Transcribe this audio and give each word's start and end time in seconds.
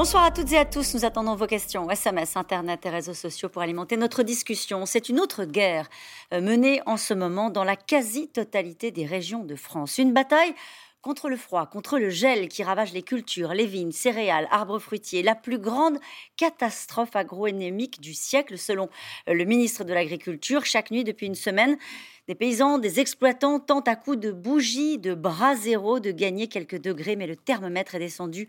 Bonsoir 0.00 0.24
à 0.24 0.30
toutes 0.30 0.50
et 0.52 0.56
à 0.56 0.64
tous. 0.64 0.94
Nous 0.94 1.04
attendons 1.04 1.34
vos 1.34 1.46
questions, 1.46 1.90
SMS, 1.90 2.34
Internet 2.34 2.86
et 2.86 2.88
réseaux 2.88 3.12
sociaux 3.12 3.50
pour 3.50 3.60
alimenter 3.60 3.98
notre 3.98 4.22
discussion. 4.22 4.86
C'est 4.86 5.10
une 5.10 5.20
autre 5.20 5.44
guerre 5.44 5.90
euh, 6.32 6.40
menée 6.40 6.80
en 6.86 6.96
ce 6.96 7.12
moment 7.12 7.50
dans 7.50 7.64
la 7.64 7.76
quasi-totalité 7.76 8.92
des 8.92 9.04
régions 9.04 9.44
de 9.44 9.54
France. 9.56 9.98
Une 9.98 10.14
bataille 10.14 10.54
contre 11.02 11.28
le 11.28 11.36
froid, 11.36 11.66
contre 11.66 11.98
le 11.98 12.08
gel 12.08 12.48
qui 12.48 12.62
ravage 12.62 12.94
les 12.94 13.02
cultures, 13.02 13.52
les 13.52 13.66
vignes, 13.66 13.92
céréales, 13.92 14.48
arbres 14.50 14.78
fruitiers, 14.78 15.22
la 15.22 15.34
plus 15.34 15.58
grande 15.58 15.98
catastrophe 16.38 17.14
agroénémique 17.14 18.00
du 18.00 18.14
siècle 18.14 18.56
selon 18.56 18.88
le 19.26 19.44
ministre 19.44 19.84
de 19.84 19.92
l'Agriculture. 19.92 20.64
Chaque 20.64 20.90
nuit 20.90 21.04
depuis 21.04 21.26
une 21.26 21.34
semaine, 21.34 21.76
des 22.30 22.36
paysans, 22.36 22.78
des 22.78 23.00
exploitants 23.00 23.58
tentent 23.58 23.88
à 23.88 23.96
coups 23.96 24.16
de 24.16 24.30
bougies, 24.30 24.98
de 24.98 25.14
bras 25.14 25.56
zéro 25.56 25.98
de 25.98 26.12
gagner 26.12 26.46
quelques 26.46 26.80
degrés, 26.80 27.16
mais 27.16 27.26
le 27.26 27.34
thermomètre 27.34 27.96
est 27.96 27.98
descendu 27.98 28.46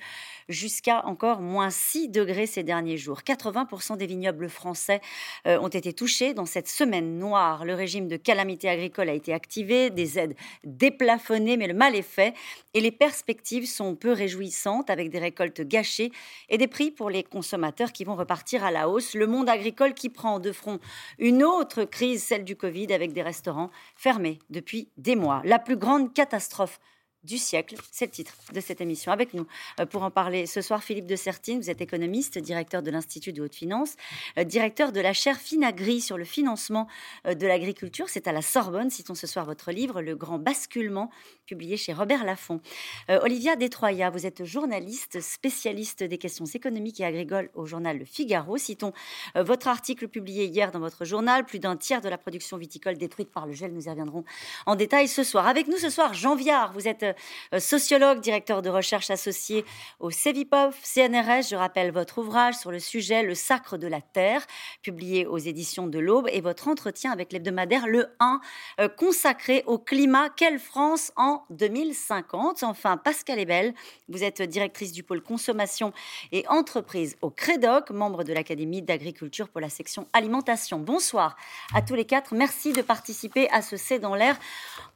jusqu'à 0.49 1.03
encore 1.07 1.41
moins 1.41 1.71
6 1.71 2.09
degrés 2.09 2.45
ces 2.45 2.61
derniers 2.61 2.97
jours. 2.97 3.21
80% 3.25 3.97
des 3.97 4.05
vignobles 4.05 4.49
français 4.49 5.01
euh, 5.47 5.59
ont 5.59 5.67
été 5.67 5.93
touchés 5.93 6.35
dans 6.35 6.45
cette 6.45 6.67
semaine 6.67 7.17
noire. 7.17 7.65
Le 7.65 7.73
régime 7.73 8.07
de 8.07 8.17
calamité 8.17 8.69
agricole 8.69 9.09
a 9.09 9.13
été 9.13 9.33
activé, 9.33 9.89
des 9.89 10.19
aides 10.19 10.35
déplafonnées, 10.63 11.57
mais 11.57 11.65
le 11.65 11.73
mal 11.73 11.95
est 11.95 12.03
fait 12.03 12.35
et 12.75 12.81
les 12.81 12.91
perspectives 12.91 13.65
sont 13.65 13.95
peu 13.95 14.11
réjouissantes 14.11 14.91
avec 14.91 15.09
des 15.09 15.17
récoltes 15.17 15.61
gâchées 15.61 16.11
et 16.49 16.59
des 16.59 16.67
prix 16.67 16.91
pour 16.91 17.09
les 17.09 17.23
consommateurs 17.23 17.91
qui 17.91 18.03
vont 18.03 18.15
repartir 18.15 18.63
à 18.63 18.69
la 18.69 18.87
hausse. 18.87 19.15
Le 19.15 19.25
monde 19.25 19.49
agricole 19.49 19.95
qui 19.95 20.09
prend 20.09 20.39
de 20.39 20.51
front 20.51 20.79
une 21.17 21.43
autre 21.43 21.83
crise, 21.83 22.21
celle 22.21 22.43
du 22.43 22.55
Covid, 22.55 22.93
avec 22.93 23.11
des 23.13 23.23
restaurants 23.23 23.70
fermé 23.95 24.39
depuis 24.49 24.91
des 24.97 25.15
mois. 25.15 25.41
La 25.45 25.59
plus 25.59 25.77
grande 25.77 26.13
catastrophe 26.13 26.79
du 27.23 27.37
siècle. 27.37 27.75
C'est 27.91 28.05
le 28.05 28.11
titre 28.11 28.33
de 28.53 28.59
cette 28.59 28.81
émission. 28.81 29.11
Avec 29.11 29.33
nous 29.33 29.45
euh, 29.79 29.85
pour 29.85 30.03
en 30.03 30.11
parler 30.11 30.45
ce 30.47 30.61
soir, 30.61 30.83
Philippe 30.83 31.05
de 31.05 31.15
Sertine, 31.15 31.59
vous 31.59 31.69
êtes 31.69 31.81
économiste, 31.81 32.37
directeur 32.39 32.81
de 32.81 32.89
l'Institut 32.89 33.31
de 33.33 33.43
haute 33.43 33.53
finance, 33.53 33.95
euh, 34.37 34.43
directeur 34.43 34.91
de 34.91 34.99
la 34.99 35.13
chaire 35.13 35.37
Finagri 35.37 36.01
sur 36.01 36.17
le 36.17 36.25
financement 36.25 36.87
euh, 37.27 37.35
de 37.35 37.45
l'agriculture. 37.45 38.09
C'est 38.09 38.27
à 38.27 38.31
la 38.31 38.41
Sorbonne, 38.41 38.89
citons 38.89 39.15
ce 39.15 39.27
soir 39.27 39.45
votre 39.45 39.71
livre, 39.71 40.01
Le 40.01 40.15
Grand 40.15 40.39
Basculement, 40.39 41.11
publié 41.45 41.77
chez 41.77 41.93
Robert 41.93 42.23
Laffont. 42.23 42.61
Olivia 43.09 43.55
Détroya, 43.55 44.09
vous 44.09 44.25
êtes 44.25 44.45
journaliste, 44.45 45.19
spécialiste 45.19 46.03
des 46.03 46.17
questions 46.17 46.45
économiques 46.45 47.01
et 47.01 47.05
agricoles 47.05 47.49
au 47.55 47.65
journal 47.65 47.97
Le 47.97 48.05
Figaro. 48.05 48.57
Citons 48.57 48.93
votre 49.35 49.67
article 49.67 50.07
publié 50.07 50.45
hier 50.45 50.71
dans 50.71 50.79
votre 50.79 51.03
journal, 51.03 51.45
plus 51.45 51.59
d'un 51.59 51.75
tiers 51.75 51.99
de 51.99 52.07
la 52.07 52.17
production 52.17 52.55
viticole 52.57 52.97
détruite 52.97 53.31
par 53.31 53.47
le 53.47 53.53
gel. 53.53 53.73
Nous 53.73 53.85
y 53.85 53.89
reviendrons 53.89 54.23
en 54.65 54.75
détail 54.75 55.09
ce 55.09 55.23
soir. 55.23 55.45
Avec 55.47 55.67
nous 55.67 55.77
ce 55.77 55.89
soir, 55.89 56.13
Jean 56.13 56.35
Viard, 56.35 56.71
vous 56.71 56.87
êtes 56.87 57.10
euh, 57.53 57.59
sociologue, 57.59 58.19
directeur 58.19 58.61
de 58.61 58.69
recherche 58.69 59.09
associé 59.09 59.65
au 59.99 60.11
CEVIPOF, 60.11 60.75
CNRS. 60.83 61.49
Je 61.49 61.55
rappelle 61.55 61.91
votre 61.91 62.19
ouvrage 62.19 62.55
sur 62.55 62.71
le 62.71 62.79
sujet 62.79 63.23
Le 63.23 63.35
sacre 63.35 63.77
de 63.77 63.87
la 63.87 64.01
terre, 64.01 64.45
publié 64.81 65.25
aux 65.25 65.37
éditions 65.37 65.87
de 65.87 65.99
l'Aube, 65.99 66.27
et 66.31 66.41
votre 66.41 66.67
entretien 66.67 67.11
avec 67.11 67.31
l'hebdomadaire 67.33 67.87
Le 67.87 68.07
1, 68.19 68.41
euh, 68.79 68.89
consacré 68.89 69.63
au 69.65 69.77
climat. 69.77 70.29
Quelle 70.29 70.59
France 70.59 71.11
en 71.15 71.43
2050 71.49 72.63
Enfin, 72.63 72.97
Pascal 72.97 73.39
Ebel, 73.39 73.73
vous 74.09 74.23
êtes 74.23 74.41
directrice 74.41 74.91
du 74.91 75.03
pôle 75.03 75.21
consommation 75.21 75.93
et 76.31 76.45
entreprise 76.47 77.15
au 77.21 77.29
CREDOC, 77.29 77.91
membre 77.91 78.23
de 78.23 78.33
l'Académie 78.33 78.81
d'agriculture 78.81 79.49
pour 79.49 79.61
la 79.61 79.69
section 79.69 80.07
alimentation. 80.13 80.79
Bonsoir 80.79 81.35
à 81.73 81.81
tous 81.81 81.95
les 81.95 82.05
quatre. 82.05 82.33
Merci 82.33 82.73
de 82.73 82.81
participer 82.81 83.49
à 83.49 83.61
ce 83.61 83.77
C'est 83.77 83.99
dans 83.99 84.15
l'air 84.15 84.37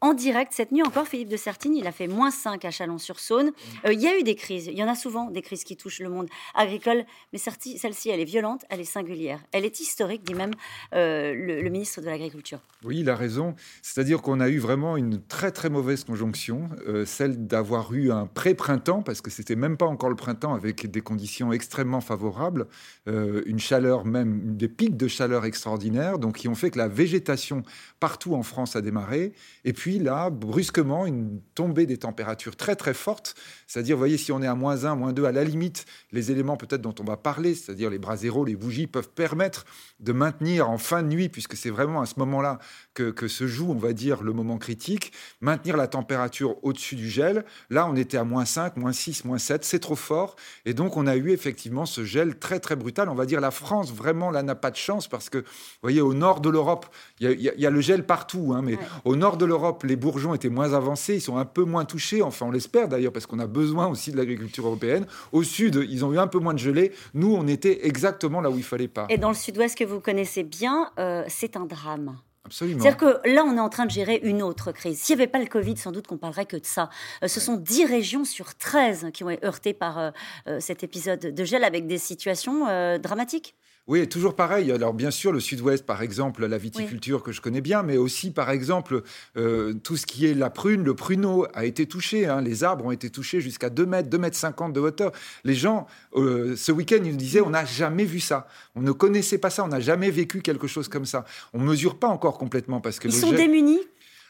en 0.01 0.13
direct. 0.13 0.53
Cette 0.53 0.71
nuit 0.71 0.83
encore, 0.83 1.07
Philippe 1.07 1.29
de 1.29 1.37
Sertine, 1.37 1.75
il 1.75 1.87
a 1.87 1.91
fait 1.91 2.04
moins 2.07 2.31
5 2.31 2.63
à 2.65 2.71
Chalon-sur-Saône. 2.71 3.51
Euh, 3.85 3.93
il 3.93 4.01
y 4.01 4.07
a 4.07 4.17
eu 4.17 4.23
des 4.23 4.35
crises, 4.35 4.67
il 4.67 4.77
y 4.77 4.83
en 4.83 4.87
a 4.87 4.95
souvent 4.95 5.29
des 5.29 5.41
crises 5.41 5.63
qui 5.63 5.77
touchent 5.77 5.99
le 5.99 6.09
monde 6.09 6.27
agricole, 6.53 7.05
mais 7.33 7.39
celle-ci, 7.39 8.09
elle 8.09 8.19
est 8.19 8.25
violente, 8.25 8.65
elle 8.69 8.81
est 8.81 8.83
singulière. 8.83 9.39
Elle 9.51 9.65
est 9.65 9.79
historique, 9.79 10.23
dit 10.23 10.33
même 10.33 10.53
euh, 10.93 11.33
le, 11.33 11.69
ministre 11.69 12.01
de 12.01 12.05
l'Agriculture. 12.05 12.59
Oui, 12.83 12.99
il 12.99 13.09
a 13.09 13.15
raison. 13.15 13.55
C'est-à-dire 13.81 14.21
qu'on 14.21 14.39
a 14.39 14.49
eu 14.49 14.59
vraiment 14.59 14.97
une 14.97 15.21
très 15.21 15.51
très 15.51 15.69
mauvaise 15.69 16.03
conjonction, 16.03 16.69
euh, 16.87 17.05
celle 17.05 17.47
d'avoir 17.47 17.93
eu 17.93 18.11
un 18.11 18.27
pré-printemps, 18.27 19.01
parce 19.01 19.21
que 19.21 19.31
c'était 19.31 19.55
même 19.55 19.77
pas 19.77 19.85
encore 19.85 20.09
le 20.09 20.15
printemps, 20.15 20.53
avec 20.53 20.89
des 20.89 21.01
conditions 21.01 21.51
extrêmement 21.51 22.01
favorables, 22.01 22.67
une 23.07 23.59
chaleur 23.59 24.05
même, 24.05 24.55
des 24.57 24.67
pics 24.67 24.97
de 24.97 25.07
chaleur 25.07 25.45
extraordinaires, 25.45 26.19
donc 26.19 26.37
qui 26.37 26.47
ont 26.47 26.55
fait 26.55 26.71
que 26.71 26.77
la 26.77 26.87
végétation 26.87 27.63
partout 27.99 28.35
en 28.35 28.43
France 28.43 28.75
a 28.75 28.81
démarré. 28.81 29.33
Et 29.63 29.73
puis 29.73 29.99
là, 29.99 30.29
brusquement, 30.29 31.05
une 31.05 31.41
tombée 31.55 31.85
des 31.85 31.94
températures 31.97 32.55
très 32.55 32.75
très 32.75 32.93
fortes. 32.93 33.35
C'est-à-dire, 33.67 33.97
voyez, 33.97 34.17
si 34.17 34.31
on 34.31 34.41
est 34.41 34.47
à 34.47 34.55
moins 34.55 34.85
1, 34.85 34.95
moins 34.95 35.13
2, 35.13 35.25
à 35.25 35.31
la 35.31 35.43
limite, 35.43 35.85
les 36.11 36.31
éléments 36.31 36.57
peut-être 36.57 36.81
dont 36.81 36.95
on 36.99 37.03
va 37.03 37.17
parler, 37.17 37.55
c'est-à-dire 37.55 37.89
les 37.89 37.99
bras 37.99 38.17
zéro, 38.17 38.45
les 38.45 38.55
bougies, 38.55 38.87
peuvent 38.87 39.09
permettre 39.09 39.65
de 39.99 40.11
maintenir 40.11 40.69
en 40.69 40.77
fin 40.77 41.03
de 41.03 41.07
nuit, 41.07 41.29
puisque 41.29 41.55
c'est 41.55 41.69
vraiment 41.69 42.01
à 42.01 42.05
ce 42.05 42.15
moment-là 42.17 42.59
que, 42.93 43.11
que, 43.11 43.27
se 43.27 43.47
joue, 43.47 43.71
on 43.71 43.77
va 43.77 43.93
dire, 43.93 44.23
le 44.23 44.33
moment 44.33 44.57
critique, 44.57 45.13
maintenir 45.41 45.77
la 45.77 45.87
température 45.87 46.63
au-dessus 46.63 46.95
du 46.95 47.09
gel. 47.09 47.45
Là, 47.69 47.87
on 47.89 47.95
était 47.95 48.17
à 48.17 48.23
moins 48.23 48.45
5, 48.45 48.77
moins 48.77 48.91
6, 48.91 49.25
moins 49.25 49.37
7, 49.37 49.63
c'est 49.63 49.79
trop 49.79 49.95
fort. 49.95 50.35
Et 50.65 50.73
donc, 50.73 50.97
on 50.97 51.07
a 51.07 51.15
eu 51.15 51.31
effectivement 51.31 51.85
ce 51.85 52.03
gel 52.03 52.37
très 52.37 52.59
très 52.59 52.75
brutal. 52.75 53.09
On 53.09 53.15
va 53.15 53.25
dire, 53.25 53.39
la 53.39 53.51
France, 53.51 53.93
vraiment, 53.93 54.31
là, 54.31 54.43
n'a 54.43 54.55
pas 54.55 54.71
de 54.71 54.75
chance, 54.75 55.07
parce 55.07 55.29
que, 55.29 55.39
vous 55.39 55.45
voyez, 55.81 56.01
au 56.01 56.13
nord 56.13 56.41
de 56.41 56.49
l'Europe, 56.49 56.85
il 57.19 57.39
y, 57.39 57.65
a 57.65 57.69
le 57.69 57.81
gel 57.81 58.05
partout, 58.05 58.53
hein, 58.53 58.61
mais 58.61 58.77
au 59.05 59.15
nord 59.15 59.37
de 59.37 59.45
l'Europe, 59.45 59.83
les 59.83 59.95
bourgeons 59.95 60.33
étaient 60.33 60.49
moins 60.49 60.73
avancés, 60.73 61.15
ils 61.15 61.21
sont 61.21 61.37
un 61.37 61.45
peu 61.45 61.63
moins 61.63 61.85
touchés, 61.85 62.21
enfin 62.21 62.45
on 62.47 62.51
l'espère 62.51 62.87
d'ailleurs, 62.87 63.13
parce 63.13 63.25
qu'on 63.25 63.39
a 63.39 63.47
besoin 63.47 63.87
aussi 63.87 64.11
de 64.11 64.17
l'agriculture 64.17 64.65
européenne. 64.65 65.05
Au 65.31 65.43
sud, 65.43 65.85
ils 65.89 66.03
ont 66.03 66.13
eu 66.13 66.19
un 66.19 66.27
peu 66.27 66.39
moins 66.39 66.53
de 66.53 66.59
gelée. 66.59 66.91
Nous, 67.13 67.33
on 67.33 67.47
était 67.47 67.85
exactement 67.87 68.41
là 68.41 68.49
où 68.49 68.57
il 68.57 68.63
fallait 68.63 68.87
pas. 68.87 69.07
Et 69.09 69.17
dans 69.17 69.29
le 69.29 69.35
sud-ouest 69.35 69.77
que 69.77 69.84
vous 69.85 69.99
connaissez 69.99 70.43
bien, 70.43 70.91
euh, 70.99 71.23
c'est 71.27 71.57
un 71.57 71.65
drame. 71.65 72.17
Absolument. 72.45 72.79
C'est-à-dire 72.79 72.97
que 72.97 73.27
là, 73.27 73.43
on 73.43 73.57
est 73.57 73.59
en 73.59 73.69
train 73.69 73.85
de 73.85 73.91
gérer 73.91 74.19
une 74.21 74.43
autre 74.43 74.71
crise. 74.71 74.99
S'il 74.99 75.15
n'y 75.15 75.23
avait 75.23 75.31
pas 75.31 75.39
le 75.39 75.47
Covid, 75.47 75.77
sans 75.77 75.91
doute 75.91 76.05
qu'on 76.05 76.17
parlerait 76.17 76.45
que 76.45 76.57
de 76.57 76.65
ça. 76.65 76.89
Euh, 77.23 77.27
ce 77.27 77.39
sont 77.39 77.55
10 77.55 77.85
régions 77.85 78.23
sur 78.23 78.53
13 78.55 79.07
qui 79.13 79.23
ont 79.23 79.31
été 79.31 79.45
heurtées 79.45 79.73
par 79.73 79.97
euh, 79.97 80.11
cet 80.59 80.83
épisode 80.83 81.19
de 81.19 81.43
gel 81.43 81.63
avec 81.63 81.87
des 81.87 81.97
situations 81.97 82.65
dramatiques. 82.99 83.55
Oui, 83.87 84.07
toujours 84.09 84.35
pareil. 84.35 84.71
Alors 84.71 84.95
bien 84.95 85.11
sûr, 85.11 85.31
le 85.31 85.39
sud-ouest, 85.39 85.85
par 85.85 86.01
exemple, 86.01 86.45
la 86.47 86.57
viticulture 86.57 87.21
que 87.21 87.31
je 87.31 87.39
connais 87.39 87.61
bien, 87.61 87.83
mais 87.83 87.97
aussi, 87.97 88.31
par 88.31 88.49
exemple, 88.49 89.03
euh, 89.37 89.73
tout 89.83 89.95
ce 89.95 90.07
qui 90.07 90.25
est 90.25 90.33
la 90.33 90.49
prune, 90.49 90.83
le 90.83 90.95
pruneau 90.95 91.45
a 91.53 91.65
été 91.65 91.85
touché. 91.85 92.25
Hein. 92.25 92.41
Les 92.41 92.63
arbres 92.63 92.85
ont 92.85 92.91
été 92.91 93.11
touchés 93.11 93.41
jusqu'à 93.41 93.69
2 93.69 93.85
mètres, 93.85 94.09
2 94.09 94.17
mètres 94.17 94.37
50 94.37 94.73
de 94.73 94.79
hauteur. 94.79 95.11
Les 95.43 95.53
gens, 95.53 95.85
euh, 96.15 96.55
ce 96.55 96.71
week-end, 96.71 96.99
ils 97.03 97.11
nous 97.11 97.17
disaient, 97.17 97.41
on 97.41 97.51
n'a 97.51 97.65
jamais 97.65 98.05
vu 98.05 98.19
ça. 98.19 98.47
On 98.75 98.81
ne 98.81 98.91
connaissait 98.91 99.37
pas 99.37 99.51
ça, 99.51 99.63
on 99.63 99.67
n'a 99.67 99.79
jamais 99.79 100.09
vécu 100.09 100.41
quelque 100.41 100.65
chose 100.65 100.87
comme 100.87 101.05
ça. 101.05 101.23
On 101.53 101.59
ne 101.59 101.65
mesure 101.65 101.99
pas 101.99 102.07
encore 102.07 102.39
complètement 102.39 102.81
parce 102.81 102.99
que... 102.99 103.07
Ils 103.07 103.13
sont 103.13 103.33
démunis 103.33 103.81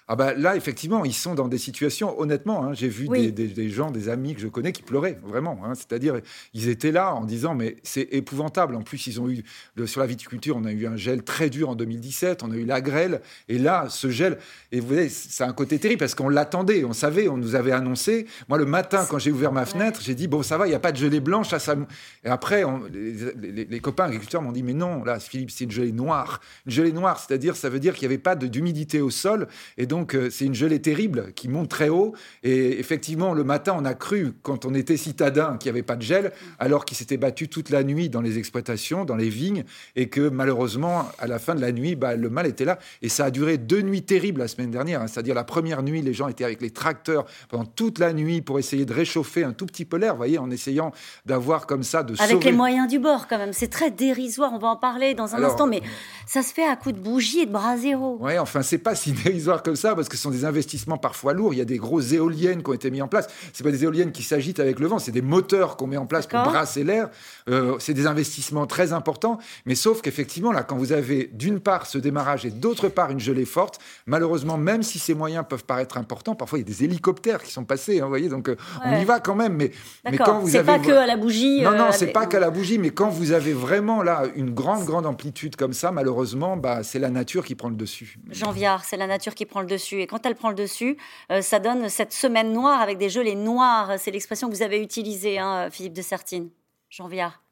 ah 0.08 0.16
bah 0.16 0.36
là, 0.36 0.56
effectivement, 0.56 1.04
ils 1.04 1.16
sont 1.16 1.34
dans 1.34 1.48
des 1.48 1.58
situations, 1.58 2.20
honnêtement, 2.20 2.64
hein, 2.64 2.74
j'ai 2.74 2.90
vu 2.90 3.08
des, 3.08 3.70
gens, 3.72 3.90
des 3.90 4.08
amis 4.08 4.36
que 4.36 4.42
je 4.42 4.48
connais 4.48 4.72
qui 4.72 4.84
pleuraient, 4.84 5.18
vraiment. 5.24 5.60
Hein. 5.66 5.74
C'est-à-dire, 5.74 6.22
ils 6.54 6.70
étaient 6.70 6.92
là 6.92 7.16
en 7.16 7.26
disant, 7.26 7.56
mais 7.56 7.78
c'est 7.82 8.08
épouvantable. 8.12 8.76
En 8.76 8.84
plus, 8.84 9.08
ils 9.08 9.20
ont 9.20 9.28
eu, 9.30 9.44
sur 9.88 10.02
la 10.02 10.06
viticulture, 10.06 10.58
on 10.58 10.66
a 10.66 10.72
eu 10.72 10.86
un 10.86 10.96
gel 10.96 11.24
très 11.24 11.50
dur 11.50 11.70
en 11.70 11.76
2017, 11.76 12.44
on 12.44 12.52
a 12.52 12.56
eu 12.56 12.66
la 12.66 12.82
grêle, 12.82 13.22
et 13.50 13.58
là, 13.58 13.88
ce 13.90 14.12
gel, 14.12 14.38
et 14.72 14.80
vous 14.80 14.88
voyez, 14.88 15.10
c'est 15.10 15.44
un 15.44 15.54
côté 15.54 15.80
terrible 15.80 16.00
parce 16.00 16.14
qu'on 16.14 16.30
l'attendait, 16.30 16.84
on 16.84 16.94
savait, 16.94 17.28
on 17.28 17.38
nous 17.38 17.56
avait 17.56 17.72
annoncé. 17.72 18.28
Moi, 18.48 18.60
le 18.60 18.66
matin, 18.66 19.08
quand 19.10 19.18
j'ai 19.18 19.32
ouvert 19.32 19.52
ma 19.52 19.66
fenêtre, 19.66 20.02
j'ai 20.04 20.14
dit, 20.14 20.28
bon, 20.28 20.44
ça 20.44 20.60
va, 20.60 20.68
il 20.68 20.70
n'y 20.70 20.76
a 20.76 20.80
pas 20.80 20.92
de 20.92 20.98
gelée 20.98 21.20
blanche. 21.20 21.50
Ça... 21.50 21.76
Et 22.24 22.30
après, 22.30 22.64
les, 22.94 23.80
copains 23.80 24.06
agriculteurs 24.06 24.44
m'ont 24.44 24.52
dit, 24.52 24.62
mais 24.62 24.74
non, 24.74 25.04
là, 25.04 25.20
Philippe, 25.20 25.50
c'est 25.50 25.64
une 25.64 25.72
gelée 25.72 25.92
noire. 25.92 26.42
Une 26.68 26.74
gelée 26.74 26.92
noire, 26.92 27.20
c'est-à-dire, 27.20 27.56
ça 27.56 27.70
veut 27.70 27.80
dire 27.80 27.96
qu'il 27.96 28.08
n'y 28.08 28.14
avait 28.14 28.22
pas 28.22 28.36
d'humidité 28.36 29.02
au 29.02 29.10
sol, 29.10 29.48
et 29.78 29.88
donc, 29.88 29.95
donc 29.96 30.14
euh, 30.14 30.30
c'est 30.30 30.44
une 30.44 30.54
gelée 30.54 30.82
terrible 30.82 31.32
qui 31.36 31.48
monte 31.48 31.70
très 31.70 31.88
haut. 31.88 32.14
Et 32.44 32.80
effectivement, 32.80 33.34
le 33.34 33.46
matin, 33.46 33.74
on 33.80 33.86
a 33.86 33.94
cru, 33.94 34.34
quand 34.42 34.66
on 34.66 34.74
était 34.74 34.98
citadin, 34.98 35.56
qu'il 35.58 35.72
n'y 35.72 35.78
avait 35.78 35.86
pas 35.86 35.96
de 35.96 36.02
gel, 36.02 36.34
alors 36.60 36.84
qu'il 36.84 36.98
s'était 36.98 37.16
battu 37.16 37.48
toute 37.48 37.70
la 37.70 37.82
nuit 37.86 38.10
dans 38.10 38.20
les 38.20 38.38
exploitations, 38.38 39.06
dans 39.06 39.16
les 39.16 39.30
vignes, 39.30 39.64
et 39.96 40.10
que 40.10 40.28
malheureusement, 40.28 41.08
à 41.18 41.28
la 41.28 41.40
fin 41.40 41.56
de 41.56 41.62
la 41.62 41.72
nuit, 41.72 41.96
bah, 41.96 42.18
le 42.18 42.30
mal 42.30 42.46
était 42.46 42.66
là. 42.66 42.78
Et 43.02 43.08
ça 43.08 43.26
a 43.26 43.32
duré 43.32 43.58
deux 43.58 43.82
nuits 43.82 44.02
terribles 44.02 44.42
la 44.42 44.50
semaine 44.50 44.70
dernière. 44.70 45.02
Hein. 45.02 45.08
C'est-à-dire 45.08 45.34
la 45.34 45.46
première 45.46 45.82
nuit, 45.82 46.02
les 46.02 46.14
gens 46.14 46.28
étaient 46.28 46.44
avec 46.44 46.62
les 46.62 46.72
tracteurs 46.72 47.26
pendant 47.48 47.64
toute 47.64 47.98
la 48.00 48.12
nuit 48.12 48.42
pour 48.42 48.60
essayer 48.60 48.86
de 48.86 48.94
réchauffer 48.94 49.46
un 49.46 49.54
tout 49.54 49.66
petit 49.66 49.86
peu 49.86 49.96
l'air, 49.96 50.12
vous 50.12 50.18
voyez, 50.18 50.40
en 50.40 50.52
essayant 50.52 50.92
d'avoir 51.26 51.68
comme 51.68 51.84
ça 51.84 52.04
de 52.04 52.22
Avec 52.22 52.44
les 52.44 52.52
moyens 52.52 52.90
du 52.90 53.00
bord, 53.00 53.28
quand 53.30 53.38
même. 53.38 53.54
C'est 53.54 53.70
très 53.70 53.92
dérisoire. 53.92 54.52
On 54.54 54.60
va 54.60 54.68
en 54.68 54.76
parler 54.76 55.14
dans 55.14 55.36
un 55.36 55.44
instant, 55.44 55.68
mais 55.68 55.82
ça 56.28 56.42
se 56.42 56.54
fait 56.54 56.68
à 56.68 56.76
coup 56.76 56.92
de 56.92 57.00
bougies 57.00 57.40
et 57.40 57.46
de 57.46 57.54
bras 57.54 57.78
zéro. 57.78 58.18
Oui, 58.20 58.38
enfin, 58.38 58.62
c'est 58.62 58.78
pas 58.78 58.94
si 58.94 59.12
dérisoire 59.24 59.64
comme 59.64 59.78
ça 59.78 59.85
ça 59.86 59.96
parce 59.96 60.10
que 60.10 60.18
ce 60.18 60.24
sont 60.24 60.32
des 60.32 60.46
investissements 60.46 60.98
parfois 60.98 61.34
lourds. 61.34 61.54
Il 61.54 61.58
y 61.58 61.62
a 61.62 61.66
des 61.66 61.78
grosses 61.78 62.12
éoliennes 62.12 62.64
qui 62.64 62.70
ont 62.70 62.74
été 62.74 62.90
mises 62.90 63.04
en 63.04 63.08
place. 63.08 63.28
C'est 63.54 63.64
pas 63.64 63.72
des 63.72 63.84
éoliennes 63.84 64.12
qui 64.12 64.24
s'agitent 64.24 64.60
avec 64.60 64.80
le 64.80 64.88
vent, 64.88 65.00
c'est 65.00 65.12
des 65.12 65.22
moteurs 65.22 65.78
qu'on 65.78 65.88
met 65.88 65.98
en 65.98 66.06
place 66.06 66.28
pour 66.28 66.40
brasser 66.40 66.84
l'air. 66.84 67.10
Euh, 67.50 67.76
c'est 67.80 67.94
des 67.94 68.08
investissements 68.08 68.66
très 68.66 68.94
importants. 68.94 69.38
Mais 69.66 69.76
sauf 69.76 70.02
qu'effectivement, 70.02 70.52
là, 70.52 70.64
quand 70.64 70.78
vous 70.78 70.92
avez 70.92 71.30
d'une 71.34 71.60
part 71.60 71.86
ce 71.86 71.98
démarrage 71.98 72.46
et 72.46 72.50
d'autre 72.50 72.90
part 72.90 73.12
une 73.12 73.20
gelée 73.20 73.46
forte, 73.46 73.80
malheureusement, 74.08 74.58
même 74.58 74.82
si 74.82 74.98
ces 75.00 75.14
moyens 75.14 75.46
peuvent 75.48 75.66
paraître 75.66 75.98
importants, 75.98 76.36
parfois 76.36 76.58
il 76.60 76.62
y 76.62 76.66
a 76.66 76.68
des 76.68 76.84
hélicoptères 76.84 77.44
qui 77.44 77.52
sont 77.52 77.66
passés. 77.66 78.00
Hein, 78.00 78.04
vous 78.04 78.10
voyez, 78.10 78.30
donc 78.30 78.50
euh, 78.50 78.58
on 78.84 78.96
y 78.96 79.06
va 79.06 79.20
quand 79.20 79.36
même. 79.36 79.54
Mais, 79.54 79.72
mais 80.10 80.18
quand 80.18 80.40
vous 80.40 80.56
avez. 80.56 80.66
C'est 80.66 80.80
pas 80.80 80.80
que 80.80 80.92
à 80.92 81.06
la 81.06 81.18
bougie. 81.18 81.62
Non, 81.62 81.78
non, 81.78 81.92
c'est 81.92 82.08
pas 82.08 82.26
qu'à 82.26 82.40
la 82.40 82.50
bougie. 82.50 82.80
Mais 82.80 82.90
quand 82.90 83.10
vous 83.10 83.32
avez 83.32 83.54
vraiment 83.54 84.02
là 84.02 84.24
une 84.36 84.52
grande, 84.52 84.84
grande 84.86 85.06
amplitude 85.06 85.56
comme 85.56 85.74
ça, 85.74 85.92
malheureusement, 85.92 86.58
bah, 86.58 86.84
c'est 86.84 87.00
la 87.00 87.10
nature 87.10 87.46
qui 87.46 87.56
prend 87.56 87.70
le 87.70 87.76
dessus. 87.76 88.18
Jean 88.32 88.52
Viard, 88.52 88.84
c'est 88.84 88.98
la 88.98 89.08
nature 89.08 89.36
qui 89.36 89.46
prend 89.46 89.62
le 89.62 89.68
dessus. 89.68 89.75
Et 90.02 90.08
quand 90.08 90.26
elle 90.26 90.36
prend 90.36 90.50
le 90.50 90.56
dessus, 90.56 90.98
euh, 91.32 91.42
ça 91.42 91.60
donne 91.60 91.90
cette 91.90 92.14
semaine 92.14 92.52
noire 92.52 92.82
avec 92.82 92.98
des 92.98 93.10
gelées 93.10 93.36
noires. 93.36 94.00
C'est 94.00 94.12
l'expression 94.12 94.50
que 94.50 94.56
vous 94.56 94.64
avez 94.64 94.82
utilisée, 94.82 95.40
hein, 95.40 95.70
Philippe 95.72 95.94
de 95.94 96.02
Sertine. 96.02 96.50
Jean 96.90 97.08
Viard. 97.08 97.45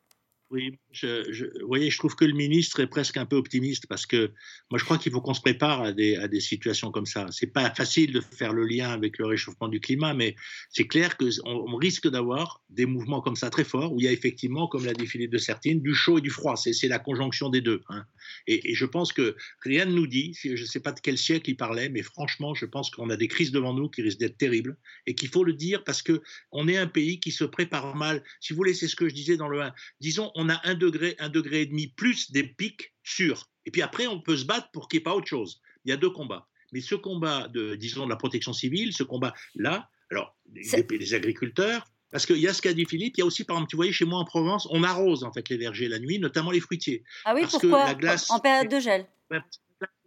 Oui, 0.53 0.77
je, 0.91 1.45
vous 1.61 1.67
voyez, 1.67 1.89
je 1.89 1.97
trouve 1.97 2.15
que 2.15 2.25
le 2.25 2.33
ministre 2.33 2.79
est 2.79 2.85
presque 2.85 3.17
un 3.17 3.25
peu 3.25 3.37
optimiste 3.37 3.87
parce 3.87 4.05
que 4.05 4.31
moi, 4.69 4.77
je 4.77 4.85
crois 4.85 4.99
qu'il 4.99 5.11
faut 5.11 5.19
qu'on 5.19 5.33
se 5.33 5.41
prépare 5.41 5.81
à 5.81 5.91
des, 5.93 6.39
situations 6.41 6.91
comme 6.91 7.07
ça. 7.07 7.25
C'est 7.31 7.47
pas 7.47 7.73
facile 7.73 8.13
de 8.13 8.21
faire 8.21 8.53
le 8.53 8.63
lien 8.63 8.91
avec 8.91 9.17
le 9.17 9.25
réchauffement 9.25 9.67
du 9.67 9.79
climat, 9.79 10.13
mais 10.13 10.35
c'est 10.69 10.85
clair 10.85 11.17
qu'on 11.17 11.29
on 11.43 11.75
risque 11.75 12.07
d'avoir 12.07 12.61
des 12.69 12.85
mouvements 12.85 13.19
comme 13.19 13.35
ça 13.35 13.49
très 13.49 13.63
forts 13.63 13.93
où 13.93 13.99
il 13.99 14.03
y 14.03 14.07
a 14.07 14.11
effectivement, 14.11 14.67
comme 14.67 14.85
l'a 14.85 14.93
Philippe 14.93 15.31
de 15.31 15.39
Sertine, 15.39 15.81
du 15.81 15.95
chaud 15.95 16.19
et 16.19 16.21
du 16.21 16.29
froid. 16.29 16.55
C'est 16.55 16.87
la 16.87 16.99
conjonction 16.99 17.49
des 17.49 17.61
deux. 17.61 17.81
Hein. 17.89 18.05
Et, 18.45 18.69
et, 18.69 18.75
je 18.75 18.85
pense 18.85 19.11
que 19.11 19.35
rien 19.61 19.85
ne 19.85 19.93
nous 19.93 20.05
dit, 20.05 20.37
je 20.39 20.51
ne 20.51 20.55
sais 20.67 20.81
pas 20.81 20.91
de 20.91 20.99
quel 20.99 21.17
siècle 21.17 21.49
il 21.49 21.57
parlait, 21.57 21.89
mais 21.89 22.03
franchement, 22.03 22.53
je 22.53 22.67
pense 22.67 22.91
qu'on 22.91 23.09
a 23.09 23.17
des 23.17 23.27
crises 23.27 23.51
devant 23.51 23.73
nous 23.73 23.89
qui 23.89 24.03
risquent 24.03 24.19
d'être 24.19 24.37
terribles 24.37 24.77
et 25.07 25.15
qu'il 25.15 25.29
faut 25.29 25.43
le 25.43 25.53
dire 25.53 25.83
parce 25.83 26.03
que 26.03 26.21
on 26.51 26.67
est 26.67 26.77
un 26.77 26.87
pays 26.87 27.19
qui 27.19 27.31
se 27.31 27.43
prépare 27.43 27.95
mal. 27.95 28.23
Si 28.39 28.53
vous 28.53 28.57
voulez, 28.57 28.75
c'est 28.75 28.87
ce 28.87 28.95
que 28.95 29.09
je 29.09 29.15
disais 29.15 29.35
dans 29.35 29.49
le 29.49 29.61
1. 29.61 29.73
Disons, 29.99 30.31
on 30.35 30.42
a 30.49 30.61
un 30.63 30.75
degré, 30.75 31.15
un 31.19 31.29
degré 31.29 31.61
et 31.61 31.65
demi 31.65 31.87
plus 31.87 32.31
des 32.31 32.43
pics 32.43 32.93
sûrs. 33.03 33.49
Et 33.65 33.71
puis 33.71 33.81
après, 33.81 34.07
on 34.07 34.19
peut 34.19 34.37
se 34.37 34.45
battre 34.45 34.69
pour 34.71 34.87
qu'il 34.87 34.97
n'y 34.97 35.01
ait 35.01 35.03
pas 35.03 35.15
autre 35.15 35.27
chose. 35.27 35.61
Il 35.85 35.89
y 35.89 35.93
a 35.93 35.97
deux 35.97 36.09
combats. 36.09 36.47
Mais 36.71 36.81
ce 36.81 36.95
combat 36.95 37.47
de, 37.47 37.75
disons, 37.75 38.05
de 38.05 38.09
la 38.09 38.15
protection 38.15 38.53
civile, 38.53 38.93
ce 38.93 39.03
combat-là, 39.03 39.89
alors, 40.11 40.35
les, 40.53 41.13
agriculteurs, 41.13 41.85
parce 42.11 42.25
qu'il 42.25 42.37
y 42.37 42.47
a 42.47 42.53
ce 42.53 42.61
qu'a 42.61 42.73
dit 42.73 42.85
Philippe, 42.85 43.15
il 43.17 43.21
y 43.21 43.23
a 43.23 43.25
aussi, 43.25 43.43
par 43.43 43.55
exemple, 43.55 43.69
tu 43.71 43.75
voyez, 43.75 43.91
chez 43.91 44.05
moi 44.05 44.19
en 44.19 44.25
Provence, 44.25 44.67
on 44.69 44.83
arrose 44.83 45.23
en 45.23 45.31
fait 45.31 45.49
les 45.49 45.57
vergers 45.57 45.87
la 45.87 45.99
nuit, 45.99 46.19
notamment 46.19 46.51
les 46.51 46.59
fruitiers. 46.59 47.03
Ah 47.25 47.33
oui, 47.33 47.41
parce 47.41 47.53
pourquoi 47.53 47.83
que 47.83 47.87
la 47.87 47.95
glace, 47.95 48.29
En 48.29 48.39
période 48.39 48.69
de 48.69 48.79
gel? 48.79 49.07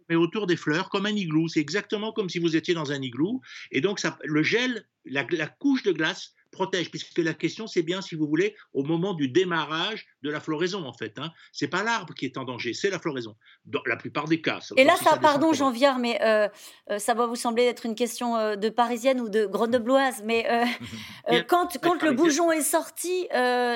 Mais 0.09 0.15
autour 0.15 0.47
des 0.47 0.55
fleurs, 0.55 0.87
comme 0.89 1.05
un 1.05 1.15
igloo. 1.15 1.49
C'est 1.49 1.59
exactement 1.59 2.13
comme 2.13 2.29
si 2.29 2.39
vous 2.39 2.55
étiez 2.55 2.73
dans 2.73 2.93
un 2.93 3.01
igloo. 3.01 3.41
Et 3.71 3.81
donc, 3.81 3.99
ça, 3.99 4.17
le 4.23 4.41
gel, 4.41 4.85
la 5.03 5.25
couche 5.47 5.83
de 5.83 5.91
glace 5.91 6.33
protège, 6.51 6.89
puisque 6.89 7.17
la 7.17 7.33
question, 7.33 7.67
c'est 7.67 7.83
bien, 7.83 8.01
si 8.01 8.15
vous 8.15 8.27
voulez, 8.27 8.55
au 8.73 8.83
moment 8.83 9.13
du 9.13 9.27
démarrage 9.27 10.05
de 10.23 10.29
la 10.29 10.39
floraison, 10.39 10.85
en 10.85 10.93
fait. 10.93 11.19
Hein. 11.19 11.31
C'est 11.51 11.67
pas 11.67 11.83
l'arbre 11.83 12.13
qui 12.13 12.25
est 12.25 12.37
en 12.37 12.43
danger, 12.43 12.73
c'est 12.73 12.89
la 12.89 12.99
floraison, 12.99 13.35
dans 13.65 13.81
la 13.85 13.95
plupart 13.95 14.27
des 14.27 14.41
cas. 14.41 14.59
Et 14.75 14.83
là, 14.83 14.95
ça, 14.95 15.17
pardon, 15.17 15.53
Jean 15.53 15.71
Viard, 15.71 15.99
mais 15.99 16.19
euh, 16.21 16.47
euh, 16.89 16.99
ça 16.99 17.13
va 17.13 17.25
vous 17.25 17.35
sembler 17.35 17.63
être 17.63 17.85
une 17.85 17.95
question 17.95 18.35
euh, 18.35 18.55
de 18.55 18.69
parisienne 18.69 19.21
ou 19.21 19.29
de 19.29 19.45
grenobloise, 19.45 20.21
mais 20.23 20.47
quand, 21.47 21.77
quand 21.81 22.01
le 22.03 22.13
bougeon 22.13 22.51
est 22.51 22.61
sorti, 22.61 23.27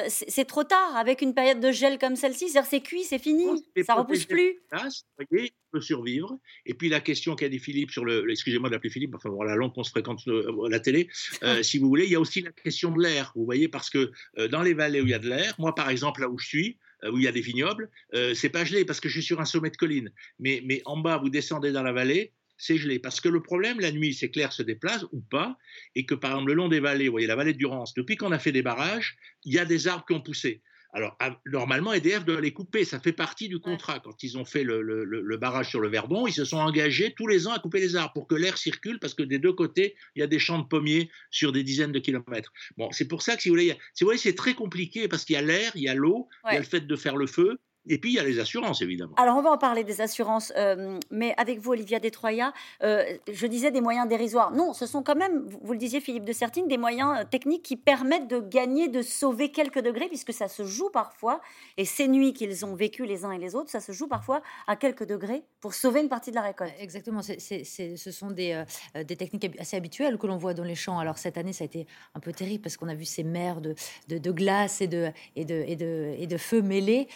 c'est 0.07 0.45
trop 0.45 0.63
tard, 0.63 0.95
avec 0.95 1.21
une 1.21 1.33
période 1.33 1.59
de 1.59 1.71
gel 1.71 1.97
comme 1.97 2.15
celle-ci, 2.15 2.49
c'est 2.49 2.81
cuit, 2.81 3.03
c'est 3.03 3.19
fini, 3.19 3.45
ça 3.85 3.95
repousse 3.95 4.25
plus. 4.25 4.59
Vous 4.71 5.25
voyez, 5.29 5.53
peut 5.71 5.81
survivre. 5.81 6.37
Et 6.65 6.73
puis 6.73 6.89
la 6.89 6.99
question 6.99 7.35
qu'a 7.35 7.49
dit 7.49 7.59
Philippe 7.59 7.91
sur 7.91 8.03
le, 8.03 8.29
excusez-moi 8.29 8.69
de 8.69 8.73
l'appeler 8.73 8.89
Philippe, 8.89 9.15
enfin 9.15 9.29
voilà, 9.29 9.55
longue 9.55 9.73
qu'on 9.73 9.83
se 9.83 9.89
fréquente 9.89 10.21
la 10.69 10.79
télé, 10.79 11.09
si 11.63 11.77
vous 11.79 11.87
voulez, 11.87 12.05
il 12.05 12.11
y 12.11 12.15
a 12.15 12.19
aussi 12.19 12.41
la 12.41 12.51
question 12.51 12.91
de 12.91 13.01
l'air, 13.01 13.31
vous 13.35 13.45
voyez, 13.45 13.67
parce 13.67 13.89
que 13.89 14.11
dans 14.49 14.61
les 14.61 14.73
vallées 14.73 15.01
où 15.01 15.05
il 15.05 15.11
y 15.11 15.13
a 15.13 15.19
de 15.19 15.29
l'air, 15.29 15.55
moi 15.59 15.75
par 15.75 15.89
exemple 15.89 16.21
là 16.21 16.29
où 16.29 16.37
je 16.41 16.47
suis, 16.47 16.77
où 17.11 17.17
il 17.17 17.23
y 17.23 17.27
a 17.27 17.31
des 17.31 17.41
vignobles, 17.41 17.89
c'est 18.33 18.49
pas 18.49 18.63
gelé 18.65 18.85
parce 18.85 18.99
que 18.99 19.09
je 19.09 19.13
suis 19.13 19.23
sur 19.23 19.41
un 19.41 19.45
sommet 19.45 19.69
de 19.69 19.77
colline. 19.77 20.11
Mais, 20.39 20.81
en 20.85 20.97
bas, 20.97 21.17
vous 21.17 21.29
descendez 21.29 21.71
dans 21.71 21.83
la 21.83 21.93
vallée, 21.93 22.33
c'est 22.57 22.77
gelé. 22.77 22.99
Parce 22.99 23.19
que 23.19 23.27
le 23.29 23.41
problème, 23.41 23.79
la 23.79 23.91
nuit, 23.91 24.13
c'est 24.13 24.29
que 24.29 24.38
l'air 24.38 24.53
se 24.53 24.61
déplace 24.61 25.05
ou 25.11 25.21
pas, 25.21 25.57
et 25.95 26.05
que 26.05 26.13
par 26.13 26.31
exemple, 26.31 26.49
le 26.49 26.53
long 26.53 26.67
des 26.67 26.79
vallées, 26.79 27.05
vous 27.05 27.13
voyez 27.13 27.25
la 27.25 27.35
vallée 27.35 27.53
de 27.53 27.57
Durance, 27.57 27.95
depuis 27.95 28.17
qu'on 28.17 28.31
a 28.31 28.38
fait 28.38 28.51
des 28.51 28.61
barrages, 28.61 29.17
il 29.45 29.53
y 29.53 29.59
a 29.59 29.65
des 29.65 29.88
arbres 29.88 30.05
qui 30.05 30.13
ont 30.13 30.21
poussé. 30.21 30.61
Alors, 30.93 31.17
normalement, 31.45 31.93
EDF 31.93 32.25
doit 32.25 32.41
les 32.41 32.51
couper. 32.51 32.83
Ça 32.83 32.99
fait 32.99 33.13
partie 33.13 33.47
du 33.47 33.59
contrat. 33.59 33.99
Quand 33.99 34.23
ils 34.23 34.38
ont 34.38 34.43
fait 34.43 34.63
le, 34.63 35.38
barrage 35.38 35.69
sur 35.69 35.79
le 35.79 35.88
Verdon, 35.88 36.27
ils 36.27 36.33
se 36.33 36.43
sont 36.43 36.57
engagés 36.57 37.13
tous 37.15 37.27
les 37.27 37.47
ans 37.47 37.53
à 37.53 37.59
couper 37.59 37.79
les 37.79 37.95
arbres 37.95 38.13
pour 38.13 38.27
que 38.27 38.35
l'air 38.35 38.57
circule, 38.57 38.99
parce 38.99 39.13
que 39.13 39.23
des 39.23 39.39
deux 39.39 39.53
côtés, 39.53 39.95
il 40.15 40.19
y 40.19 40.23
a 40.23 40.27
des 40.27 40.39
champs 40.39 40.59
de 40.59 40.67
pommiers 40.67 41.09
sur 41.29 41.51
des 41.51 41.63
dizaines 41.63 41.93
de 41.93 41.99
kilomètres. 41.99 42.51
Bon, 42.77 42.91
c'est 42.91 43.07
pour 43.07 43.21
ça 43.21 43.35
que, 43.35 43.41
si 43.41 43.49
vous 43.49 43.55
voulez, 43.55 43.77
si 43.93 44.03
vous 44.03 44.09
voulez 44.09 44.17
c'est 44.17 44.35
très 44.35 44.53
compliqué, 44.53 45.07
parce 45.07 45.23
qu'il 45.23 45.35
y 45.35 45.38
a 45.38 45.41
l'air, 45.41 45.71
il 45.75 45.81
y 45.81 45.88
a 45.88 45.95
l'eau, 45.95 46.27
il 46.49 46.53
y 46.53 46.57
a 46.57 46.59
le 46.59 46.65
fait 46.65 46.81
de 46.81 46.95
faire 46.95 47.15
le 47.15 47.27
feu, 47.27 47.57
et 47.89 47.98
puis, 47.98 48.12
il 48.12 48.16
y 48.16 48.19
a 48.19 48.24
les 48.24 48.39
assurances, 48.39 48.81
évidemment. 48.83 49.13
Alors, 49.18 49.38
on 49.38 49.42
va 49.42 49.51
en 49.51 49.57
parler 49.57 49.83
des 49.83 50.01
assurances, 50.01 50.54
euh, 50.56 51.00
mais 51.10 51.33
avec 51.38 51.60
vous, 51.60 51.72
Olivia 51.72 52.00
Détroya, 52.00 52.54
euh, 52.83 53.04
je 53.31 53.48
disais 53.48 53.72
des 53.72 53.81
moyens 53.81 54.07
dérisoires. 54.07 54.51
Non, 54.51 54.74
ce 54.74 54.86
sont 54.86 55.01
quand 55.01 55.16
même, 55.16 55.48
vous 55.63 55.74
le 55.74 55.80
disiez, 55.80 56.00
Philippe 56.00 56.25
de 56.25 56.31
Sertine, 56.31 56.68
des 56.68 56.78
moyens 56.78 57.19
euh, 57.19 57.24
techniques 57.24 57.63
qui 57.63 57.78
permettent 57.78 58.28
de 58.28 58.39
gagner, 58.39 58.88
de 58.88 59.01
sauver 59.01 59.51
quelques 59.51 59.80
degrés, 59.80 60.07
puisque 60.10 60.31
ça 60.31 60.48
se 60.48 60.63
joue 60.63 60.92
parfois, 60.92 61.42
et 61.78 61.86
ces 61.86 62.07
nuits 62.07 62.33
qu'ils 62.33 62.66
ont 62.66 62.75
vécues 62.75 63.07
les 63.07 63.25
uns 63.25 63.31
et 63.31 63.39
les 63.39 63.56
autres, 63.56 63.72
ça 63.72 63.80
se 63.80 63.92
joue 63.94 64.07
parfois 64.07 64.44
à 64.68 64.75
quelques 64.75 65.06
degrés 65.06 65.44
pour 65.60 65.74
sauver 65.74 66.01
une 66.01 66.10
partie 66.10 66.30
de 66.30 66.36
la 66.36 66.44
récolte. 66.44 66.74
Exactement, 66.80 67.22
ce 67.24 68.12
sont 68.12 68.30
des, 68.30 68.63
des, 68.95 69.16
techniques 69.16 69.50
assez 69.60 69.75
habituelles 69.75 70.18
que 70.19 70.28
l'on 70.28 70.38
voit 70.38 70.54
dans 70.54 70.63
les 70.63 70.75
champs. 70.75 71.00
Alors, 71.00 71.18
cette 71.18 71.38
année, 71.38 71.54
ça 71.54 71.63
a 71.63 71.66
été 71.66 71.88
un 72.13 72.19
peu 72.19 72.31
terrible, 72.31 72.62
parce 72.62 72.78
qu'on 72.78 72.89
a 72.89 72.95
vu 72.95 73.06
ces 73.06 73.24
mers 73.24 73.60
de, 73.60 73.74
de, 74.07 74.31
glace 74.31 74.81
et 74.81 74.88
de, 74.88 75.12
et 75.36 75.45
de, 75.45 75.63
et 75.68 75.75
de, 75.75 76.16
et 76.18 76.28
de 76.28 76.38
feu 76.38 76.62
mêlés 76.62 77.07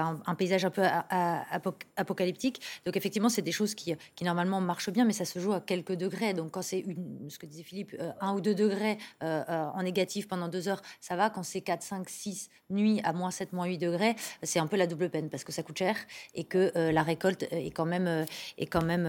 un, 0.00 0.34
paysage 0.34 0.64
un 0.64 0.70
peu 0.70 0.82
apocalyptique. 1.96 2.60
Donc 2.84 2.96
effectivement, 2.96 3.28
c'est 3.28 3.42
des 3.42 3.52
choses 3.52 3.74
qui, 3.74 3.94
qui, 4.14 4.24
normalement 4.24 4.60
marchent 4.60 4.90
bien, 4.90 5.04
mais 5.04 5.12
ça 5.12 5.24
se 5.24 5.38
joue 5.38 5.52
à 5.52 5.60
quelques 5.60 5.94
degrés. 5.94 6.34
Donc 6.34 6.52
quand 6.52 6.62
c'est 6.62 6.84
ce 7.28 7.38
que 7.38 7.46
disait 7.46 7.62
Philippe, 7.62 7.94
euh, 8.00 8.10
un 8.20 8.34
ou 8.34 8.40
deux 8.40 8.54
degrés 8.54 8.98
euh, 9.22 9.42
euh, 9.48 9.66
en 9.74 9.82
négatif 9.82 10.28
pendant 10.28 10.48
deux 10.48 10.68
heures, 10.68 10.82
ça 11.00 11.16
va. 11.16 11.30
Quand 11.30 11.42
c'est 11.42 11.60
4, 11.60 11.82
5, 11.82 12.08
6 12.08 12.50
nuits 12.70 13.00
à 13.04 13.12
moins 13.12 13.30
7, 13.30 13.52
moins 13.52 13.66
8 13.66 13.78
degrés, 13.78 14.16
c'est 14.42 14.58
un 14.58 14.66
peu 14.66 14.76
la 14.76 14.86
double 14.86 15.10
peine 15.10 15.30
parce 15.30 15.44
que 15.44 15.52
ça 15.52 15.62
coûte 15.62 15.78
cher 15.78 15.96
et 16.34 16.44
que 16.44 16.72
la 16.74 17.02
récolte 17.02 17.44
est 17.50 17.70
quand 17.70 17.84
même, 17.84 18.26
est 18.58 18.66
quand 18.66 18.84
même 18.84 19.06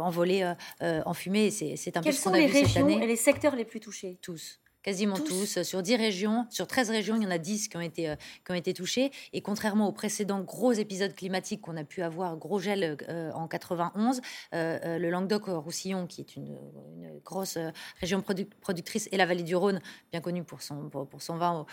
envolée 0.00 0.52
en 0.80 1.14
fumée. 1.14 1.50
C'est 1.50 1.96
un 1.96 2.02
peu 2.02 2.12
ce 2.12 2.22
qu'on 2.22 2.34
a 2.34 2.46
vu 2.46 2.66
cette 2.66 2.76
année. 2.76 3.02
et 3.02 3.06
les 3.06 3.16
secteurs 3.16 3.56
les 3.56 3.64
plus 3.64 3.80
touchés? 3.80 4.18
Tous 4.20 4.60
quasiment 4.84 5.16
tous. 5.16 5.62
Sur 5.62 5.82
10 5.82 5.96
régions, 5.96 6.46
sur 6.50 6.66
13 6.66 6.90
régions, 6.90 7.16
il 7.16 7.22
y 7.22 7.26
en 7.26 7.30
a 7.30 7.38
10 7.38 7.68
qui 7.68 7.76
ont 7.76 7.80
été, 7.80 8.10
euh, 8.10 8.16
qui 8.44 8.52
ont 8.52 8.54
été 8.54 8.74
touchées. 8.74 9.10
Et 9.32 9.40
contrairement 9.40 9.88
aux 9.88 9.92
précédents 9.92 10.40
gros 10.40 10.72
épisodes 10.72 11.14
climatiques 11.14 11.62
qu'on 11.62 11.76
a 11.76 11.84
pu 11.84 12.02
avoir, 12.02 12.36
gros 12.36 12.60
gel 12.60 12.98
euh, 13.08 13.32
en 13.32 13.48
91, 13.48 14.20
euh, 14.52 14.98
le 14.98 15.10
Languedoc-Roussillon, 15.10 16.06
qui 16.06 16.20
est 16.20 16.36
une, 16.36 16.56
grosse 17.24 17.56
région 18.00 18.22
productrice, 18.60 19.08
et 19.10 19.16
la 19.16 19.24
vallée 19.24 19.44
du 19.44 19.56
Rhône, 19.56 19.80
bien 20.10 20.20
connue 20.20 20.44
pour 20.44 20.60
son, 20.60 20.90
pour, 20.90 21.08
son 21.22 21.36
vin 21.36 21.64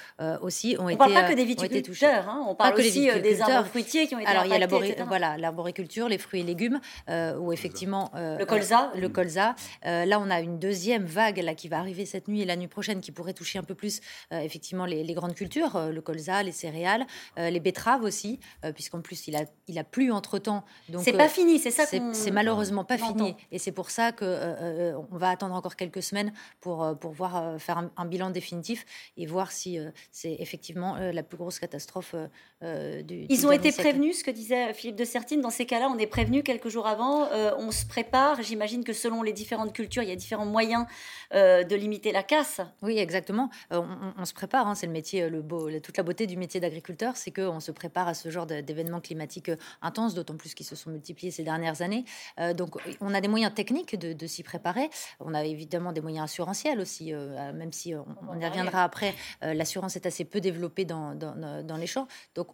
aussi, 0.42 0.78
ont 0.80 0.86
on 0.86 0.90
été, 0.90 0.98
parle 0.98 1.14
pas 1.14 1.24
que 1.24 1.34
des 1.34 1.44
viticulteurs, 1.44 2.30
hein, 2.30 2.46
on 2.48 2.56
parle 2.56 2.80
aussi 2.80 3.10
des 3.22 3.42
arbres 3.42 3.68
fruitiers 3.68 4.08
qui 4.08 4.16
ont 4.16 4.20
été 4.20 4.30
Alors, 4.30 4.46
il 4.46 4.52
y 4.52 4.54
a 4.54 5.06
voilà, 5.06 5.38
l'arboriculture, 5.38 6.08
les 6.08 6.18
fruits 6.18 6.40
et 6.40 6.44
légumes, 6.44 6.80
où 7.10 7.52
effectivement... 7.52 8.12
le 8.16 8.46
colza. 8.46 8.92
le 8.96 9.10
colza. 9.10 9.56
là, 9.84 10.20
on 10.22 10.30
a 10.30 10.40
une 10.40 10.58
deuxième 10.58 11.04
vague 11.04 11.40
là, 11.40 11.54
qui 11.54 11.68
va 11.68 11.80
arriver 11.80 12.06
cette 12.06 12.30
nuit 12.30 12.42
et 12.42 12.46
la 12.46 12.56
nuit 12.56 12.68
prochaine 12.68 13.01
qui 13.02 13.12
pourrait 13.12 13.34
toucher 13.34 13.60
un 13.60 13.64
peu 13.64 13.76
plus 13.76 14.02
euh, 14.32 14.40
effectivement 14.40 14.86
les, 14.86 15.14
grandes 15.14 15.36
cultures, 15.36 15.76
euh, 15.76 15.92
le 15.92 16.02
colza, 16.02 16.44
les 16.44 16.52
céréales, 16.52 17.06
euh, 17.38 17.50
les 17.50 17.60
betteraves 17.60 18.04
aussi, 18.04 18.40
puisqu'en 18.74 19.02
plus 19.02 19.28
il 19.28 19.36
a, 19.36 19.44
il 19.68 19.78
a 19.78 19.84
plu 19.84 20.12
entre 20.12 20.40
temps. 20.40 20.64
Donc 20.90 21.04
c'est 21.04 21.14
pas 21.14 21.30
fini, 21.30 21.60
c'est 21.60 21.72
ça. 21.72 21.86
C'est 21.86 22.32
malheureusement 22.32 22.84
pas 22.84 22.98
fini, 22.98 23.36
et 23.52 23.60
c'est 23.60 23.72
pour 23.72 23.90
ça 23.90 24.12
que 24.12 24.94
on 25.12 25.18
va 25.18 25.30
attendre 25.30 25.56
encore 25.56 25.76
quelques 25.76 26.04
semaines 26.04 26.34
pour 26.60 26.98
pour 27.00 27.12
voir 27.12 27.60
faire 27.60 27.90
un, 27.96 28.06
bilan 28.06 28.30
définitif 28.30 28.86
et 29.18 29.26
voir 29.26 29.52
si 29.52 29.80
c'est 30.12 30.36
effectivement 30.40 30.98
la 30.98 31.24
plus 31.24 31.38
grosse 31.38 31.60
catastrophe 31.60 32.16
du. 32.62 33.26
Ils 33.30 33.48
ont 33.48 33.52
été 33.52 33.72
prévenus, 33.72 34.20
ce 34.20 34.24
que 34.24 34.32
disait 34.32 34.74
Philippe 34.74 34.98
de 34.98 35.06
Sertine. 35.06 35.42
Dans 35.42 35.50
ces 35.50 35.66
cas-là, 35.66 35.90
on 35.90 35.98
est 35.98 36.08
prévenu 36.08 36.44
quelques 36.44 36.70
jours 36.70 36.88
avant, 36.88 37.30
on 37.58 37.72
se 37.72 37.86
prépare. 37.86 38.42
J'imagine 38.42 38.84
que 38.84 38.94
selon 38.94 39.24
les 39.24 39.34
différentes 39.34 39.74
cultures, 39.74 40.04
il 40.04 40.10
y 40.10 40.14
a 40.14 40.16
différents 40.16 40.46
moyens 40.46 40.86
de 41.34 41.76
limiter 41.76 42.12
la 42.12 42.24
casse. 42.24 42.62
Oui, 42.82 42.91
exactement. 42.98 43.50
Euh, 43.72 43.82
on, 44.18 44.26
se 44.26 44.34
prépare, 44.34 44.68
hein, 44.68 44.76
c'est 44.76 44.88
le 44.88 44.92
métier, 44.92 45.30
le 45.30 45.42
beau, 45.42 45.70
toute 45.80 45.98
la 45.98 46.04
beauté 46.04 46.28
du 46.28 46.38
métier 46.38 46.60
d'agriculteur, 46.60 47.18
c'est 47.18 47.32
qu'on 47.32 47.60
se 47.60 47.72
prépare 47.72 48.08
à 48.08 48.14
ce 48.14 48.30
genre 48.30 48.46
d'événements 48.46 49.02
climatiques 49.02 49.50
euh, 49.50 49.58
intenses, 49.82 50.14
d'autant 50.14 50.36
plus 50.36 50.54
qu'ils 50.54 50.66
se 50.66 50.76
sont 50.76 50.90
multipliés 50.90 51.32
ces 51.32 51.44
dernières 51.44 51.82
années. 51.82 52.06
Euh, 52.40 52.54
donc, 52.54 52.76
on 53.00 53.14
a 53.14 53.22
des 53.22 53.28
moyens 53.28 53.54
techniques 53.54 53.98
de, 53.98 54.28
s'y 54.28 54.44
préparer. 54.44 54.90
On 55.20 55.34
a 55.34 55.44
évidemment 55.44 55.92
des 55.92 56.02
moyens 56.02 56.26
assurantiels 56.26 56.80
aussi, 56.80 57.12
même 57.12 57.74
si 57.74 57.94
on, 57.96 58.40
y 58.40 58.46
reviendra 58.46 58.84
après. 58.84 59.14
L'assurance 59.42 59.96
est 59.96 60.06
assez 60.06 60.24
peu 60.26 60.40
développée 60.40 60.86
dans, 60.86 61.16
dans, 61.16 61.66
dans 61.66 61.78
les 61.78 61.88
champs. 61.88 62.08
Donc, 62.36 62.48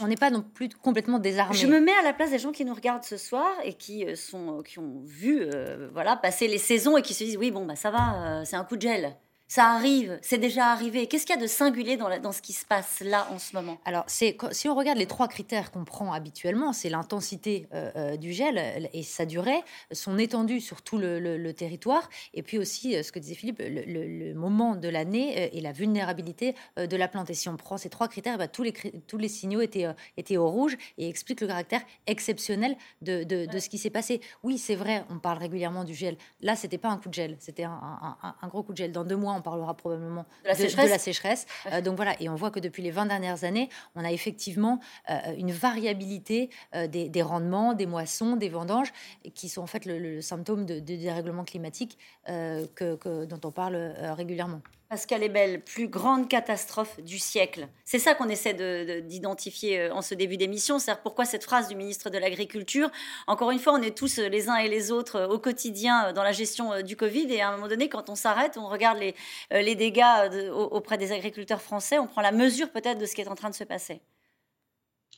on 0.00 0.06
n'est 0.06 0.16
pas 0.16 0.30
non 0.30 0.42
plus 0.42 0.68
complètement 0.70 1.18
désarmé. 1.18 1.56
Je 1.56 1.66
me 1.66 1.80
mets 1.80 1.94
à 1.94 2.02
la 2.02 2.12
place 2.12 2.30
des 2.30 2.38
gens 2.38 2.52
qui 2.52 2.64
nous 2.64 2.74
regardent 2.74 3.04
ce 3.04 3.16
soir 3.16 3.50
et 3.64 3.74
qui, 3.74 4.04
sont, 4.16 4.62
qui 4.62 4.78
ont 4.78 5.02
vu 5.04 5.48
voilà, 5.92 6.16
passer 6.16 6.48
les 6.48 6.58
saisons 6.58 6.96
et 6.96 7.02
qui 7.02 7.14
se 7.14 7.24
disent 7.24 7.36
oui, 7.36 7.50
bon, 7.50 7.64
bah, 7.64 7.76
ça 7.76 7.90
va, 7.90 8.44
c'est 8.44 8.56
un 8.56 8.64
coup 8.64 8.76
de 8.76 8.82
gel. 8.82 9.16
Ça 9.54 9.70
arrive, 9.70 10.18
c'est 10.20 10.38
déjà 10.38 10.72
arrivé. 10.72 11.06
Qu'est-ce 11.06 11.24
qu'il 11.26 11.36
y 11.36 11.38
a 11.38 11.40
de 11.40 11.46
singulier 11.46 11.96
dans, 11.96 12.08
dans, 12.18 12.32
ce 12.32 12.42
qui 12.42 12.52
se 12.52 12.66
passe 12.66 12.98
là 13.02 13.28
en 13.30 13.38
ce 13.38 13.54
moment? 13.54 13.78
Alors, 13.84 14.02
c'est 14.08 14.36
si 14.50 14.68
on 14.68 14.74
regarde 14.74 14.98
les 14.98 15.06
trois 15.06 15.28
critères 15.28 15.70
qu'on 15.70 15.84
prend 15.84 16.12
habituellement, 16.12 16.72
c'est 16.72 16.88
l'intensité 16.88 17.68
euh, 17.72 17.92
euh, 17.94 18.16
du 18.16 18.32
gel 18.32 18.90
et 18.92 19.04
sa 19.04 19.26
durée, 19.26 19.62
son 19.92 20.18
étendue 20.18 20.60
sur 20.60 20.82
tout 20.82 20.98
le, 20.98 21.52
territoire, 21.52 22.10
et 22.32 22.42
puis 22.42 22.58
aussi 22.58 22.96
euh, 22.96 23.04
ce 23.04 23.12
que 23.12 23.20
disait 23.20 23.36
Philippe, 23.36 23.62
le, 23.64 24.34
moment 24.34 24.74
de 24.74 24.88
l'année 24.88 25.56
et 25.56 25.60
la 25.60 25.70
vulnérabilité 25.70 26.56
de 26.76 26.96
la 26.96 27.06
plante. 27.06 27.30
Et 27.30 27.34
si 27.34 27.48
on 27.48 27.56
prend 27.56 27.76
ces 27.76 27.90
trois 27.90 28.08
critères, 28.08 28.38
bah, 28.38 28.48
tous, 28.48 28.64
les, 28.64 28.72
tous 29.06 29.18
les 29.18 29.28
signaux 29.28 29.60
étaient, 29.60 29.86
étaient 30.16 30.36
au 30.36 30.50
rouge 30.50 30.76
et 30.98 31.08
expliquent 31.08 31.42
le 31.42 31.46
caractère 31.46 31.82
exceptionnel 32.08 32.76
de, 33.02 33.22
de, 33.22 33.58
ce 33.60 33.68
qui 33.68 33.78
s'est 33.78 33.90
passé. 33.90 34.20
Oui, 34.42 34.58
c'est 34.58 34.74
vrai, 34.74 35.04
on 35.10 35.20
parle 35.20 35.38
régulièrement 35.38 35.84
du 35.84 35.94
gel. 35.94 36.16
Là, 36.40 36.56
c'était 36.56 36.76
pas 36.76 36.88
un 36.88 36.98
coup 36.98 37.08
de 37.08 37.14
gel, 37.14 37.36
c'était 37.38 37.62
un, 37.62 38.16
un, 38.20 38.34
un, 38.42 38.48
gros 38.48 38.64
coup 38.64 38.72
de 38.72 38.78
gel. 38.78 38.90
Dans 38.90 39.04
deux 39.04 39.14
mois, 39.16 39.34
on 39.34 39.43
parlera 39.44 39.74
probablement 39.74 40.24
de 40.42 40.48
la 40.48 40.98
sécheresse. 40.98 41.46
Euh, 41.66 41.80
donc 41.80 41.96
voilà, 41.96 42.20
et 42.20 42.28
on 42.28 42.34
voit 42.34 42.50
que 42.50 42.58
depuis 42.58 42.82
les 42.82 42.90
20 42.90 43.06
dernières 43.06 43.44
années, 43.44 43.68
on 43.94 44.04
a 44.04 44.10
effectivement 44.10 44.80
euh, 45.10 45.14
une 45.36 45.52
variabilité 45.52 46.50
euh, 46.74 46.88
des, 46.88 47.22
rendements, 47.22 47.74
des 47.74 47.86
moissons, 47.86 48.36
des 48.36 48.48
vendanges, 48.48 48.92
qui 49.34 49.48
sont 49.48 49.62
en 49.62 49.66
fait 49.66 49.84
le, 49.86 50.20
symptôme 50.20 50.66
de, 50.66 50.80
dérèglement 50.80 51.44
climatique 51.44 51.98
que, 52.26 53.24
dont 53.26 53.40
on 53.44 53.50
parle 53.50 53.76
régulièrement. 54.16 54.60
Pascal 54.94 55.28
belle, 55.28 55.60
plus 55.60 55.88
grande 55.88 56.28
catastrophe 56.28 57.00
du 57.00 57.18
siècle. 57.18 57.66
C'est 57.84 57.98
ça 57.98 58.14
qu'on 58.14 58.28
essaie 58.28 58.54
d'identifier 59.02 59.80
euh, 59.80 59.92
en 59.92 60.02
ce 60.02 60.14
début 60.14 60.36
d'émission. 60.36 60.78
C'est 60.78 60.94
pourquoi 61.02 61.24
cette 61.24 61.42
phrase 61.42 61.66
du 61.66 61.74
ministre 61.74 62.10
de 62.10 62.18
l'Agriculture. 62.18 62.88
Encore 63.26 63.50
une 63.50 63.58
fois, 63.58 63.72
on 63.72 63.82
est 63.82 63.98
tous 63.98 64.20
euh, 64.20 64.28
les 64.28 64.48
uns 64.48 64.54
et 64.54 64.68
les 64.68 64.92
autres 64.92 65.16
euh, 65.16 65.26
au 65.26 65.40
quotidien 65.40 66.12
dans 66.12 66.22
la 66.22 66.30
gestion 66.30 66.80
du 66.82 66.94
Covid. 66.94 67.26
Et 67.32 67.40
à 67.40 67.48
un 67.48 67.56
moment 67.56 67.66
donné, 67.66 67.88
quand 67.88 68.08
on 68.08 68.14
s'arrête, 68.14 68.56
on 68.56 68.68
regarde 68.68 68.98
les, 69.00 69.16
les 69.50 69.74
dégâts 69.74 70.52
auprès 70.52 70.96
des 70.96 71.10
agriculteurs 71.10 71.60
français, 71.60 71.98
on 71.98 72.06
prend 72.06 72.20
la 72.20 72.30
mesure 72.30 72.70
peut-être 72.70 72.98
de 72.98 73.06
ce 73.06 73.16
qui 73.16 73.20
est 73.22 73.26
en 73.26 73.34
train 73.34 73.50
de 73.50 73.56
se 73.56 73.64
passer. 73.64 74.00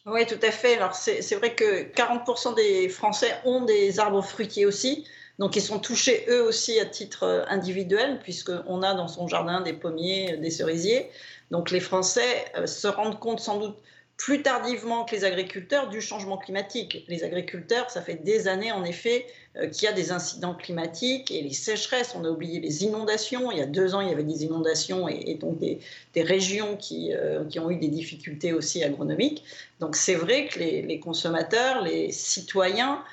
Oui, 0.07 0.25
tout 0.25 0.41
à 0.41 0.53
fait. 0.53 0.77
Alors, 0.77 0.95
c'est 0.95 1.35
vrai 1.35 1.55
que 1.55 1.93
40% 1.93 2.55
des 2.55 2.89
Français 2.89 3.35
ont 3.45 3.67
des 3.67 4.01
arbres 4.01 4.23
fruitiers 4.23 4.65
aussi. 4.65 5.07
Donc 5.39 5.57
ils 5.57 5.63
sont 5.63 5.79
touchés 5.79 6.25
eux 6.29 6.43
aussi 6.43 6.81
à 6.81 6.87
titre 6.87 7.25
euh, 7.25 7.45
individuel, 7.49 8.21
puisqu'on 8.23 8.83
a 8.83 8.95
dans 8.95 9.09
son 9.09 9.29
jardin 9.29 9.61
des 9.61 9.75
pommiers, 9.75 10.33
euh, 10.33 10.37
des 10.39 10.51
cerisiers. 10.51 11.11
Donc 11.51 11.71
les 11.71 11.81
Français 11.81 12.45
euh, 12.57 12.67
se 12.67 12.87
rendent 12.87 13.21
compte 13.21 13.41
sans 13.41 13.59
doute 13.59 13.77
plus 14.17 14.41
tardivement 14.41 15.05
que 15.05 15.15
les 15.15 15.25
agriculteurs 15.25 15.91
du 15.91 16.01
changement 16.01 16.39
climatique. 16.39 17.05
Les 17.07 17.23
agriculteurs, 17.23 17.91
ça 17.91 18.01
fait 18.01 18.15
des 18.15 18.49
années 18.49 18.73
en 18.73 18.83
effet 18.83 19.27
qu'il 19.73 19.85
y 19.85 19.87
a 19.89 19.93
des 19.93 20.11
incidents 20.11 20.55
climatiques 20.55 21.31
et 21.31 21.43
les 21.43 21.53
sécheresses. 21.53 22.15
On 22.15 22.25
a 22.25 22.31
oublié 22.31 22.59
les 22.59 22.85
inondations. 22.85 23.51
Il 23.51 23.59
y 23.59 23.61
a 23.61 23.67
deux 23.67 23.95
ans, 23.95 24.01
il 24.01 24.09
y 24.09 24.13
avait 24.13 24.23
des 24.23 24.45
inondations 24.45 25.07
et, 25.07 25.35
donc 25.35 25.59
des, 25.59 25.81
régions 26.17 26.79
qui, 26.79 27.13
qui, 27.51 27.59
ont 27.61 27.71
eu 27.71 27.77
des 27.77 27.89
difficultés 27.89 28.55
aussi 28.55 28.83
agronomiques. 28.83 29.45
Donc 29.81 29.97
c'est 29.97 30.15
vrai 30.15 30.47
que 30.47 30.61
les, 30.61 30.99
consommateurs, 30.99 31.83
les 31.83 32.11
citoyens 32.11 33.05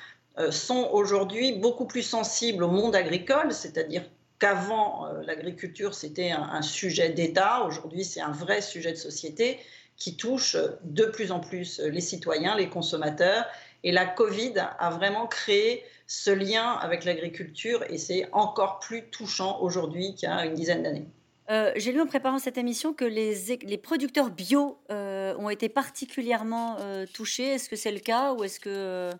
sont 0.50 0.88
aujourd'hui 0.92 1.52
beaucoup 1.52 1.86
plus 1.86 2.02
sensibles 2.02 2.64
au 2.64 2.70
monde 2.70 2.96
agricole, 2.96 3.52
c'est-à-dire 3.52 4.02
qu'avant, 4.38 5.06
euh, 5.06 5.22
l'agriculture, 5.22 5.94
c'était 5.94 6.30
un, 6.30 6.62
sujet 6.62 7.10
d'État, 7.10 7.64
aujourd'hui, 7.64 8.04
c'est 8.04 8.20
un 8.20 8.32
vrai 8.32 8.60
sujet 8.60 8.92
de 8.92 8.96
société 8.96 9.58
qui 9.96 10.16
touche 10.16 10.56
de 10.82 11.04
plus 11.04 11.30
en 11.30 11.40
plus 11.40 11.78
les 11.80 12.00
citoyens, 12.00 12.56
les 12.56 12.68
consommateurs. 12.68 13.46
Et 13.84 13.92
la 13.92 14.06
Covid 14.06 14.54
a 14.56 14.90
vraiment 14.90 15.26
créé 15.26 15.84
ce 16.06 16.30
lien 16.30 16.72
avec 16.72 17.04
l'agriculture 17.04 17.84
et 17.88 17.98
c'est 17.98 18.28
encore 18.32 18.80
plus 18.80 19.04
touchant 19.10 19.60
aujourd'hui 19.60 20.14
qu'il 20.14 20.28
y 20.28 20.32
a 20.32 20.44
une 20.46 20.54
dizaine 20.54 20.82
d'années. 20.82 21.06
Euh, 21.50 21.70
j'ai 21.76 21.92
lu 21.92 22.00
en 22.00 22.06
préparant 22.06 22.38
cette 22.38 22.58
émission 22.58 22.92
que 22.92 23.04
les, 23.04 23.56
les 23.62 23.78
producteurs 23.78 24.30
bio 24.30 24.78
ont 24.88 25.50
été 25.50 25.68
particulièrement 25.68 26.76
touchés. 27.12 27.54
Est-ce 27.54 27.68
que 27.68 27.76
c'est 27.76 27.92
le 27.92 28.00
cas 28.00 28.32
ou 28.32 28.42
est-ce 28.42 28.58
que... 28.58 29.10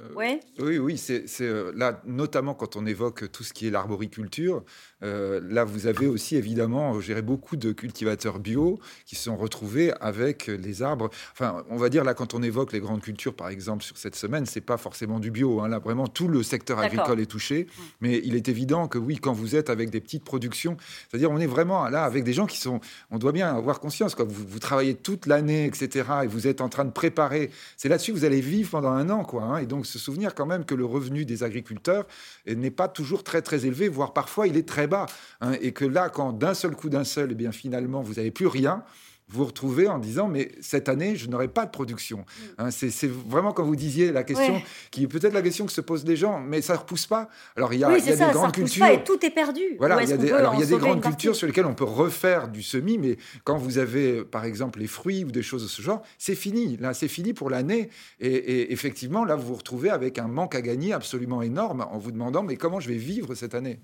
Euh, 0.00 0.38
oui, 0.60 0.78
oui, 0.78 0.98
c'est 0.98 1.24
euh, 1.40 1.72
là, 1.74 2.00
notamment 2.06 2.54
quand 2.54 2.76
on 2.76 2.86
évoque 2.86 3.30
tout 3.32 3.42
ce 3.42 3.52
qui 3.52 3.66
est 3.66 3.70
l'arboriculture, 3.70 4.62
euh, 5.02 5.40
là, 5.48 5.64
vous 5.64 5.86
avez 5.86 6.06
aussi 6.06 6.36
évidemment 6.36 7.00
géré 7.00 7.22
beaucoup 7.22 7.56
de 7.56 7.72
cultivateurs 7.72 8.38
bio 8.38 8.78
qui 9.06 9.16
se 9.16 9.24
sont 9.24 9.36
retrouvés 9.36 9.92
avec 10.00 10.46
les 10.46 10.82
arbres. 10.82 11.10
Enfin, 11.32 11.64
on 11.70 11.76
va 11.76 11.88
dire 11.88 12.04
là, 12.04 12.14
quand 12.14 12.34
on 12.34 12.42
évoque 12.42 12.72
les 12.72 12.80
grandes 12.80 13.00
cultures, 13.00 13.34
par 13.34 13.48
exemple, 13.48 13.84
sur 13.84 13.96
cette 13.96 14.16
semaine, 14.16 14.46
c'est 14.46 14.60
pas 14.60 14.76
forcément 14.76 15.20
du 15.20 15.30
bio. 15.30 15.60
Hein. 15.60 15.68
là, 15.68 15.78
vraiment, 15.78 16.06
tout 16.06 16.28
le 16.28 16.42
secteur 16.42 16.78
agricole 16.78 17.20
est 17.20 17.26
touché. 17.26 17.64
Mmh. 17.64 17.82
Mais 18.00 18.20
il 18.24 18.34
est 18.34 18.48
évident 18.48 18.88
que 18.88 18.98
oui, 18.98 19.16
quand 19.16 19.32
vous 19.32 19.56
êtes 19.56 19.70
avec 19.70 19.90
des 19.90 20.00
petites 20.00 20.24
productions, 20.24 20.76
c'est-à-dire 21.08 21.30
on 21.30 21.38
est 21.38 21.46
vraiment 21.46 21.88
là 21.88 22.04
avec 22.04 22.24
des 22.24 22.32
gens 22.32 22.46
qui 22.46 22.58
sont. 22.58 22.80
On 23.10 23.18
doit 23.18 23.32
bien 23.32 23.54
avoir 23.54 23.80
conscience. 23.80 24.14
Quoi. 24.14 24.24
Vous, 24.28 24.46
vous 24.46 24.58
travaillez 24.58 24.94
toute 24.94 25.26
l'année, 25.26 25.66
etc. 25.66 26.08
Et 26.24 26.26
vous 26.26 26.46
êtes 26.46 26.60
en 26.60 26.68
train 26.68 26.84
de 26.84 26.90
préparer. 26.90 27.50
C'est 27.76 27.88
là-dessus 27.88 28.12
que 28.12 28.18
vous 28.18 28.24
allez 28.24 28.40
vivre 28.40 28.70
pendant 28.70 28.90
un 28.90 29.10
an, 29.10 29.24
quoi. 29.24 29.42
Hein. 29.42 29.58
et 29.58 29.66
donc 29.66 29.86
se 29.88 29.98
souvenir 29.98 30.34
quand 30.34 30.46
même 30.46 30.64
que 30.64 30.74
le 30.74 30.84
revenu 30.84 31.24
des 31.24 31.42
agriculteurs 31.42 32.06
n'est 32.46 32.70
pas 32.70 32.88
toujours 32.88 33.24
très 33.24 33.42
très 33.42 33.66
élevé, 33.66 33.88
voire 33.88 34.12
parfois 34.12 34.46
il 34.46 34.56
est 34.56 34.68
très 34.68 34.86
bas. 34.86 35.06
Hein, 35.40 35.52
et 35.60 35.72
que 35.72 35.84
là, 35.84 36.08
quand 36.08 36.32
d'un 36.32 36.54
seul 36.54 36.76
coup 36.76 36.88
d'un 36.88 37.04
seul, 37.04 37.30
et 37.30 37.32
eh 37.32 37.34
bien 37.34 37.52
finalement 37.52 38.02
vous 38.02 38.14
n'avez 38.14 38.30
plus 38.30 38.46
rien, 38.46 38.84
vous 39.28 39.44
retrouvez 39.44 39.88
en 39.88 39.98
disant 39.98 40.28
mais 40.28 40.52
cette 40.60 40.88
année 40.88 41.16
je 41.16 41.28
n'aurai 41.28 41.48
pas 41.48 41.66
de 41.66 41.70
production. 41.70 42.18
Mm. 42.18 42.44
Hein, 42.58 42.70
c'est 42.70 43.10
vraiment 43.10 43.52
comme 43.52 43.66
vous 43.66 43.76
disiez 43.76 44.12
la 44.12 44.24
question 44.24 44.60
qui 44.90 45.04
est 45.04 45.08
peut-être 45.08 45.34
la 45.34 45.42
question 45.42 45.66
que 45.66 45.72
se 45.72 45.80
posent 45.80 46.06
les 46.06 46.16
gens, 46.16 46.40
mais 46.40 46.62
ça 46.62 46.74
ne 46.74 46.78
repousse 46.78 47.06
pas. 47.06 47.28
Alors 47.56 47.72
il 47.72 47.80
y 47.80 47.84
a, 47.84 47.96
il 47.96 48.04
y 48.04 48.10
a 48.10 48.16
des 48.16 48.32
grandes 48.32 48.52
cultures 48.52 48.86
et 48.86 49.04
tout 49.04 49.24
est 49.24 49.30
perdu. 49.30 49.62
Voilà, 49.78 50.02
il 50.02 50.08
y 50.08 50.12
a 50.12 50.16
des, 50.16 50.32
alors 50.32 50.54
il 50.54 50.60
y 50.60 50.62
a 50.62 50.66
des 50.66 50.76
grandes 50.76 51.02
cultures 51.02 51.36
sur 51.36 51.46
lesquelles 51.46 51.66
on 51.66 51.74
peut 51.74 51.84
refaire 51.84 52.48
du 52.48 52.62
semis, 52.62 52.98
mais 52.98 53.16
quand 53.44 53.56
vous 53.56 53.78
avez 53.78 54.24
par 54.24 54.44
exemple 54.44 54.78
les 54.80 54.86
fruits 54.86 55.24
ou 55.24 55.30
des 55.30 55.42
choses 55.42 55.62
de 55.62 55.68
ce 55.68 55.82
genre, 55.82 56.02
c'est 56.18 56.34
fini. 56.34 56.76
Là, 56.78 56.94
c'est 56.94 57.08
fini 57.08 57.32
pour 57.32 57.50
l'année. 57.50 57.90
Et, 58.20 58.72
effectivement, 58.72 59.24
là, 59.24 59.36
vous 59.36 59.48
vous 59.48 59.54
retrouvez 59.54 59.90
avec 59.90 60.18
un 60.18 60.28
manque 60.28 60.54
à 60.54 60.62
gagner 60.62 60.92
absolument 60.92 61.42
énorme 61.42 61.86
en 61.90 61.98
vous 61.98 62.12
demandant 62.12 62.42
mais 62.42 62.56
comment 62.56 62.80
je 62.80 62.88
vais 62.88 62.96
vivre 62.96 63.34
cette 63.34 63.54
année? 63.54 63.80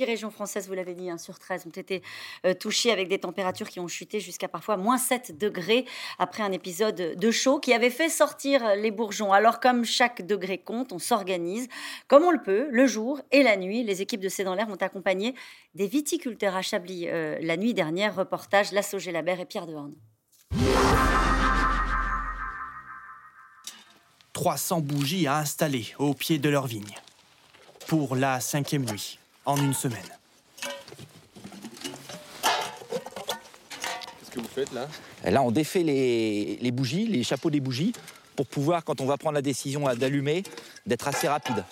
10 0.00 0.04
régions 0.06 0.30
françaises, 0.30 0.66
vous 0.66 0.72
l'avez 0.72 0.94
dit, 0.94 1.10
hein, 1.10 1.18
sur 1.18 1.38
13 1.38 1.66
ont 1.66 1.78
été 1.78 2.02
euh, 2.46 2.54
touchées 2.54 2.90
avec 2.90 3.08
des 3.08 3.18
températures 3.18 3.68
qui 3.68 3.80
ont 3.80 3.88
chuté 3.88 4.18
jusqu'à 4.18 4.48
parfois 4.48 4.78
moins 4.78 4.96
7 4.96 5.36
degrés 5.36 5.84
après 6.18 6.42
un 6.42 6.52
épisode 6.52 7.18
de 7.18 7.30
chaud 7.30 7.60
qui 7.60 7.74
avait 7.74 7.90
fait 7.90 8.08
sortir 8.08 8.76
les 8.76 8.90
bourgeons. 8.90 9.30
Alors 9.30 9.60
comme 9.60 9.84
chaque 9.84 10.26
degré 10.26 10.56
compte, 10.56 10.92
on 10.92 10.98
s'organise 10.98 11.68
comme 12.08 12.24
on 12.24 12.30
le 12.30 12.40
peut, 12.40 12.68
le 12.70 12.86
jour 12.86 13.20
et 13.30 13.42
la 13.42 13.58
nuit. 13.58 13.84
Les 13.84 14.00
équipes 14.00 14.22
de 14.22 14.30
C'est 14.30 14.42
dans 14.42 14.54
l'air 14.54 14.70
ont 14.70 14.76
accompagné 14.76 15.34
des 15.74 15.86
viticulteurs 15.86 16.56
à 16.56 16.62
Chablis 16.62 17.06
euh, 17.08 17.36
la 17.42 17.58
nuit 17.58 17.74
dernière. 17.74 18.16
Reportage 18.16 18.72
Lasso 18.72 18.98
Gélabert 18.98 19.38
et 19.38 19.44
Pierre 19.44 19.66
Dehorne. 19.66 19.94
300 24.32 24.80
bougies 24.80 25.26
à 25.26 25.36
installer 25.36 25.88
au 25.98 26.14
pied 26.14 26.38
de 26.38 26.48
leur 26.48 26.66
vigne 26.66 26.96
pour 27.86 28.16
la 28.16 28.40
cinquième 28.40 28.86
nuit 28.86 29.19
en 29.44 29.56
une 29.56 29.74
semaine. 29.74 29.98
Qu'est-ce 34.18 34.30
que 34.30 34.40
vous 34.40 34.48
faites 34.48 34.72
là? 34.72 34.86
Là, 35.24 35.42
on 35.42 35.50
défait 35.50 35.82
les, 35.82 36.58
les, 36.60 36.70
bougies, 36.70 37.06
les 37.06 37.22
chapeaux 37.22 37.50
des 37.50 37.60
bougies, 37.60 37.92
pour 38.36 38.46
pouvoir, 38.46 38.84
quand 38.84 39.00
on 39.00 39.06
va 39.06 39.16
prendre 39.16 39.34
la 39.34 39.42
décision 39.42 39.84
d'allumer, 39.94 40.42
d'être 40.86 41.08
assez 41.08 41.28
rapide. 41.28 41.64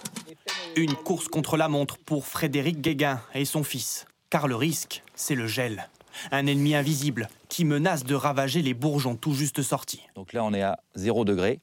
Une 0.77 0.95
course 0.95 1.29
contre 1.29 1.57
la 1.57 1.69
montre 1.69 1.99
pour 1.99 2.27
Frédéric 2.27 2.81
Guéguin 2.81 3.21
et 3.35 3.45
son 3.45 3.65
fils. 3.65 4.07
Car 4.31 4.49
le 4.49 4.55
risque, 4.55 5.03
c'est 5.15 5.35
le 5.35 5.47
gel. 5.47 5.89
Un 6.31 6.47
ennemi 6.47 6.75
invisible 6.75 7.29
qui 7.49 7.65
menace 7.65 8.05
de 8.05 8.15
ravager 8.15 8.61
les 8.63 8.75
bourgeons 8.75 9.17
tout 9.17 9.35
juste 9.35 9.63
sortis. 9.63 10.03
Donc 10.15 10.33
là, 10.33 10.45
on 10.45 10.53
est 10.53 10.63
à 10.63 10.79
0 10.97 11.25
degré. 11.25 11.61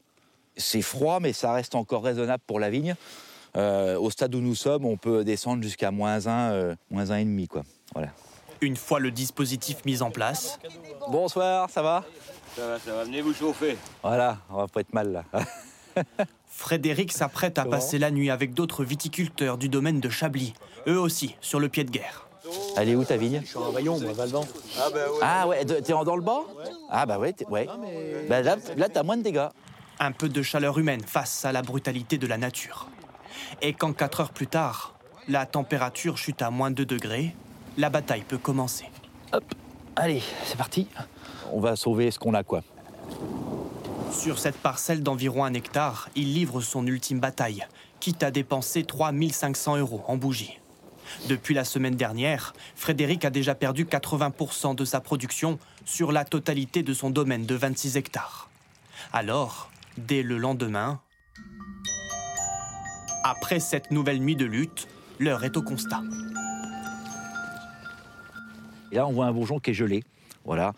C'est 0.58 0.82
froid, 0.82 1.20
mais 1.20 1.34
ça 1.34 1.54
reste 1.54 1.76
encore 1.76 2.04
raisonnable 2.04 2.44
pour 2.48 2.60
la 2.60 2.70
vigne. 2.70 2.96
Euh, 3.56 3.98
au 3.98 4.10
stade 4.10 4.36
où 4.36 4.42
nous 4.42 4.56
sommes, 4.56 4.86
on 4.86 4.98
peut 4.98 5.24
descendre 5.24 5.64
jusqu'à 5.64 5.92
moins 5.92 6.28
1, 6.28 6.52
euh, 6.52 6.76
moins 6.90 7.06
1,5. 7.06 7.48
Quoi. 7.48 7.64
Voilà. 7.94 8.10
Une 8.62 8.76
fois 8.76 9.00
le 9.00 9.12
dispositif 9.12 9.86
mis 9.86 10.02
en 10.02 10.12
place. 10.12 10.60
Bonsoir, 11.10 11.70
ça 11.70 11.82
va? 11.82 12.04
Ça 12.56 12.68
va, 12.68 12.80
ça 12.80 12.94
va. 12.94 13.04
Venez 13.04 13.22
vous 13.22 13.34
chauffer. 13.34 13.78
Voilà, 14.02 14.40
on 14.50 14.58
va 14.58 14.68
pas 14.68 14.82
être 14.82 14.94
mal 14.94 15.12
là. 15.12 15.24
Frédéric 16.48 17.12
s'apprête 17.12 17.58
à 17.58 17.66
passer 17.66 17.98
la 17.98 18.12
nuit 18.12 18.30
avec 18.30 18.54
d'autres 18.54 18.84
viticulteurs 18.84 19.58
du 19.58 19.70
domaine 19.70 20.00
de 20.00 20.10
Chablis, 20.10 20.54
eux 20.88 21.00
aussi 21.00 21.36
sur 21.42 21.60
le 21.60 21.68
pied 21.68 21.84
de 21.84 21.92
guerre. 21.92 22.28
Elle 22.78 22.90
est 22.90 22.96
où 22.96 23.04
ta 23.04 23.18
vigne? 23.18 23.42
Je 23.44 23.50
suis 23.50 23.58
en 23.58 23.72
Vaillon, 23.72 24.00
moi, 24.00 24.14
Valvan. 24.14 24.46
Ah, 24.80 24.90
bah 24.94 25.00
ouais. 25.12 25.20
Ah 25.22 25.48
ouais, 25.48 25.66
t'es 25.66 25.94
dans 25.94 26.16
le 26.16 26.22
bas 26.22 26.44
Ah 26.90 27.06
bah 27.06 27.18
ouais, 27.20 27.36
ouais. 27.50 27.68
Bah 28.30 28.42
là, 28.42 28.56
là 28.78 28.88
t'as 28.88 29.04
moins 29.04 29.18
de 29.18 29.24
dégâts. 29.24 29.48
Un 30.00 30.12
peu 30.12 30.30
de 30.30 30.42
chaleur 30.42 30.78
humaine 30.78 31.02
face 31.06 31.46
à 31.46 31.52
la 31.52 31.62
brutalité 31.62 32.18
de 32.18 32.28
la 32.28 32.38
nature 32.38 32.88
et 33.62 33.74
quand 33.74 33.94
4 33.94 34.22
heures 34.22 34.32
plus 34.32 34.48
tard, 34.48 34.96
la 35.28 35.46
température 35.46 36.18
chute 36.18 36.42
à 36.42 36.50
moins 36.50 36.72
2 36.72 36.86
degrés, 36.86 37.36
la 37.78 37.90
bataille 37.90 38.24
peut 38.24 38.38
commencer. 38.38 38.86
Hop, 39.34 39.44
allez, 39.96 40.22
c'est 40.46 40.58
parti. 40.58 40.88
On 41.52 41.60
va 41.60 41.76
sauver 41.76 42.12
ce 42.12 42.20
qu'on 42.20 42.34
a, 42.34 42.44
quoi. 42.44 42.64
Sur 44.12 44.40
cette 44.40 44.58
parcelle 44.58 45.04
d'environ 45.04 45.44
un 45.44 45.54
hectare, 45.54 46.10
il 46.16 46.34
livre 46.34 46.62
son 46.62 46.88
ultime 46.88 47.20
bataille, 47.20 47.66
quitte 48.00 48.24
à 48.24 48.32
dépenser 48.32 48.84
3500 48.84 49.78
euros 49.78 50.04
en 50.08 50.16
bougies. 50.16 50.60
Depuis 51.28 51.54
la 51.54 51.66
semaine 51.66 51.96
dernière, 51.96 52.54
Frédéric 52.76 53.26
a 53.26 53.30
déjà 53.30 53.56
perdu 53.56 53.86
80% 53.86 54.76
de 54.76 54.86
sa 54.86 55.02
production 55.02 55.60
sur 55.86 56.12
la 56.12 56.26
totalité 56.26 56.82
de 56.82 56.94
son 56.94 57.10
domaine 57.10 57.46
de 57.46 57.56
26 57.56 57.98
hectares. 57.98 58.50
Alors, 59.14 59.70
dès 59.98 60.24
le 60.24 60.38
lendemain, 60.38 61.00
après 63.26 63.60
cette 63.60 63.90
nouvelle 63.90 64.20
nuit 64.20 64.36
de 64.36 64.46
lutte, 64.46 64.88
l'heure 65.20 65.44
est 65.44 65.58
au 65.58 65.64
constat. 65.64 66.04
Là, 68.92 69.08
on 69.08 69.12
voit 69.12 69.26
un 69.26 69.32
bourgeon 69.32 69.60
qui 69.60 69.72
est 69.72 69.74
gelé. 69.74 70.04
Voilà. 70.46 70.74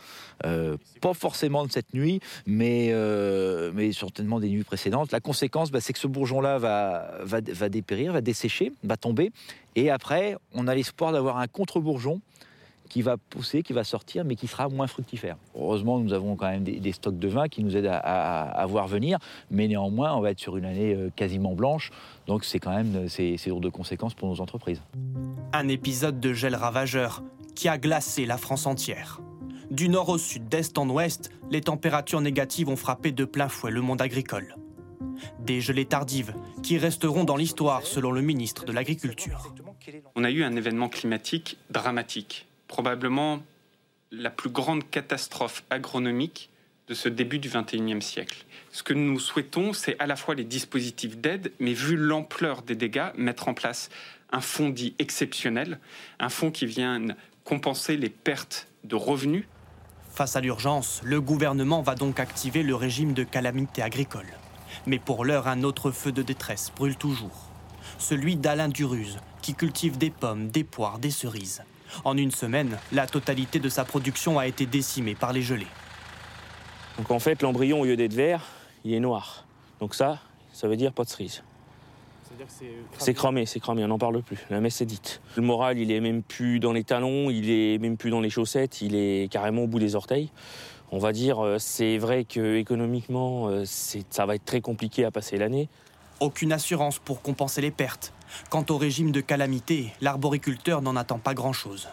Euh, 0.45 0.77
pas 1.01 1.13
forcément 1.13 1.65
de 1.65 1.71
cette 1.71 1.93
nuit, 1.93 2.21
mais, 2.45 2.91
euh, 2.91 3.71
mais 3.75 3.91
certainement 3.91 4.39
des 4.39 4.47
nuits 4.47 4.63
précédentes. 4.63 5.11
La 5.11 5.19
conséquence, 5.19 5.71
bah, 5.71 5.81
c'est 5.81 5.91
que 5.91 5.99
ce 5.99 6.07
bourgeon-là 6.07 6.57
va, 6.57 7.17
va, 7.21 7.41
va 7.41 7.67
dépérir, 7.67 8.13
va 8.13 8.21
dessécher, 8.21 8.71
va 8.85 8.95
tomber. 8.95 9.33
Et 9.75 9.89
après, 9.91 10.37
on 10.53 10.67
a 10.67 10.73
l'espoir 10.73 11.11
d'avoir 11.11 11.39
un 11.39 11.47
contre-bourgeon 11.47 12.21
qui 12.87 13.01
va 13.01 13.17
pousser, 13.17 13.61
qui 13.63 13.73
va 13.73 13.83
sortir, 13.83 14.25
mais 14.25 14.35
qui 14.35 14.47
sera 14.47 14.69
moins 14.69 14.87
fructifère. 14.87 15.37
Heureusement, 15.55 15.99
nous 15.99 16.13
avons 16.13 16.35
quand 16.35 16.49
même 16.49 16.63
des, 16.63 16.79
des 16.79 16.91
stocks 16.91 17.19
de 17.19 17.27
vin 17.27 17.47
qui 17.47 17.63
nous 17.63 17.75
aident 17.77 17.87
à, 17.87 17.97
à- 17.99 18.49
à 18.49 18.65
voir 18.65 18.87
venir, 18.87 19.19
mais 19.51 19.67
néanmoins, 19.67 20.15
on 20.15 20.21
va 20.21 20.31
être 20.31 20.39
sur 20.39 20.57
une 20.57 20.65
année 20.65 20.93
euh, 20.95 21.09
quasiment 21.15 21.53
blanche, 21.53 21.91
donc 22.25 22.43
c'est 22.45 22.59
quand 22.59 22.75
même 22.75 23.07
c'est 23.09 23.35
c'est 23.37 23.49
lourd 23.49 23.61
de 23.61 23.69
conséquences 23.69 24.13
pour 24.13 24.27
nos 24.29 24.41
entreprises. 24.41 24.81
Un 25.53 25.67
épisode 25.67 26.19
de 26.19 26.33
gel 26.33 26.55
ravageur 26.55 27.23
qui 27.55 27.67
a 27.69 27.77
glacé 27.77 28.25
la 28.25 28.37
France 28.37 28.65
entière. 28.65 29.19
Du 29.69 29.89
nord 29.89 30.09
au 30.09 30.17
sud, 30.17 30.47
d'est 30.47 30.77
en 30.77 30.87
ouest, 30.89 31.29
les 31.51 31.61
températures 31.61 32.21
négatives 32.21 32.69
ont 32.69 32.75
frappé 32.77 33.11
de 33.11 33.25
plein 33.25 33.49
fouet 33.49 33.71
le 33.71 33.81
monde 33.81 34.01
agricole. 34.01 34.55
Des 35.43 35.59
gelées 35.61 35.85
tardives 35.85 36.33
qui 36.63 36.77
resteront 36.77 37.23
dans 37.23 37.35
l'histoire 37.35 37.81
selon 37.83 38.11
le 38.11 38.21
ministre 38.21 38.65
de 38.65 38.71
l'Agriculture. 38.71 39.51
On 40.15 40.23
a 40.23 40.31
eu 40.31 40.43
un 40.43 40.55
événement 40.55 40.89
climatique 40.89 41.57
dramatique, 41.69 42.47
probablement 42.67 43.41
la 44.11 44.29
plus 44.29 44.49
grande 44.49 44.89
catastrophe 44.89 45.63
agronomique 45.69 46.49
de 46.87 46.93
ce 46.93 47.09
début 47.09 47.39
du 47.39 47.49
XXIe 47.49 48.01
siècle. 48.01 48.45
Ce 48.71 48.83
que 48.83 48.93
nous 48.93 49.19
souhaitons, 49.19 49.73
c'est 49.73 49.99
à 49.99 50.07
la 50.07 50.15
fois 50.15 50.35
les 50.35 50.45
dispositifs 50.45 51.17
d'aide, 51.17 51.51
mais 51.59 51.73
vu 51.73 51.97
l'ampleur 51.97 52.61
des 52.61 52.75
dégâts, 52.75 53.11
mettre 53.15 53.47
en 53.49 53.53
place 53.53 53.89
un 54.31 54.41
fonds 54.41 54.69
dit 54.69 54.95
exceptionnel, 54.99 55.79
un 56.19 56.29
fonds 56.29 56.51
qui 56.51 56.65
vienne 56.65 57.15
compenser 57.43 57.97
les 57.97 58.09
pertes 58.09 58.67
de 58.83 58.95
revenus 58.95 59.45
Face 60.17 60.35
à 60.35 60.41
l'urgence, 60.41 61.01
le 61.03 61.21
gouvernement 61.21 61.83
va 61.83 61.93
donc 61.93 62.19
activer 62.19 62.63
le 62.63 62.73
régime 62.73 63.13
de 63.13 63.23
calamité 63.23 63.83
agricole. 63.83 64.25
Mais 64.87 64.97
pour 64.97 65.23
l'heure, 65.25 65.47
un 65.47 65.61
autre 65.61 65.91
feu 65.91 66.11
de 66.11 66.23
détresse 66.23 66.71
brûle 66.75 66.95
toujours. 66.95 67.51
Celui 67.99 68.35
d'Alain 68.35 68.67
Duruz, 68.67 69.19
qui 69.43 69.53
cultive 69.53 69.99
des 69.99 70.09
pommes, 70.09 70.47
des 70.47 70.63
poires, 70.63 70.97
des 70.97 71.11
cerises. 71.11 71.61
En 72.03 72.17
une 72.17 72.31
semaine, 72.31 72.77
la 72.91 73.07
totalité 73.07 73.59
de 73.59 73.69
sa 73.69 73.85
production 73.85 74.39
a 74.39 74.47
été 74.47 74.65
décimée 74.65 75.15
par 75.15 75.33
les 75.33 75.41
gelées. 75.41 75.67
Donc 76.97 77.11
en 77.11 77.19
fait, 77.19 77.41
l'embryon, 77.41 77.81
au 77.81 77.85
lieu 77.85 77.95
d'être 77.95 78.13
vert, 78.13 78.45
il 78.83 78.93
est 78.93 78.99
noir. 78.99 79.45
Donc 79.79 79.95
ça, 79.95 80.19
ça 80.53 80.67
veut 80.67 80.77
dire 80.77 80.93
pas 80.93 81.03
de 81.03 81.09
cerise. 81.09 81.43
C'est 82.97 83.13
cramé, 83.13 83.45
c'est 83.45 83.59
cramé, 83.59 83.83
on 83.83 83.87
n'en 83.87 83.97
parle 83.97 84.21
plus. 84.21 84.37
La 84.49 84.59
messe 84.59 84.81
est 84.81 84.85
dite. 84.85 85.21
Le 85.35 85.41
moral, 85.41 85.79
il 85.79 85.91
est 85.91 85.99
même 85.99 86.21
plus 86.21 86.59
dans 86.59 86.73
les 86.73 86.83
talons, 86.83 87.29
il 87.29 87.49
est 87.49 87.77
même 87.79 87.97
plus 87.97 88.09
dans 88.09 88.21
les 88.21 88.29
chaussettes, 88.29 88.81
il 88.81 88.95
est 88.95 89.31
carrément 89.31 89.63
au 89.63 89.67
bout 89.67 89.79
des 89.79 89.95
orteils. 89.95 90.29
On 90.91 90.99
va 90.99 91.11
dire, 91.11 91.43
euh, 91.43 91.57
c'est 91.59 91.97
vrai 91.97 92.23
que 92.23 92.55
économiquement, 92.55 93.49
euh, 93.49 93.63
ça 93.65 94.25
va 94.25 94.35
être 94.35 94.45
très 94.45 94.61
compliqué 94.61 95.03
à 95.03 95.11
passer 95.11 95.37
l'année. 95.37 95.67
Aucune 96.19 96.51
assurance 96.51 96.99
pour 96.99 97.21
compenser 97.21 97.61
les 97.61 97.71
pertes. 97.71 98.13
Quant 98.49 98.65
au 98.69 98.77
régime 98.77 99.11
de 99.11 99.21
calamité, 99.21 99.93
l'arboriculteur 100.01 100.81
n'en 100.81 100.95
attend 100.95 101.19
pas 101.19 101.33
grand-chose. 101.33 101.87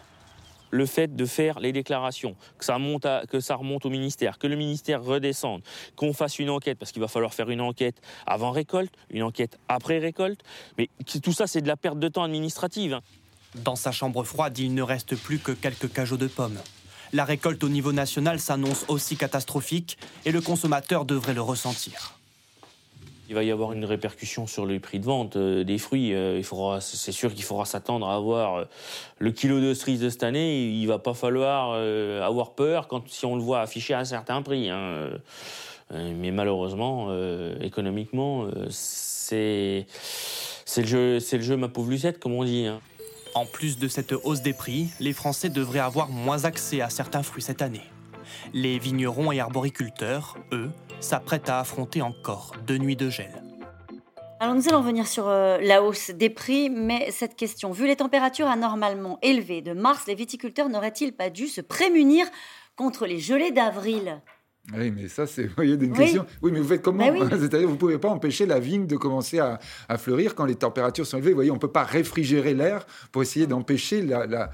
le 0.71 0.87
fait 0.87 1.14
de 1.14 1.25
faire 1.25 1.61
les 1.61 1.71
déclarations, 1.71 2.35
que 2.59 2.64
ça, 2.64 2.78
monte 2.78 3.07
à- 3.07 3.23
que 3.31 3.38
ça 3.38 3.54
remonte 3.54 3.87
au 3.87 3.90
ministère, 3.90 4.38
que 4.40 4.49
le 4.49 4.57
ministère 4.57 5.04
redescende, 5.04 5.62
qu'on 5.95 6.12
fasse 6.12 6.40
une 6.40 6.50
enquête, 6.50 6.81
parce 6.81 6.90
qu'il 6.90 7.00
va 7.00 7.07
falloir 7.07 7.33
faire 7.33 7.49
une 7.49 7.61
enquête 7.61 7.95
avant 8.26 8.50
récolte, 8.50 8.93
une 9.11 9.23
enquête 9.23 9.57
après 9.69 10.01
récolte. 10.01 10.40
Mais 10.77 10.88
tout 11.22 11.33
ça, 11.33 11.46
c'est 11.46 11.61
de 11.61 11.68
la 11.68 11.77
perte 11.77 12.01
de 12.01 12.09
temps 12.09 12.25
administrative. 12.25 12.94
hein. 12.94 13.03
Dans 13.55 13.77
sa 13.77 13.92
chambre 13.92 14.25
froide, 14.25 14.59
il 14.59 14.75
ne 14.75 14.83
reste 14.83 15.14
plus 15.14 15.38
que 15.38 15.53
quelques 15.53 15.92
cajots 15.92 16.16
de 16.16 16.27
pommes. 16.27 16.59
La 17.12 17.25
récolte 17.25 17.62
au 17.62 17.68
niveau 17.68 17.92
national 17.92 18.40
s'annonce 18.40 18.85
aussi 18.88 19.16
catastrophique 19.16 19.96
et 20.25 20.33
le 20.33 20.40
consommateur 20.40 21.05
devrait 21.05 21.35
le 21.35 21.42
ressentir. 21.42 22.13
Il 23.29 23.35
va 23.35 23.43
y 23.43 23.51
avoir 23.51 23.73
une 23.73 23.85
répercussion 23.87 24.47
sur 24.47 24.67
le 24.67 24.79
prix 24.79 25.01
de 25.01 25.07
vente 25.07 25.37
euh, 25.37 25.65
des 25.65 25.79
fruits. 25.79 26.13
Euh, 26.15 26.37
il 26.37 26.45
faudra, 26.45 26.81
c'est 26.83 27.13
sûr 27.13 27.33
qu'il 27.33 27.45
faudra 27.45 27.65
s'attendre 27.65 28.07
à 28.07 28.15
avoir 28.15 28.57
euh, 28.57 28.65
le 29.19 29.31
kilo 29.31 29.61
de 29.61 29.73
cerises 29.73 30.01
de 30.01 30.11
cette 30.11 30.23
année. 30.25 30.69
Il 30.69 30.87
va 30.87 30.99
pas 30.99 31.15
falloir 31.15 31.73
avoir 32.23 32.51
peur 32.55 32.87
quand 32.87 33.09
si 33.09 33.25
on 33.25 33.37
le 33.37 33.43
voit 33.43 33.61
affiché 33.61 33.95
à 33.95 34.01
un 34.01 34.05
certain 34.05 34.43
prix. 34.43 34.69
hein. 34.71 35.09
Mais 35.91 36.31
malheureusement, 36.31 37.11
économiquement, 37.61 38.49
c'est 38.71 39.87
c'est 40.65 40.81
le 40.81 40.87
jeu, 40.87 41.21
c'est 41.21 41.37
le 41.37 41.43
jeu 41.43 41.57
ma 41.57 41.69
pauvre 41.69 41.91
Lucette, 41.91 42.19
comme 42.19 42.33
on 42.35 42.45
dit. 42.45 42.67
hein. 42.67 42.81
En 43.35 43.47
plus 43.47 43.79
de 43.79 43.89
cette 43.89 44.13
hausse 44.13 44.43
des 44.43 44.53
prix, 44.53 44.89
les 45.01 45.13
Français 45.13 45.49
devraient 45.51 45.79
avoir 45.81 46.09
moins 46.09 46.45
accès 46.45 46.81
à 46.81 46.89
certains 46.91 47.23
fruits 47.23 47.43
cette 47.43 47.63
année. 47.63 47.83
Les 48.52 48.78
vignerons 48.78 49.33
et 49.33 49.40
arboriculteurs, 49.40 50.37
eux, 50.52 50.70
s'apprêtent 51.00 51.48
à 51.48 51.61
affronter 51.61 52.02
encore 52.02 52.52
deux 52.66 52.78
nuits 52.78 52.96
de 52.96 53.11
gel. 53.11 53.42
Alors 54.40 54.54
nous 54.54 54.68
allons 54.68 54.80
revenir 54.80 55.07
sur 55.07 55.28
euh, 55.28 55.59
la 55.62 55.83
hausse 55.83 56.11
des 56.11 56.28
prix, 56.28 56.68
mais 56.68 57.11
cette 57.11 57.37
question, 57.37 57.70
vu 57.70 57.87
les 57.87 57.96
températures 57.96 58.48
anormalement 58.48 59.18
élevées 59.22 59.62
de 59.62 59.72
mars, 59.72 60.07
les 60.07 60.14
viticulteurs 60.14 60.68
n'auraient-ils 60.68 61.12
pas 61.12 61.30
dû 61.30 61.46
se 61.46 61.61
prémunir 61.61 62.26
contre 62.76 63.07
les 63.07 63.20
gelées 63.20 63.52
d'avril? 63.52 64.20
Oui, 64.72 64.90
mais 64.90 65.09
ça, 65.09 65.27
c'est, 65.27 65.44
voyez, 65.57 65.74
une 65.74 65.92
Oui. 65.92 65.98
question. 65.98 66.24
Oui, 66.40 66.50
mais 66.53 66.59
vous 66.61 66.68
faites 66.68 66.81
comment 66.81 67.07
Bah 67.07 67.12
oui. 67.12 67.27
C'est-à-dire, 67.38 67.66
vous 67.68 67.74
ne 67.74 67.79
pouvez 67.79 67.98
pas 67.98 68.09
empêcher 68.09 68.46
la 68.46 68.59
vigne 68.59 68.87
de 68.87 68.96
commencer 68.96 69.38
à, 69.38 69.61
à 69.88 69.98
fleurir 69.98 70.35
quand 70.35 70.46
les 70.46 70.55
températures 70.55 71.07
sont 71.07 71.18
élevées. 71.18 71.31
Vous 71.31 71.37
voyez, 71.37 71.50
on 71.50 71.55
ne 71.57 71.61
peut 71.61 71.68
pas 71.68 71.85
réfrigérer 71.85 72.55
l'air 72.55 72.87
pour 73.12 73.20
essayer 73.22 73.46
d'empêcher 73.46 74.00
la, 74.00 74.27
la, 74.27 74.50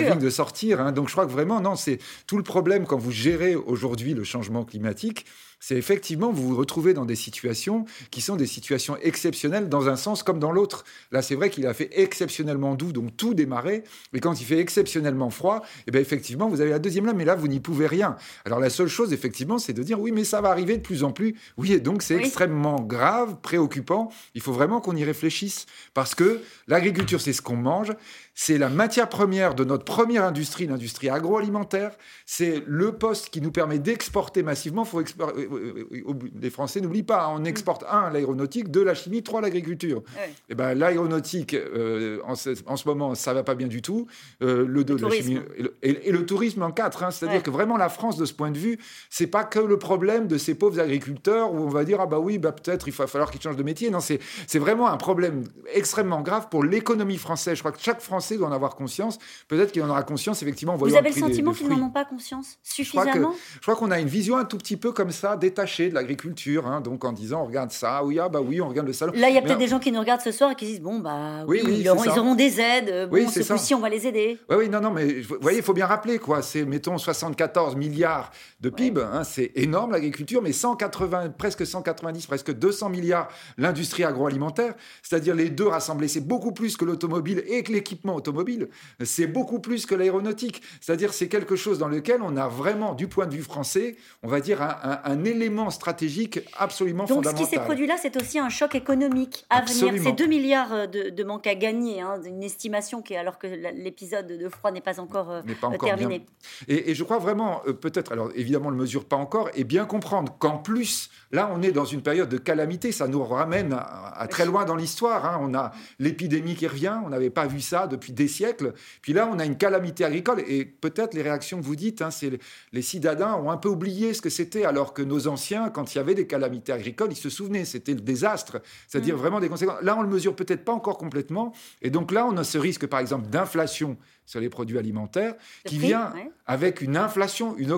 vigne 0.00 0.18
de 0.18 0.30
sortir. 0.30 0.80
hein. 0.80 0.92
Donc, 0.92 1.08
je 1.08 1.12
crois 1.12 1.26
que 1.26 1.32
vraiment, 1.32 1.60
non, 1.60 1.76
c'est 1.76 1.98
tout 2.26 2.38
le 2.38 2.42
problème 2.44 2.86
quand 2.86 2.96
vous 2.98 3.10
gérez 3.12 3.54
aujourd'hui 3.54 4.14
le 4.14 4.24
changement 4.24 4.64
climatique. 4.64 5.26
C'est 5.64 5.76
effectivement, 5.76 6.32
vous 6.32 6.48
vous 6.48 6.56
retrouvez 6.56 6.92
dans 6.92 7.04
des 7.04 7.14
situations 7.14 7.84
qui 8.10 8.20
sont 8.20 8.34
des 8.34 8.48
situations 8.48 8.96
exceptionnelles 9.00 9.68
dans 9.68 9.88
un 9.88 9.94
sens 9.94 10.24
comme 10.24 10.40
dans 10.40 10.50
l'autre. 10.50 10.82
Là, 11.12 11.22
c'est 11.22 11.36
vrai 11.36 11.50
qu'il 11.50 11.68
a 11.68 11.72
fait 11.72 11.88
exceptionnellement 11.92 12.74
doux, 12.74 12.90
donc 12.90 13.16
tout 13.16 13.32
démarrait. 13.32 13.84
Mais 14.12 14.18
quand 14.18 14.40
il 14.40 14.44
fait 14.44 14.58
exceptionnellement 14.58 15.30
froid, 15.30 15.62
eh 15.86 15.92
bien, 15.92 16.00
effectivement, 16.00 16.48
vous 16.48 16.60
avez 16.60 16.70
la 16.70 16.80
deuxième 16.80 17.06
lame, 17.06 17.16
mais 17.16 17.24
là, 17.24 17.36
vous 17.36 17.46
n'y 17.46 17.60
pouvez 17.60 17.86
rien. 17.86 18.16
Alors, 18.44 18.58
la 18.58 18.70
seule 18.70 18.88
chose, 18.88 19.12
effectivement, 19.12 19.58
c'est 19.58 19.72
de 19.72 19.84
dire 19.84 20.00
oui, 20.00 20.10
mais 20.10 20.24
ça 20.24 20.40
va 20.40 20.50
arriver 20.50 20.76
de 20.78 20.82
plus 20.82 21.04
en 21.04 21.12
plus. 21.12 21.36
Oui, 21.56 21.72
et 21.72 21.78
donc, 21.78 22.02
c'est 22.02 22.16
Oui. 22.16 22.22
extrêmement 22.24 22.80
grave, 22.80 23.36
préoccupant. 23.40 24.10
Il 24.34 24.40
faut 24.40 24.52
vraiment 24.52 24.80
qu'on 24.80 24.96
y 24.96 25.04
réfléchisse. 25.04 25.66
Parce 25.94 26.16
que 26.16 26.40
l'agriculture, 26.66 27.20
c'est 27.20 27.32
ce 27.32 27.40
qu'on 27.40 27.54
mange. 27.56 27.92
C'est 28.34 28.56
la 28.56 28.70
matière 28.70 29.10
première 29.10 29.54
de 29.54 29.62
notre 29.62 29.84
première 29.84 30.24
industrie, 30.24 30.66
l'industrie 30.66 31.10
agroalimentaire. 31.10 31.90
C'est 32.24 32.62
le 32.66 32.92
poste 32.92 33.28
qui 33.28 33.42
nous 33.42 33.52
permet 33.52 33.78
d'exporter 33.78 34.42
massivement. 34.42 34.86
Faut 34.86 35.02
expor- 35.02 35.32
euh, 35.36 35.46
euh, 35.52 35.88
euh, 36.08 36.12
les 36.40 36.48
Français 36.48 36.80
n'oublient 36.80 37.02
pas, 37.02 37.26
hein, 37.26 37.34
on 37.36 37.44
exporte 37.44 37.84
un 37.90 38.08
l'aéronautique, 38.10 38.70
deux 38.70 38.84
la 38.84 38.94
chimie, 38.94 39.22
trois 39.22 39.42
l'agriculture. 39.42 40.02
Ouais. 40.16 40.32
Et 40.48 40.54
ben 40.54 40.72
l'aéronautique, 40.74 41.52
euh, 41.52 42.20
en, 42.24 42.34
ce, 42.34 42.50
en 42.64 42.76
ce 42.76 42.88
moment, 42.88 43.14
ça 43.14 43.34
va 43.34 43.42
pas 43.42 43.54
bien 43.54 43.66
du 43.66 43.82
tout. 43.82 44.06
Euh, 44.42 44.64
le 44.66 44.82
deux, 44.82 44.94
Le 44.94 45.02
la 45.02 45.08
tourisme. 45.08 45.24
chimie 45.28 45.40
et 45.58 45.62
le, 45.62 45.74
et- 45.82 46.08
et 46.08 46.12
le 46.12 46.24
tourisme 46.24 46.62
en 46.62 46.70
quatre. 46.70 47.02
hein. 47.02 47.10
C'est-à-dire 47.10 47.36
Ouais. 47.38 47.42
que 47.42 47.50
vraiment 47.50 47.76
la 47.76 47.90
France, 47.90 48.16
de 48.16 48.24
ce 48.24 48.32
point 48.32 48.50
de 48.50 48.58
vue, 48.58 48.78
c'est 49.10 49.26
pas 49.26 49.44
que 49.44 49.58
le 49.58 49.78
problème 49.78 50.26
de 50.26 50.38
ces 50.38 50.54
pauvres 50.54 50.80
agriculteurs 50.80 51.52
où 51.52 51.58
on 51.58 51.68
va 51.68 51.84
dire 51.84 51.98
ah 52.00 52.06
bah 52.06 52.18
oui, 52.18 52.38
bah 52.38 52.52
peut-être 52.52 52.88
il 52.88 52.94
va 52.94 53.06
falloir 53.06 53.30
qu'ils 53.30 53.42
changent 53.42 53.56
de 53.56 53.62
métier. 53.62 53.90
Non, 53.90 54.00
c'est 54.00 54.20
c'est 54.46 54.58
vraiment 54.58 54.88
un 54.88 54.96
problème 54.96 55.44
extrêmement 55.74 56.22
grave 56.22 56.48
pour 56.50 56.64
l'économie 56.64 57.18
française. 57.18 57.56
Je 57.56 57.60
crois 57.60 57.72
que 57.72 57.80
chaque 57.80 58.00
Français 58.00 58.21
doit 58.30 58.48
en 58.48 58.52
avoir 58.52 58.74
conscience. 58.74 59.18
Peut-être 59.48 59.72
qu'il 59.72 59.82
en 59.82 59.88
aura 59.88 60.02
conscience 60.02 60.42
effectivement. 60.42 60.74
en 60.74 60.76
Vous 60.76 60.94
avez 60.94 61.08
le 61.08 61.10
prix 61.10 61.20
sentiment 61.20 61.52
qu'ils 61.52 61.68
n'en 61.68 61.86
ont 61.86 61.90
pas 61.90 62.04
conscience 62.04 62.58
suffisamment? 62.62 63.34
je 63.54 63.60
crois 63.60 63.76
qu'on 63.76 63.90
a 63.90 64.00
une 64.00 64.08
vision 64.08 64.36
un 64.36 64.44
tout 64.44 64.58
petit 64.58 64.76
peu 64.76 64.92
comme 64.92 65.10
ça, 65.10 65.36
détachée 65.36 65.88
de 65.88 65.94
l'agriculture, 65.94 66.66
hein, 66.66 66.80
donc 66.80 67.04
en 67.04 67.12
disant 67.12 67.42
on 67.42 67.46
regarde 67.46 67.70
ça, 67.70 68.04
oui, 68.04 68.18
ah 68.18 68.28
bah 68.28 68.40
oui, 68.40 68.60
on 68.60 68.68
regarde 68.68 68.86
le 68.86 68.92
salon. 68.92 69.12
Là, 69.14 69.28
il 69.28 69.34
y 69.34 69.38
a 69.38 69.42
peut-être 69.42 69.58
des 69.58 69.68
gens 69.68 69.78
qui 69.78 69.92
nous 69.92 70.00
regardent 70.00 70.20
ce 70.20 70.32
soir 70.32 70.50
et 70.50 70.54
qui 70.54 70.66
se 70.66 70.70
disent 70.72 70.80
bon 70.80 70.98
bah 70.98 71.44
oui, 71.46 71.60
Oui, 71.62 71.70
oui, 71.72 71.80
ils, 71.80 71.88
auront, 71.88 72.04
ils 72.04 72.18
auront 72.18 72.34
des 72.34 72.60
aides. 72.60 73.08
Bon, 73.10 73.16
Oui, 73.16 73.28
ce 73.28 73.40
coup-ci, 73.52 73.74
on 73.74 73.80
va 73.80 73.88
les 73.88 74.06
aider. 74.06 74.38
Oui, 74.48 74.56
oui, 74.58 74.68
non, 74.68 74.80
non, 74.80 74.90
mais 74.90 75.20
vous 75.20 75.36
voyez, 75.40 75.58
il 75.58 75.64
faut 75.64 75.72
bien 75.72 75.86
rappeler, 75.86 76.18
quoi. 76.18 76.42
C'est, 76.42 76.64
mettons, 76.64 76.98
74 76.98 77.76
milliards 77.76 78.30
de 78.60 78.70
PIB, 78.70 79.00
hein, 79.00 79.24
c'est 79.24 79.52
énorme 79.56 79.92
l'agriculture, 79.92 80.42
mais 80.42 80.52
180, 80.52 81.30
presque 81.30 81.66
190, 81.66 82.26
presque 82.26 82.52
200 82.52 82.88
milliards 82.90 83.28
l'industrie 83.58 84.04
agroalimentaire, 84.04 84.74
c'est-à-dire 85.02 85.34
les 85.34 85.50
deux 85.50 85.66
rassemblés, 85.66 86.08
c'est 86.08 86.20
beaucoup 86.26 86.52
plus 86.52 86.76
que 86.76 86.84
l'automobile 86.84 87.42
et 87.46 87.62
que 87.62 87.72
l'équipement 87.72 88.11
automobile. 88.14 88.68
C'est 89.04 89.26
beaucoup 89.26 89.60
plus 89.60 89.86
que 89.86 89.94
l'aéronautique. 89.94 90.62
C'est-à-dire, 90.80 91.12
c'est 91.12 91.28
quelque 91.28 91.56
chose 91.56 91.78
dans 91.78 91.88
lequel 91.88 92.22
on 92.22 92.36
a 92.36 92.48
vraiment, 92.48 92.94
du 92.94 93.08
point 93.08 93.26
de 93.26 93.34
vue 93.34 93.42
français, 93.42 93.96
on 94.22 94.28
va 94.28 94.40
dire 94.40 94.62
un, 94.62 95.24
élément 95.24 95.70
stratégique 95.70 96.40
absolument 96.58 97.06
fondamental. 97.06 97.34
Donc, 97.34 97.44
ce 97.44 97.50
qui 97.50 97.56
s'est 97.56 97.64
produit 97.64 97.86
là, 97.86 97.96
c'est 98.00 98.16
aussi 98.20 98.38
un 98.38 98.48
choc 98.48 98.74
économique 98.74 99.44
à 99.50 99.60
venir. 99.62 99.94
C'est 100.02 100.12
2 100.12 100.26
milliards 100.26 100.72
euh, 100.72 100.86
de, 100.86 101.24
manque 101.24 101.46
à 101.46 101.54
gagner, 101.54 102.00
hein, 102.00 102.20
une 102.24 102.42
estimation 102.42 103.02
qui, 103.02 103.14
alors 103.16 103.38
que 103.38 103.46
l'épisode 103.46 104.26
de 104.26 104.48
froid 104.48 104.70
n'est 104.70 104.80
pas 104.80 104.98
encore, 105.00 105.30
euh, 105.30 105.42
pas 105.60 105.68
encore 105.68 105.88
terminé. 105.88 106.26
Et, 106.68 106.94
je 106.94 107.04
crois 107.04 107.18
vraiment, 107.18 107.62
euh, 107.66 107.72
peut-être, 107.72 108.12
alors 108.12 108.30
évidemment, 108.34 108.68
on 108.68 108.70
ne 108.72 108.76
le 108.76 108.82
mesure 108.82 109.04
pas 109.04 109.16
encore, 109.16 109.50
et 109.54 109.64
bien 109.64 109.84
comprendre 109.84 110.34
qu'en 110.38 110.58
plus, 110.58 111.10
là, 111.30 111.50
on 111.54 111.62
est 111.62 111.72
dans 111.72 111.84
une 111.84 112.02
période 112.02 112.28
de 112.28 112.38
calamité. 112.38 112.92
Ça 112.92 113.06
nous 113.06 113.22
ramène 113.22 113.72
à, 113.72 114.26
très 114.28 114.44
loin 114.44 114.64
dans 114.64 114.76
l'histoire. 114.76 115.24
Hein. 115.24 115.38
On 115.40 115.54
a 115.54 115.72
l'épidémie 115.98 116.54
qui 116.54 116.66
revient. 116.66 116.98
On 117.04 117.10
n'avait 117.10 117.30
pas 117.30 117.46
vu 117.46 117.60
ça 117.60 117.86
depuis 117.86 118.01
des 118.10 118.26
siècles. 118.26 118.72
Puis 119.02 119.12
là, 119.12 119.28
on 119.32 119.38
a 119.38 119.44
une 119.44 119.56
calamité 119.56 120.04
agricole. 120.04 120.42
Et 120.48 120.64
peut-être 120.64 121.14
les 121.14 121.22
réactions 121.22 121.58
que 121.60 121.64
vous 121.64 121.76
dites, 121.76 122.02
hein, 122.02 122.10
c'est 122.10 122.40
les 122.72 122.82
citadins 122.82 123.34
ont 123.34 123.50
un 123.50 123.56
peu 123.56 123.68
oublié 123.68 124.14
ce 124.14 124.20
que 124.20 124.30
c'était, 124.30 124.64
alors 124.64 124.94
que 124.94 125.02
nos 125.02 125.28
anciens, 125.28 125.70
quand 125.70 125.94
il 125.94 125.98
y 125.98 126.00
avait 126.00 126.14
des 126.14 126.26
calamités 126.26 126.72
agricoles, 126.72 127.12
ils 127.12 127.16
se 127.16 127.30
souvenaient. 127.30 127.64
C'était 127.64 127.94
le 127.94 128.00
désastre. 128.00 128.60
C'est-à-dire 128.88 129.14
mm. 129.16 129.20
vraiment 129.20 129.40
des 129.40 129.48
conséquences. 129.48 129.82
Là, 129.82 129.96
on 129.96 130.02
le 130.02 130.08
mesure 130.08 130.34
peut-être 130.34 130.64
pas 130.64 130.72
encore 130.72 130.98
complètement. 130.98 131.52
Et 131.82 131.90
donc 131.90 132.10
là, 132.10 132.26
on 132.26 132.36
a 132.36 132.44
ce 132.44 132.58
risque, 132.58 132.86
par 132.86 132.98
exemple, 132.98 133.28
d'inflation 133.28 133.96
sur 134.32 134.40
les 134.40 134.48
produits 134.48 134.78
alimentaires, 134.78 135.34
qui 135.66 135.76
vient 135.76 136.10
avec 136.46 136.80
une 136.80 136.96
inflation, 136.96 137.54
une, 137.58 137.70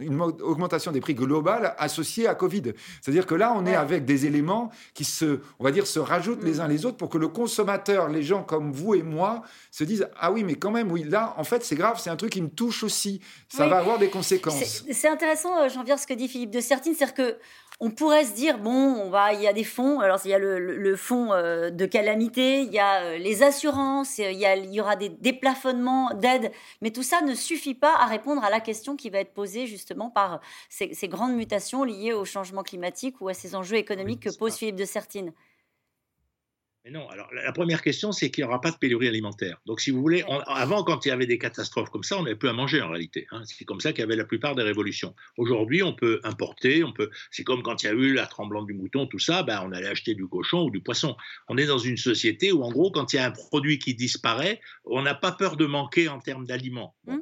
une, 0.00 0.20
augmentation 0.20 0.90
des 0.90 1.00
prix 1.00 1.14
globale 1.14 1.76
associée 1.78 2.26
à 2.26 2.34
Covid. 2.34 2.72
C'est-à-dire 3.00 3.24
que 3.24 3.36
là, 3.36 3.54
on 3.56 3.64
est 3.66 3.76
avec 3.76 4.04
des 4.04 4.26
éléments 4.26 4.72
qui 4.94 5.04
se, 5.04 5.38
on 5.60 5.64
va 5.64 5.70
dire, 5.70 5.86
se 5.86 6.00
rajoutent 6.00 6.42
les 6.42 6.54
mm. 6.54 6.60
uns 6.60 6.66
les 6.66 6.86
autres 6.86 6.96
pour 6.96 7.08
que 7.08 7.18
le 7.18 7.28
consommateur, 7.28 8.08
les 8.08 8.24
gens 8.24 8.42
comme 8.42 8.72
vous 8.72 8.96
et 8.96 9.04
moi, 9.04 9.42
se 9.70 9.84
disent 9.84 10.08
ah 10.18 10.32
oui, 10.32 10.42
mais 10.42 10.56
quand 10.56 10.72
même, 10.72 10.90
oui, 10.90 11.04
là, 11.04 11.34
en 11.36 11.44
fait, 11.44 11.64
c'est 11.64 11.76
grave, 11.76 12.00
c'est 12.02 12.10
un 12.10 12.16
truc 12.16 12.32
qui 12.32 12.42
me 12.42 12.50
touche 12.50 12.82
aussi. 12.82 13.20
Ça 13.48 13.68
va 13.68 13.78
avoir 13.78 14.00
des 14.00 14.10
conséquences. 14.10 14.84
C'est 14.90 15.08
intéressant, 15.08 15.56
euh, 15.56 15.68
j'en 15.68 15.84
viens 15.84 15.96
ce 15.96 16.08
que 16.08 16.14
dit 16.14 16.26
Philippe 16.26 16.50
de 16.50 16.60
Certine, 16.60 16.94
c'est-à-dire 16.96 17.14
que 17.14 17.36
on 17.84 17.90
pourrait 17.90 18.24
se 18.24 18.32
dire 18.34 18.58
bon, 18.58 18.70
on 18.70 19.10
va, 19.10 19.32
il 19.32 19.40
y 19.40 19.48
a 19.48 19.52
des 19.52 19.64
fonds. 19.64 19.98
Alors 19.98 20.20
il 20.24 20.30
y 20.30 20.34
a 20.34 20.38
le, 20.38 20.96
fonds 20.96 21.32
euh, 21.32 21.70
de 21.70 21.84
calamité, 21.84 22.60
il 22.60 22.72
y 22.72 22.78
a 22.78 23.02
euh, 23.02 23.18
les 23.18 23.42
assurances, 23.42 24.18
il 24.18 24.30
y, 24.30 24.44
il 24.44 24.72
y 24.72 24.80
aura 24.80 24.94
des 24.94 25.08
déplafonnements 25.08 26.14
d'aide, 26.14 26.52
mais 26.80 26.92
tout 26.92 27.02
ça 27.02 27.22
ne 27.22 27.34
suffit 27.34 27.74
pas 27.74 27.96
à 27.96 28.06
répondre 28.06 28.44
à 28.44 28.50
la 28.50 28.60
question 28.60 28.94
qui 28.94 29.10
va 29.10 29.18
être 29.18 29.34
posée 29.34 29.66
justement 29.66 30.10
par 30.10 30.40
ces, 30.68 30.94
ces 30.94 31.08
grandes 31.08 31.34
mutations 31.34 31.82
liées 31.82 32.12
au 32.12 32.24
changement 32.24 32.62
climatique 32.62 33.20
ou 33.20 33.28
à 33.28 33.34
ces 33.34 33.56
enjeux 33.56 33.78
économiques 33.78 34.22
que 34.22 34.36
pose 34.38 34.54
Philippe 34.54 34.76
de 34.76 34.84
Sertine. 34.84 35.32
Mais 36.84 36.90
non, 36.90 37.08
alors 37.08 37.28
la 37.32 37.52
première 37.52 37.80
question, 37.80 38.10
c'est 38.10 38.30
qu'il 38.30 38.42
n'y 38.42 38.48
aura 38.48 38.60
pas 38.60 38.72
de 38.72 38.76
pénurie 38.76 39.06
alimentaire. 39.06 39.60
Donc, 39.66 39.80
si 39.80 39.92
vous 39.92 40.00
voulez, 40.00 40.24
avant, 40.46 40.82
quand 40.82 41.06
il 41.06 41.10
y 41.10 41.12
avait 41.12 41.26
des 41.26 41.38
catastrophes 41.38 41.90
comme 41.90 42.02
ça, 42.02 42.18
on 42.18 42.24
n'avait 42.24 42.34
plus 42.34 42.48
à 42.48 42.52
manger 42.52 42.82
en 42.82 42.88
réalité. 42.88 43.28
Hein. 43.30 43.42
C'est 43.44 43.64
comme 43.64 43.80
ça 43.80 43.92
qu'il 43.92 44.00
y 44.00 44.02
avait 44.02 44.16
la 44.16 44.24
plupart 44.24 44.56
des 44.56 44.62
révolutions. 44.62 45.14
Aujourd'hui, 45.36 45.84
on 45.84 45.92
peut 45.92 46.20
importer, 46.24 46.82
on 46.82 46.92
peut. 46.92 47.10
C'est 47.30 47.44
comme 47.44 47.62
quand 47.62 47.84
il 47.84 47.86
y 47.86 47.88
a 47.88 47.92
eu 47.92 48.14
la 48.14 48.26
tremblante 48.26 48.66
du 48.66 48.74
mouton, 48.74 49.06
tout 49.06 49.20
ça, 49.20 49.44
ben, 49.44 49.62
on 49.64 49.70
allait 49.70 49.86
acheter 49.86 50.14
du 50.14 50.26
cochon 50.26 50.64
ou 50.64 50.70
du 50.70 50.80
poisson. 50.80 51.16
On 51.48 51.56
est 51.56 51.66
dans 51.66 51.78
une 51.78 51.96
société 51.96 52.50
où, 52.50 52.64
en 52.64 52.70
gros, 52.70 52.90
quand 52.90 53.12
il 53.12 53.16
y 53.16 53.18
a 53.20 53.26
un 53.26 53.30
produit 53.30 53.78
qui 53.78 53.94
disparaît, 53.94 54.60
on 54.84 55.02
n'a 55.02 55.14
pas 55.14 55.30
peur 55.30 55.56
de 55.56 55.66
manquer 55.66 56.08
en 56.08 56.18
termes 56.18 56.46
d'aliments, 56.46 56.96
mmh. 57.06 57.18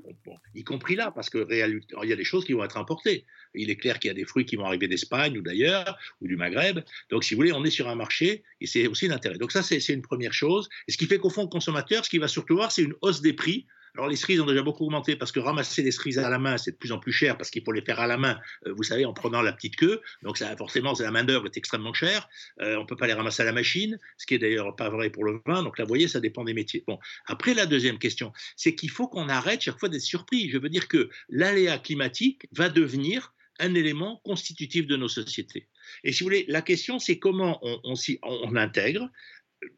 y 0.54 0.64
compris 0.64 0.96
là, 0.96 1.10
parce 1.10 1.28
que 1.28 1.46
il 1.50 2.08
y 2.08 2.12
a 2.12 2.16
des 2.16 2.24
choses 2.24 2.46
qui 2.46 2.54
vont 2.54 2.64
être 2.64 2.78
importées. 2.78 3.26
Il 3.54 3.70
est 3.70 3.76
clair 3.76 3.98
qu'il 3.98 4.08
y 4.08 4.10
a 4.10 4.14
des 4.14 4.24
fruits 4.24 4.44
qui 4.44 4.56
vont 4.56 4.64
arriver 4.64 4.88
d'Espagne 4.88 5.36
ou 5.38 5.42
d'ailleurs, 5.42 5.98
ou 6.20 6.28
du 6.28 6.36
Maghreb. 6.36 6.80
Donc, 7.10 7.24
si 7.24 7.34
vous 7.34 7.38
voulez, 7.38 7.52
on 7.52 7.64
est 7.64 7.70
sur 7.70 7.88
un 7.88 7.94
marché 7.94 8.42
et 8.60 8.66
c'est 8.66 8.86
aussi 8.86 9.08
l'intérêt. 9.08 9.38
Donc, 9.38 9.52
ça, 9.52 9.62
c'est 9.62 9.86
une 9.88 10.02
première 10.02 10.32
chose. 10.32 10.68
Et 10.88 10.92
ce 10.92 10.96
qui 10.96 11.06
fait 11.06 11.18
qu'au 11.18 11.30
fond, 11.30 11.42
le 11.42 11.48
consommateur, 11.48 12.04
ce 12.04 12.10
qu'il 12.10 12.20
va 12.20 12.28
surtout 12.28 12.56
voir, 12.56 12.72
c'est 12.72 12.82
une 12.82 12.94
hausse 13.02 13.20
des 13.20 13.32
prix. 13.32 13.66
Alors 13.94 14.08
les 14.08 14.16
cerises 14.16 14.40
ont 14.40 14.46
déjà 14.46 14.62
beaucoup 14.62 14.84
augmenté 14.84 15.16
parce 15.16 15.32
que 15.32 15.40
ramasser 15.40 15.82
des 15.82 15.90
cerises 15.90 16.18
à 16.18 16.28
la 16.30 16.38
main, 16.38 16.56
c'est 16.58 16.72
de 16.72 16.76
plus 16.76 16.92
en 16.92 16.98
plus 16.98 17.12
cher 17.12 17.36
parce 17.36 17.50
qu'il 17.50 17.62
faut 17.64 17.72
les 17.72 17.82
faire 17.82 18.00
à 18.00 18.06
la 18.06 18.16
main, 18.16 18.38
euh, 18.66 18.72
vous 18.72 18.82
savez, 18.82 19.04
en 19.04 19.12
prenant 19.12 19.42
la 19.42 19.52
petite 19.52 19.76
queue. 19.76 20.00
Donc 20.22 20.38
ça, 20.38 20.56
forcément, 20.56 20.92
la 20.98 21.10
main 21.10 21.24
d'œuvre 21.24 21.46
est 21.46 21.56
extrêmement 21.56 21.92
chère. 21.92 22.28
Euh, 22.60 22.76
on 22.76 22.82
ne 22.82 22.86
peut 22.86 22.96
pas 22.96 23.06
les 23.06 23.14
ramasser 23.14 23.42
à 23.42 23.46
la 23.46 23.52
machine, 23.52 23.98
ce 24.16 24.26
qui 24.26 24.34
est 24.34 24.38
d'ailleurs 24.38 24.76
pas 24.76 24.90
vrai 24.90 25.10
pour 25.10 25.24
le 25.24 25.40
vin. 25.44 25.62
Donc 25.62 25.78
là, 25.78 25.84
vous 25.84 25.88
voyez, 25.88 26.08
ça 26.08 26.20
dépend 26.20 26.44
des 26.44 26.54
métiers. 26.54 26.84
Bon, 26.86 26.98
après 27.26 27.54
la 27.54 27.66
deuxième 27.66 27.98
question, 27.98 28.32
c'est 28.56 28.74
qu'il 28.74 28.90
faut 28.90 29.08
qu'on 29.08 29.28
arrête 29.28 29.60
chaque 29.60 29.78
fois 29.78 29.88
d'être 29.88 30.00
surpris. 30.00 30.50
Je 30.50 30.58
veux 30.58 30.68
dire 30.68 30.86
que 30.88 31.10
l'aléa 31.28 31.78
climatique 31.78 32.46
va 32.52 32.68
devenir 32.68 33.32
un 33.60 33.74
élément 33.74 34.20
constitutif 34.24 34.86
de 34.86 34.96
nos 34.96 35.08
sociétés. 35.08 35.68
Et 36.04 36.12
si 36.12 36.20
vous 36.20 36.26
voulez, 36.26 36.44
la 36.48 36.62
question, 36.62 36.98
c'est 36.98 37.18
comment 37.18 37.58
on, 37.62 37.80
on, 37.84 37.94
on 38.22 38.56
intègre 38.56 39.10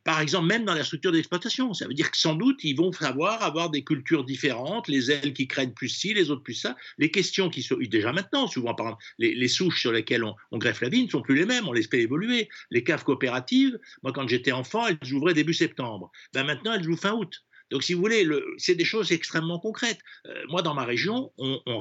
par 0.05 0.21
exemple, 0.21 0.47
même 0.47 0.64
dans 0.64 0.75
la 0.75 0.85
structure 0.85 1.12
d'exploitation. 1.12 1.75
Ça 1.75 1.87
veut 1.87 1.95
dire 1.95 2.11
que 2.11 2.16
sans 2.16 2.35
doute, 2.35 2.62
ils 2.62 2.77
vont 2.77 2.92
savoir 2.92 3.42
avoir 3.42 3.71
des 3.71 3.83
cultures 3.83 4.25
différentes, 4.25 4.88
les 4.88 5.11
ailes 5.11 5.33
qui 5.33 5.49
craignent 5.49 5.73
plus 5.73 5.88
ci, 5.88 6.14
les 6.14 6.31
autres 6.31 6.42
plus 6.42 6.55
ça. 6.55 6.77
Les 6.99 7.11
questions 7.11 7.51
qui 7.51 7.62
sont, 7.62 7.77
déjà 7.77 8.12
maintenant, 8.12 8.47
souvent, 8.47 8.75
par 8.75 8.87
exemple, 8.87 9.05
les, 9.18 9.49
souches 9.49 9.81
sur 9.81 9.92
lesquelles 9.92 10.25
on, 10.25 10.59
greffe 10.59 10.81
la 10.81 10.88
vie 10.88 11.05
ne 11.05 11.11
sont 11.11 11.23
plus 11.23 11.35
les 11.35 11.47
mêmes, 11.47 11.66
on 11.66 11.73
les 11.73 11.83
fait 11.83 12.01
évoluer. 12.01 12.49
Les 12.71 12.85
caves 12.85 13.05
coopératives, 13.05 13.79
moi, 14.03 14.12
quand 14.12 14.29
j'étais 14.29 14.53
enfant, 14.53 14.87
elles 14.87 14.99
j'ouvrais 15.03 15.35
début 15.35 15.55
septembre. 15.55 16.11
Ben, 16.33 16.45
maintenant, 16.45 16.73
elles 16.75 16.85
jouent 16.85 16.97
fin 16.97 17.12
août. 17.12 17.42
Donc, 17.71 17.83
si 17.83 17.95
vous 17.95 18.01
voulez, 18.01 18.29
c'est 18.59 18.75
des 18.75 18.85
choses 18.85 19.12
extrêmement 19.12 19.59
concrètes. 19.59 20.01
Euh, 20.27 20.42
moi, 20.49 20.62
dans 20.62 20.75
ma 20.75 20.85
région, 20.85 21.33
on, 21.38 21.61
on, 21.66 21.81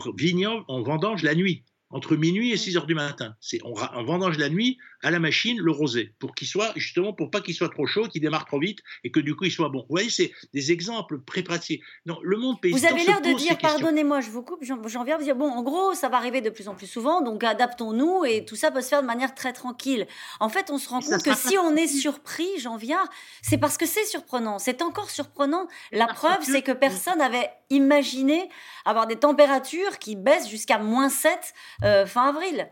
on 0.67 0.83
vendange 0.83 1.21
la 1.21 1.35
nuit 1.35 1.65
entre 1.91 2.15
minuit 2.15 2.51
et 2.51 2.57
6 2.57 2.77
heures 2.77 2.85
du 2.85 2.95
matin. 2.95 3.35
C'est 3.39 3.59
on, 3.63 3.73
vendange 4.03 4.37
la 4.37 4.49
nuit 4.49 4.77
à 5.03 5.11
la 5.11 5.19
machine 5.19 5.59
le 5.59 5.71
rosé 5.71 6.13
pour 6.19 6.35
qu'il 6.35 6.47
soit 6.47 6.71
justement 6.75 7.13
pour 7.13 7.31
pas 7.31 7.41
qu'il 7.41 7.55
soit 7.55 7.69
trop 7.69 7.87
chaud, 7.87 8.07
qu'il 8.07 8.21
démarre 8.21 8.45
trop 8.45 8.59
vite 8.59 8.79
et 9.03 9.11
que 9.11 9.19
du 9.19 9.35
coup 9.35 9.45
il 9.45 9.51
soit 9.51 9.69
bon. 9.69 9.79
Vous 9.79 9.95
voyez, 9.95 10.09
c'est 10.09 10.31
des 10.53 10.71
exemples 10.71 11.19
pré-pratiques. 11.19 11.81
Non, 12.05 12.19
le 12.23 12.37
monde 12.37 12.61
paysan. 12.61 12.77
Vous 12.77 12.85
avez 12.85 13.03
l'air 13.03 13.21
de 13.21 13.37
dire, 13.37 13.57
pardonnez-moi, 13.57 14.21
je 14.21 14.29
vous 14.29 14.43
coupe, 14.43 14.63
j'en 14.63 15.03
viens 15.03 15.17
vous 15.17 15.23
dire 15.23 15.35
bon, 15.35 15.49
en 15.49 15.63
gros, 15.63 15.93
ça 15.93 16.09
va 16.09 16.17
arriver 16.17 16.41
de 16.41 16.49
plus 16.49 16.67
en 16.67 16.75
plus 16.75 16.87
souvent, 16.87 17.21
donc 17.21 17.43
adaptons-nous 17.43 18.25
et 18.25 18.45
tout 18.45 18.55
ça 18.55 18.71
peut 18.71 18.81
se 18.81 18.89
faire 18.89 19.01
de 19.01 19.07
manière 19.07 19.33
très 19.35 19.53
tranquille. 19.53 20.07
En 20.39 20.49
fait, 20.49 20.69
on 20.69 20.77
se 20.77 20.89
rend 20.89 21.01
compte 21.01 21.23
que 21.23 21.35
si 21.35 21.57
on 21.57 21.75
est 21.75 21.87
surpris, 21.87 22.47
j'en 22.59 22.77
viens, 22.77 23.03
c'est 23.41 23.57
parce 23.57 23.77
que 23.77 23.85
c'est 23.85 24.05
surprenant. 24.05 24.59
C'est 24.59 24.81
encore 24.81 25.09
surprenent. 25.09 25.67
La 25.91 26.07
preuve, 26.07 26.39
c'est 26.43 26.61
que 26.61 26.71
personne 26.71 27.17
n'avait 27.17 27.49
imaginé 27.69 28.49
avoir 28.85 29.07
des 29.07 29.15
températures 29.15 29.97
qui 29.99 30.15
baissent 30.15 30.49
jusqu'à 30.49 30.77
moins 30.77 31.09
7 31.09 31.53
euh, 31.83 32.05
fin 32.05 32.29
avril. 32.29 32.69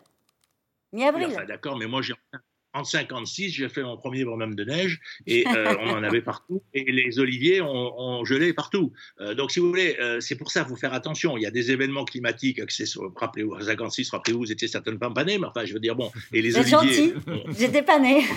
Mi-avril. 0.91 1.35
D'accord, 1.47 1.77
mais 1.77 1.87
moi, 1.87 2.01
j'ai 2.01 2.13
en 2.73 2.83
56, 2.83 3.49
j'ai 3.49 3.67
fait 3.67 3.81
mon 3.81 3.97
premier 3.97 4.23
bonhomme 4.23 4.53
de 4.53 4.63
neige 4.63 4.99
et 5.25 5.43
euh, 5.47 5.75
on 5.81 5.89
en 5.89 6.03
avait 6.03 6.21
partout 6.21 6.61
et 6.75 6.91
les 6.91 7.17
oliviers 7.17 7.61
ont, 7.61 8.23
gelé 8.25 8.53
partout. 8.53 8.93
Euh, 9.19 9.33
donc, 9.33 9.51
si 9.51 9.59
vous 9.59 9.67
voulez, 9.67 9.97
c'est 10.19 10.35
pour 10.35 10.51
ça, 10.51 10.61
il 10.61 10.69
faut 10.69 10.75
faire 10.75 10.93
attention. 10.93 11.35
Il 11.35 11.41
y 11.41 11.47
a 11.47 11.51
des 11.51 11.71
événements 11.71 12.05
climatiques, 12.05 12.61
rappelez-vous, 13.15 13.53
en 13.53 13.61
56, 13.61 14.11
rappelez-vous, 14.11 14.39
vous 14.39 14.51
étiez 14.51 14.67
certainement 14.67 15.11
pas 15.11 15.23
mais 15.23 15.39
enfin, 15.43 15.65
je 15.65 15.73
veux 15.73 15.79
dire, 15.79 15.95
bon, 15.95 16.11
et 16.31 16.41
les 16.41 16.57
oliviers. 16.57 17.15
J'étais 17.57 17.81
pas 17.81 17.99
né. 17.99 18.23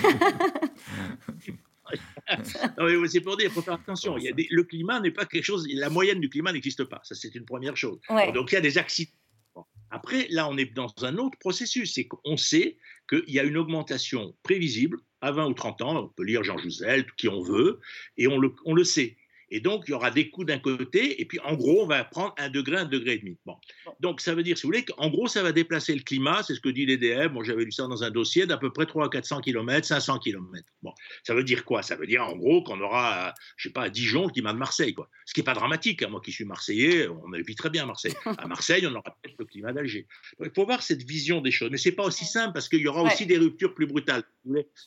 c'est 3.07 3.21
pour 3.21 3.37
dire, 3.37 3.49
il 3.49 3.51
faut 3.51 3.61
faire 3.61 3.75
attention. 3.75 4.17
Il 4.17 4.23
y 4.23 4.29
a 4.29 4.31
le 4.35 4.63
climat 4.63 4.99
n'est 4.99 5.11
pas 5.11 5.25
quelque 5.25 5.43
chose, 5.43 5.67
la 5.69 5.89
moyenne 5.89 6.19
du 6.19 6.29
climat 6.29 6.51
n'existe 6.51 6.83
pas. 6.85 7.01
Ça, 7.03 7.15
c'est 7.15 7.33
une 7.35 7.45
première 7.45 7.77
chose. 7.77 7.99
Donc, 8.33 8.51
il 8.51 8.55
y 8.55 8.57
a 8.57 8.61
des 8.61 8.77
accidents 8.77 9.11
après, 9.93 10.25
là, 10.31 10.49
on 10.49 10.57
est 10.57 10.73
dans 10.73 10.91
un 11.03 11.19
autre 11.19 11.37
processus. 11.37 11.93
C'est 11.93 12.07
qu'on 12.07 12.35
sait 12.35 12.77
qu'il 13.07 13.29
y 13.29 13.39
a 13.39 13.43
une 13.43 13.57
augmentation 13.57 14.35
prévisible 14.41 14.97
à 15.21 15.31
20 15.31 15.45
ou 15.45 15.53
30 15.53 15.81
ans. 15.83 16.05
On 16.05 16.07
peut 16.07 16.23
lire 16.23 16.43
Jean 16.43 16.57
Jouzel, 16.57 17.05
qui 17.15 17.29
on 17.29 17.43
veut, 17.43 17.79
et 18.17 18.27
on 18.27 18.39
le, 18.39 18.55
on 18.65 18.73
le 18.73 18.83
sait. 18.83 19.15
Et 19.55 19.59
donc, 19.59 19.83
il 19.87 19.91
y 19.91 19.93
aura 19.93 20.09
des 20.09 20.31
coûts 20.31 20.45
d'un 20.45 20.57
côté, 20.57 21.21
et 21.21 21.25
puis 21.25 21.39
en 21.41 21.53
gros, 21.53 21.83
on 21.83 21.85
va 21.85 22.03
prendre 22.03 22.33
un 22.39 22.49
degré, 22.49 22.75
un 22.75 22.85
degré 22.85 23.13
et 23.13 23.17
demi. 23.19 23.37
Bon. 23.45 23.55
Donc, 23.99 24.19
ça 24.19 24.33
veut 24.33 24.41
dire, 24.41 24.57
si 24.57 24.63
vous 24.63 24.69
voulez, 24.69 24.83
qu'en 24.83 25.11
gros, 25.11 25.27
ça 25.27 25.43
va 25.43 25.51
déplacer 25.51 25.93
le 25.93 26.01
climat, 26.01 26.41
c'est 26.41 26.55
ce 26.55 26.59
que 26.59 26.69
dit 26.69 26.87
l'EDF. 26.87 27.31
Bon, 27.31 27.43
j'avais 27.43 27.63
lu 27.63 27.71
ça 27.71 27.85
dans 27.85 28.03
un 28.03 28.09
dossier 28.09 28.47
d'à 28.47 28.57
peu 28.57 28.73
près 28.73 28.87
300 28.87 29.05
à 29.05 29.09
400 29.11 29.41
km, 29.41 29.85
500 29.85 30.17
km. 30.17 30.65
Bon, 30.81 30.91
ça 31.21 31.35
veut 31.35 31.43
dire 31.43 31.65
quoi? 31.65 31.83
Ça 31.83 31.95
veut 31.95 32.07
dire, 32.07 32.23
en 32.23 32.35
gros, 32.35 32.63
qu'on 32.63 32.81
aura, 32.81 33.35
je 33.55 33.69
sais 33.69 33.73
pas, 33.73 33.83
à 33.83 33.89
Dijon 33.89 34.25
le 34.25 34.31
climat 34.31 34.53
de 34.53 34.57
Marseille, 34.57 34.95
quoi. 34.95 35.07
Ce 35.25 35.35
qui 35.35 35.41
n'est 35.41 35.45
pas 35.45 35.53
dramatique. 35.53 36.01
Hein. 36.01 36.09
Moi 36.09 36.19
qui 36.19 36.31
suis 36.31 36.45
Marseillais, 36.45 37.07
on 37.07 37.29
vit 37.45 37.55
très 37.55 37.69
bien 37.69 37.85
Marseille. 37.85 38.13
À 38.25 38.47
Marseille, 38.47 38.87
on 38.87 38.95
aura 38.95 39.15
peut-être 39.21 39.35
le 39.37 39.45
climat 39.45 39.71
d'Alger. 39.71 40.07
Il 40.39 40.49
faut 40.55 40.65
voir 40.65 40.81
cette 40.81 41.03
vision 41.03 41.41
des 41.41 41.51
choses. 41.51 41.69
Mais 41.69 41.77
c'est 41.77 41.91
pas 41.91 42.05
aussi 42.05 42.25
simple 42.25 42.53
parce 42.53 42.67
qu'il 42.69 42.79
y 42.79 42.87
aura 42.87 43.03
aussi 43.03 43.27
des 43.27 43.37
ruptures 43.37 43.75
plus 43.75 43.85
brutales. 43.85 44.23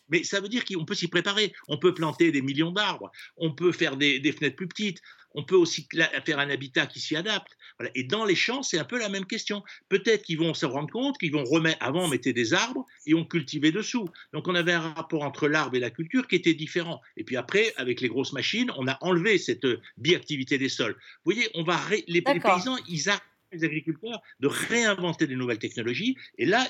Mais 0.08 0.24
ça 0.24 0.40
veut 0.40 0.48
dire 0.48 0.64
qu'on 0.64 0.84
peut 0.84 0.94
s'y 0.94 1.06
préparer. 1.06 1.52
On 1.68 1.78
peut 1.78 1.94
planter 1.94 2.32
des 2.32 2.42
millions 2.42 2.72
d'arbres. 2.72 3.12
On 3.36 3.54
peut 3.54 3.70
faire 3.70 3.96
des, 3.96 4.18
des 4.18 4.32
fenêtres 4.32 4.55
plus 4.56 4.66
petites 4.68 5.00
on 5.36 5.42
peut 5.42 5.54
aussi 5.54 5.86
faire 6.24 6.38
un 6.38 6.48
habitat 6.48 6.86
qui 6.86 6.98
s'y 6.98 7.14
adapte. 7.14 7.56
Et 7.94 8.04
dans 8.04 8.24
les 8.24 8.34
champs, 8.34 8.62
c'est 8.62 8.78
un 8.78 8.84
peu 8.84 8.98
la 8.98 9.10
même 9.10 9.26
question. 9.26 9.62
Peut-être 9.90 10.24
qu'ils 10.24 10.38
vont 10.38 10.54
se 10.54 10.64
rendre 10.64 10.90
compte 10.90 11.18
qu'ils 11.18 11.32
vont 11.32 11.44
remettre, 11.44 11.76
avant 11.80 12.04
on 12.04 12.08
mettait 12.08 12.32
des 12.32 12.54
arbres 12.54 12.86
et 13.06 13.12
on 13.12 13.24
cultivait 13.24 13.70
dessous. 13.70 14.08
Donc 14.32 14.48
on 14.48 14.54
avait 14.54 14.72
un 14.72 14.80
rapport 14.80 15.22
entre 15.22 15.46
l'arbre 15.46 15.76
et 15.76 15.80
la 15.80 15.90
culture 15.90 16.26
qui 16.26 16.36
était 16.36 16.54
différent. 16.54 17.02
Et 17.18 17.24
puis 17.24 17.36
après, 17.36 17.74
avec 17.76 18.00
les 18.00 18.08
grosses 18.08 18.32
machines, 18.32 18.72
on 18.78 18.88
a 18.88 18.96
enlevé 19.02 19.36
cette 19.36 19.66
biactivité 19.98 20.56
des 20.56 20.70
sols. 20.70 20.94
Vous 21.24 21.32
voyez, 21.32 21.50
on 21.54 21.64
va 21.64 21.78
les, 22.08 22.22
paysans, 22.22 22.78
ils 22.88 23.10
arrêtent 23.10 23.22
les 23.52 23.62
agriculteurs 23.62 24.22
de 24.40 24.48
réinventer 24.48 25.26
des 25.26 25.36
nouvelles 25.36 25.58
technologies. 25.58 26.16
Et 26.38 26.46
là, 26.46 26.66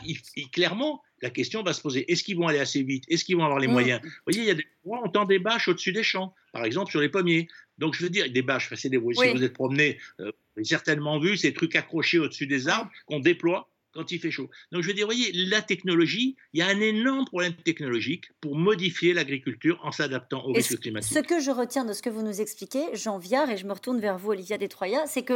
clairement, 0.52 1.02
la 1.22 1.30
question 1.30 1.62
va 1.62 1.72
se 1.72 1.80
poser 1.80 2.10
est-ce 2.10 2.24
qu'ils 2.24 2.36
vont 2.36 2.48
aller 2.48 2.58
assez 2.58 2.82
vite? 2.82 3.04
Est-ce 3.08 3.24
qu'ils 3.24 3.36
vont 3.36 3.44
avoir 3.44 3.60
les 3.60 3.68
mmh. 3.68 3.72
moyens? 3.72 4.00
Vous 4.02 4.10
voyez, 4.26 4.40
il 4.40 4.46
y 4.46 4.50
a 4.50 4.54
des 4.54 4.66
on 4.86 5.08
tend 5.08 5.24
des 5.24 5.38
bâches 5.38 5.68
au-dessus 5.68 5.92
des 5.92 6.02
champs, 6.02 6.34
par 6.52 6.64
exemple 6.64 6.90
sur 6.90 7.00
les 7.00 7.08
pommiers. 7.08 7.48
Donc, 7.78 7.94
je 7.94 8.02
veux 8.02 8.10
dire, 8.10 8.30
des 8.30 8.42
bâches, 8.42 8.72
c'est 8.74 8.88
des, 8.88 8.98
si 8.98 9.32
vous 9.32 9.44
êtes 9.44 9.52
promené, 9.52 9.98
euh, 10.20 10.24
vous 10.24 10.60
avez 10.60 10.64
certainement 10.64 11.18
vu 11.18 11.36
ces 11.36 11.52
trucs 11.52 11.76
accrochés 11.76 12.18
au-dessus 12.18 12.46
des 12.46 12.68
arbres 12.68 12.90
qu'on 13.06 13.20
déploie 13.20 13.70
quand 13.92 14.12
il 14.12 14.20
fait 14.20 14.30
chaud. 14.30 14.50
Donc, 14.72 14.82
je 14.82 14.88
veux 14.88 14.94
dire, 14.94 15.06
vous 15.06 15.14
voyez, 15.14 15.32
la 15.32 15.62
technologie, 15.62 16.36
il 16.52 16.60
y 16.60 16.62
a 16.62 16.66
un 16.66 16.80
énorme 16.80 17.24
problème 17.24 17.54
technologique 17.54 18.30
pour 18.40 18.54
modifier 18.54 19.14
l'agriculture 19.14 19.80
en 19.82 19.90
s'adaptant 19.90 20.44
aux 20.44 20.52
risques 20.52 20.80
climatiques. 20.80 21.14
Ce 21.14 21.20
que 21.20 21.40
je 21.40 21.50
retiens 21.50 21.84
de 21.84 21.92
ce 21.92 22.02
que 22.02 22.10
vous 22.10 22.22
nous 22.22 22.40
expliquez, 22.40 22.84
Jean 22.94 23.18
Viard, 23.18 23.50
et 23.50 23.56
je 23.56 23.66
me 23.66 23.72
retourne 23.72 23.98
vers 23.98 24.18
vous, 24.18 24.30
Olivia 24.30 24.58
Détroya, 24.58 25.06
c'est 25.06 25.22
que 25.22 25.32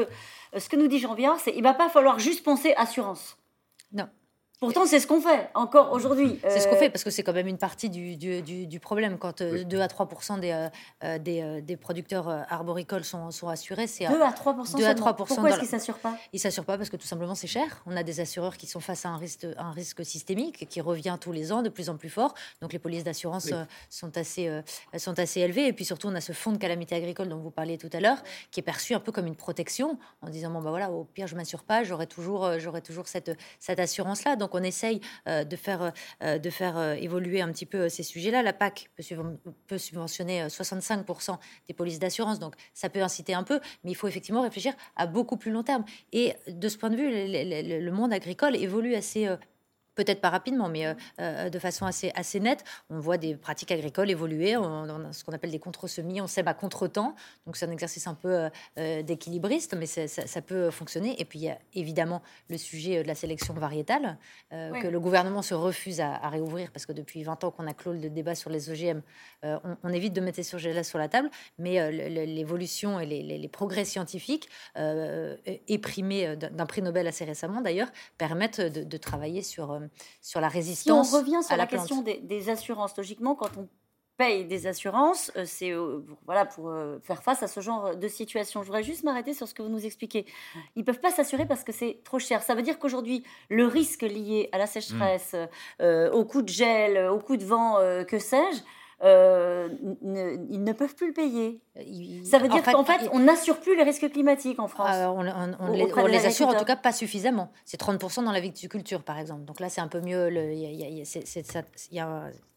euh, 0.55 0.59
ce 0.59 0.69
que 0.69 0.77
nous 0.77 0.89
dit 0.89 0.99
Jean 0.99 1.15
Viard, 1.15 1.41
c'est 1.41 1.53
qu'il 1.53 1.63
ne 1.63 1.67
va 1.67 1.75
pas 1.75 1.89
falloir 1.89 2.19
juste 2.19 2.45
penser 2.45 2.75
assurance. 2.77 3.39
Non. 3.93 4.09
Pourtant, 4.61 4.85
c'est 4.85 5.01
ce 5.01 5.07
qu'on 5.07 5.23
fait 5.23 5.49
encore 5.55 5.91
aujourd'hui. 5.93 6.39
C'est 6.43 6.61
ce 6.61 6.69
qu'on 6.69 6.77
fait 6.77 6.91
parce 6.91 7.03
que 7.03 7.09
c'est 7.09 7.23
quand 7.23 7.33
même 7.33 7.47
une 7.47 7.57
partie 7.57 7.89
du, 7.89 8.17
du, 8.17 8.67
du, 8.67 8.81
problème. 8.81 9.17
Quand 9.17 9.43
2 9.43 9.65
euh, 9.75 9.81
à 9.81 9.89
3 9.89 10.07
des, 10.39 10.51
euh, 10.51 10.69
euh, 11.03 11.19
des, 11.19 11.63
des, 11.63 11.79
producteurs 11.79 12.29
arboricoles 12.29 13.05
sont, 13.05 13.31
sont 13.31 13.49
assurés, 13.49 13.87
c'est 13.87 14.07
2 14.07 14.21
à 14.21 14.33
3 14.33 14.57
2 14.77 14.85
à 14.85 14.95
3 14.95 15.17
Pourquoi 15.17 15.49
est-ce 15.49 15.61
qu'ils 15.61 15.65
ne 15.65 15.71
s'assurent 15.71 15.99
pas? 15.99 16.15
Ils 16.35 16.37
ne 16.37 16.41
s'assurent 16.41 16.67
pas 16.67 16.77
parce 16.77 16.91
que 16.91 16.99
tout 16.99 17.07
simplement 17.07 17.35
c'est 17.35 17.47
cher. 17.47 17.83
On 17.87 17.97
a 17.97 18.03
des 18.03 18.21
assureurs 18.21 18.59
qui 18.59 18.67
sont 18.67 18.81
face 18.81 19.07
à 19.07 19.09
un 19.09 19.17
risque, 19.17 19.47
un 19.57 19.71
risque 19.71 20.05
systémique 20.05 20.69
qui 20.69 20.83
revient 20.83 21.17
tous 21.19 21.33
les 21.33 21.53
ans 21.53 21.63
de 21.63 21.71
plus 21.71 21.89
en 21.89 21.97
plus 21.97 22.11
fort. 22.11 22.35
Donc 22.61 22.75
les 22.75 22.79
polices 22.79 23.05
d'assurance 23.05 23.49
sont, 23.89 24.19
assez, 24.19 24.61
sont 24.99 25.19
assez 25.19 25.41
élevées. 25.41 25.69
Et 25.69 25.73
puis 25.73 25.87
surtout, 25.87 26.09
on 26.09 26.15
a 26.15 26.21
ce 26.21 26.33
fonds 26.33 26.53
de 26.53 26.59
calamité 26.59 26.95
agricole 26.95 27.31
dont 27.31 27.39
vous 27.39 27.51
parliez 27.51 27.79
tout 27.79 27.91
à 27.95 28.01
l'heure 28.01 28.19
qui 28.51 28.61
est 28.61 28.65
perçu 28.65 28.93
un 28.93 29.01
peu 29.01 29.11
comme 29.11 29.27
une 29.27 29.37
protection 29.37 29.99
en 30.21 30.29
disant 30.29 30.51
bon, 30.51 30.61
bah 30.61 30.69
voilà, 30.69 30.91
au 30.91 31.05
pire, 31.05 31.27
je 31.29 31.35
ne 31.35 31.41
m'assure 31.41 31.63
pas, 31.63 31.83
j'aurai 31.83 32.07
toujours, 32.07 32.51
toujours 32.85 33.09
cette, 33.09 33.39
cette 33.59 33.81
assurance-là. 33.81 34.37
Donc 34.37 34.50
on 34.55 34.63
essaye 34.63 35.01
euh, 35.29 35.45
de 35.45 35.57
faire, 35.57 35.93
euh, 36.23 36.39
de 36.39 36.51
faire 36.51 36.77
euh, 36.77 36.95
évoluer 36.95 37.41
un 37.41 37.51
petit 37.53 37.67
peu 37.67 37.89
ces 37.89 38.03
sujets-là. 38.03 38.43
La 38.43 38.53
PAC 38.53 38.91
peut, 39.67 39.79
subventionner 39.79 40.47
65% 40.47 41.39
des 41.69 41.75
polices 41.75 41.99
d'assurance, 41.99 42.39
donc 42.39 42.55
ça 42.75 42.89
peut 42.89 43.03
inciter 43.03 43.35
un 43.35 43.43
peu, 43.43 43.61
mais 43.85 43.91
il 43.91 43.95
faut 43.95 44.09
effectivement 44.09 44.43
réfléchir 44.43 44.75
à 44.97 45.07
beaucoup 45.07 45.37
plus 45.37 45.51
long 45.51 45.63
terme. 45.63 45.85
Et 46.13 46.35
de 46.49 46.69
ce 46.69 46.79
point 46.79 46.91
de 46.91 46.97
vue, 46.97 47.11
le 47.11 47.91
monde 47.91 48.13
agricole 48.13 48.57
évolue 48.57 48.95
assez 48.95 49.29
peut-être 50.05 50.21
pas 50.23 50.31
rapidement, 50.31 50.69
mais 50.69 50.87
euh, 50.87 50.95
euh, 51.21 51.51
de 51.51 51.59
façon 51.59 51.85
assez, 51.85 52.11
assez 52.15 52.41
nette. 52.41 52.65
On 52.89 53.01
voit 53.01 53.19
des 53.19 53.37
pratiques 53.37 53.71
agricoles 53.71 54.11
évoluer, 54.11 54.57
on, 54.57 54.85
a 54.85 55.13
ce 55.13 55.25
qu'on 55.25 55.33
appelle 55.33 55.51
des 55.51 55.59
contre-semis, 55.59 56.23
on 56.23 56.27
sème 56.27 56.49
à 56.49 56.55
contre-temps, 56.55 57.15
donc 57.45 57.57
c'est 57.57 57.67
un 57.67 57.71
exercice 57.71 58.07
un 58.07 58.15
peu 58.15 58.49
euh, 58.79 59.03
d'équilibriste, 59.03 59.75
mais 59.77 59.87
ça, 59.87 60.43
peut 60.43 60.71
fonctionner. 60.71 61.21
Et 61.21 61.27
puis 61.27 61.41
il 61.41 61.43
y 61.43 61.51
a 61.51 61.59
évidemment 61.75 62.23
le 62.49 62.57
sujet 62.57 63.03
de 63.03 63.09
la 63.09 63.15
sélection 63.15 63.53
variétale, 63.53 64.17
que 64.51 64.87
le 64.87 65.01
gouvernement 65.01 65.43
se 65.43 65.55
refuse 65.55 66.01
à, 66.01 66.29
réouvrir, 66.29 66.71
parce 66.73 66.87
que 66.87 66.93
depuis 66.93 67.23
20 67.23 67.45
ans 67.45 67.51
qu'on 67.51 67.67
a 67.67 67.75
clos 67.75 67.93
le 67.93 68.09
débat 68.09 68.35
sur 68.35 68.49
les 68.49 68.71
OGM, 68.71 69.03
on, 69.43 69.93
évite 69.93 70.15
de 70.15 70.21
mettre 70.21 70.37
ces 70.37 70.43
sujets-là 70.43 70.83
sur 70.83 70.99
la 70.99 71.09
table, 71.09 71.29
mais 71.59 71.91
l'évolution 72.27 73.01
et 73.01 73.07
les, 73.07 73.49
progrès 73.49 73.85
scientifiques, 73.85 74.49
éprimés 75.69 76.37
d'un 76.37 76.67
prix 76.67 76.83
Nobel 76.83 77.07
assez 77.07 77.25
récemment 77.25 77.61
d'ailleurs, 77.61 77.89
permettent 78.17 78.61
de, 78.61 78.83
de 78.83 78.97
travailler 78.97 79.43
sur 79.43 79.81
sur 80.21 80.41
la 80.41 80.49
résistance. 80.49 81.09
Si 81.09 81.15
on 81.15 81.19
revient 81.19 81.43
sur 81.43 81.57
la, 81.57 81.67
question 81.67 82.03
des, 82.03 82.51
assurances, 82.51 82.97
logiquement, 82.97 83.35
quand 83.35 83.57
on 83.57 83.69
paye 84.17 84.45
des 84.45 84.67
assurances, 84.67 85.33
euh, 85.37 85.45
c'est 85.47 85.71
euh, 85.71 86.05
voilà 86.27 86.45
pour 86.45 86.69
euh, 86.69 86.99
faire 87.01 87.23
face 87.23 87.43
à 87.43 87.49
ce 87.49 87.61
genre 87.61 87.97
de 87.97 88.09
situation. 88.09 88.61
Je 88.61 88.67
voudrais 88.67 88.83
juste 88.83 89.03
m'arrêter 89.03 89.33
sur 89.33 89.49
ce 89.49 89.55
que 89.55 89.63
vous 89.63 89.71
nous 89.71 89.87
expliquez. 89.87 90.27
Ils 90.77 90.85
peuvent 90.85 91.01
pas 91.01 91.11
s'assurer 91.11 91.47
parce 91.47 91.65
que 91.65 91.73
c'est 91.73 92.01
trop 92.05 92.19
cher. 92.19 92.43
Ça 92.43 92.55
veut 92.55 92.61
dire 92.61 92.79
qu'aujourd'hui, 92.79 93.25
le 93.49 93.67
risque 93.67 94.03
lié 94.03 94.51
à 94.53 94.59
la 94.59 94.67
sécheresse, 94.67 95.35
mmh. 95.81 95.85
au 96.13 96.25
coup 96.27 96.43
de 96.43 96.49
gel, 96.49 97.09
au 97.09 97.19
coup 97.19 97.39
de 97.39 97.45
vent, 97.45 97.77
que 98.07 98.19
sais-je, 98.19 98.61
ils 99.03 100.65
ne 100.65 100.73
peuvent 100.73 100.95
plus 100.95 101.09
le 101.09 101.13
payer. 101.13 101.61
Ça 102.25 102.39
veut 102.39 102.49
dire 102.49 102.63
qu'en 102.63 102.85
fait, 102.85 103.09
on 103.13 103.21
n'assure 103.21 103.61
plus 103.61 103.77
les 103.77 103.83
risrisques 103.83 104.13
climatiques 104.13 104.59
en 104.59 104.69
France. 104.69 104.91
on, 104.91 105.73
les, 105.73 106.27
assure 106.27 106.49
en 106.49 106.55
tout 106.55 106.65
cas 106.65 106.77
pas 106.77 106.93
suffisamment. 106.93 107.53
C'est 107.65 107.81
30% 107.81 108.25
dans 108.25 108.33
la 108.33 108.41
viticulture, 108.41 109.03
par 109.03 109.19
exemple. 109.19 109.45
Donc 109.45 109.61
là, 109.61 109.69
c'est 109.69 109.81
un 109.81 109.89
peu 109.89 110.01
mieux. 110.01 110.31
Il 110.31 110.59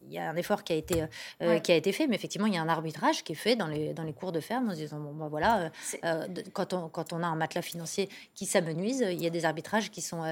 y, 0.06 0.18
a, 0.18 0.30
un 0.30 0.36
effort 0.36 0.64
qui 0.64 0.72
a, 0.74 0.76
été, 0.76 1.04
euh, 1.40 1.58
qui 1.60 1.72
a 1.72 1.76
été 1.76 1.92
fait, 1.92 2.06
mais 2.06 2.16
effectivement, 2.16 2.46
il 2.46 2.54
y 2.54 2.58
a 2.58 2.62
un 2.62 2.68
arbitrage 2.68 3.24
qui 3.24 3.32
est 3.32 3.36
fait 3.36 3.56
dans 3.56 3.66
les, 3.66 3.94
dans 3.94 4.02
les 4.02 4.12
cours 4.12 4.32
de 4.32 4.40
ferme 4.40 4.68
en 4.68 4.72
se 4.72 4.76
disant, 4.76 5.00
bon, 5.00 5.14
ben 5.14 5.28
voilà, 5.28 5.60
euh, 5.60 5.68
euh, 6.04 6.26
quand, 6.52 6.74
on, 6.74 6.88
quand 6.88 7.12
on 7.12 7.22
a 7.22 7.26
un 7.26 7.36
matelas 7.36 7.62
financier 7.62 8.10
qui 8.34 8.44
s'amenuise, 8.44 9.04
il 9.10 9.22
y 9.22 9.26
a 9.26 9.30
des 9.30 9.44
arbitrages 9.44 9.90
qui 9.90 10.02
sont, 10.02 10.22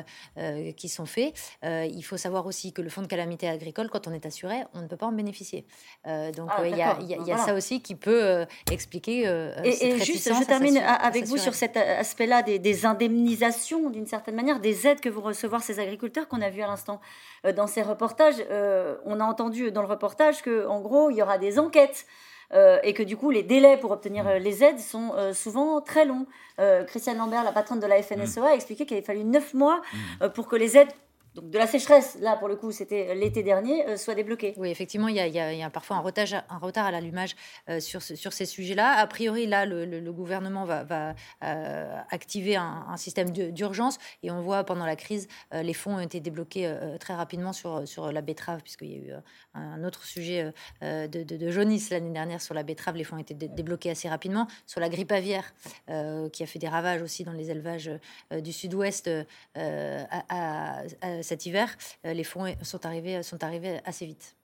qui 0.76 0.88
sont 0.88 1.06
faits. 1.06 1.34
il 1.62 2.02
faut 2.02 2.16
savoir 2.16 2.46
aussi 2.46 2.72
que 2.72 2.82
le 2.82 2.90
fonds 2.90 3.02
de 3.02 3.06
calamité 3.06 3.48
agricole, 3.48 3.88
quand 3.88 4.06
on 4.08 4.12
est 4.12 4.26
assuré, 4.26 4.64
on 4.74 4.82
ne 4.82 4.86
peut 4.88 4.96
pas 4.96 5.06
en 5.06 5.12
bénéficier. 5.12 5.66
Donc 6.04 6.50
ah, 6.50 6.66
il 6.66 6.76
y 6.76 6.82
a, 6.82 6.98
y 7.00 7.32
a 7.32 7.38
ça 7.38 7.54
aussi 7.54 7.80
qui 7.80 7.94
peut 7.94 8.44
expliquer. 8.70 9.26
Euh, 9.26 9.54
et, 9.62 9.98
juste, 10.00 10.32
je 10.34 10.44
termine 10.44 10.78
avec 10.78 11.26
vous 11.26 11.36
sur 11.36 11.54
cet 11.54 11.76
aspect-là 11.76 12.42
des, 12.42 12.86
indemnisations, 12.86 13.90
d'une 13.90 14.06
certaine 14.06 14.34
manière, 14.34 14.58
des 14.58 14.86
aides 14.86 15.00
que 15.00 15.08
vont 15.08 15.20
recevoir 15.20 15.62
ces 15.62 15.78
agriculteurs 15.78 16.26
qu'on 16.26 16.40
a 16.40 16.50
vu 16.50 16.62
à 16.62 16.66
l'instant 16.66 17.00
euh, 17.46 17.52
dans 17.52 17.66
ces 17.66 17.82
reportages. 17.82 18.44
Euh, 18.50 18.96
on 19.04 19.20
a 19.20 19.24
entendu 19.24 19.70
dans 19.70 19.82
le 19.82 19.88
reportage 19.88 20.42
que, 20.42 20.66
en 20.66 20.80
gros, 20.80 21.10
il 21.10 21.16
y 21.16 21.22
aura 21.22 21.38
des 21.38 21.58
enquêtes. 21.58 22.06
et 22.82 22.92
que 22.92 23.02
du 23.02 23.16
coup, 23.16 23.30
les 23.30 23.42
délais 23.42 23.78
pour 23.78 23.92
obtenir 23.92 24.38
les 24.38 24.62
aides 24.62 24.78
sont 24.78 25.14
souvent 25.32 25.80
très 25.80 26.04
longs. 26.04 26.26
Christiane 26.86 27.16
Lambert, 27.16 27.44
la 27.44 27.52
patronne 27.52 27.80
de 27.80 27.86
la 27.86 28.02
FNSEA, 28.02 28.44
a 28.44 28.54
expliqué 28.54 28.84
qu'il 28.84 28.98
avait 28.98 29.06
fallu 29.06 29.24
neuf 29.24 29.54
mois 29.54 29.80
pour 30.34 30.48
que 30.48 30.56
les 30.56 30.76
aides 30.76 30.92
donc 31.34 31.48
de 31.48 31.58
la 31.58 31.66
sécheresse, 31.66 32.18
là 32.20 32.36
pour 32.36 32.48
le 32.48 32.56
coup 32.56 32.72
c'était 32.72 33.14
l'été 33.14 33.42
dernier, 33.42 33.88
euh, 33.88 33.96
soit 33.96 34.14
débloquée. 34.14 34.54
Oui, 34.56 34.68
effectivement, 34.68 35.08
il 35.08 35.16
y 35.16 35.62
a, 35.62 35.70
parfois 35.70 35.96
un 35.96 36.00
retard, 36.00 36.26
un 36.48 36.58
retard 36.58 36.86
à 36.86 36.90
l'allumage 36.90 37.36
euh, 37.68 37.80
sur, 37.80 38.02
ces 38.02 38.46
sujets-là. 38.46 38.98
A 38.98 39.06
priori, 39.06 39.46
là, 39.46 39.64
le, 39.64 40.12
gouvernement 40.12 40.64
va, 40.64 41.14
euh, 41.42 41.96
activer 42.10 42.56
un, 42.56 42.96
système 42.96 43.30
d'urgence 43.30 43.98
et 44.22 44.30
on 44.30 44.42
voit 44.42 44.64
pendant 44.64 44.84
la 44.84 44.96
crise, 44.96 45.26
les 45.52 45.72
fonds 45.72 45.96
ont 45.96 46.00
été 46.00 46.20
débloqués 46.20 46.72
très 47.00 47.14
rapidement 47.14 47.52
sur, 47.52 48.12
la 48.12 48.20
betterave, 48.20 48.60
puisqu'il 48.62 48.90
y 48.90 48.94
a 48.94 48.98
eu 48.98 49.12
un 49.54 49.82
autre 49.84 50.04
sujet 50.04 50.52
de, 50.82 51.06
de, 51.06 51.50
jaunisse 51.50 51.90
l'année 51.90 52.10
dernière 52.10 52.40
sur 52.40 52.54
la 52.54 52.62
betterave, 52.62 52.96
les 52.96 53.04
fonds 53.04 53.16
ont 53.16 53.20
été 53.20 53.34
débloqués 53.34 53.90
assez 53.90 54.08
rapidement. 54.08 54.46
Sur 54.66 54.80
la 54.80 54.88
grippe 54.88 55.10
aviaire, 55.10 55.54
qui 56.32 56.42
a 56.42 56.46
fait 56.46 56.58
des 56.58 56.68
ravages 56.68 57.02
aussi 57.02 57.24
dans 57.24 57.32
les 57.32 57.50
élevages 57.50 57.90
du 58.30 58.52
sud-ouest 58.52 59.10
à 59.54 60.82
cet 61.22 61.46
hiver, 61.46 61.74
euh, 62.04 62.12
les 62.12 62.24
fonds 62.24 62.54
sont 62.62 62.84
arrivés, 62.86 63.22
sont 63.22 63.42
arrivés 63.42 63.80
assez 63.84 64.06
vite. 64.06 64.36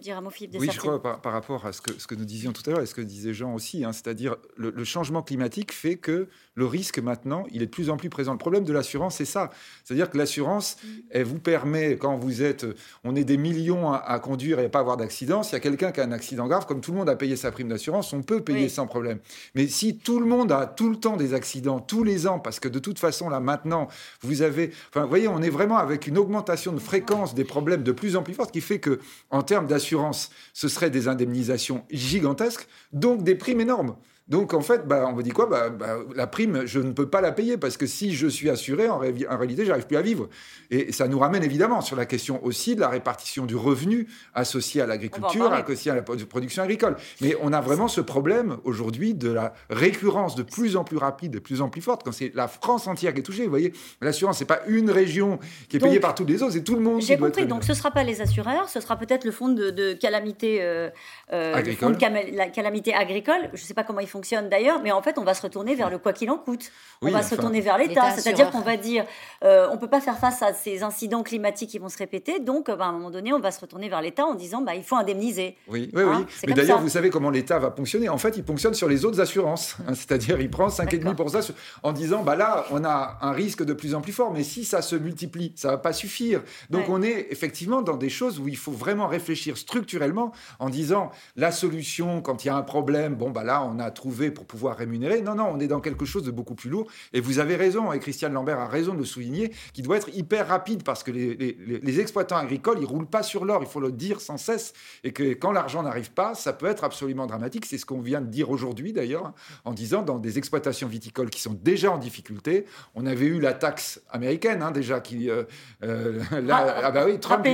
Dire 0.00 0.16
un 0.16 0.22
mot, 0.22 0.30
Philippe 0.30 0.56
Oui, 0.58 0.70
je 0.72 0.78
crois 0.78 1.02
par, 1.02 1.20
rapport 1.32 1.66
à 1.66 1.72
ce 1.72 1.82
que, 1.82 1.98
ce 1.98 2.06
que 2.06 2.14
nous 2.14 2.24
disions 2.24 2.52
tout 2.52 2.62
à 2.64 2.72
l'heure 2.72 2.82
et 2.82 2.86
ce 2.86 2.94
que 2.94 3.02
disait 3.02 3.34
Jean 3.34 3.52
aussi, 3.52 3.84
hein, 3.84 3.92
c'est-à-dire 3.92 4.36
le, 4.56 4.70
le, 4.70 4.84
changement 4.84 5.22
climatique 5.22 5.70
fait 5.70 5.96
que 5.96 6.30
le 6.54 6.66
risque 6.66 6.98
maintenant, 6.98 7.44
il 7.50 7.62
est 7.62 7.66
de 7.66 7.70
plus 7.70 7.88
en 7.88 7.96
plus 7.96 8.10
présent. 8.10 8.32
Le 8.32 8.38
problème 8.38 8.64
de 8.64 8.72
l'assurance, 8.72 9.16
c'est 9.16 9.24
ça. 9.24 9.50
C'est-à-dire 9.84 10.10
que 10.10 10.18
l'assurance, 10.18 10.76
mm. 10.82 10.88
elle 11.10 11.24
vous 11.24 11.38
permet, 11.38 11.96
quand 11.96 12.16
vous 12.16 12.42
êtes, 12.42 12.66
on 13.04 13.16
est 13.16 13.24
des 13.24 13.36
millions 13.36 13.92
à, 13.92 14.18
conduire 14.18 14.60
et 14.60 14.66
à 14.66 14.68
pas 14.68 14.80
avoir 14.80 14.96
d'accident, 14.96 15.42
s'il 15.42 15.54
y 15.54 15.56
a 15.56 15.60
quelqu'un 15.60 15.92
qui 15.92 16.00
a 16.00 16.04
un 16.04 16.12
accident 16.12 16.46
grave, 16.46 16.66
comme 16.66 16.80
tout 16.80 16.92
le 16.92 16.98
monde 16.98 17.08
a 17.08 17.16
payé 17.16 17.36
sa 17.36 17.50
prime 17.50 17.68
d'assurance, 17.68 18.12
on 18.12 18.22
peut 18.22 18.40
payer 18.40 18.68
sans 18.68 18.86
problème. 18.86 19.18
Mais 19.54 19.66
si 19.66 19.96
tout 19.96 20.20
le 20.20 20.26
monde 20.26 20.52
a 20.52 20.66
tout 20.66 20.90
le 20.90 20.96
temps 20.96 21.16
des 21.16 21.34
accidents, 21.34 21.80
tous 21.80 22.04
les 22.04 22.26
ans, 22.26 22.38
parce 22.38 22.60
que 22.60 22.68
de 22.68 22.78
toute 22.78 22.98
façon, 22.98 23.28
là 23.30 23.40
maintenant, 23.40 23.88
vous 24.20 24.42
avez, 24.42 24.72
enfin, 24.90 25.02
vous 25.02 25.08
voyez, 25.08 25.28
on 25.28 25.40
est 25.40 25.50
vraiment 25.50 25.78
avec 25.78 26.06
une 26.06 26.18
augmentation 26.18 26.72
de 26.72 26.80
fréquence 26.80 27.34
des 27.34 27.44
problèmes 27.44 27.82
de 27.82 27.92
plus 27.92 28.16
en 28.16 28.22
plus 28.22 28.34
forte, 28.34 28.52
qui 28.52 28.60
fait 28.60 28.78
que, 28.78 29.00
en 29.30 29.42
termes 29.42 29.66
d'assurance, 29.66 30.30
ce 30.52 30.68
serait 30.68 30.90
des 30.90 31.08
indemnisations 31.08 31.84
gigantesques, 31.90 32.68
donc 32.92 33.22
des 33.22 33.34
primes 33.34 33.60
énormes. 33.60 33.96
Donc 34.28 34.54
en 34.54 34.60
fait, 34.60 34.86
bah, 34.86 35.04
on 35.08 35.12
me 35.14 35.22
dit 35.22 35.30
quoi? 35.30 35.46
Bah, 35.46 35.68
bah, 35.68 35.98
La 36.14 36.26
prime, 36.26 36.62
je 36.64 36.78
ne 36.78 36.92
peux 36.92 37.08
pas 37.08 37.20
la 37.20 37.32
payer 37.32 37.56
parce 37.56 37.76
que 37.76 37.86
si 37.86 38.14
je 38.14 38.26
suis 38.28 38.48
assuré, 38.50 38.88
en, 38.88 38.98
réalité, 38.98 39.66
j'arrive 39.66 39.86
plus 39.86 39.96
à 39.96 40.02
vivre. 40.02 40.28
Et 40.70 40.92
ça 40.92 41.08
nous 41.08 41.18
ramène 41.18 41.42
évidemment 41.42 41.80
sur 41.80 41.96
la 41.96 42.06
question 42.06 42.42
aussi 42.44 42.76
de 42.76 42.80
la 42.80 42.88
répartition 42.88 43.46
du 43.46 43.56
revenu 43.56 44.06
associé 44.34 44.80
à 44.80 44.86
l'agriculture, 44.86 45.52
associé 45.52 45.90
à 45.90 45.96
la 45.96 46.02
production 46.02 46.62
agricole. 46.62 46.96
Mais 47.20 47.36
on 47.42 47.52
a 47.52 47.60
vraiment 47.60 47.88
ce 47.88 48.00
problème 48.00 48.58
aujourd'hui 48.64 49.14
de 49.14 49.30
la 49.30 49.54
récurrence 49.70 50.36
de 50.36 50.42
plus 50.42 50.76
en 50.76 50.84
plus 50.84 50.96
rapide, 50.96 51.32
de 51.32 51.38
plus 51.38 51.60
en 51.60 51.68
plus 51.68 51.82
forte, 51.82 52.02
quand 52.04 52.12
c'est 52.12 52.32
la 52.34 52.48
France 52.48 52.86
entière 52.86 53.12
qui 53.14 53.20
est 53.20 53.24
touchée. 53.24 53.44
Vous 53.44 53.50
voyez, 53.50 53.72
l'assurance, 54.00 54.38
c'est 54.38 54.44
pas 54.44 54.60
une 54.66 54.90
région 54.90 55.40
qui 55.68 55.76
est 55.76 55.80
payée 55.80 56.00
par 56.00 56.14
tous 56.14 56.24
les 56.24 56.42
autres, 56.42 56.52
c'est 56.52 56.64
tout 56.64 56.76
le 56.76 56.82
monde. 56.82 57.02
J'ai 57.02 57.16
compris. 57.16 57.46
donc 57.46 57.64
ce 57.64 57.72
ne 57.72 57.76
sera 57.76 57.90
pas 57.90 58.04
les 58.04 58.20
assureurs, 58.20 58.68
ce 58.68 58.80
sera 58.80 58.96
peut-être 58.96 59.24
le 59.24 59.32
fonds 59.32 59.48
de, 59.48 59.92
calamité 59.94 60.62
euh, 60.62 60.90
euh, 61.32 61.54
agricole. 61.54 61.96
calamité 61.98 62.94
agricole. 62.94 63.50
Je 63.52 63.60
ne 63.60 63.66
sais 63.66 63.74
pas 63.74 63.84
comment 63.84 64.00
il 64.00 64.08
fonctionne 64.12 64.48
d'ailleurs, 64.48 64.80
mais 64.82 64.92
en 64.92 65.02
fait, 65.02 65.18
on 65.18 65.24
va 65.24 65.34
se 65.34 65.42
retourner 65.42 65.74
vers 65.74 65.90
le 65.90 65.98
quoi 65.98 66.12
qu'il 66.12 66.30
en 66.30 66.36
coûte. 66.38 66.70
On 67.00 67.06
Oui, 67.06 67.12
va 67.12 67.22
se 67.22 67.34
retourner 67.34 67.60
vers 67.60 67.78
l'État, 67.78 68.10
c'est-à-dire 68.12 68.50
qu'on 68.50 68.60
va 68.60 68.76
dire, 68.76 69.04
euh, 69.42 69.66
on 69.72 69.78
peut 69.78 69.88
pas 69.88 70.00
faire 70.00 70.18
face 70.18 70.42
à 70.42 70.52
ces 70.52 70.82
incidents 70.84 71.22
climatiques 71.22 71.70
qui 71.70 71.78
vont 71.78 71.88
se 71.88 71.98
répéter, 71.98 72.38
donc 72.38 72.68
euh, 72.68 72.76
bah, 72.76 72.84
à 72.84 72.88
un 72.88 72.92
moment 72.92 73.10
donné, 73.10 73.32
on 73.32 73.40
va 73.40 73.50
se 73.50 73.60
retourner 73.60 73.88
vers 73.88 74.02
l'État 74.02 74.24
en 74.24 74.34
disant, 74.34 74.60
bah, 74.62 74.74
il 74.74 74.84
faut 74.84 74.94
indemniser. 74.96 75.56
Oui, 75.66 75.90
oui, 75.94 76.02
Hein, 76.02 76.18
oui. 76.20 76.26
c'est 76.38 76.46
Mais 76.46 76.52
d'ailleurs, 76.54 76.80
vous 76.80 76.88
savez 76.90 77.10
comment 77.10 77.30
l'État 77.30 77.58
va 77.58 77.70
fonctionner. 77.72 78.08
En 78.08 78.18
fait, 78.18 78.36
il 78.36 78.44
fonctionne 78.44 78.74
sur 78.74 78.88
les 78.88 79.04
autres 79.04 79.20
assurances. 79.20 79.76
hein. 79.88 79.94
C'est-à-dire, 79.94 80.40
il 80.40 80.50
prend 80.50 80.68
5,5 80.68 81.14
pour 81.16 81.30
ça 81.30 81.42
sur- 81.42 81.54
en 81.82 81.92
disant, 81.92 82.22
bah 82.22 82.36
là, 82.36 82.66
on 82.70 82.84
a 82.84 83.18
un 83.22 83.32
risque 83.32 83.64
de 83.64 83.72
plus 83.72 83.94
en 83.94 84.00
plus 84.02 84.12
fort, 84.12 84.32
mais 84.32 84.44
si 84.44 84.64
ça 84.64 84.82
se 84.82 84.94
multiplie, 84.94 85.52
ça 85.56 85.68
va 85.70 85.78
pas 85.78 85.92
suffire. 85.92 86.42
Donc, 86.70 86.82
Ouais. 86.88 86.94
on 86.94 87.02
est 87.02 87.28
effectivement 87.30 87.82
dans 87.82 87.96
des 87.96 88.10
choses 88.10 88.38
où 88.38 88.46
il 88.48 88.56
faut 88.56 88.72
vraiment 88.72 89.06
réfléchir 89.06 89.56
structurellement 89.56 90.32
en 90.58 90.68
disant, 90.68 91.10
la 91.36 91.50
solution, 91.52 92.20
quand 92.20 92.44
il 92.44 92.48
y 92.48 92.50
a 92.50 92.56
un 92.56 92.62
problème, 92.62 93.14
bon, 93.14 93.30
bah 93.30 93.44
là, 93.44 93.62
on 93.64 93.78
a 93.78 93.90
pour 94.10 94.44
pouvoir 94.46 94.76
rémunérer. 94.76 95.20
Non, 95.22 95.34
non, 95.34 95.48
on 95.52 95.60
est 95.60 95.68
dans 95.68 95.80
quelque 95.80 96.04
chose 96.04 96.22
de 96.24 96.30
beaucoup 96.30 96.54
plus 96.54 96.70
lourd. 96.70 96.86
Et 97.12 97.20
vous 97.20 97.38
avez 97.38 97.56
raison, 97.56 97.92
et 97.92 97.98
Christiane 97.98 98.32
Lambert 98.32 98.58
a 98.58 98.66
raison 98.68 98.94
de 98.94 98.98
le 98.98 99.04
souligner, 99.04 99.52
qui 99.72 99.82
doit 99.82 99.96
être 99.96 100.08
hyper 100.14 100.48
rapide 100.48 100.82
parce 100.82 101.02
que 101.02 101.10
les, 101.10 101.34
les- 101.34 101.56
les- 101.66 101.78
les 101.80 102.00
exploitants 102.00 102.36
agricoles, 102.36 102.78
ils 102.80 102.84
roulent 102.86 103.06
pas 103.06 103.22
sur 103.22 103.44
l'or, 103.44 103.62
il 103.62 103.68
faut 103.68 103.80
le 103.80 103.92
dire 103.92 104.20
sans 104.20 104.36
cesse, 104.36 104.72
et 105.04 105.12
que 105.12 105.34
quand 105.34 105.52
l'argent 105.52 105.82
n'arrive 105.82 106.10
pas, 106.12 106.34
ça 106.34 106.52
peut 106.52 106.66
être 106.66 106.84
absolument 106.84 107.26
dramatique. 107.26 107.66
C'est 107.66 107.78
ce 107.78 107.86
qu'on 107.86 108.00
vient 108.00 108.20
de 108.20 108.26
dire 108.26 108.50
aujourd'hui 108.50 108.92
d'ailleurs, 108.92 109.26
hein, 109.26 109.34
en 109.64 109.72
disant 109.72 110.02
dans 110.02 110.18
des 110.18 110.38
exploitations 110.38 110.88
viticoles 110.88 111.30
qui 111.30 111.40
sont 111.40 111.54
déjà 111.62 111.90
en 111.92 111.98
difficulté, 111.98 112.64
on 112.94 113.06
avait 113.06 113.26
eu 113.26 113.40
la 113.40 113.52
taxe 113.52 114.00
américaine 114.10 114.62
hein, 114.62 114.70
déjà 114.70 115.00
qui, 115.00 115.30
euh, 115.30 115.44
euh, 115.82 116.20
là, 116.42 116.64
Ah, 116.76 116.80
ah 116.84 116.90
bah 116.90 117.04
oui, 117.06 117.18
Trump, 117.20 117.44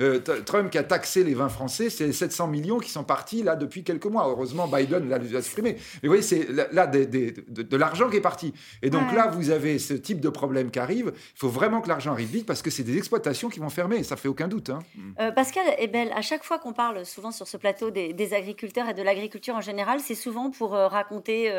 euh, 0.00 0.18
Trump 0.44 0.70
qui 0.70 0.78
a 0.78 0.82
taxé 0.82 1.22
les 1.24 1.34
vins 1.34 1.48
français, 1.48 1.90
c'est 1.90 2.12
700 2.12 2.46
millions 2.48 2.78
qui 2.78 2.90
sont 2.90 3.04
partis 3.04 3.42
là 3.42 3.56
depuis 3.56 3.84
quelques 3.84 4.06
mois. 4.06 4.26
Heureusement, 4.28 4.66
Biden 4.68 5.08
l'a 5.08 5.42
supprimé. 5.42 5.74
Mais 5.74 5.78
vous 6.02 6.08
voyez, 6.08 6.22
c'est 6.22 6.50
là, 6.50 6.66
là, 6.72 6.86
des- 6.86 7.06
des- 7.06 7.32
de, 7.32 7.62
de 7.62 7.76
l'argent 7.76 8.08
qui 8.08 8.16
est 8.16 8.20
parti. 8.20 8.52
Et 8.82 8.90
donc 8.90 9.08
Ouais. 9.10 9.16
là, 9.16 9.28
vous 9.28 9.50
avez 9.50 9.78
ce 9.78 9.94
type 9.94 10.20
de 10.20 10.28
problème 10.28 10.70
qui 10.70 10.78
arrive. 10.78 11.12
Il 11.14 11.38
faut 11.38 11.48
vraiment 11.48 11.80
que 11.80 11.88
l'argent 11.88 12.12
arrive 12.12 12.28
vite 12.30 12.46
parce 12.46 12.62
que 12.62 12.70
c'est 12.70 12.82
des 12.82 12.96
exploitations 12.96 13.48
qui 13.48 13.60
vont 13.60 13.70
fermer. 13.70 14.02
Ça 14.02 14.16
fait 14.16 14.28
aucun 14.28 14.48
doute. 14.48 14.70
hein. 14.70 14.80
Euh, 15.20 15.30
Pascal 15.32 15.64
et 15.78 15.86
Belle, 15.88 16.12
à 16.14 16.22
chaque 16.22 16.44
fois 16.44 16.58
qu'on 16.58 16.72
parle 16.72 17.04
souvent 17.06 17.30
sur 17.32 17.46
ce 17.46 17.56
plateau 17.56 17.90
des, 17.90 18.12
des 18.12 18.34
agriculteurs 18.34 18.88
et 18.88 18.94
de 18.94 19.02
l'agriculture 19.02 19.54
en 19.56 19.60
général, 19.60 20.00
c'est 20.00 20.14
souvent 20.14 20.50
pour 20.50 20.74
euh, 20.74 20.88
raconter 20.88 21.50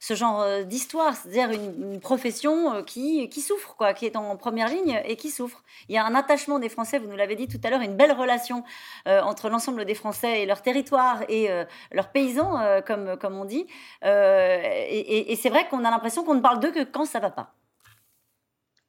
ce 0.00 0.14
genre 0.14 0.64
d'histoire, 0.64 1.14
c'est-à-dire 1.16 1.50
une, 1.50 1.92
une 1.94 2.00
profession 2.00 2.82
qui, 2.84 3.28
qui 3.28 3.40
souffre, 3.40 3.74
quoi, 3.76 3.94
qui 3.94 4.06
est 4.06 4.16
en 4.16 4.36
première 4.36 4.68
ligne 4.68 5.00
et 5.06 5.16
qui 5.16 5.30
souffre. 5.30 5.62
Il 5.88 5.94
y 5.94 5.98
a 5.98 6.04
un 6.04 6.14
attachement 6.14 6.58
des 6.58 6.68
Français, 6.68 6.98
vous 6.98 7.06
nous 7.08 7.16
l'avez 7.16 7.36
dit 7.36 7.48
tout 7.48 7.60
à 7.64 7.70
l'heure, 7.70 7.82
une 7.84 7.96
belle 7.96 8.12
relation 8.12 8.64
euh, 9.06 9.20
entre 9.20 9.48
l'ensemble 9.48 9.84
des 9.84 9.94
Français 9.94 10.42
et 10.42 10.46
leur 10.46 10.62
territoire 10.62 11.22
et 11.28 11.50
euh, 11.50 11.64
leurs 11.92 12.08
paysans, 12.08 12.58
euh, 12.60 12.80
comme, 12.80 13.16
comme 13.18 13.38
on 13.38 13.44
dit. 13.44 13.66
Et 14.02 15.38
c'est 15.40 15.50
vrai 15.50 15.66
qu'on 15.68 15.84
a 15.84 15.90
l'impression 15.90 16.24
qu'on 16.24 16.34
ne 16.34 16.40
parle 16.40 16.60
d'eux 16.60 16.72
que 16.72 16.84
quand 16.84 17.04
ça 17.04 17.20
va 17.20 17.30
pas. 17.30 17.54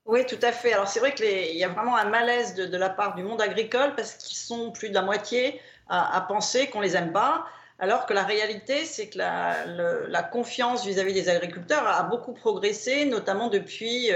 Oui, 0.06 0.26
tout 0.26 0.40
à 0.42 0.52
fait. 0.52 0.74
Alors 0.74 0.88
c'est 0.88 1.00
vrai 1.00 1.14
qu'il 1.16 1.56
y 1.56 1.64
a 1.64 1.70
vraiment 1.70 1.98
un 1.98 2.10
malaise 2.10 2.54
de, 2.54 2.78
la 2.78 2.90
part 2.90 3.16
du 3.16 3.24
monde 3.24 3.42
agricole 3.42 3.96
parce 3.96 4.14
qu'ils 4.14 4.38
sont 4.38 4.72
plus 4.72 4.90
de 4.90 4.94
la 4.94 5.02
moitié 5.02 5.60
à, 5.88 6.22
penser 6.28 6.68
qu'on 6.68 6.82
les 6.82 6.96
aime 6.96 7.12
pas, 7.12 7.46
alors 7.80 8.06
que 8.06 8.14
la 8.14 8.24
réalité, 8.24 8.86
c'est 8.86 9.10
que 9.10 9.18
la, 9.18 10.24
confiance 10.24 10.86
vis-à-vis 10.86 11.14
des 11.14 11.30
agriculteurs 11.30 11.88
a, 11.88 12.04
beaucoup 12.04 12.34
progressé, 12.34 13.06
notamment 13.06 13.50
depuis 13.50 14.12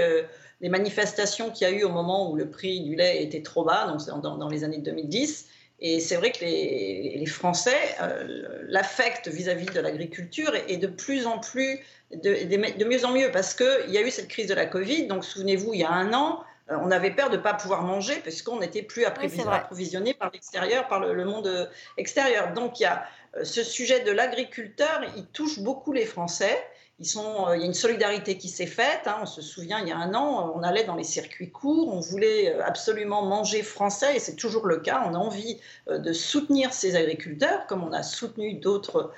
les 0.60 0.68
manifestations 0.68 1.50
qu'il 1.50 1.68
y 1.68 1.70
a 1.70 1.74
eu 1.74 1.84
au 1.84 1.88
moment 1.88 2.30
où 2.30 2.36
le 2.36 2.48
prix 2.50 2.80
du 2.80 2.94
lait 2.94 3.22
était 3.22 3.42
trop 3.42 3.64
bas, 3.64 3.86
donc 3.86 4.20
dans, 4.22 4.36
dans 4.36 4.48
les 4.48 4.64
années 4.64 4.78
2010. 4.78 5.46
Et 5.82 5.98
c'est 6.00 6.16
vrai 6.16 6.30
que 6.30 6.40
les, 6.44 7.14
les 7.18 7.26
Français, 7.26 7.78
euh, 8.02 8.58
l'affect 8.68 9.28
vis-à-vis 9.28 9.66
de 9.66 9.80
l'agriculture 9.80 10.54
est, 10.54 10.70
est 10.70 10.76
de 10.76 10.86
plus 10.86 11.26
en 11.26 11.38
plus, 11.38 11.80
de, 12.12 12.18
de- 12.18 12.78
de 12.78 12.84
mieux 12.84 13.04
en 13.06 13.12
mieux, 13.12 13.30
parce 13.32 13.54
qu'il 13.54 13.88
y 13.90 13.96
a 13.96 14.02
eu 14.02 14.10
cette 14.10 14.28
crise 14.28 14.46
de 14.46 14.52
la 14.54 14.66
Covid. 14.66 15.06
Donc, 15.06 15.24
souvenez-vous, 15.24 15.72
il 15.72 15.80
y 15.80 15.84
a 15.84 15.90
un 15.90 16.12
an, 16.12 16.42
euh, 16.70 16.76
on 16.82 16.90
avait 16.90 17.12
peur 17.12 17.30
de 17.30 17.38
ne 17.38 17.42
pas 17.42 17.54
pouvoir 17.54 17.82
manger, 17.82 18.16
parce 18.22 18.42
qu'on 18.42 18.58
n'était 18.58 18.82
plus 18.82 19.06
approvisionné 19.06 20.12
par 20.12 20.30
l'extérieur, 20.30 20.86
par 20.88 21.00
le, 21.00 21.14
le 21.14 21.24
monde 21.24 21.70
extérieur. 21.96 22.52
Donc, 22.52 22.78
il 22.78 22.82
y 22.82 22.86
a 22.86 23.02
euh, 23.38 23.44
ce 23.44 23.62
sujet 23.62 24.00
de 24.00 24.10
l'agriculteur, 24.12 25.00
il 25.16 25.24
touche 25.28 25.60
beaucoup 25.60 25.92
les 25.94 26.04
Français. 26.04 26.58
Euh, 27.00 27.56
il 27.56 27.60
y 27.60 27.62
a 27.62 27.66
une 27.66 27.74
solidarité 27.74 28.36
qui 28.36 28.48
s'est 28.48 28.66
faite. 28.66 29.06
hein. 29.06 29.20
On 29.22 29.26
se 29.26 29.40
souvient, 29.40 29.80
il 29.80 29.88
y 29.88 29.92
a 29.92 29.96
un 29.96 30.14
an, 30.14 30.52
on 30.54 30.62
allait 30.62 30.84
dans 30.84 30.96
les 30.96 31.04
circuits 31.04 31.50
courts, 31.50 31.94
on 31.94 32.00
voulait 32.00 32.54
euh, 32.54 32.62
absolument 32.64 33.22
manger 33.22 33.62
français, 33.62 34.16
et 34.16 34.18
c'est 34.18 34.36
toujours 34.36 34.66
le 34.66 34.78
cas. 34.78 35.04
On 35.06 35.14
a 35.14 35.18
envie 35.18 35.58
euh, 35.88 35.98
de 35.98 36.12
soutenir 36.12 36.74
ces 36.74 36.96
agriculteurs, 36.96 37.66
comme 37.66 37.82
on 37.84 37.92
a 37.92 38.02
soutenu 38.02 38.54
d'autres 38.54 39.14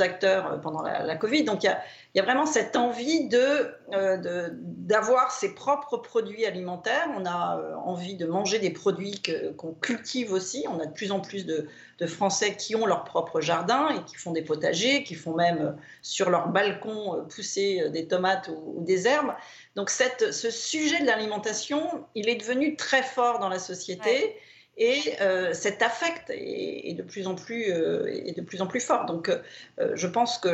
acteurs 0.00 0.60
pendant 0.60 0.82
la, 0.82 1.16
Covid. 1.16 1.42
Donc 1.42 1.64
il 1.64 1.76
y 2.14 2.20
a 2.20 2.22
vraiment 2.22 2.46
cette 2.46 2.76
envie 2.76 3.26
de, 3.28 3.68
euh, 3.94 4.50
d'avoir 4.52 5.32
ses 5.32 5.54
propres 5.54 5.96
produits 5.96 6.44
alimentaires. 6.44 7.08
On 7.16 7.24
a 7.24 7.58
euh, 7.58 7.74
envie 7.76 8.16
de 8.16 8.26
manger 8.26 8.58
des 8.58 8.68
produits 8.68 9.22
qu'on 9.56 9.72
cultive 9.72 10.32
aussi. 10.32 10.66
On 10.68 10.78
a 10.78 10.84
de 10.84 10.92
plus 10.92 11.10
en 11.10 11.20
plus 11.20 11.46
de, 11.46 11.66
Français 12.06 12.54
qui 12.54 12.76
ont 12.76 12.86
leur 12.86 13.04
propre 13.04 13.40
jardin 13.40 13.88
et 13.88 14.04
qui 14.04 14.16
font 14.16 14.32
des 14.32 14.42
potagers, 14.42 15.02
qui 15.04 15.14
font 15.14 15.34
même 15.34 15.58
euh, 15.60 15.72
sur 16.02 16.30
leur 16.30 16.48
balcon 16.48 17.26
pousser 17.34 17.88
des 17.90 18.06
tomates 18.06 18.48
ou, 18.48 18.84
des 18.84 19.06
herbes. 19.06 19.34
Donc 19.74 19.90
ce 19.90 20.50
sujet 20.50 21.00
de 21.00 21.06
l'alimentation, 21.06 22.04
il 22.14 22.28
est 22.28 22.36
devenu 22.36 22.76
très 22.76 23.02
fort 23.02 23.38
dans 23.38 23.48
la 23.48 23.58
société. 23.58 24.36
Et 24.80 25.16
euh, 25.20 25.52
cet 25.54 25.82
affect 25.82 26.30
est, 26.30 26.94
de 26.94 27.02
plus 27.02 27.26
en 27.26 27.34
plus 27.34 27.72
euh, 27.72 28.06
est 28.06 28.36
de 28.36 28.42
plus 28.42 28.62
en 28.62 28.68
plus 28.68 28.80
fort. 28.80 29.06
Donc, 29.06 29.28
euh, 29.28 29.90
je 29.94 30.06
pense 30.06 30.38
que 30.38 30.50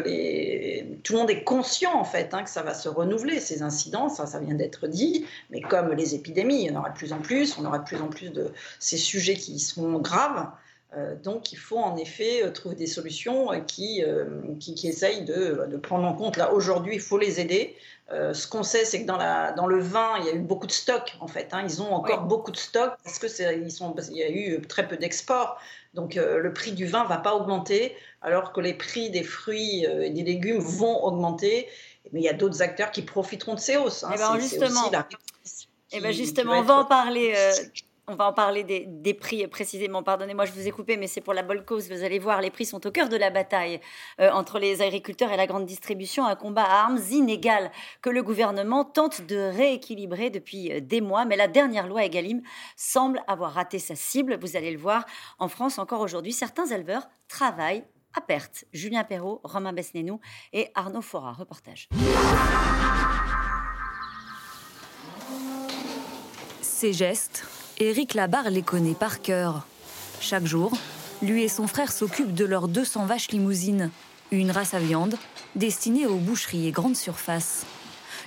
tout 1.03 1.13
le 1.13 1.19
monde 1.19 1.31
est 1.31 1.45
conscient 1.45 1.93
en 1.93 2.05
fait 2.05 2.33
hein, 2.33 2.43
que 2.43 2.49
ça 2.49 2.63
va 2.63 2.73
se 2.73 2.89
renouveler 2.89 3.39
ces 3.39 3.61
incidents. 3.63 4.09
Ça, 4.09 4.25
ça 4.25 4.41
vient 4.41 4.55
d'être 4.55 4.87
dit. 4.87 5.27
Mais 5.51 5.61
comme 5.61 5.93
les 5.93 6.15
épidémies, 6.15 6.63
il 6.63 6.73
y 6.73 6.75
en 6.75 6.81
aura 6.81 6.89
de 6.89 6.97
plus 6.97 7.13
en 7.13 7.21
plus. 7.21 7.59
On 7.59 7.67
aura 7.67 7.79
de 7.79 7.85
plus 7.85 8.01
en 8.01 8.09
plus 8.09 8.31
de 8.31 8.51
ces 8.81 8.97
sujets 8.97 9.35
qui 9.35 9.59
seront 9.59 9.99
graves. 9.99 10.49
Donc, 11.25 11.53
il 11.53 11.59
faut 11.59 11.79
en 11.79 11.97
effet 11.97 12.49
trouver 12.53 12.77
des 12.77 12.87
solutions 12.87 13.49
qui, 13.67 14.01
qui, 14.61 14.75
qui 14.77 14.87
essayent 14.87 15.25
de, 15.25 15.67
de 15.69 15.77
prendre 15.77 16.07
en 16.07 16.15
compte. 16.15 16.37
Là, 16.37 16.53
aujourd'hui, 16.53 16.95
il 16.95 17.01
faut 17.01 17.19
les 17.19 17.41
aider. 17.41 17.75
Euh, 18.13 18.35
ce 18.35 18.47
qu'on 18.47 18.63
sait, 18.63 18.85
c'est 18.85 19.01
que 19.03 19.07
dans, 19.07 19.17
la, 19.17 19.53
dans 19.53 19.67
le 19.67 19.81
vin, 19.81 20.19
il 20.21 20.27
y 20.27 20.29
a 20.29 20.35
eu 20.35 20.41
beaucoup 20.41 20.67
de 20.67 20.73
stocks, 20.73 21.15
en 21.21 21.27
fait. 21.27 21.49
hein. 21.53 21.63
Ils 21.65 21.81
ont 21.81 21.93
encore 21.95 22.23
beaucoup 22.23 22.51
de 22.51 22.57
stocks 22.57 22.93
parce 23.03 23.19
qu'il 23.19 23.45
y 24.17 24.23
a 24.23 24.31
eu 24.31 24.61
très 24.63 24.87
peu 24.87 24.97
d'exports. 24.99 25.59
Donc, 25.95 26.17
euh, 26.17 26.39
le 26.39 26.53
prix 26.53 26.73
du 26.73 26.85
vin 26.87 27.05
ne 27.05 27.09
va 27.09 27.17
pas 27.19 27.35
augmenter, 27.35 27.97
alors 28.21 28.53
que 28.53 28.61
les 28.61 28.75
prix 28.75 29.11
des 29.11 29.23
fruits 29.23 29.87
euh, 29.87 30.03
et 30.03 30.11
des 30.11 30.23
légumes 30.23 30.59
vont 30.59 31.03
augmenter. 31.03 31.67
Mais 32.13 32.21
il 32.21 32.25
y 32.25 32.29
a 32.29 32.35
d'autres 32.35 32.61
acteurs 32.61 32.91
qui 32.91 33.01
profiteront 33.03 33.55
de 33.55 33.61
ces 33.61 33.77
hausses. 33.79 34.05
hein. 34.05 34.11
Eh 34.15 34.19
ben, 34.19 34.39
justement. 34.39 34.91
Eh 35.93 36.01
ben 36.01 36.13
justement, 36.13 36.59
on 36.59 36.63
va 36.63 36.75
être- 36.75 36.81
en 36.81 36.85
parler. 36.85 37.33
euh, 37.35 37.53
on 38.07 38.17
va 38.17 38.29
en 38.29 38.33
parler 38.33 38.65
des, 38.65 39.15
prix 39.15 39.47
précisément. 39.47 40.03
Pardonnez-moi, 40.03 40.45
je 40.45 40.53
vous 40.53 40.67
ai 40.67 40.71
coupé, 40.71 40.97
mais 40.97 41.07
c'est 41.07 41.21
pour 41.21 41.35
la 41.35 41.43
bonne 41.43 41.65
cause. 41.65 41.91
Vous 41.91 42.03
allez 42.03 42.19
voir, 42.19 42.41
les 42.41 42.51
prix 42.51 42.67
sont 42.67 42.85
au 42.87 42.91
cœur 42.91 43.09
de 43.09 43.17
la 43.17 43.31
bataille 43.31 43.81
euh, 44.21 44.31
entre 44.31 44.59
les 44.59 44.83
agriculteurs 44.83 45.33
et 45.33 45.37
la 45.37 45.47
grande 45.47 45.67
distribution. 45.67 46.27
Un 46.27 46.37
combat 46.37 46.65
à 46.65 46.85
armes 46.85 47.01
inégal 47.11 47.71
que 48.03 48.11
le 48.11 48.23
gouvernement 48.23 48.85
tente 48.85 49.23
de 49.23 49.37
rééquilibrer 49.37 50.31
depuis 50.31 50.73
euh, 50.73 50.81
des 50.81 51.01
mois. 51.01 51.25
Mais 51.25 51.37
la 51.37 51.49
dernière 51.49 51.87
loi 51.87 52.05
Egalim 52.05 52.43
semble 52.77 53.23
avoir 53.27 53.53
raté 53.53 53.79
sa 53.79 53.95
cible. 53.95 54.39
Vous 54.41 54.57
allez 54.57 54.71
le 54.71 54.79
voir. 54.79 55.07
En 55.39 55.49
France, 55.49 55.79
encore 55.79 56.01
aujourd'hui, 56.01 56.33
certains 56.33 56.67
éleveurs 56.67 57.09
travaillent 57.29 57.85
à 58.15 58.21
perte. 58.21 58.65
Julien 58.73 59.05
Perrault, 59.05 59.41
Romain 59.45 59.73
Besnénou 59.73 60.21
et 60.53 60.71
Arnaud 60.75 61.03
Fora. 61.03 61.33
Reportage. 61.33 61.89
Ces 66.61 66.93
gestes, 66.93 67.64
Éric 67.79 68.15
Labarre 68.15 68.51
les 68.51 68.63
connaît 68.63 68.95
par 68.95 69.21
cœur. 69.21 69.67
Chaque 70.21 70.47
jour, 70.47 70.73
lui 71.23 71.43
et 71.43 71.49
son 71.49 71.67
frère 71.67 71.91
s'occupent 71.91 72.35
de 72.35 72.45
leurs 72.45 72.69
200 72.69 73.07
vaches 73.07 73.33
limousines, 73.33 73.91
une 74.31 74.53
race 74.53 74.75
à 74.75 74.79
viande 74.79 75.17
destinée 75.57 76.07
aux 76.07 76.19
boucheries 76.19 76.69
et 76.69 76.71
grandes 76.71 76.95
surfaces. 76.95 77.67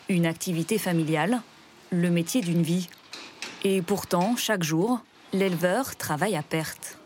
Une 0.10 0.26
activité 0.26 0.78
familiale, 0.78 1.42
le 1.92 2.10
métier 2.10 2.42
d'une 2.42 2.62
vie. 2.62 2.90
Et 3.64 3.82
pourtant, 3.82 4.36
chaque 4.36 4.64
jour, 4.64 5.00
l'éleveur 5.32 5.96
travaille 5.96 6.36
à 6.36 6.44
perte. 6.44 6.98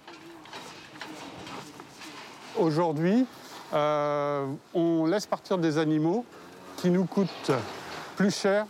Aujourd'hui, 2.58 3.28
euh, 3.72 4.48
on 4.74 5.06
laisse 5.06 5.28
partir 5.28 5.60
des 5.60 5.78
animaux 5.78 6.26
qui 6.78 6.90
nous 6.90 7.06
coûtent 7.06 7.52
plus 8.16 8.36
cher 8.36 8.66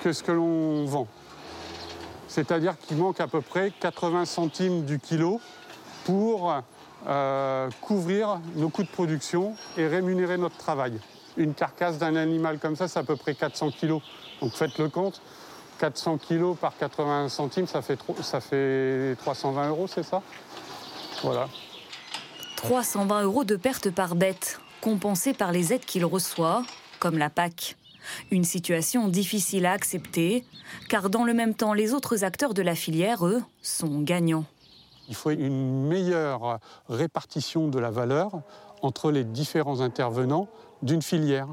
que 0.00 0.12
ce 0.12 0.22
que 0.22 0.30
l'on 0.30 0.84
vend. 0.84 1.08
C'est-à-dire 2.28 2.78
qu'il 2.78 2.98
manque 2.98 3.20
à 3.20 3.26
peu 3.26 3.40
près 3.40 3.72
80 3.80 4.26
centimes 4.26 4.84
du 4.84 4.98
kilo 4.98 5.40
pour 6.04 6.54
euh, 7.06 7.70
couvrir 7.80 8.40
nos 8.54 8.68
coûts 8.68 8.82
de 8.82 8.88
production 8.88 9.54
et 9.76 9.86
rémunérer 9.86 10.36
notre 10.36 10.56
travail. 10.56 10.98
Une 11.36 11.54
carcasse 11.54 11.98
d'un 11.98 12.16
animal 12.16 12.58
comme 12.58 12.76
ça, 12.76 12.88
c'est 12.88 12.98
à 12.98 13.04
peu 13.04 13.16
près 13.16 13.34
400 13.34 13.70
kilos. 13.70 14.02
Donc 14.40 14.52
faites 14.52 14.78
le 14.78 14.88
compte. 14.88 15.20
400 15.78 16.18
kilos 16.18 16.56
par 16.58 16.76
80 16.76 17.28
centimes, 17.28 17.66
ça 17.66 17.82
fait, 17.82 17.98
ça 18.22 18.40
fait 18.40 19.16
320 19.20 19.68
euros, 19.68 19.86
c'est 19.86 20.02
ça? 20.02 20.22
Voilà. 21.22 21.48
320 22.56 23.22
euros 23.22 23.44
de 23.44 23.56
perte 23.56 23.90
par 23.90 24.16
bête. 24.16 24.60
compensé 24.80 25.32
par 25.32 25.52
les 25.52 25.72
aides 25.72 25.84
qu'il 25.84 26.04
reçoit, 26.04 26.62
comme 26.98 27.18
la 27.18 27.30
PAC. 27.30 27.76
Une 28.30 28.44
situation 28.44 29.08
difficile 29.08 29.66
à 29.66 29.72
accepter, 29.72 30.44
car 30.88 31.10
dans 31.10 31.24
le 31.24 31.34
même 31.34 31.54
temps, 31.54 31.72
les 31.72 31.94
autres 31.94 32.24
acteurs 32.24 32.54
de 32.54 32.62
la 32.62 32.74
filière, 32.74 33.26
eux, 33.26 33.42
sont 33.62 34.00
gagnants. 34.00 34.44
Il 35.08 35.14
faut 35.14 35.30
une 35.30 35.86
meilleure 35.86 36.60
répartition 36.88 37.68
de 37.68 37.78
la 37.78 37.90
valeur 37.90 38.42
entre 38.82 39.10
les 39.10 39.24
différents 39.24 39.80
intervenants 39.80 40.48
d'une 40.82 41.02
filière. 41.02 41.48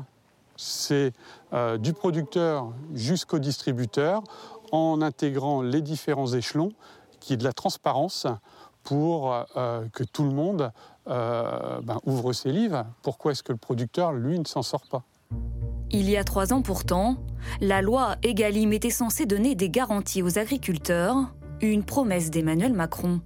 C'est 0.58 1.14
euh, 1.54 1.78
du 1.78 1.94
producteur 1.94 2.72
jusqu'au 2.94 3.40
distributeur, 3.40 4.24
en 4.72 5.02
intégrant 5.02 5.62
les 5.62 5.82
différents 5.82 6.34
échelons, 6.34 6.72
qui 7.20 7.34
est 7.34 7.38
de 7.38 7.44
la 7.44 7.54
transparence 7.54 8.28
pour 8.84 9.34
euh, 9.58 9.86
que 9.94 10.04
tout 10.04 10.24
le 10.24 10.32
monde 10.32 10.72
euh, 11.08 11.82
ben, 11.82 12.00
ouvre 12.06 12.34
ses 12.34 12.52
livres. 12.52 12.86
Pourquoi 13.02 13.32
est-ce 13.32 13.44
que 13.44 13.52
le 13.52 13.58
producteur, 13.58 14.14
lui, 14.14 14.40
ne 14.40 14.46
s'en 14.46 14.62
sort 14.62 14.86
pas? 14.90 15.04
Il 15.92 16.10
y 16.10 16.18
a 16.18 16.24
trois 16.24 16.52
ans 16.52 16.62
pourtant, 16.62 17.18
la 17.62 17.82
loi 17.82 18.16
Egalim 18.24 18.74
était 18.74 18.90
censée 18.90 19.26
donner 19.26 19.56
des 19.56 19.70
garanties 19.70 20.24
aux 20.24 20.40
agriculteurs, 20.40 21.34
une 21.62 21.84
promesse 21.84 22.32
d'Emmanuel 22.32 22.74
Macron. 22.74 23.22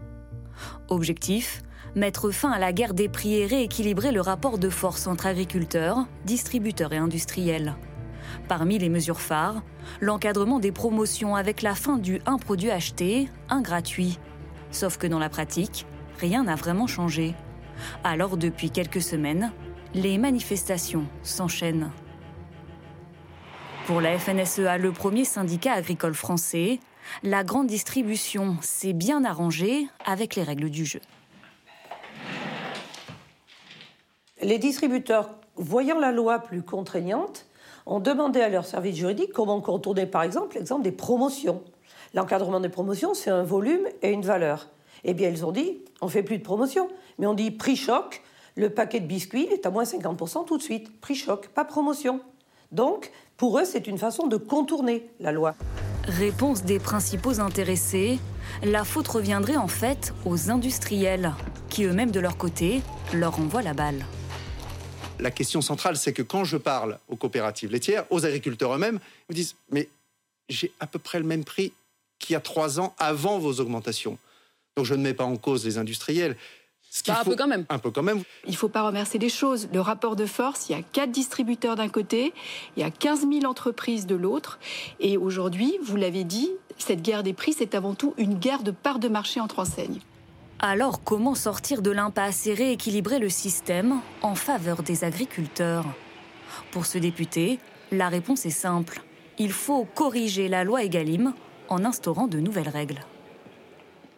Objectif 0.89 1.63
mettre 1.95 2.31
fin 2.31 2.51
à 2.51 2.59
la 2.59 2.73
guerre 2.73 2.93
des 2.93 3.09
prix 3.09 3.35
et 3.35 3.45
rééquilibrer 3.45 4.11
le 4.11 4.21
rapport 4.21 4.57
de 4.57 4.69
force 4.69 5.07
entre 5.07 5.25
agriculteurs, 5.25 6.05
distributeurs 6.25 6.93
et 6.93 6.97
industriels. 6.97 7.75
Parmi 8.47 8.77
les 8.77 8.89
mesures 8.89 9.21
phares, 9.21 9.63
l'encadrement 10.01 10.59
des 10.59 10.71
promotions 10.71 11.35
avec 11.35 11.61
la 11.61 11.75
fin 11.75 11.97
du 11.97 12.21
un 12.25 12.37
produit 12.37 12.71
acheté, 12.71 13.29
un 13.49 13.61
gratuit. 13.61 14.19
Sauf 14.71 14.97
que 14.97 15.07
dans 15.07 15.19
la 15.19 15.29
pratique, 15.29 15.87
rien 16.19 16.43
n'a 16.43 16.55
vraiment 16.55 16.87
changé. 16.87 17.33
Alors 18.03 18.37
depuis 18.37 18.69
quelques 18.69 19.01
semaines, 19.01 19.51
les 19.95 20.17
manifestations 20.17 21.07
s'enchaînent. 21.23 21.89
Pour 23.89 24.01
la 24.01 24.19
FNSEA, 24.19 24.77
le 24.77 24.91
premier 24.91 25.25
syndicat 25.25 25.73
agricole 25.73 26.13
français, 26.13 26.77
la 27.23 27.43
grande 27.43 27.65
distribution 27.65 28.55
s'est 28.61 28.93
bien 28.93 29.25
arrangée 29.25 29.87
avec 30.05 30.35
les 30.35 30.43
règles 30.43 30.69
du 30.69 30.85
jeu. 30.85 30.99
Les 34.43 34.59
distributeurs, 34.59 35.31
voyant 35.55 35.97
la 35.97 36.11
loi 36.11 36.37
plus 36.37 36.61
contraignante, 36.61 37.47
ont 37.87 37.99
demandé 37.99 38.41
à 38.41 38.49
leur 38.49 38.67
service 38.67 38.95
juridique 38.95 39.33
comment 39.33 39.59
contourner 39.59 40.05
par 40.05 40.21
exemple 40.21 40.57
l'exemple 40.57 40.83
des 40.83 40.91
promotions. 40.91 41.63
L'encadrement 42.13 42.59
des 42.59 42.69
promotions, 42.69 43.15
c'est 43.15 43.31
un 43.31 43.41
volume 43.41 43.87
et 44.03 44.11
une 44.11 44.21
valeur. 44.21 44.67
Eh 45.03 45.15
bien, 45.15 45.29
ils 45.29 45.47
ont 45.47 45.51
dit, 45.51 45.79
on 46.01 46.09
fait 46.09 46.21
plus 46.21 46.37
de 46.37 46.43
promotion, 46.43 46.89
mais 47.17 47.25
on 47.25 47.33
dit 47.33 47.49
prix 47.49 47.75
choc, 47.75 48.21
le 48.55 48.69
paquet 48.69 48.99
de 48.99 49.07
biscuits 49.07 49.47
est 49.49 49.65
à 49.65 49.71
moins 49.71 49.81
50% 49.81 50.45
tout 50.45 50.59
de 50.59 50.63
suite. 50.63 51.01
Prix 51.01 51.15
choc, 51.15 51.47
pas 51.47 51.65
promotion. 51.65 52.21
Donc, 52.71 53.11
pour 53.39 53.57
eux, 53.57 53.65
c'est 53.65 53.87
une 53.87 53.97
façon 53.97 54.27
de 54.27 54.35
contourner 54.35 55.09
la 55.19 55.31
loi. 55.31 55.55
Réponse 56.03 56.63
des 56.63 56.77
principaux 56.77 57.39
intéressés, 57.39 58.19
la 58.61 58.83
faute 58.83 59.07
reviendrait 59.07 59.55
en 59.55 59.69
fait 59.69 60.13
aux 60.25 60.51
industriels, 60.51 61.33
qui 61.69 61.85
eux-mêmes 61.85 62.11
de 62.11 62.19
leur 62.19 62.37
côté 62.37 62.81
leur 63.13 63.39
envoient 63.39 63.61
la 63.61 63.73
balle. 63.73 64.05
La 65.19 65.31
question 65.31 65.61
centrale, 65.61 65.95
c'est 65.95 66.13
que 66.13 66.21
quand 66.21 66.43
je 66.43 66.57
parle 66.57 66.99
aux 67.07 67.15
coopératives 67.15 67.71
laitières, 67.71 68.05
aux 68.09 68.25
agriculteurs 68.25 68.75
eux-mêmes, 68.75 68.99
ils 69.29 69.33
me 69.33 69.35
disent 69.35 69.55
Mais 69.71 69.87
j'ai 70.49 70.71
à 70.81 70.87
peu 70.87 70.99
près 70.99 71.19
le 71.19 71.25
même 71.25 71.45
prix 71.45 71.71
qu'il 72.19 72.33
y 72.33 72.35
a 72.35 72.41
trois 72.41 72.79
ans 72.81 72.93
avant 72.97 73.39
vos 73.39 73.61
augmentations. 73.61 74.17
Donc 74.75 74.85
je 74.85 74.95
ne 74.95 75.01
mets 75.01 75.13
pas 75.13 75.25
en 75.25 75.37
cause 75.37 75.65
les 75.65 75.77
industriels. 75.77 76.35
Bah, 77.07 77.19
un 77.21 77.23
peu 77.23 77.35
quand 77.35 77.47
même. 77.47 77.65
Un 77.69 77.79
peu 77.79 77.91
quand 77.91 78.03
même. 78.03 78.23
Il 78.45 78.51
ne 78.51 78.55
faut 78.55 78.69
pas 78.69 78.81
remercier 78.81 79.19
les 79.19 79.29
choses. 79.29 79.69
Le 79.71 79.81
rapport 79.81 80.15
de 80.15 80.25
force, 80.25 80.69
il 80.69 80.75
y 80.75 80.79
a 80.79 80.81
quatre 80.81 81.11
distributeurs 81.11 81.75
d'un 81.75 81.89
côté, 81.89 82.33
il 82.75 82.81
y 82.81 82.83
a 82.83 82.89
15 82.89 83.27
000 83.31 83.45
entreprises 83.45 84.07
de 84.07 84.15
l'autre. 84.15 84.59
Et 84.99 85.17
aujourd'hui, 85.17 85.77
vous 85.83 85.95
l'avez 85.95 86.23
dit, 86.23 86.51
cette 86.77 87.01
guerre 87.01 87.23
des 87.23 87.33
prix, 87.33 87.53
c'est 87.53 87.75
avant 87.75 87.93
tout 87.93 88.13
une 88.17 88.35
guerre 88.35 88.63
de 88.63 88.71
part 88.71 88.99
de 88.99 89.07
marché 89.07 89.39
entre 89.39 89.59
enseignes. 89.59 89.99
Alors 90.59 91.03
comment 91.03 91.35
sortir 91.35 91.81
de 91.81 91.91
l'impasse 91.91 92.45
et 92.47 92.53
rééquilibrer 92.53 93.19
le 93.19 93.29
système 93.29 94.01
en 94.21 94.35
faveur 94.35 94.83
des 94.83 95.03
agriculteurs? 95.03 95.85
Pour 96.71 96.85
ce 96.85 96.97
député, 96.97 97.59
la 97.91 98.09
réponse 98.09 98.45
est 98.45 98.49
simple. 98.49 99.01
Il 99.37 99.51
faut 99.53 99.85
corriger 99.85 100.49
la 100.49 100.65
loi 100.65 100.83
Egalim 100.83 101.33
en 101.69 101.85
instaurant 101.85 102.27
de 102.27 102.39
nouvelles 102.39 102.67
règles. 102.67 102.99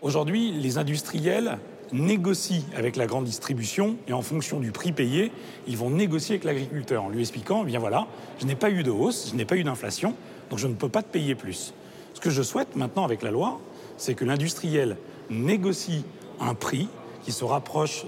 Aujourd'hui, 0.02 0.52
les 0.52 0.80
industriels 0.80 1.60
négocient 1.94 2.64
avec 2.76 2.96
la 2.96 3.06
grande 3.06 3.26
distribution 3.26 3.98
et 4.08 4.14
en 4.14 4.22
fonction 4.22 4.60
du 4.60 4.72
prix 4.72 4.92
payé, 4.92 5.32
ils 5.68 5.78
vont 5.78 5.90
négocier 5.90 6.36
avec 6.36 6.44
l'agriculteur 6.44 7.04
en 7.04 7.10
lui 7.10 7.22
expliquant, 7.22 7.62
eh 7.64 7.66
bien 7.66 7.80
voilà, 7.80 8.08
je 8.40 8.46
n'ai 8.46 8.56
pas 8.56 8.70
eu 8.70 8.84
de 8.84 8.92
hausse, 8.92 9.30
je 9.32 9.36
n'ai 9.36 9.46
pas 9.46 9.56
eu 9.58 9.64
d'inflation, 9.64 10.16
donc 10.50 10.60
je 10.60 10.68
ne 10.68 10.74
peux 10.74 10.90
pas 10.90 11.04
te 11.04 11.12
payer 11.12 11.36
plus. 11.36 11.74
Ce 12.14 12.20
que 12.20 12.30
je 12.30 12.42
souhaite 12.42 12.76
maintenant 12.76 13.04
avec 13.04 13.22
la 13.22 13.32
loi, 13.32 13.60
c'est 13.98 14.16
que 14.16 14.26
l'industriel 14.26 14.98
négocie 15.30 16.04
un 16.40 16.56
prix 16.56 16.88
qui 17.24 17.32
se 17.32 17.44
rapproche 17.46 18.06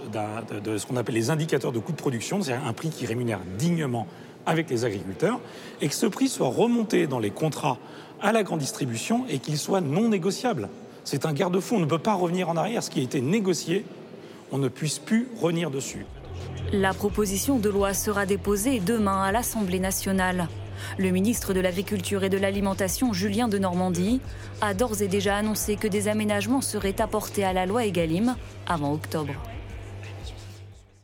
de, 0.64 0.78
ce 0.78 0.86
qu'on 0.86 0.98
appelle 0.98 1.16
les 1.16 1.30
indicateurs 1.30 1.72
de 1.72 1.80
coût 1.80 1.92
de 1.92 1.98
production, 1.98 2.42
c'est-à-dire 2.42 2.66
un 2.68 2.74
prix 2.74 2.90
qui 2.90 3.06
rémunère 3.06 3.40
dignement 3.58 4.08
avec 4.46 4.70
les 4.70 4.86
agriculteurs, 4.86 5.40
et 5.82 5.88
que 5.88 5.96
ce 5.96 6.06
prix 6.06 6.28
soit 6.28 6.50
remonté 6.50 7.08
dans 7.08 7.20
les 7.20 7.30
contrats 7.30 7.78
à 8.22 8.32
la 8.32 8.44
grande 8.44 8.60
distribution 8.60 9.26
et 9.30 9.40
qu'il 9.40 9.58
soit 9.58 9.82
non 9.82 10.10
négociable. 10.10 10.70
C'est 11.04 11.26
un 11.26 11.34
garde-fou, 11.34 11.76
on 11.76 11.80
ne 11.80 11.86
peut 11.86 12.00
pas 12.00 12.14
revenir 12.14 12.50
en 12.50 12.58
arrière. 12.58 12.82
Ce 12.84 12.90
qui 12.90 13.00
a 13.00 13.04
été 13.04 13.22
négocié, 13.22 13.86
on 14.52 14.58
ne 14.58 14.70
puisse 14.70 15.00
plus 15.00 15.28
revenir 15.40 15.70
dessus. 15.70 16.06
La 16.72 16.94
proposition 16.94 17.60
de 17.60 17.70
loi 17.70 17.94
sera 17.94 18.26
déposée 18.26 18.80
demain 18.80 19.22
à 19.22 19.32
l'Assemblée 19.32 19.80
nationale. 19.80 20.48
Le 20.98 21.12
ministre 21.12 21.54
de 21.54 21.60
l'Agriculture 21.60 22.24
et 22.24 22.30
de 22.30 22.38
l'Alimentation, 22.38 23.14
Julien 23.14 23.48
de 23.48 23.58
Normandie, 23.58 24.22
a 24.62 24.74
d'ores 24.74 25.02
et 25.02 25.08
déjà 25.08 25.38
annoncé 25.38 25.76
que 25.76 25.88
des 25.88 26.08
aménagements 26.08 26.62
seraient 26.62 27.00
apportés 27.02 27.44
à 27.44 27.54
la 27.54 27.66
loi 27.66 27.86
Egalim 27.86 28.36
avant 28.68 28.94
octobre. 28.94 29.34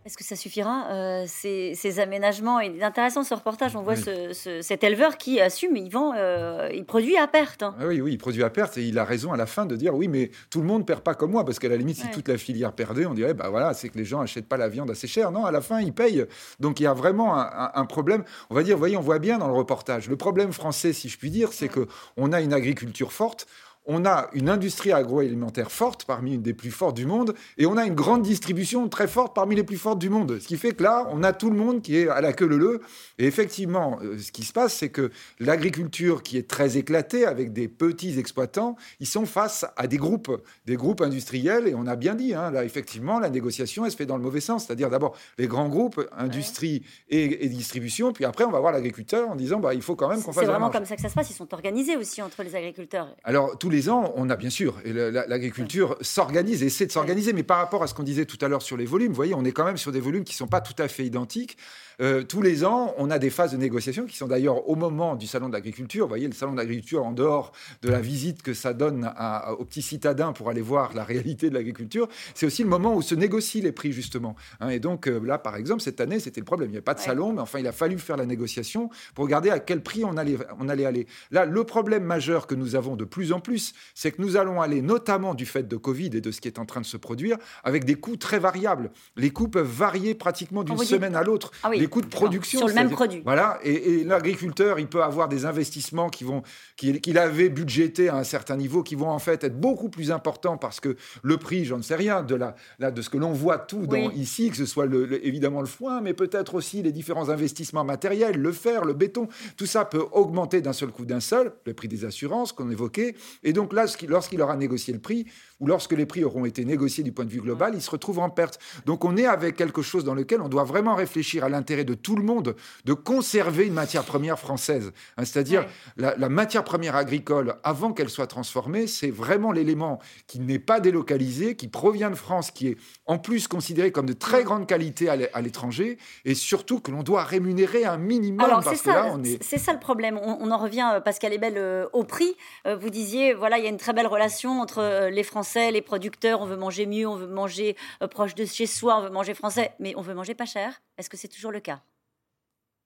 Est-ce 0.10 0.18
que 0.18 0.24
ça 0.24 0.36
suffira, 0.36 0.88
euh, 0.89 1.26
ces, 1.28 1.99
aménagements? 1.99 2.60
Il 2.62 2.80
est 2.80 2.84
intéressant 2.84 3.24
ce 3.24 3.36
reportage. 3.36 3.76
On 3.76 3.84
voit 3.84 3.93
cet 3.95 4.84
éleveur 4.84 5.20
qui 5.20 5.39
assume, 5.39 5.78
il 5.78 5.91
vend, 5.91 6.14
euh, 6.18 6.68
il 6.74 6.84
produit 6.84 7.16
à 7.16 7.28
perte. 7.28 7.62
Hein. 7.62 7.76
Ah 7.80 7.86
oui, 7.86 8.01
oui, 8.01 8.14
il 8.14 8.18
produit 8.18 8.43
à 8.43 8.49
perte 8.49 8.80
et 8.80 8.88
il 8.88 8.97
a 8.97 9.05
raison 9.05 9.34
à 9.34 9.38
la 9.38 9.45
fin 9.45 9.68
de 9.68 9.76
dire 9.76 9.93
oui, 9.93 10.07
mais 10.07 10.32
tout 10.49 10.62
le 10.62 10.66
monde 10.66 10.88
perd 10.88 11.01
pas 11.01 11.14
comme 11.14 11.30
moi, 11.30 11.45
parce 11.45 11.60
qu'à 11.60 11.70
la 11.70 11.78
limite, 11.78 11.97
si 11.97 12.10
toute 12.10 12.28
la 12.28 12.39
filière 12.39 12.74
perdait, 12.74 13.05
on 13.05 13.14
dirait 13.14 13.36
bah 13.36 13.49
voilà, 13.49 13.76
c'est 13.76 13.89
que 13.89 13.99
les 13.99 14.05
gens 14.05 14.20
achètent 14.20 14.47
pas 14.47 14.57
la 14.57 14.68
viande 14.68 14.89
assez 14.89 15.05
cher. 15.05 15.30
Non, 15.30 15.45
à 15.45 15.51
la 15.51 15.62
fin, 15.62 15.80
ils 15.80 15.93
payent. 15.93 16.26
Donc 16.60 16.80
il 16.80 16.84
y 16.84 16.88
a 16.88 16.93
vraiment 16.93 17.38
un, 17.38 17.86
problème. 17.86 18.24
On 18.49 18.55
va 18.55 18.64
dire, 18.64 18.78
vous 18.78 18.80
voyez, 18.80 18.97
on 18.97 19.01
voit 19.01 19.20
bien 19.20 19.38
dans 19.38 19.47
le 19.47 19.53
reportage. 19.53 20.10
Le 20.10 20.18
problème 20.18 20.53
français, 20.53 20.91
si 20.91 21.07
je 21.07 21.20
puis 21.20 21.30
dire, 21.30 21.53
c'est 21.53 21.68
que 21.68 21.88
on 22.18 22.34
a 22.34 22.41
une 22.41 22.53
agriculture 22.53 23.14
forte 23.14 23.45
on 23.92 24.06
a 24.06 24.30
une 24.34 24.50
industrie 24.50 24.94
agroalimentaire 24.94 25.72
forte, 25.72 26.06
parmi 26.06 26.36
une 26.36 26.44
des 26.44 26.54
plus 26.54 26.70
fortes 26.70 26.96
du 26.96 27.08
monde, 27.08 27.34
et 27.58 27.66
on 27.66 27.76
a 27.76 27.86
une 27.86 27.96
grande 27.96 28.22
distribution 28.22 28.88
très 28.88 29.08
forte 29.08 29.36
parmi 29.36 29.56
les 29.56 29.64
plus 29.64 29.78
fortes 29.78 29.98
du 29.98 30.12
monde. 30.12 30.38
Ce 30.40 30.48
qui 30.48 30.58
fait 30.58 30.74
que 30.74 30.84
là, 30.84 31.08
on 31.12 31.24
a 31.24 31.34
tout 31.34 31.50
le 31.50 31.58
monde 31.58 31.82
qui 31.82 31.98
est 31.98 32.08
à 32.08 32.22
la 32.22 32.32
queue 32.32 32.46
leu 32.46 32.82
Et 33.18 33.26
effectivement, 33.26 33.98
euh, 34.04 34.20
ce 34.20 34.32
qui 34.32 34.44
se 34.44 34.54
passe, 34.54 34.76
c'est 34.76 34.90
que 34.90 35.10
l'agriculture 35.40 36.22
qui 36.22 36.38
est 36.38 36.48
très 36.48 36.78
éclatée, 36.78 37.26
avec 37.26 37.52
des 37.52 37.68
petits 37.68 38.20
exploitants, 38.20 38.76
ils 39.00 39.08
sont 39.08 39.26
face 39.26 39.66
à 39.76 39.88
des 39.88 39.98
groupes, 39.98 40.40
des 40.68 40.76
groupes 40.76 41.02
industriels, 41.02 41.68
et 41.68 41.74
on 41.74 41.88
a 41.88 41.96
bien 41.96 42.14
dit, 42.14 42.36
hein, 42.36 42.52
là, 42.52 42.64
effectivement, 42.64 43.20
la 43.20 43.32
négociation, 43.32 43.86
elle 43.86 43.92
se 43.92 43.98
fait 43.98 44.06
dans 44.06 44.18
le 44.18 44.24
mauvais 44.24 44.40
sens. 44.40 44.68
C'est-à-dire 44.68 44.92
d'abord 44.92 45.16
les 45.40 45.48
grands 45.48 45.68
groupes, 45.68 46.00
industrie 46.16 46.84
et, 47.10 47.50
distribution, 47.50 48.14
puis 48.14 48.26
après, 48.26 48.44
on 48.44 48.52
va 48.52 48.60
voir 48.60 48.72
l'agriculteur 48.72 49.30
en 49.30 49.36
disant, 49.36 49.60
bah, 49.60 49.74
il 49.74 49.82
faut 49.82 49.96
quand 49.96 50.10
même 50.10 50.22
qu'on 50.22 50.32
fasse... 50.32 50.44
C'est 50.44 50.52
vraiment 50.52 50.70
comme 50.70 50.86
ça 50.86 50.96
que 50.96 51.02
ça 51.02 51.10
se 51.10 51.16
passe, 51.16 51.32
ils 51.32 51.34
sont 51.34 51.52
organisés 51.56 51.98
aussi 51.98 52.22
entre 52.22 52.44
les 52.44 52.56
agriculteurs. 52.56 53.16
Alors, 53.24 53.58
tous 53.58 53.72
les 53.72 53.78
on 53.88 54.30
a 54.30 54.36
bien 54.36 54.49
sûr, 54.49 54.80
l'agriculture 54.84 55.97
s'organise, 56.01 56.63
essaie 56.63 56.86
de 56.86 56.91
s'organiser, 56.91 57.34
mais 57.34 57.43
par 57.43 57.57
rapport 57.57 57.84
à 57.84 57.88
ce 57.88 57.93
qu'on 57.93 58.03
disait 58.03 58.25
tout 58.25 58.38
à 58.41 58.47
l'heure 58.47 58.61
sur 58.61 58.77
les 58.77 58.86
volumes, 58.86 59.13
voyez, 59.13 59.34
on 59.34 59.45
est 59.45 59.51
quand 59.51 59.65
même 59.65 59.77
sur 59.77 59.91
des 59.91 59.99
volumes 59.99 60.23
qui 60.23 60.34
ne 60.34 60.38
sont 60.38 60.47
pas 60.47 60.61
tout 60.61 60.82
à 60.82 60.88
fait 60.88 61.05
identiques. 61.05 61.57
Euh, 62.02 62.24
tous 62.24 62.41
les 62.41 62.64
ans, 62.64 62.93
on 62.97 63.12
a 63.12 63.20
des 63.20 63.30
phases 63.30 63.52
de 63.52 63.58
négociation 63.58 64.06
qui 64.06 64.16
sont 64.16 64.28
d'ailleurs 64.28 64.70
au 64.70 64.76
moment 64.76 65.16
du 65.16 65.28
salon 65.28 65.50
de 65.50 65.54
l'agriculture. 65.54 66.06
Vous 66.06 66.10
voyez, 66.10 66.28
le 66.28 66.34
salon 66.34 66.54
de 66.54 66.58
l'agriculture, 66.58 67.06
en 67.06 67.12
dehors 67.12 67.52
de 67.82 67.89
la 67.89 68.00
visite 68.00 68.41
que 68.41 68.54
ça 68.54 68.74
donne 68.74 69.12
aux 69.58 69.66
petits 69.66 69.82
citadins 69.82 70.32
pour 70.32 70.50
aller 70.50 70.62
voir 70.62 70.93
la 70.93 71.04
réalité 71.04 71.50
de 71.50 71.56
l'agriculture, 71.56 72.08
c'est 72.34 72.45
aussi 72.45 72.64
le 72.64 72.70
moment 72.70 72.95
où 72.95 73.02
se 73.02 73.16
négocient 73.16 73.62
les 73.64 73.72
prix, 73.72 73.91
justement. 73.91 74.36
Hein. 74.60 74.70
et 74.70 74.80
donc 74.80 75.08
euh, 75.08 75.20
là, 75.26 75.38
par 75.38 75.56
exemple, 75.58 75.82
cette 75.82 76.00
année, 76.00 76.20
c'était 76.20 76.39
le 76.39 76.45
problème. 76.45 76.70
Il 76.70 76.72
n'y 76.72 76.78
avait 76.78 76.84
pas 76.84 76.93
de 76.93 77.00
salon, 77.00 77.34
mais 77.34 77.41
enfin, 77.41 77.60
il 77.60 77.68
a 77.68 77.72
fallu 77.72 77.97
faire 78.00 78.18
la 78.18 78.26
négociation 78.26 78.89
pour 79.14 79.26
regarder 79.26 79.50
à 79.50 79.60
quel 79.60 79.82
prix 79.82 80.06
on 80.06 80.16
allait, 80.16 80.38
on 80.60 80.70
allait 80.70 80.86
aller. 80.86 81.08
Là, 81.32 81.45
le 81.45 81.64
problème 81.64 82.04
majeur 82.04 82.47
que 82.47 82.56
nous 82.56 82.76
avons 82.76 82.95
de 82.95 83.06
plus 83.06 83.34
en 83.34 83.41
plus, 83.41 83.74
c'est 83.93 84.12
que 84.12 84.22
nous 84.22 84.38
allons 84.38 84.62
aller, 84.62 84.82
notamment 84.82 85.34
du 85.34 85.45
fait 85.45 85.68
de 85.68 85.76
Covid 85.76 86.12
et 86.14 86.22
de 86.22 86.32
ce 86.32 86.39
qui 86.39 86.47
est 86.47 86.60
en 86.60 86.66
train 86.66 86.82
de 86.82 86.86
se 86.86 86.97
produire, 86.97 87.38
avec 87.64 87.84
des 87.84 87.95
coûts 87.95 88.18
très 88.18 88.39
variables. 88.39 88.91
Les 89.18 89.32
coûts 89.32 89.50
peuvent 89.50 89.68
varier 89.68 90.16
pratiquement 90.16 90.64
d'une 90.64 90.78
semaine 90.78 91.16
à 91.16 91.24
l'autre. 91.24 91.52
Ah 91.64 91.70
oui, 91.70 91.89
coûts 91.90 92.02
de 92.02 92.08
production. 92.08 92.60
Sur 92.60 92.68
le 92.68 92.74
même 92.74 92.90
produit. 92.90 93.22
Voilà, 93.26 93.60
et, 93.64 93.74
et 93.74 94.04
l'agriculteur, 94.04 94.80
il 94.80 94.88
peut 94.88 95.04
avoir 95.04 95.28
des 95.28 95.46
investissements 95.46 96.10
qui 96.10 96.24
vont, 96.24 96.44
qu'il 96.78 97.18
avait 97.18 97.50
budgétés 97.50 98.10
à 98.10 98.16
un 98.16 98.24
certain 98.24 98.56
niveau, 98.56 98.84
qui 98.84 98.96
vont 98.96 99.10
en 99.10 99.20
fait 99.20 99.44
être 99.44 99.60
beaucoup 99.60 99.90
plus 99.90 100.12
importants 100.12 100.58
parce 100.58 100.80
que 100.80 100.96
le 101.24 101.38
prix, 101.38 101.66
j'en 101.66 101.78
ne 101.78 101.82
sais 101.84 101.96
rien, 101.96 102.22
de, 102.24 102.36
la, 102.36 102.56
là, 102.80 102.92
de 102.92 103.02
ce 103.02 103.10
que 103.10 103.18
l'on 103.18 103.34
voit 103.34 103.58
tout 103.58 103.88
dans, 103.88 103.98
Oui. 104.08 104.14
ici, 104.16 104.50
que 104.50 104.56
ce 104.56 104.66
soit 104.66 104.86
le- 104.86 105.26
évidemment 105.26 105.62
le 105.62 105.68
foin, 105.68 106.00
mais 106.02 106.14
peut-être 106.14 106.56
aussi 106.56 106.82
les 106.82 106.92
différents 106.92 107.30
investissements 107.30 107.84
matériels, 107.84 108.38
le 108.38 108.52
fer, 108.52 108.86
le 108.86 108.94
béton, 108.94 109.28
tout 109.58 109.66
ça 109.66 109.86
peut 109.86 110.06
augmenter 110.12 110.62
d'un 110.62 110.74
seul 110.74 110.90
coup 110.90 111.06
d'un 111.06 111.20
seul, 111.20 111.52
le 111.66 111.74
prix 111.74 111.88
des 111.88 112.06
assurances 112.06 112.52
qu'on 112.54 112.70
évoquait. 112.72 113.16
Et 113.44 113.54
donc 113.54 113.74
là, 113.74 113.86
lorsqu'il 114.08 114.42
aura 114.42 114.56
négocié 114.56 114.94
le 114.94 115.00
prix, 115.00 115.26
ou 115.60 115.68
lorsque 115.68 115.93
les 115.93 116.05
prix 116.05 116.24
auront 116.24 116.45
été 116.45 116.66
négociés 116.66 117.03
du 117.03 117.12
point 117.12 117.26
de 117.26 117.30
vue 117.30 117.41
global, 117.41 117.74
il 117.76 117.82
se 117.82 117.91
retrouve 117.91 118.20
en 118.20 118.30
perte. 118.30 118.60
Donc 118.86 119.05
on 119.05 119.18
est 119.18 119.26
avec 119.26 119.55
quelque 119.55 119.82
chose 119.82 120.03
dans 120.03 120.14
lequel 120.14 120.41
on 120.41 120.49
doit 120.49 120.64
vraiment 120.64 120.95
réfléchir 120.95 121.43
à 121.43 121.49
l'intérêt 121.49 121.84
de 121.84 121.93
tout 121.93 122.16
le 122.16 122.24
monde 122.24 122.55
de 122.86 122.93
conserver 122.93 123.66
une 123.68 123.74
matière 123.74 124.03
première 124.03 124.39
française. 124.39 124.91
Hein, 125.18 125.26
C'est-à-dire 125.26 125.66
la, 125.97 126.16
la 126.18 126.30
matière 126.30 126.64
première 126.64 126.95
agricole, 126.95 127.55
avant 127.64 127.93
qu'elle 127.93 128.10
soit 128.10 128.28
transformée, 128.28 128.88
c'est 128.88 129.12
vraiment 129.12 129.51
l'élément 129.51 129.99
qui 130.28 130.39
n'est 130.39 130.60
pas 130.60 130.80
délocalisé, 130.80 131.55
qui 131.55 131.68
provient 131.68 132.10
de 132.10 132.16
France, 132.16 132.51
qui 132.51 132.68
est 132.70 132.78
en 133.05 133.18
plus 133.18 133.47
considéré 133.47 133.91
comme 133.91 134.05
de 134.05 134.14
très 134.14 134.43
grande 134.43 134.68
qualité 134.68 135.10
à 135.10 135.16
l'é- 135.16 135.30
à 135.34 135.41
l'étranger, 135.41 135.97
et 136.26 136.36
surtout 136.36 136.80
que 136.80 136.91
l'on 136.91 137.03
doit 137.03 137.24
rémunérer 137.24 137.86
un 137.86 137.97
minimum. 137.97 138.45
Alors, 138.45 138.64
c'est 138.64 138.76
ça, 138.76 139.14
est... 139.24 139.57
ça 139.57 139.74
le 139.74 139.80
problème. 139.80 140.20
On, 140.22 140.38
on 140.39 140.51
en 140.51 140.57
revient, 140.57 140.89
euh, 140.93 140.99
Pascal 140.99 141.34
Ebel, 141.34 141.55
euh, 141.57 141.88
au 141.93 142.03
prix. 142.03 142.36
Euh, 142.68 142.76
vous 142.76 142.89
disiez, 142.89 143.34
voilà, 143.34 143.57
il 143.57 143.64
y 143.64 143.68
a 143.68 143.70
une 143.70 143.78
très 143.78 143.93
belle 143.93 144.07
relation 144.07 144.62
entre 144.62 144.80
euh, 144.80 145.10
les 145.10 145.24
Français, 145.24 145.49
les 145.56 145.82
producteurs. 145.82 146.41
On 146.41 146.45
veut 146.45 146.58
manger 146.58 146.86
mieux, 146.86 147.08
on 147.08 147.16
veut 147.16 147.28
manger 147.28 147.76
euh, 148.02 148.08
proche 148.08 148.36
de 148.36 148.45
chez 148.45 148.68
soi, 148.68 148.97
on 148.97 149.02
veut 149.02 149.10
manger 149.10 149.34
français, 149.34 149.74
mais 149.80 149.93
on 149.95 150.02
veut 150.02 150.14
manger 150.14 150.36
pas 150.36 150.45
cher. 150.45 150.82
Est-ce 150.97 151.10
que 151.10 151.18
c'est 151.18 151.28
toujours 151.28 151.52
le 151.52 151.60
cas? 151.60 151.82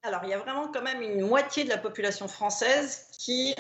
Alors, 0.04 0.22
il 0.24 0.30
y 0.30 0.34
a 0.34 0.38
vraiment 0.38 0.68
quand 0.68 0.82
même 0.82 1.02
une 1.02 1.26
moitié 1.26 1.64
de 1.64 1.70
la 1.70 1.78
population 1.78 2.28
française 2.28 3.08
qui, 3.18 3.56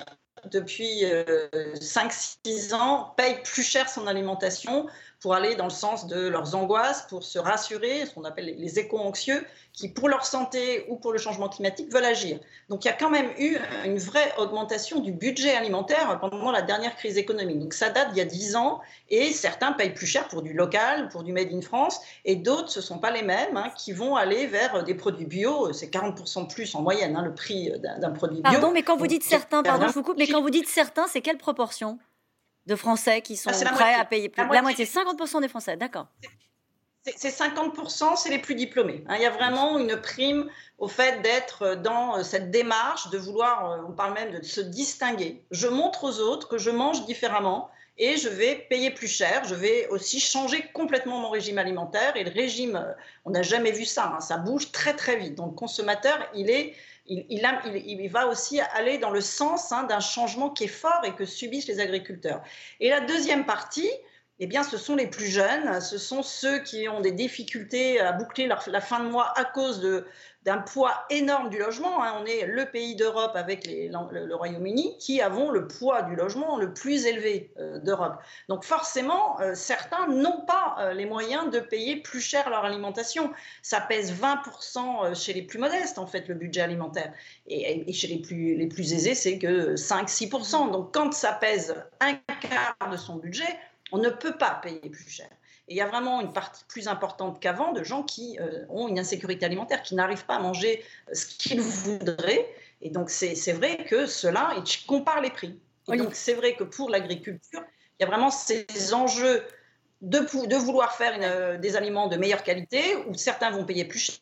depuis 0.51 1.05
euh, 1.05 1.47
5-6 1.75 2.73
ans, 2.73 3.13
paye 3.15 3.41
plus 3.43 3.63
cher 3.63 3.89
son 3.89 4.07
alimentation 4.07 4.87
pour 5.23 5.33
aller 5.33 5.55
dans 5.55 5.63
le 5.63 5.69
sens 5.71 6.05
de 6.05 6.27
leurs 6.27 6.53
angoisses, 6.53 7.03
pour 7.09 7.23
se 7.23 7.39
rassurer, 7.39 8.05
ce 8.05 8.13
qu'on 8.13 8.25
appelle 8.25 8.53
les- 8.57 8.77
éco-anxieux, 8.77 9.45
qui, 9.71 9.87
pour 9.87 10.09
leur 10.09 10.25
santé 10.25 10.85
ou 10.89 10.97
pour 10.97 11.13
le 11.13 11.17
changement 11.17 11.47
climatique, 11.47 11.91
veulent 11.93 12.03
agir. 12.03 12.39
Donc, 12.67 12.83
il 12.83 12.89
y 12.89 12.91
a 12.91 12.93
quand 12.93 13.09
même 13.09 13.29
eu 13.39 13.57
une 13.85 13.97
vraie 13.97 14.33
augmentation 14.37 14.99
du 14.99 15.13
budget 15.13 15.55
alimentaire 15.55 16.19
pendant 16.19 16.51
la 16.51 16.61
dernière 16.61 16.95
crise 16.97 17.17
économique. 17.17 17.59
Donc, 17.59 17.73
ça 17.73 17.89
date 17.89 18.09
d'il 18.09 18.17
y 18.17 18.21
a 18.21 18.25
10 18.25 18.57
ans 18.57 18.81
et 19.09 19.31
certains 19.31 19.71
payent 19.71 19.93
plus 19.93 20.07
cher 20.07 20.27
pour 20.27 20.41
du 20.41 20.51
local, 20.51 21.07
pour 21.07 21.23
du 21.23 21.31
Made 21.31 21.53
in 21.53 21.61
France, 21.61 22.01
et 22.25 22.35
d'autres, 22.35 22.69
ce 22.69 22.79
ne 22.79 22.83
sont 22.83 22.97
pas 22.97 23.11
les 23.11 23.23
mêmes, 23.23 23.55
hein, 23.55 23.71
qui 23.77 23.93
vont 23.93 24.17
aller 24.17 24.45
vers 24.45 24.83
des 24.83 24.93
produits 24.93 25.25
bio. 25.25 25.71
C'est 25.71 25.87
40% 25.87 26.47
plus 26.53 26.75
en 26.75 26.81
moyenne, 26.81 27.15
hein, 27.15 27.23
le 27.23 27.33
prix 27.33 27.71
d'un 27.79 28.11
produit 28.11 28.41
bio. 28.41 28.51
Pardon, 28.51 28.71
mais 28.71 28.83
quand 28.83 28.97
vous 28.97 29.07
dites 29.07 29.23
certains, 29.23 29.63
pardon, 29.63 29.87
je 29.87 29.93
vous 29.93 30.03
coupe, 30.03 30.17
mais 30.17 30.27
quand 30.27 30.41
vous 30.41 30.49
dites 30.49 30.67
certains, 30.67 31.07
c'est 31.07 31.21
quelle 31.21 31.37
proportion? 31.37 31.97
De 32.65 32.75
Français 32.75 33.21
qui 33.21 33.35
sont 33.37 33.51
Ah, 33.53 33.63
la 33.63 33.71
prêts 33.71 33.93
à 33.95 34.05
payer 34.05 34.29
plus 34.29 34.41
La 34.41 34.47
La 34.53 34.61
moitié. 34.61 34.85
moitié, 34.85 34.85
50% 34.85 35.41
des 35.41 35.47
Français, 35.49 35.75
d'accord. 35.77 36.07
C'est- 37.05 37.15
C'est 37.17 37.31
50%, 37.31 38.15
c'est 38.15 38.29
les 38.29 38.39
plus 38.39 38.55
diplômés. 38.55 39.03
hein. 39.09 39.15
Il 39.17 39.21
y 39.21 39.25
a 39.25 39.29
vraiment 39.29 39.77
une 39.77 39.97
prime 39.99 40.49
au 40.77 40.87
fait 40.87 41.21
d'être 41.21 41.75
dans 41.75 42.17
euh, 42.17 42.23
cette 42.23 42.49
démarche, 42.49 43.09
de 43.09 43.17
vouloir, 43.17 43.71
euh, 43.71 43.77
on 43.89 43.91
parle 43.91 44.13
même 44.13 44.31
de 44.39 44.41
se 44.41 44.61
distinguer. 44.61 45.43
Je 45.51 45.67
montre 45.67 46.05
aux 46.05 46.19
autres 46.21 46.47
que 46.47 46.57
je 46.57 46.69
mange 46.71 47.05
différemment 47.05 47.69
et 47.97 48.15
je 48.15 48.29
vais 48.29 48.55
payer 48.69 48.89
plus 48.89 49.09
cher. 49.09 49.43
Je 49.43 49.53
vais 49.53 49.87
aussi 49.89 50.21
changer 50.21 50.65
complètement 50.73 51.19
mon 51.19 51.29
régime 51.29 51.57
alimentaire. 51.57 52.15
Et 52.15 52.23
le 52.23 52.31
régime, 52.31 52.77
euh, 52.77 52.93
on 53.25 53.31
n'a 53.31 53.41
jamais 53.41 53.71
vu 53.73 53.83
ça, 53.83 54.13
hein, 54.15 54.21
ça 54.21 54.37
bouge 54.37 54.71
très 54.71 54.93
très 54.95 55.17
vite. 55.17 55.35
Donc 55.35 55.51
le 55.51 55.55
consommateur, 55.57 56.17
il 56.33 56.49
est... 56.49 56.73
Il, 57.05 58.09
va 58.11 58.27
aussi 58.27 58.61
aller 58.61 58.97
dans 58.97 59.09
le 59.09 59.19
sens 59.19 59.71
hein, 59.71 59.83
d'un 59.83 59.99
changement 59.99 60.49
qui 60.49 60.65
est 60.65 60.67
fort 60.67 61.01
et 61.03 61.13
que 61.13 61.25
subissent 61.25 61.67
les 61.67 61.81
agriculteurs. 61.81 62.41
Et 62.79 62.89
la 62.89 63.01
deuxième 63.01 63.45
partie, 63.45 63.89
eh 64.39 64.47
bien, 64.47 64.63
ce 64.63 64.77
sont 64.77 64.95
les 64.95 65.07
plus 65.07 65.27
jeunes, 65.27 65.79
ce 65.79 65.97
sont 65.97 66.23
ceux 66.23 66.59
qui 66.59 66.89
ont 66.89 67.01
des 67.01 67.11
difficultés 67.11 67.99
à 67.99 68.13
boucler 68.13 68.47
la 68.47 68.81
fin 68.81 69.03
de 69.03 69.09
mois 69.09 69.31
à 69.37 69.45
cause 69.45 69.81
d'un 70.43 70.57
poids 70.57 71.05
énorme 71.11 71.49
du 71.49 71.59
logement. 71.59 72.03
hein. 72.03 72.15
On 72.19 72.25
est 72.25 72.47
le 72.47 72.65
pays 72.65 72.95
d'Europe 72.95 73.33
avec 73.35 73.67
le 73.67 74.33
Royaume-Uni 74.33 74.97
qui 74.97 75.21
avons 75.21 75.51
le 75.51 75.67
poids 75.67 76.01
du 76.01 76.15
logement 76.15 76.57
le 76.57 76.73
plus 76.73 77.05
élevé 77.05 77.51
euh, 77.59 77.79
d'Europe. 77.79 78.15
Donc 78.49 78.63
forcément, 78.63 79.39
euh, 79.39 79.53
certains 79.53 80.07
n'ont 80.07 80.41
pas 80.41 80.77
euh, 80.79 80.93
les 80.93 81.05
moyens 81.05 81.51
de 81.51 81.59
payer 81.59 81.97
plus 81.97 82.19
cher 82.19 82.49
leur 82.49 82.65
alimentation. 82.65 83.31
Ça 83.61 83.81
pèse 83.81 84.11
20% 84.13 85.13
chez 85.15 85.33
les 85.33 85.43
plus 85.43 85.59
modestes, 85.59 85.99
en 85.99 86.07
fait, 86.07 86.27
le 86.27 86.33
budget 86.33 86.61
alimentaire. 86.61 87.13
Et, 87.47 87.87
et 87.87 87.93
chez 87.93 88.07
les 88.07 88.19
plus, 88.19 88.55
les 88.55 88.67
plus 88.67 88.93
aisés, 88.93 89.13
c'est 89.15 89.37
que 89.37 89.75
5-6%. 89.75 90.71
Donc 90.71 90.91
quand 90.93 91.13
ça 91.13 91.33
pèse 91.33 91.75
un 92.01 92.15
quart 92.15 92.89
de 92.91 92.97
son 92.97 93.17
budget, 93.17 93.59
on 93.93 93.99
ne 93.99 94.09
peut 94.09 94.35
pas 94.37 94.59
payer 94.61 94.89
plus 94.89 95.07
cher. 95.07 95.29
Et 95.67 95.75
il 95.75 95.77
y 95.77 95.81
a 95.81 95.87
vraiment 95.87 96.19
une 96.19 96.33
partie 96.33 96.65
plus 96.67 96.87
importante 96.87 97.39
qu'avant 97.39 97.71
de 97.71 97.83
gens 97.83 98.03
qui 98.03 98.37
euh, 98.39 98.65
ont 98.67 98.87
une 98.89 98.99
insécurité 98.99 99.45
alimentaire, 99.45 99.81
qui 99.83 99.95
n'arrivent 99.95 100.25
pas 100.25 100.35
à 100.35 100.39
manger 100.39 100.83
euh, 101.09 101.13
ce 101.13 101.27
qu'ils 101.27 101.61
voudraient. 101.61 102.53
Et 102.81 102.89
donc, 102.89 103.09
c'est 103.09 103.53
vrai 103.53 103.85
que 103.85 104.07
cela, 104.07 104.55
ils 104.57 104.85
comparent 104.85 105.21
les 105.21 105.29
prix. 105.29 105.57
Et 105.91 105.97
donc, 105.97 106.15
c'est 106.15 106.33
vrai 106.33 106.55
que 106.55 106.63
pour 106.63 106.89
l'agriculture, 106.89 107.63
il 107.99 108.03
y 108.03 108.03
a 108.03 108.07
vraiment 108.07 108.31
ces 108.31 108.93
enjeux 108.93 109.43
de, 110.01 110.57
vouloir 110.57 110.93
faire 110.93 111.13
une, 111.13 111.23
euh, 111.23 111.57
des 111.57 111.77
aliments 111.77 112.07
de 112.07 112.17
meilleure 112.17 112.43
qualité, 112.43 112.97
où 113.07 113.13
certains 113.13 113.51
vont 113.51 113.63
payer 113.63 113.85
plus 113.85 113.99
cher, 113.99 114.15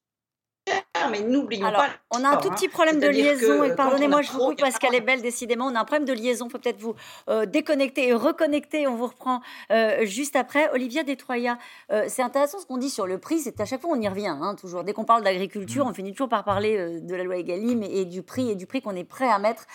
mais 1.10 1.22
n'oublions 1.22 1.72
pas. 1.72 1.90
on 2.12 2.24
a 2.24 2.30
un 2.30 2.38
tout 2.38 2.50
hein. 2.50 2.56
petit 2.56 2.68
problème 2.68 3.00
de 3.00 3.08
liaison, 3.08 3.64
et 3.64 3.76
pardonnez-moi, 3.76 4.22
je 4.22 4.32
vous 4.32 4.40
coupe, 4.40 4.60
Pascal 4.60 4.96
est 4.96 5.02
belle, 5.02 5.22
décidément, 5.22 5.68
on 5.68 5.76
a 5.76 5.80
un 5.80 5.86
problème 5.86 6.06
de 6.06 6.14
liaison, 6.14 6.48
il 6.48 6.52
faut 6.52 6.60
peut-être 6.60 6.80
vous 6.80 6.96
euh, 7.30 7.46
déconnecter 7.46 8.10
et 8.10 8.14
reconnecter, 8.14 8.88
on 8.88 8.96
vous 8.96 9.08
reprend 9.08 9.42
euh, 9.72 10.06
juste 10.06 10.36
après. 10.36 10.70
Olivia 10.72 11.04
Détroya, 11.04 11.58
euh, 11.92 12.06
c'est 12.08 12.22
intéressant 12.22 12.60
ce 12.60 12.66
qu'on 12.66 12.78
dit 12.78 12.90
sur 12.90 13.08
le 13.08 13.18
prix, 13.18 13.40
c'est 13.40 13.60
à 13.60 13.66
chaque 13.66 13.82
fois 13.82 13.92
on 13.92 14.02
y 14.02 14.08
revient, 14.08 14.28
hein, 14.28 14.56
toujours. 14.56 14.84
Dès 14.84 14.94
qu'on 14.94 15.06
parle 15.06 15.24
d'agriculture, 15.24 15.86
on 15.88 15.94
finit 15.94 16.12
toujours 16.12 16.30
par 16.30 16.44
parler 16.44 16.78
euh, 16.78 17.00
de 17.00 17.16
la 17.16 17.24
loi 17.24 17.38
Egalim 17.38 17.84
et, 17.84 18.02
et 18.02 18.06
du 18.06 18.24
prix, 18.24 18.52
et 18.52 18.56
du 18.56 18.66
prix 18.66 18.82
qu'on 18.82 18.96
est 18.96 19.04
prêt 19.04 19.30
à 19.30 19.40
mettre 19.40 19.66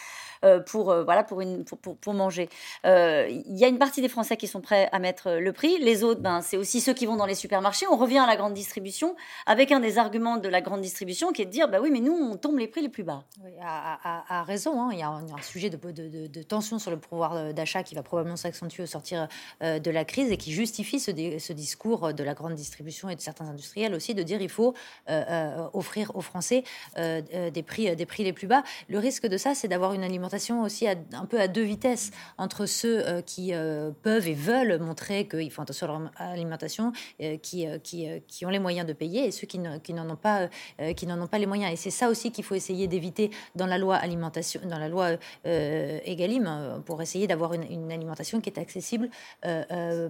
pour, 0.66 0.90
euh, 0.90 1.04
voilà, 1.04 1.24
pour, 1.24 1.42
pour, 1.80 1.96
pour, 1.96 2.14
manger. 2.14 2.48
Euh, 2.84 3.26
Il 3.28 3.56
y 3.58 3.64
a 3.64 3.68
une 3.68 3.78
partie 3.78 4.00
des 4.02 4.08
Français 4.08 4.36
qui 4.36 4.46
sont 4.46 4.60
prêts 4.60 4.88
à 4.92 4.98
mettre 4.98 5.28
euh, 5.28 5.40
le 5.40 5.52
prix, 5.52 5.78
les 5.78 6.02
autres, 6.04 6.20
ben, 6.20 6.40
c'est 6.42 6.56
aussi 6.56 6.80
ceux 6.80 6.94
qui 6.94 7.06
vont 7.06 7.16
dans 7.16 7.26
les 7.26 7.34
supermarchés. 7.34 7.86
On 7.90 7.96
revient 7.96 8.18
à 8.18 8.26
la 8.26 8.36
grande 8.36 8.54
distribution 8.54 9.16
avec 9.46 9.72
un 9.72 9.80
des 9.80 9.98
arguments 9.98 10.36
de 10.36 10.48
la 10.48 10.60
grande 10.60 10.80
distribution 10.80 11.32
qui 11.32 11.42
est 11.42 11.46
de 11.46 11.50
dire, 11.50 11.68
bah 11.68 11.78
oui, 11.80 11.90
mais 11.90 12.00
nous, 12.00 12.12
on 12.12 12.36
tombe 12.36 12.58
les 12.58 12.68
prix 12.68 12.82
les 12.82 12.88
plus 12.88 13.04
bas. 13.04 13.24
Oui, 13.44 13.50
a 13.60 14.42
raison. 14.44 14.80
hein. 14.82 14.90
Il 14.92 14.98
y 14.98 15.02
a 15.02 15.08
un, 15.08 15.24
sujet 15.42 15.70
de, 15.70 15.76
de- 15.76 16.42
tension 16.42 16.78
sur 16.78 16.90
le 16.90 16.98
pouvoir 16.98 17.34
euh, 17.34 17.52
d'achat 17.52 17.82
qui 17.82 17.94
va 17.94 18.02
probablement 18.02 18.36
s'accentuer 18.36 18.82
au 18.82 18.86
sortir 18.86 19.28
euh, 19.62 19.78
de 19.78 19.90
la 19.90 20.04
crise 20.04 20.30
et 20.30 20.36
qui 20.36 20.52
justifie 20.52 21.00
ce, 21.00 21.10
di- 21.10 21.40
ce 21.40 21.52
discours 21.52 22.12
de 22.12 22.24
la 22.24 22.34
grande 22.34 22.54
distribution 22.54 23.08
et 23.08 23.16
de 23.16 23.20
certains 23.20 23.46
industriels 23.46 23.94
aussi 23.94 24.14
de 24.14 24.22
dire 24.22 24.40
il 24.40 24.48
faut 24.48 24.74
euh, 25.08 25.24
euh, 25.28 25.68
offrir 25.72 26.12
aux 26.14 26.20
Français 26.20 26.62
euh, 26.98 27.20
euh, 27.34 27.50
des, 27.50 27.62
prix, 27.62 27.94
des 27.96 28.06
prix 28.06 28.24
les 28.24 28.32
plus 28.32 28.46
bas. 28.46 28.62
Le 28.88 28.98
risque 28.98 29.26
de 29.26 29.36
ça, 29.36 29.54
c'est 29.54 29.68
d'avoir 29.68 29.92
une 29.92 30.02
alimentation 30.04 30.25
aussi 30.62 30.86
un 30.88 31.26
peu 31.26 31.40
à 31.40 31.48
deux 31.48 31.62
vitesses 31.62 32.10
entre 32.38 32.66
ceux 32.66 33.06
euh, 33.06 33.22
qui 33.22 33.54
euh, 33.54 33.90
peuvent 34.02 34.26
et 34.28 34.34
veulent 34.34 34.78
montrer 34.80 35.26
qu'ils 35.28 35.50
font 35.50 35.62
attention 35.62 35.86
à 35.86 35.90
leur 35.98 36.10
alimentation, 36.18 36.92
euh, 37.20 37.36
qui, 37.38 37.66
qui, 37.82 38.08
qui 38.26 38.46
ont 38.46 38.50
les 38.50 38.58
moyens 38.58 38.86
de 38.86 38.92
payer 38.92 39.26
et 39.26 39.30
ceux 39.30 39.46
qui 39.46 39.58
ne- 39.58 39.78
qui 39.78 39.92
n'en 39.94 40.08
ont 40.10 40.16
pas, 40.16 40.48
qui 40.96 41.06
n'en 41.06 41.20
ont 41.20 41.26
pas 41.26 41.38
les 41.38 41.46
moyens. 41.46 41.72
Et 41.72 41.76
c'est 41.76 41.90
ça 41.90 42.08
aussi 42.08 42.32
qu'il 42.32 42.44
faut 42.44 42.54
essayer 42.54 42.88
d'éviter 42.88 43.30
dans 43.54 43.66
la 43.66 43.78
loi 43.78 43.96
alimentation, 43.96 44.60
dans 44.68 44.78
la 44.78 44.88
loi 44.88 45.16
Egalim, 45.44 46.82
pour 46.84 47.00
essayer 47.02 47.26
d'avoir 47.26 47.52
une, 47.54 47.92
alimentation 47.92 48.40
qui 48.40 48.50
est 48.50 48.58
accessible 48.58 49.08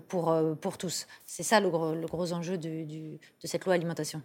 pour, 0.08 0.34
pour 0.60 0.78
tous. 0.78 1.06
C'est 1.24 1.42
ça 1.42 1.60
le 1.60 1.70
gros, 1.70 1.94
le 1.94 2.06
gros 2.06 2.32
enjeu 2.32 2.58
du- 2.58 2.84
du- 2.84 3.18
de 3.42 3.46
cette 3.46 3.64
loi 3.64 3.74
alimentation. 3.74 4.22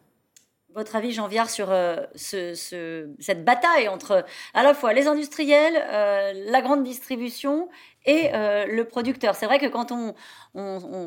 Votre 0.73 0.95
avis, 0.95 1.11
Jean 1.11 1.27
Viard, 1.27 1.49
sur 1.49 1.69
euh, 1.69 1.97
ce- 2.15 2.53
ce- 2.55 3.09
cette 3.19 3.43
bataille 3.43 3.89
entre 3.89 4.23
à 4.53 4.63
la 4.63 4.73
fois 4.73 4.93
les 4.93 5.07
industriels, 5.07 5.75
euh, 5.75 6.31
la 6.49 6.61
grande 6.61 6.83
distribution 6.83 7.67
et 8.05 8.29
euh, 8.33 8.65
le 8.67 8.85
producteur. 8.85 9.35
C'est 9.35 9.45
vrai 9.47 9.59
que 9.59 9.67
quand 9.67 9.91
on, 9.91 10.15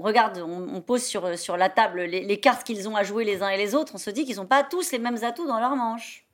regarde, 0.01 0.39
on, 0.39 0.81
pose 0.83 1.03
sur, 1.03 1.57
la 1.57 1.69
table 1.71 2.03
les, 2.03 2.41
cartes 2.41 2.65
qu'ils 2.67 2.89
ont 2.89 2.97
à 2.97 3.05
jouer 3.05 3.25
les 3.25 3.43
uns 3.43 3.49
et 3.49 3.57
les 3.57 3.75
autres, 3.75 3.93
on 3.95 3.99
se 3.99 4.11
dit 4.11 4.27
qu'ils 4.27 4.37
n'ont 4.37 4.47
pas 4.47 4.65
tous 4.65 4.93
les 4.93 4.99
mêmes 4.99 5.23
atouts 5.25 5.47
dans 5.47 5.61
leur 5.61 5.77
manche. 5.77 6.27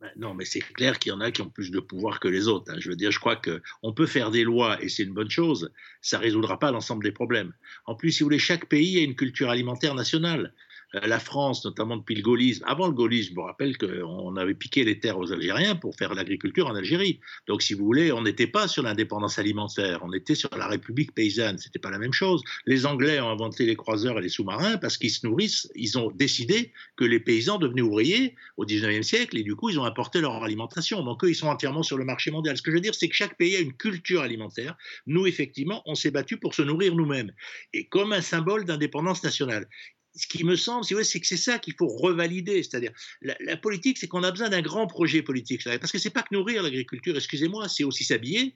Ben 0.00 0.10
Non, 0.16 0.34
mais 0.34 0.44
c'est 0.44 0.60
clair 0.60 0.98
qu'il 0.98 1.12
y 1.12 1.14
en 1.14 1.20
a 1.20 1.30
qui 1.30 1.42
ont 1.42 1.50
plus 1.50 1.70
de 1.70 1.80
pouvoir 1.80 2.20
que 2.20 2.28
les 2.28 2.48
autres. 2.48 2.72
hein. 2.72 2.76
Je 2.78 2.88
veux 2.88 2.96
dire, 2.96 3.10
je 3.10 3.20
crois 3.20 3.36
qu'on 3.36 3.92
peut 3.92 4.06
faire 4.06 4.30
des 4.30 4.44
lois 4.44 4.82
et 4.82 4.88
c'est 4.88 5.02
une 5.04 5.14
bonne 5.14 5.30
chose. 5.30 5.72
Ça 6.00 6.18
résoudra 6.18 6.58
pas 6.58 6.70
l'ensemble 6.70 7.04
des 7.04 7.12
problèmes. 7.12 7.52
En 7.86 7.94
plus, 7.94 8.12
si 8.12 8.20
vous 8.20 8.26
voulez, 8.26 8.38
chaque 8.38 8.66
pays 8.66 8.98
a 8.98 9.02
une 9.02 9.14
culture 9.14 9.50
alimentaire 9.50 9.94
nationale. 9.94 10.52
La 10.92 11.18
France, 11.18 11.64
notamment 11.64 11.96
depuis 11.96 12.14
le 12.14 12.22
gaullisme, 12.22 12.64
avant 12.66 12.86
le 12.86 12.92
gaullisme, 12.92 13.30
je 13.34 13.36
me 13.36 13.44
rappelle 13.44 13.76
qu'on 13.76 14.36
avait 14.36 14.54
piqué 14.54 14.84
les 14.84 14.98
terres 15.00 15.18
aux 15.18 15.32
Algériens 15.32 15.76
pour 15.76 15.96
faire 15.96 16.14
l'agriculture 16.14 16.66
en 16.68 16.74
Algérie. 16.74 17.20
Donc, 17.48 17.62
si 17.62 17.74
vous 17.74 17.84
voulez, 17.84 18.12
on 18.12 18.22
n'était 18.22 18.46
pas 18.46 18.68
sur 18.68 18.82
l'indépendance 18.82 19.38
alimentaire, 19.38 20.00
on 20.02 20.12
était 20.12 20.34
sur 20.34 20.50
la 20.56 20.68
République 20.68 21.12
paysanne. 21.12 21.58
C'était 21.58 21.78
pas 21.78 21.90
la 21.90 21.98
même 21.98 22.12
chose. 22.12 22.42
Les 22.66 22.86
Anglais 22.86 23.20
ont 23.20 23.30
inventé 23.30 23.66
les 23.66 23.76
croiseurs 23.76 24.18
et 24.18 24.22
les 24.22 24.28
sous-marins 24.28 24.78
parce 24.78 24.96
qu'ils 24.96 25.10
se 25.10 25.26
nourrissent. 25.26 25.68
Ils 25.74 25.98
ont 25.98 26.10
décidé 26.10 26.72
que 26.96 27.04
les 27.04 27.20
paysans 27.20 27.58
devenaient 27.58 27.82
ouvriers 27.82 28.34
au 28.56 28.64
19e 28.64 29.02
siècle 29.02 29.36
et 29.36 29.42
du 29.42 29.56
coup, 29.56 29.70
ils 29.70 29.78
ont 29.78 29.84
apporté 29.84 30.20
leur 30.20 30.42
alimentation. 30.42 31.02
Donc, 31.02 31.24
eux, 31.24 31.30
ils 31.30 31.34
sont 31.34 31.48
entièrement 31.48 31.82
sur 31.82 31.98
le 31.98 32.04
marché 32.04 32.30
mondial. 32.30 32.56
Ce 32.56 32.62
que 32.62 32.70
je 32.70 32.76
veux 32.76 32.80
dire, 32.80 32.94
c'est 32.94 33.08
que 33.08 33.14
chaque 33.14 33.36
pays 33.36 33.56
a 33.56 33.60
une 33.60 33.72
culture 33.72 34.22
alimentaire. 34.22 34.76
Nous, 35.06 35.26
effectivement, 35.26 35.82
on 35.86 35.94
s'est 35.94 36.10
battu 36.10 36.36
pour 36.36 36.54
se 36.54 36.62
nourrir 36.62 36.94
nous-mêmes 36.94 37.32
et 37.72 37.86
comme 37.86 38.12
un 38.12 38.20
symbole 38.20 38.64
d'indépendance 38.64 39.22
nationale 39.22 39.68
ce 40.16 40.26
qui 40.26 40.44
me 40.44 40.56
semble, 40.56 40.84
c'est 40.84 41.20
que 41.20 41.26
c'est 41.26 41.36
ça 41.36 41.58
qu'il 41.58 41.74
faut 41.78 41.88
revalider. 41.88 42.62
C'est-à-dire, 42.62 42.92
la, 43.22 43.56
politique, 43.56 43.98
c'est 43.98 44.08
qu'on 44.08 44.22
a 44.22 44.30
besoin 44.30 44.48
d'un 44.48 44.62
grand 44.62 44.86
projet 44.86 45.22
politique. 45.22 45.62
Parce 45.64 45.92
que 45.92 45.98
c'est 45.98 46.10
pas 46.10 46.22
que 46.22 46.34
nourrir 46.34 46.62
l'agriculture, 46.62 47.14
excusez-moi, 47.16 47.68
c'est 47.68 47.84
aussi 47.84 48.04
s'habiller, 48.04 48.54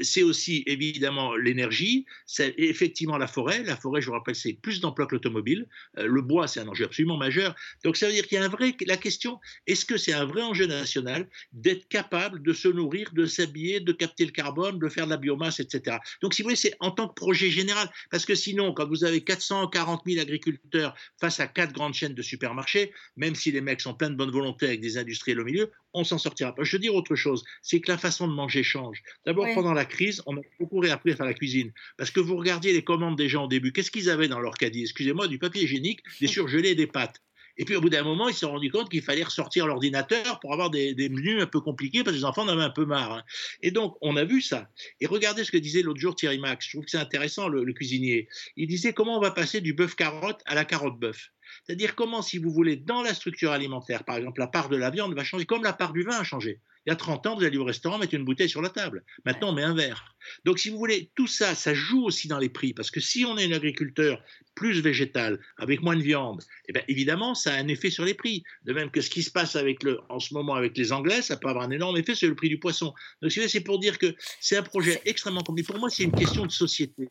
c'est 0.00 0.22
aussi 0.22 0.62
évidemment 0.66 1.34
l'énergie, 1.36 2.06
c'est 2.26 2.54
effectivement 2.58 3.16
la 3.16 3.26
forêt. 3.26 3.62
La 3.62 3.76
forêt, 3.76 4.00
je 4.00 4.06
vous 4.06 4.12
rappelle, 4.12 4.34
c'est 4.34 4.52
plus 4.52 4.80
d'emplois 4.80 5.06
que 5.06 5.14
l'automobile. 5.14 5.66
Euh, 5.98 6.06
le 6.06 6.22
bois, 6.22 6.46
c'est 6.48 6.60
un 6.60 6.68
enjeu 6.68 6.84
absolument 6.84 7.16
majeur. 7.16 7.54
Donc 7.84 7.96
ça 7.96 8.06
veut 8.06 8.12
dire 8.12 8.26
qu'il 8.26 8.38
y 8.38 8.40
a 8.40 8.44
un 8.44 8.48
vrai. 8.48 8.76
La 8.86 8.96
question, 8.96 9.38
est-ce 9.66 9.84
que 9.84 9.96
c'est 9.96 10.12
un 10.12 10.24
vrai 10.24 10.42
enjeu 10.42 10.66
national 10.66 11.28
d'être 11.52 11.88
capable 11.88 12.42
de 12.42 12.52
se 12.52 12.68
nourrir, 12.68 13.10
de 13.12 13.26
s'habiller, 13.26 13.80
de 13.80 13.92
capter 13.92 14.24
le 14.24 14.32
carbone, 14.32 14.78
de 14.78 14.88
faire 14.88 15.06
de 15.06 15.10
la 15.10 15.16
biomasse, 15.16 15.60
etc. 15.60 15.98
Donc 16.22 16.34
si 16.34 16.42
vous 16.42 16.46
voulez, 16.46 16.56
c'est 16.56 16.76
en 16.80 16.90
tant 16.90 17.08
que 17.08 17.14
projet 17.14 17.50
général, 17.50 17.90
parce 18.10 18.24
que 18.24 18.34
sinon, 18.34 18.72
quand 18.72 18.88
vous 18.88 19.04
avez 19.04 19.22
440 19.22 20.02
000 20.06 20.20
agriculteurs 20.20 20.94
face 21.20 21.40
à 21.40 21.46
quatre 21.46 21.72
grandes 21.72 21.94
chaînes 21.94 22.14
de 22.14 22.22
supermarchés, 22.22 22.92
même 23.16 23.34
si 23.34 23.50
les 23.50 23.60
mecs 23.60 23.80
sont 23.80 23.94
pleins 23.94 24.10
de 24.10 24.16
bonne 24.16 24.30
volonté 24.30 24.66
avec 24.66 24.80
des 24.80 24.98
industriels 24.98 25.40
au 25.40 25.44
milieu, 25.44 25.70
on 25.94 26.04
s'en 26.04 26.18
sortira 26.18 26.54
pas. 26.54 26.62
Je 26.62 26.76
veux 26.76 26.80
dire 26.80 26.94
autre 26.94 27.14
chose, 27.14 27.44
c'est 27.62 27.80
que 27.80 27.90
la 27.90 27.98
façon 27.98 28.28
de 28.28 28.32
manger 28.32 28.62
change. 28.62 29.02
D'abord, 29.26 29.46
pendant 29.54 29.72
la 29.72 29.84
crise, 29.84 30.22
on 30.26 30.36
a 30.36 30.40
beaucoup 30.58 30.78
réappris 30.78 31.12
à 31.12 31.16
faire 31.16 31.26
la 31.26 31.34
cuisine. 31.34 31.72
Parce 31.96 32.10
que 32.10 32.20
vous 32.20 32.36
regardiez 32.36 32.72
les 32.72 32.84
commandes 32.84 33.16
des 33.16 33.28
gens 33.28 33.44
au 33.44 33.48
début, 33.48 33.72
qu'est-ce 33.72 33.90
qu'ils 33.90 34.10
avaient 34.10 34.28
dans 34.28 34.40
leur 34.40 34.54
caddie? 34.54 34.82
Excusez-moi, 34.82 35.28
du 35.28 35.38
papier 35.38 35.64
hygiénique, 35.64 36.00
des 36.20 36.26
surgelés 36.26 36.70
et 36.70 36.74
des 36.74 36.86
pâtes. 36.86 37.20
Et 37.56 37.64
puis 37.64 37.76
au 37.76 37.80
bout 37.80 37.90
d'un 37.90 38.02
moment, 38.02 38.28
ils 38.28 38.34
se 38.34 38.40
sont 38.40 38.52
rendus 38.52 38.70
compte 38.70 38.90
qu'il 38.90 39.02
fallait 39.02 39.22
ressortir 39.22 39.66
l'ordinateur 39.66 40.40
pour 40.40 40.52
avoir 40.52 40.70
des, 40.70 40.94
menus 41.10 41.42
un 41.42 41.46
peu 41.46 41.60
compliqués 41.60 42.02
parce 42.02 42.16
que 42.16 42.20
les 42.20 42.24
enfants 42.24 42.42
en 42.42 42.48
avaient 42.48 42.62
un 42.62 42.70
peu 42.70 42.86
marre. 42.86 43.12
Hein. 43.12 43.22
Et 43.62 43.70
donc, 43.70 43.96
on 44.00 44.16
a 44.16 44.24
vu 44.24 44.40
ça. 44.40 44.68
Et 45.00 45.06
regardez 45.06 45.44
ce 45.44 45.50
que 45.50 45.58
disait 45.58 45.82
l'autre 45.82 46.00
jour 46.00 46.14
Thierry 46.14 46.38
Max. 46.38 46.66
Je 46.66 46.72
trouve 46.72 46.84
que 46.84 46.90
c'est 46.90 46.98
intéressant, 46.98 47.48
le, 47.48 47.64
le, 47.64 47.72
cuisinier. 47.72 48.28
Il 48.56 48.66
disait 48.68 48.92
comment 48.92 49.16
on 49.16 49.20
va 49.20 49.30
passer 49.30 49.60
du 49.60 49.72
bœuf 49.72 49.94
carotte 49.94 50.40
à 50.46 50.54
la 50.54 50.64
carotte 50.64 50.98
bœuf? 50.98 51.30
C'est-à-dire 51.64 51.94
comment, 51.94 52.22
si 52.22 52.38
vous 52.38 52.50
voulez, 52.50 52.76
dans 52.76 53.02
la 53.02 53.14
structure 53.14 53.52
alimentaire, 53.52 54.04
par 54.04 54.16
exemple, 54.16 54.40
la 54.40 54.46
part 54.46 54.68
de 54.68 54.76
la 54.76 54.90
viande 54.90 55.14
va 55.14 55.24
changer, 55.24 55.46
comme 55.46 55.62
la 55.62 55.72
part 55.72 55.92
du 55.92 56.02
vin 56.02 56.18
a 56.18 56.24
changé. 56.24 56.60
Il 56.86 56.90
y 56.90 56.92
a 56.92 56.96
30 56.96 57.26
ans, 57.26 57.36
vous 57.36 57.44
alliez 57.44 57.58
au 57.58 57.64
restaurant 57.64 57.98
mettre 57.98 58.14
une 58.14 58.24
bouteille 58.24 58.48
sur 58.48 58.62
la 58.62 58.70
table. 58.70 59.04
Maintenant, 59.26 59.50
on 59.50 59.52
met 59.52 59.62
un 59.62 59.74
verre. 59.74 60.16
Donc, 60.44 60.58
si 60.58 60.70
vous 60.70 60.78
voulez, 60.78 61.10
tout 61.14 61.26
ça, 61.26 61.54
ça 61.54 61.74
joue 61.74 62.04
aussi 62.04 62.26
dans 62.26 62.38
les 62.38 62.48
prix. 62.48 62.72
Parce 62.72 62.90
que 62.90 63.00
si 63.00 63.24
on 63.24 63.36
est 63.36 63.44
un 63.44 63.52
agriculteur 63.52 64.22
plus 64.54 64.80
végétal, 64.80 65.40
avec 65.58 65.82
moins 65.82 65.96
de 65.96 66.02
viande, 66.02 66.42
eh 66.68 66.72
bien, 66.72 66.82
évidemment, 66.88 67.34
ça 67.34 67.52
a 67.52 67.56
un 67.56 67.68
effet 67.68 67.90
sur 67.90 68.04
les 68.04 68.14
prix. 68.14 68.42
De 68.64 68.72
même 68.72 68.90
que 68.90 69.00
ce 69.00 69.10
qui 69.10 69.22
se 69.22 69.30
passe 69.30 69.56
avec 69.56 69.82
le, 69.82 70.00
en 70.08 70.20
ce 70.20 70.32
moment 70.32 70.54
avec 70.54 70.76
les 70.76 70.92
Anglais, 70.92 71.22
ça 71.22 71.36
peut 71.36 71.48
avoir 71.48 71.64
un 71.64 71.70
énorme 71.70 71.96
effet 71.98 72.14
sur 72.14 72.28
le 72.28 72.34
prix 72.34 72.48
du 72.48 72.58
poisson. 72.58 72.94
Donc, 73.20 73.30
c'est 73.30 73.60
pour 73.60 73.78
dire 73.78 73.98
que 73.98 74.14
c'est 74.40 74.56
un 74.56 74.62
projet 74.62 75.02
extrêmement 75.04 75.42
compliqué. 75.42 75.66
Pour 75.66 75.80
moi, 75.80 75.90
c'est 75.90 76.04
une 76.04 76.12
question 76.12 76.46
de 76.46 76.52
société. 76.52 77.08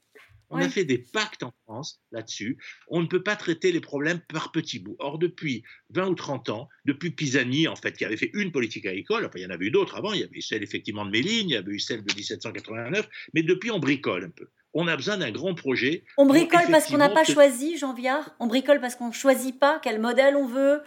On 0.49 0.57
a 0.57 0.69
fait 0.69 0.85
des 0.85 0.97
pactes 0.97 1.43
en 1.43 1.53
France 1.63 2.01
là-dessus. 2.11 2.57
On 2.87 3.01
ne 3.01 3.07
peut 3.07 3.21
pas 3.21 3.35
traiter 3.35 3.71
les 3.71 3.79
problèmes 3.79 4.19
par 4.19 4.51
petits 4.51 4.79
bouts. 4.79 4.95
Or, 4.99 5.19
depuis 5.19 5.63
20 5.91 6.07
ou 6.07 6.15
30 6.15 6.49
ans, 6.49 6.69
depuis 6.85 7.11
Pisani, 7.11 7.67
en 7.67 7.75
fait, 7.75 7.95
qui 7.95 8.05
avait 8.05 8.17
fait 8.17 8.31
une 8.33 8.51
politique 8.51 8.85
agricole, 8.85 9.25
enfin, 9.25 9.37
il 9.37 9.43
y 9.43 9.45
en 9.45 9.51
avait 9.51 9.67
eu 9.67 9.71
d'autres 9.71 9.95
avant, 9.95 10.13
il 10.13 10.21
y 10.21 10.23
avait 10.23 10.37
eu 10.37 10.41
celle 10.41 10.63
effectivement 10.63 11.05
de 11.05 11.11
Méline, 11.11 11.49
il 11.49 11.53
y 11.53 11.57
avait 11.57 11.71
eu 11.71 11.79
celle 11.79 12.03
de 12.03 12.13
1789, 12.13 13.07
mais 13.33 13.43
depuis, 13.43 13.71
on 13.71 13.79
bricole 13.79 14.25
un 14.25 14.29
peu. 14.29 14.47
On 14.73 14.87
a 14.87 14.95
besoin 14.95 15.17
d'un 15.17 15.31
grand 15.31 15.55
projet. 15.55 16.03
On 16.17 16.25
bricole 16.25 16.67
parce 16.69 16.87
qu'on 16.87 16.97
n'a 16.97 17.09
pas 17.09 17.23
choisi, 17.23 17.77
Jean 17.77 17.93
Viard 17.93 18.35
On 18.39 18.47
bricole 18.47 18.79
parce 18.79 18.95
qu'on 18.95 19.09
ne 19.09 19.13
choisit 19.13 19.59
pas 19.59 19.79
quel 19.83 19.99
modèle 19.99 20.35
on 20.35 20.47
veut, 20.47 20.81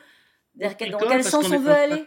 dans 0.54 0.74
quel 0.74 1.24
sens 1.24 1.50
on 1.50 1.58
veut 1.58 1.70
aller 1.70 2.04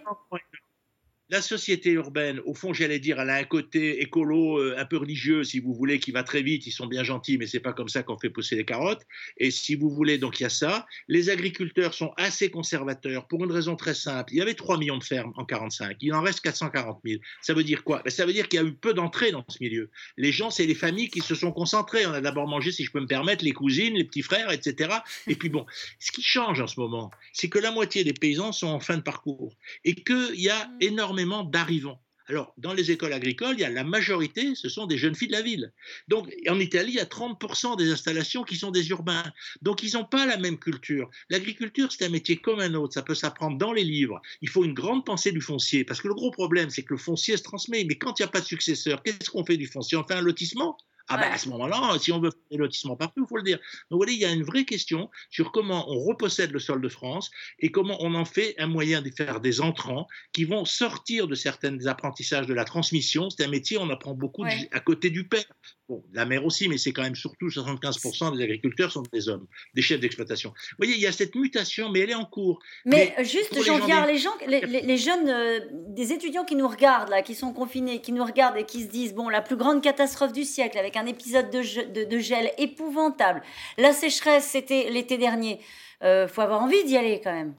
la 1.30 1.42
société 1.42 1.92
urbaine, 1.92 2.40
au 2.46 2.54
fond, 2.54 2.72
j'allais 2.72 3.00
dire, 3.00 3.20
elle 3.20 3.32
a 3.32 3.38
un 3.38 3.44
côté 3.46 4.02
écolo, 4.02 4.60
euh, 4.60 4.76
un 4.78 4.86
peu 4.86 4.98
religieux, 4.98 5.44
si 5.44 5.60
vous 5.60 5.74
voulez, 5.74 6.00
qui 6.00 6.12
va 6.12 6.22
très 6.22 6.44
vite. 6.44 6.68
Ils 6.68 6.72
sont 6.72 6.86
bien 6.86 7.04
gentils, 7.04 7.40
mais 7.40 7.48
c'est 7.48 7.60
pas 7.60 7.74
comme 7.74 7.90
ça 7.90 8.04
qu'on 8.04 8.18
fait 8.20 8.30
pousser 8.30 8.56
les 8.56 8.66
carottes. 8.66 9.02
Et 9.38 9.50
si 9.50 9.74
vous 9.74 9.90
voulez, 9.90 10.20
donc 10.20 10.40
il 10.40 10.44
y 10.44 10.46
a 10.46 10.50
ça. 10.50 10.86
Les 11.08 11.32
agriculteurs 11.32 11.96
sont 11.96 12.12
assez 12.18 12.52
conservateurs 12.52 13.28
pour 13.28 13.44
une 13.44 13.52
raison 13.52 13.76
très 13.76 13.96
simple. 13.96 14.34
Il 14.34 14.38
y 14.38 14.42
avait 14.42 14.54
3 14.54 14.78
millions 14.78 15.00
de 15.00 15.04
fermes 15.04 15.34
en 15.36 15.46
45. 15.46 15.98
Il 16.02 16.14
en 16.14 16.22
reste 16.22 16.42
440 16.42 17.02
000. 17.04 17.20
Ça 17.42 17.56
veut 17.56 17.64
dire 17.64 17.84
quoi? 17.84 18.04
Ben, 18.06 18.12
Ça 18.12 18.28
veut 18.28 18.34
dire 18.34 18.48
qu'il 18.48 18.60
y 18.60 18.64
a 18.64 18.66
eu 18.66 18.74
peu 18.74 18.94
d'entrées 18.94 19.32
dans 19.32 19.44
ce 19.50 19.58
milieu. 19.62 19.90
Les 20.18 20.32
gens, 20.32 20.52
c'est 20.52 20.68
les 20.68 20.76
familles 20.76 21.10
qui 21.10 21.22
se 21.22 21.34
sont 21.34 21.52
concentrées. 21.52 22.06
On 22.06 22.14
a 22.14 22.22
d'abord 22.22 22.48
mangé, 22.48 22.72
si 22.72 22.84
je 22.84 22.92
peux 22.92 23.02
me 23.02 23.08
permettre, 23.08 23.44
les 23.44 23.52
cousines, 23.52 23.96
les 23.96 24.04
petits 24.04 24.22
frères, 24.22 24.52
etc. 24.52 24.94
Et 25.26 25.36
puis 25.36 25.50
bon, 25.50 25.66
ce 26.00 26.12
qui 26.12 26.22
change 26.22 26.62
en 26.62 26.68
ce 26.68 26.80
moment, 26.80 27.10
c'est 27.34 27.50
que 27.50 27.58
la 27.58 27.72
moitié 27.72 28.04
des 28.04 28.14
paysans 28.14 28.52
sont 28.52 28.68
en 28.68 28.80
fin 28.80 28.98
de 28.98 29.02
parcours 29.02 29.56
et 29.84 29.96
qu'il 29.96 30.40
y 30.40 30.50
a 30.50 30.70
énormément 30.82 31.15
d'arrivants. 31.46 32.02
Alors, 32.28 32.54
dans 32.58 32.74
les 32.74 32.90
écoles 32.90 33.14
agricoles, 33.14 33.56
il 33.56 33.60
y 33.60 33.66
a 33.66 33.70
la 33.70 33.84
majorité, 33.84 34.56
ce 34.56 34.68
sont 34.68 34.88
des 34.88 34.98
jeunes 34.98 35.14
filles 35.14 35.28
de 35.28 35.34
la 35.34 35.44
ville. 35.44 35.72
Donc, 36.08 36.34
en 36.50 36.60
Italie, 36.60 36.94
il 36.94 36.96
y 36.96 37.00
a 37.00 37.06
30% 37.06 37.78
des 37.78 37.92
installations 37.92 38.44
qui 38.44 38.56
sont 38.56 38.72
des 38.72 38.90
urbains. 38.90 39.32
Donc, 39.62 39.84
ils 39.84 39.94
n'ont 39.94 40.06
pas 40.06 40.26
la 40.26 40.38
même 40.38 40.58
culture. 40.58 41.10
L'agriculture, 41.30 41.92
c'est 41.92 42.04
un 42.04 42.10
métier 42.10 42.38
comme 42.38 42.60
un 42.60 42.74
autre. 42.74 42.96
Ça 42.96 43.04
peut 43.04 43.14
s'apprendre 43.14 43.60
dans 43.60 43.74
les 43.74 43.84
livres. 43.84 44.22
Il 44.42 44.50
faut 44.50 44.64
une 44.66 44.74
grande 44.74 45.06
pensée 45.06 45.32
du 45.32 45.42
foncier. 45.42 45.84
Parce 45.84 46.02
que 46.02 46.08
le 46.08 46.16
gros 46.16 46.32
problème, 46.32 46.72
c'est 46.72 46.82
que 46.82 46.96
le 46.96 47.00
foncier 47.00 47.38
se 47.38 47.44
transmet. 47.44 47.84
Mais 47.84 47.98
quand 47.98 48.20
il 48.20 48.24
n'y 48.24 48.28
a 48.28 48.32
pas 48.32 48.42
de 48.42 48.46
successeur, 48.46 49.04
qu'est-ce 49.04 49.30
qu'on 49.30 49.46
fait 49.46 49.58
du 49.58 49.68
foncier? 49.68 49.96
On 49.98 50.04
fait 50.04 50.16
un 50.16 50.22
lotissement? 50.22 50.78
Ah 51.08 51.18
ben 51.18 51.32
à 51.32 51.38
ce 51.38 51.50
moment-là, 51.50 51.98
si 52.00 52.12
on 52.12 52.20
veut 52.20 52.32
faire 52.32 52.40
des 52.52 52.58
lotissements 52.58 52.96
partout, 52.96 53.26
il 53.26 53.30
faut 53.30 53.38
le 53.38 53.44
dire. 53.44 53.58
Donc 53.58 53.92
vous 53.92 53.98
voyez, 53.98 54.14
il 54.14 54.20
y 54.20 54.26
a 54.26 54.32
une 54.32 54.44
vraie 54.44 54.66
question 54.66 55.10
sur 55.30 55.52
comment 55.52 55.90
on 55.90 56.00
repossède 56.00 56.52
le 56.52 56.60
sol 56.60 56.82
de 56.82 56.90
France 56.90 57.30
et 57.60 57.72
comment 57.72 57.98
on 58.00 58.16
en 58.16 58.26
fait 58.26 58.56
un 58.58 58.68
moyen 58.68 59.02
de 59.02 59.12
faire 59.12 59.40
des 59.40 59.62
entrants 59.62 60.08
qui 60.32 60.46
vont 60.46 60.66
sortir 60.66 61.28
de 61.28 61.36
certains 61.36 61.86
apprentissages 61.86 62.48
de 62.48 62.54
la 62.54 62.66
transmission. 62.66 63.30
C'est 63.30 63.46
un 63.46 63.50
métier, 63.50 63.78
on 63.78 63.90
apprend 63.90 64.14
beaucoup 64.14 64.46
à 64.72 64.80
côté 64.80 65.10
du 65.10 65.28
père. 65.28 65.46
Bon, 65.88 66.04
la 66.14 66.26
mère 66.26 66.44
aussi, 66.44 66.68
mais 66.68 66.80
c'est 66.80 66.92
quand 66.92 67.04
même 67.04 67.16
surtout 67.16 67.48
75% 67.48 68.36
des 68.36 68.44
agriculteurs 68.44 68.92
sont 68.92 69.04
des 69.14 69.30
hommes, 69.30 69.46
des 69.76 69.84
chefs 69.84 70.00
d'exploitation. 70.00 70.50
Vous 70.50 70.76
voyez, 70.78 70.94
il 70.94 71.00
y 71.00 71.06
a 71.06 71.12
cette 71.12 71.36
mutation, 71.36 71.90
mais 71.92 72.00
elle 72.00 72.10
est 72.10 72.16
en 72.16 72.26
cours. 72.26 72.60
Mais, 72.86 73.14
juste, 73.20 73.54
jean 73.64 73.80
pierre 73.86 74.08
les, 74.08 74.18
gens, 74.18 74.32
les, 74.48 74.98
jeunes, 74.98 75.30
euh, 75.30 75.60
des 75.72 76.12
étudiants 76.12 76.44
qui 76.44 76.56
nous 76.56 76.68
regardent, 76.68 77.10
là, 77.10 77.22
qui 77.22 77.36
sont 77.36 77.54
confinés, 77.54 78.02
qui 78.02 78.14
nous 78.14 78.26
regardent 78.26 78.58
et 78.58 78.66
qui 78.66 78.82
se 78.82 78.88
disent, 78.88 79.14
bon, 79.14 79.30
la 79.30 79.44
plus 79.44 79.58
grande 79.58 79.84
catastrophe 79.84 80.34
du 80.34 80.44
siècle, 80.44 80.80
avec 80.80 80.98
un 80.98 81.06
épisode 81.06 81.52
de, 81.52 82.04
de, 82.06 82.20
gel 82.20 82.52
épouvantable, 82.58 83.44
la 83.78 83.94
sécheresse, 83.94 84.46
c'était 84.46 84.90
l'été 84.90 85.20
dernier, 85.20 85.60
il 86.02 86.08
euh, 86.08 86.28
faut 86.28 86.42
avoir 86.42 86.64
envie 86.64 86.84
d'y 86.86 86.98
aller 86.98 87.22
quand 87.24 87.34
même 87.34 87.54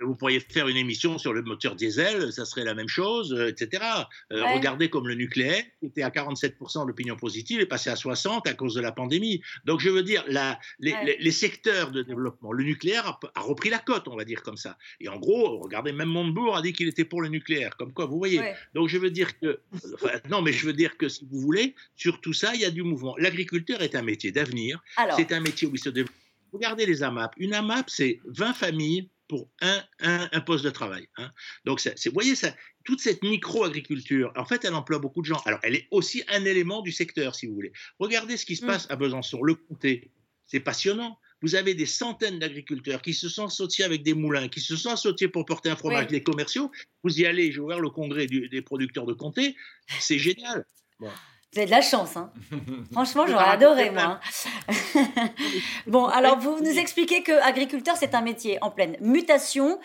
vous 0.00 0.14
pourriez 0.14 0.40
faire 0.40 0.68
une 0.68 0.76
émission 0.76 1.18
sur 1.18 1.32
le 1.32 1.42
moteur 1.42 1.74
diesel, 1.74 2.32
ça 2.32 2.44
serait 2.44 2.64
la 2.64 2.74
même 2.74 2.88
chose, 2.88 3.32
euh, 3.32 3.48
etc. 3.48 3.82
Euh, 4.32 4.44
regardez 4.54 4.90
comme 4.90 5.08
le 5.08 5.14
nucléaire, 5.14 5.62
qui 5.80 5.86
était 5.86 6.02
à 6.02 6.10
47% 6.10 6.86
d'opinion 6.86 7.16
positive, 7.16 7.60
est 7.60 7.66
passé 7.66 7.90
à 7.90 7.94
60% 7.94 8.48
à 8.48 8.54
cause 8.54 8.74
de 8.74 8.80
la 8.80 8.92
pandémie. 8.92 9.42
Donc 9.64 9.80
je 9.80 9.88
veux 9.88 10.02
dire, 10.02 10.24
la, 10.28 10.58
les, 10.78 11.30
secteurs 11.30 11.90
de 11.90 12.02
développement, 12.02 12.52
le 12.52 12.64
nucléaire 12.64 13.18
a, 13.34 13.40
repris 13.40 13.70
la 13.70 13.78
cote, 13.78 14.08
on 14.08 14.16
va 14.16 14.24
dire 14.24 14.42
comme 14.42 14.56
ça. 14.56 14.76
Et 15.00 15.08
en 15.08 15.18
gros, 15.18 15.58
regardez, 15.58 15.92
même 15.92 16.08
Montebourg 16.08 16.56
a 16.56 16.62
dit 16.62 16.72
qu'il 16.72 16.88
était 16.88 17.04
pour 17.04 17.22
le 17.22 17.28
nucléaire, 17.28 17.76
comme 17.76 17.92
quoi, 17.92 18.06
vous 18.06 18.18
voyez. 18.18 18.40
Donc 18.74 18.88
je 18.88 18.98
veux 18.98 19.10
dire 19.10 19.38
que, 19.38 19.60
non, 20.30 20.42
mais 20.42 20.52
je 20.52 20.66
veux 20.66 20.72
dire 20.72 20.96
que 20.96 21.08
si 21.08 21.26
vous 21.30 21.40
voulez, 21.40 21.74
sur 21.94 22.20
tout 22.20 22.32
ça, 22.32 22.54
il 22.54 22.60
y 22.60 22.64
a 22.64 22.70
du 22.70 22.82
mouvement. 22.82 23.16
L'agriculteur 23.18 23.82
est 23.82 23.94
un 23.94 24.02
métier 24.02 24.32
d'avenir, 24.32 24.82
c'est 25.16 25.32
un 25.32 25.40
métier 25.40 25.66
où 25.66 25.74
il 25.74 25.80
se 25.80 25.90
développe. 25.90 26.14
Regardez 26.52 26.86
les 26.86 27.02
AMAP. 27.02 27.34
Une 27.38 27.54
AMAP, 27.54 27.90
c'est 27.90 28.20
20 28.24 28.54
familles 28.54 29.08
pour 29.28 29.50
un, 29.60 29.82
un, 30.00 30.40
poste 30.40 30.64
de 30.64 30.70
travail. 30.70 31.08
Hein. 31.16 31.30
Donc, 31.64 31.80
vous 31.84 32.12
voyez, 32.12 32.34
ça, 32.34 32.54
toute 32.84 33.00
cette 33.00 33.22
micro-agriculture, 33.22 34.32
en 34.36 34.44
fait, 34.44 34.64
elle 34.64 34.74
emploie 34.74 34.98
beaucoup 34.98 35.20
de 35.20 35.26
gens. 35.26 35.40
Alors, 35.44 35.60
elle 35.62 35.74
est 35.74 35.88
aussi 35.90 36.22
un 36.28 36.44
élément 36.44 36.82
du 36.82 36.92
secteur, 36.92 37.34
si 37.34 37.46
vous 37.46 37.54
voulez. 37.54 37.72
Regardez 37.98 38.36
ce 38.36 38.46
qui 38.46 38.56
se 38.56 38.64
mm. 38.64 38.68
passe 38.68 38.86
à 38.90 38.96
Besançon, 38.96 39.42
le 39.42 39.54
comté. 39.54 40.10
C'est 40.46 40.60
passionnant. 40.60 41.18
Vous 41.42 41.54
avez 41.54 41.74
des 41.74 41.86
centaines 41.86 42.38
d'agriculteurs 42.38 43.02
qui 43.02 43.12
se 43.12 43.28
sont 43.28 43.46
associés 43.46 43.84
avec 43.84 44.02
des 44.02 44.14
moulins, 44.14 44.48
qui 44.48 44.60
se 44.60 44.76
sont 44.76 44.90
associés 44.90 45.28
pour 45.28 45.44
porter 45.44 45.68
un 45.68 45.76
fromage 45.76 46.06
des 46.06 46.22
commerciaux. 46.22 46.70
Vous 47.02 47.20
y 47.20 47.26
allez, 47.26 47.52
j'ai 47.52 47.60
ouvert 47.60 47.80
le 47.80 47.90
congrès 47.90 48.26
des 48.26 48.62
producteurs 48.62 49.04
de 49.04 49.12
comté. 49.12 49.54
C'est 50.00 50.18
génial. 50.18 50.64
Vous 51.56 51.60
avez 51.60 51.66
de 51.66 51.70
la 51.70 51.80
chance, 51.80 52.16
hein. 52.16 52.32
Franchement, 52.92 53.26
j'aurais 53.26 53.48
adoré, 53.48 53.90
moi. 53.90 54.20
Hein. 54.68 54.74
bon, 55.86 56.06
alors 56.06 56.38
vous 56.38 56.58
nous 56.60 56.78
expliquez 56.78 57.22
que 57.22 57.32
agriculteur, 57.46 57.96
c'est 57.96 58.14
un 58.14 58.20
métier 58.20 58.58
en 58.62 58.70
pleine 58.70 58.96
mutation. 59.00 59.78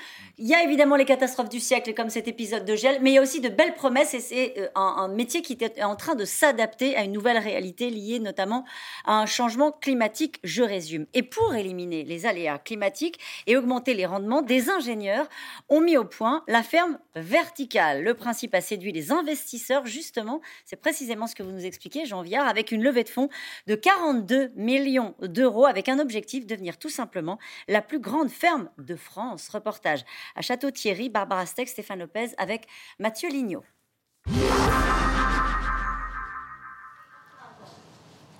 Il 0.43 0.47
y 0.47 0.55
a 0.55 0.63
évidemment 0.63 0.95
les 0.95 1.05
catastrophes 1.05 1.49
du 1.49 1.59
siècle, 1.59 1.93
comme 1.93 2.09
cet 2.09 2.27
épisode 2.27 2.65
de 2.65 2.75
gel, 2.75 2.97
mais 2.99 3.11
il 3.11 3.13
y 3.13 3.17
a 3.19 3.21
aussi 3.21 3.41
de 3.41 3.49
belles 3.49 3.75
promesses 3.75 4.15
et 4.15 4.19
c'est 4.19 4.55
euh, 4.57 4.69
un, 4.73 5.07
métier 5.07 5.43
qui 5.43 5.55
est 5.61 5.83
en 5.83 5.95
train 5.95 6.15
de 6.15 6.25
s'adapter 6.25 6.97
à 6.97 7.03
une 7.03 7.11
nouvelle 7.11 7.37
réalité 7.37 7.91
liée 7.91 8.17
notamment 8.17 8.65
à 9.05 9.19
un 9.19 9.27
changement 9.27 9.71
climatique. 9.71 10.39
Je 10.43 10.63
résume. 10.63 11.05
Et 11.13 11.21
pour 11.21 11.53
éliminer 11.53 12.03
les 12.05 12.25
aléas 12.25 12.57
climatiques 12.57 13.19
et 13.45 13.55
augmenter 13.55 13.93
les 13.93 14.07
rendements, 14.07 14.41
des 14.41 14.71
ingénieurs 14.71 15.29
ont 15.69 15.79
mis 15.79 15.95
au 15.95 16.05
point 16.05 16.43
la 16.47 16.63
ferme 16.63 16.97
verticale. 17.15 18.01
Le 18.01 18.15
principe 18.15 18.55
a 18.55 18.61
séduit 18.61 18.93
les 18.93 19.11
investisseurs, 19.11 19.85
justement. 19.85 20.41
C'est 20.65 20.81
précisément 20.81 21.27
ce 21.27 21.35
que 21.35 21.43
vous 21.43 21.51
nous 21.51 21.67
expliquez, 21.67 22.07
Jean 22.07 22.23
Viard, 22.23 22.47
avec 22.47 22.71
une 22.71 22.81
levée 22.81 23.03
de 23.03 23.09
fonds 23.09 23.29
de 23.67 23.75
42 23.75 24.53
millions 24.55 25.13
d'euros, 25.21 25.67
avec 25.67 25.87
un 25.87 25.99
objectif 25.99 26.47
de 26.47 26.49
devenir 26.49 26.79
tout 26.79 26.89
simplement 26.89 27.37
la 27.67 27.83
plus 27.83 27.99
grande 27.99 28.29
ferme 28.29 28.71
de 28.79 28.95
France. 28.95 29.47
Reportage 29.49 30.03
à 30.36 30.41
Château-Thierry, 30.41 31.09
Barbara 31.09 31.45
Steck, 31.45 31.69
Stéphane 31.69 31.99
Lopez 31.99 32.29
avec 32.38 32.67
Mathieu 32.99 33.29
Lignot. 33.29 33.63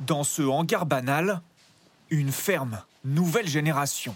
Dans 0.02 0.24
ce 0.24 0.42
hangar 0.42 0.86
banal, 0.86 1.42
une 2.10 2.32
ferme, 2.32 2.82
nouvelle 3.06 3.48
génération. 3.48 4.16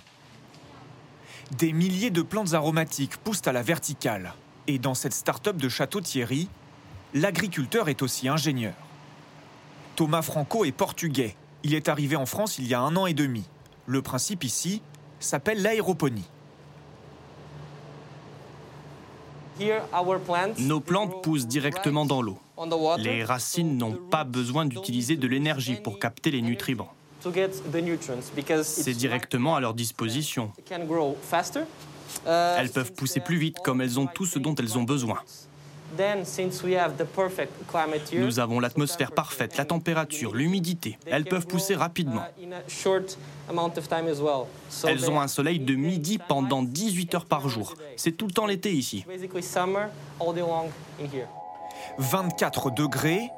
Des 1.51 1.73
milliers 1.73 2.09
de 2.09 2.21
plantes 2.21 2.53
aromatiques 2.53 3.17
poussent 3.17 3.45
à 3.47 3.51
la 3.51 3.61
verticale. 3.61 4.33
Et 4.67 4.79
dans 4.79 4.95
cette 4.95 5.13
start-up 5.13 5.57
de 5.57 5.69
Château-Thierry, 5.69 6.49
l'agriculteur 7.13 7.87
est 7.87 8.01
aussi 8.01 8.27
ingénieur. 8.27 8.73
Thomas 9.95 10.23
Franco 10.23 10.65
est 10.65 10.71
portugais. 10.71 11.35
Il 11.63 11.73
est 11.73 11.87
arrivé 11.87 12.15
en 12.15 12.25
France 12.25 12.57
il 12.57 12.67
y 12.67 12.73
a 12.73 12.79
un 12.79 12.95
an 12.95 13.05
et 13.05 13.13
demi. 13.13 13.47
Le 13.85 14.01
principe 14.01 14.43
ici 14.43 14.81
s'appelle 15.19 15.61
l'aéroponie. 15.61 16.27
Nos 20.59 20.79
plantes 20.79 21.23
poussent 21.23 21.47
directement 21.47 22.05
dans 22.05 22.21
l'eau. 22.21 22.37
Les 22.97 23.23
racines 23.23 23.77
n'ont 23.77 23.93
pas 23.93 24.23
besoin 24.23 24.65
d'utiliser 24.65 25.17
de 25.17 25.27
l'énergie 25.27 25.75
pour 25.75 25.99
capter 25.99 26.31
les 26.31 26.41
nutriments. 26.41 26.93
C'est 28.63 28.93
directement 28.93 29.55
à 29.55 29.59
leur 29.59 29.73
disposition. 29.73 30.51
Elles 32.25 32.69
peuvent 32.69 32.93
pousser 32.93 33.19
plus 33.19 33.37
vite 33.37 33.57
comme 33.63 33.81
elles 33.81 33.99
ont 33.99 34.07
tout 34.07 34.25
ce 34.25 34.39
dont 34.39 34.55
elles 34.55 34.77
ont 34.77 34.83
besoin. 34.83 35.19
Nous 38.13 38.39
avons 38.39 38.59
l'atmosphère 38.59 39.11
parfaite, 39.11 39.57
la 39.57 39.65
température, 39.65 40.35
l'humidité. 40.35 40.97
Elles 41.05 41.25
peuvent 41.25 41.47
pousser 41.47 41.75
rapidement. 41.75 42.23
Elles 44.87 45.09
ont 45.09 45.21
un 45.21 45.27
soleil 45.27 45.59
de 45.59 45.75
midi 45.75 46.17
pendant 46.17 46.63
18 46.63 47.15
heures 47.15 47.25
par 47.25 47.49
jour. 47.49 47.75
C'est 47.97 48.11
tout 48.11 48.27
le 48.27 48.33
temps 48.33 48.45
l'été 48.45 48.71
ici. 48.71 49.05
24 51.97 52.71
degrés, 52.71 53.29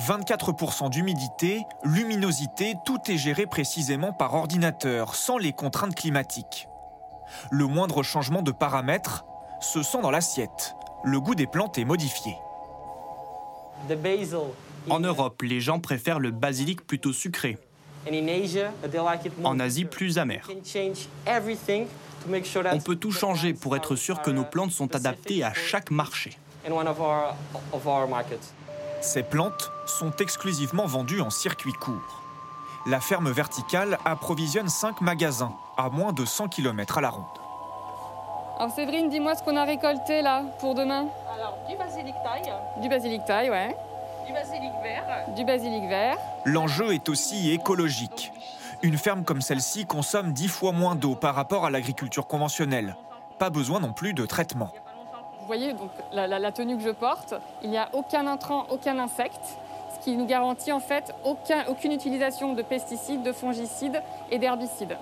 24% 0.00 0.90
d'humidité, 0.90 1.62
luminosité, 1.84 2.74
tout 2.84 2.98
est 3.08 3.16
géré 3.16 3.46
précisément 3.46 4.12
par 4.12 4.34
ordinateur, 4.34 5.14
sans 5.14 5.38
les 5.38 5.52
contraintes 5.52 5.94
climatiques. 5.94 6.68
Le 7.50 7.66
moindre 7.66 8.02
changement 8.02 8.42
de 8.42 8.52
paramètres 8.52 9.24
se 9.60 9.82
sent 9.82 10.00
dans 10.02 10.10
l'assiette 10.10 10.76
le 11.04 11.20
goût 11.20 11.34
des 11.34 11.46
plantes 11.46 11.78
est 11.78 11.84
modifié. 11.84 12.34
En 14.88 15.00
Europe, 15.00 15.42
les 15.42 15.60
gens 15.60 15.78
préfèrent 15.78 16.18
le 16.18 16.30
basilic 16.30 16.86
plutôt 16.86 17.12
sucré. 17.12 17.58
En 19.42 19.60
Asie, 19.60 19.84
plus 19.84 20.18
amer. 20.18 20.48
On 22.72 22.80
peut 22.80 22.96
tout 22.96 23.12
changer 23.12 23.54
pour 23.54 23.76
être 23.76 23.96
sûr 23.96 24.22
que 24.22 24.30
nos 24.30 24.44
plantes 24.44 24.72
sont 24.72 24.94
adaptées 24.94 25.42
à 25.42 25.52
chaque 25.52 25.90
marché. 25.90 26.38
Ces 29.00 29.22
plantes 29.22 29.70
sont 29.86 30.12
exclusivement 30.16 30.86
vendues 30.86 31.20
en 31.20 31.30
circuit 31.30 31.72
court. 31.74 32.22
La 32.86 33.00
ferme 33.00 33.30
verticale 33.30 33.98
approvisionne 34.04 34.68
5 34.68 35.00
magasins 35.00 35.54
à 35.76 35.90
moins 35.90 36.12
de 36.12 36.24
100 36.24 36.48
km 36.48 36.98
à 36.98 37.00
la 37.00 37.10
ronde. 37.10 37.43
Alors 38.56 38.70
Séverine, 38.70 39.08
dis-moi 39.08 39.34
ce 39.34 39.42
qu'on 39.42 39.56
a 39.56 39.64
récolté 39.64 40.22
là 40.22 40.44
pour 40.60 40.76
demain. 40.76 41.08
Alors 41.34 41.58
du 41.68 41.76
basilic 41.76 42.14
taille. 42.22 42.52
Du 42.80 42.88
basilic 42.88 43.24
taille, 43.24 43.50
ouais. 43.50 43.76
Du 44.26 44.32
basilic 44.32 44.70
vert. 44.80 45.04
Du 45.34 45.44
basilic 45.44 45.88
vert. 45.88 46.18
L'enjeu 46.44 46.94
est 46.94 47.08
aussi 47.08 47.50
écologique. 47.50 48.32
Une 48.82 48.96
ferme 48.96 49.24
comme 49.24 49.40
celle-ci 49.40 49.86
consomme 49.86 50.32
10 50.32 50.48
fois 50.48 50.70
moins 50.70 50.94
d'eau 50.94 51.16
par 51.16 51.34
rapport 51.34 51.64
à 51.64 51.70
l'agriculture 51.70 52.28
conventionnelle. 52.28 52.96
Pas 53.38 53.50
besoin 53.50 53.80
non 53.80 53.92
plus 53.92 54.14
de 54.14 54.24
traitement. 54.24 54.70
Vous 55.40 55.46
voyez 55.46 55.72
donc 55.72 55.90
la, 56.12 56.52
tenue 56.52 56.76
que 56.76 56.84
je 56.84 56.90
porte, 56.90 57.34
il 57.62 57.70
n'y 57.70 57.76
a 57.76 57.88
aucun 57.92 58.26
intrant, 58.28 58.66
aucun 58.70 58.98
insecte, 59.00 59.58
ce 59.94 60.04
qui 60.04 60.16
nous 60.16 60.26
garantit 60.26 60.70
en 60.70 60.80
fait 60.80 61.12
aucune 61.24 61.92
utilisation 61.92 62.52
de 62.52 62.62
pesticides, 62.62 63.22
de 63.22 63.32
fongicides 63.32 64.00
et 64.30 64.38
d'herbicides 64.38 64.96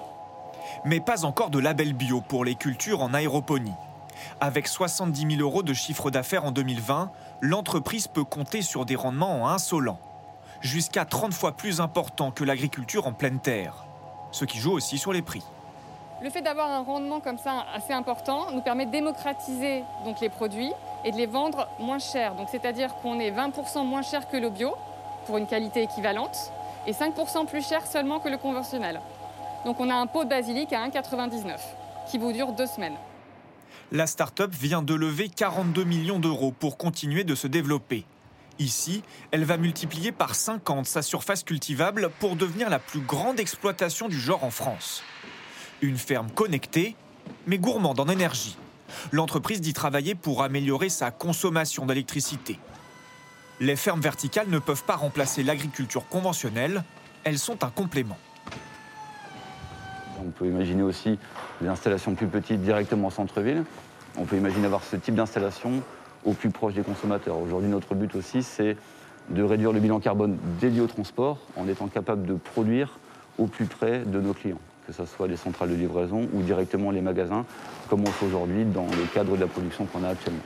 mais 0.85 1.01
pas 1.01 1.25
encore 1.25 1.51
de 1.51 1.59
label 1.59 1.93
bio 1.93 2.21
pour 2.21 2.45
les 2.45 2.55
cultures 2.55 3.03
en 3.03 3.15
aéroponie. 3.15 3.75
Avec 4.41 4.69
70 4.69 5.37
000 5.37 5.41
euros 5.41 5.63
de 5.63 5.73
chiffre 5.73 6.11
d'affaires 6.11 6.45
en 6.45 6.51
2020, 6.51 7.11
l'entreprise 7.41 8.09
peut 8.09 8.25
compter 8.25 8.63
sur 8.63 8.85
des 8.85 8.97
rendements 8.97 9.49
insolents, 9.49 9.99
jusqu'à 10.61 11.05
30 11.05 11.33
fois 11.33 11.53
plus 11.53 11.81
importants 11.81 12.31
que 12.31 12.45
l'agriculture 12.45 13.07
en 13.07 13.13
pleine 13.13 13.41
terre, 13.41 13.85
ce 14.31 14.45
qui 14.45 14.59
joue 14.59 14.73
aussi 14.73 14.99
sur 14.99 15.13
les 15.13 15.23
prix. 15.23 15.43
Le 16.23 16.31
fait 16.31 16.43
d'avoir 16.43 16.71
un 16.71 16.83
rendement 16.83 17.19
comme 17.19 17.39
ça 17.39 17.67
assez 17.75 17.93
important 17.93 18.53
nous 18.53 18.61
permet 18.61 18.87
de 18.87 18.93
démocratiser 18.93 19.83
donc 20.05 20.21
les 20.21 20.29
produits 20.29 20.73
et 21.05 21.11
de 21.11 21.17
les 21.17 21.27
vendre 21.27 21.67
moins 21.81 21.99
cher. 21.99 22.33
C'est-à-dire 22.49 22.95
qu'on 23.03 23.19
est 23.19 23.33
20% 23.33 23.85
moins 23.85 24.03
cher 24.03 24.29
que 24.29 24.37
le 24.37 24.49
bio 24.49 24.75
pour 25.27 25.39
une 25.39 25.47
qualité 25.47 25.83
équivalente 25.83 26.53
et 26.87 26.93
5% 26.93 27.47
plus 27.47 27.67
cher 27.67 27.85
seulement 27.87 28.21
que 28.21 28.29
le 28.29 28.39
conventionnel. 28.39 29.01
Donc 29.65 29.81
on 29.81 29.89
a 29.91 29.95
un 29.95 30.07
pot 30.07 30.25
de 30.25 30.31
basilic 30.31 30.73
à 30.73 30.89
1,99 30.89 31.57
qui 32.11 32.19
vous 32.19 32.33
dure 32.33 32.53
deux 32.53 32.67
semaines. 32.67 32.97
La 33.93 34.07
start-up 34.07 34.53
vient 34.53 34.83
de 34.83 34.95
lever 34.95 35.29
42 35.29 35.85
millions 35.85 36.19
d'euros 36.19 36.53
pour 36.53 36.79
continuer 36.79 37.25
de 37.25 37.35
se 37.35 37.47
développer. 37.47 38.05
Ici, 38.59 39.03
elle 39.31 39.45
va 39.45 39.57
multiplier 39.57 40.13
par 40.13 40.35
50 40.35 40.87
sa 40.87 41.03
surface 41.03 41.43
cultivable 41.43 42.11
pour 42.19 42.37
devenir 42.37 42.71
la 42.71 42.79
plus 42.79 43.01
grande 43.01 43.41
exploitation 43.41 44.09
du 44.09 44.19
genre 44.19 44.45
en 44.45 44.51
France. 44.51 45.03
Une 45.81 45.97
ferme 45.97 46.31
connectée, 46.31 46.97
mais 47.47 47.59
gourmande 47.59 48.01
en 48.01 48.09
énergie. 48.09 48.57
L'entreprise 49.11 49.61
dit 49.61 49.73
travailler 49.73 50.15
pour 50.15 50.43
améliorer 50.43 50.89
sa 50.89 51.11
consommation 51.11 51.87
d'électricité. 51.87 52.59
Les 53.61 53.77
fermes 53.77 54.01
verticales 54.01 54.49
ne 54.49 54.59
peuvent 54.59 54.85
pas 54.85 54.97
remplacer 54.97 55.43
l'agriculture 55.43 56.09
conventionnelle, 56.09 56.85
elles 57.25 57.39
sont 57.39 57.65
un 57.65 57.71
complément. 57.71 58.19
On 60.27 60.31
peut 60.31 60.47
imaginer 60.47 60.83
aussi 60.83 61.19
des 61.61 61.69
installations 61.69 62.15
plus 62.15 62.27
petites 62.27 62.63
directement 62.63 63.09
en 63.09 63.11
centre-ville. 63.11 63.65
On 64.17 64.25
peut 64.25 64.37
imaginer 64.37 64.67
avoir 64.67 64.83
ce 64.83 64.97
type 64.97 65.15
d'installation 65.15 65.83
au 66.25 66.33
plus 66.33 66.51
proche 66.51 66.75
des 66.75 66.83
consommateurs. 66.83 67.39
Aujourd'hui, 67.39 67.69
notre 67.69 67.95
but 67.95 68.15
aussi, 68.15 68.43
c'est 68.43 68.77
de 69.31 69.43
réduire 69.43 69.73
le 69.73 69.81
bilan 69.81 70.01
carbone 70.01 70.39
dédié 70.61 70.81
au 70.81 70.87
transport 70.87 71.39
en 71.57 71.69
étant 71.69 71.89
capable 71.89 72.27
de 72.27 72.35
produire 72.35 72.99
au 73.39 73.47
plus 73.47 73.67
près 73.67 74.01
de 74.01 74.21
nos 74.21 74.35
clients, 74.35 74.61
que 74.87 74.93
ce 74.93 75.05
soit 75.07 75.27
les 75.27 75.37
centrales 75.37 75.71
de 75.71 75.75
livraison 75.75 76.29
ou 76.33 76.43
directement 76.43 76.91
les 76.91 77.01
magasins, 77.01 77.45
comme 77.89 78.03
on 78.03 78.11
fait 78.11 78.27
aujourd'hui 78.27 78.65
dans 78.65 78.87
le 78.87 79.07
cadre 79.15 79.37
de 79.37 79.41
la 79.41 79.47
production 79.47 79.87
qu'on 79.87 80.05
a 80.05 80.09
actuellement. 80.09 80.43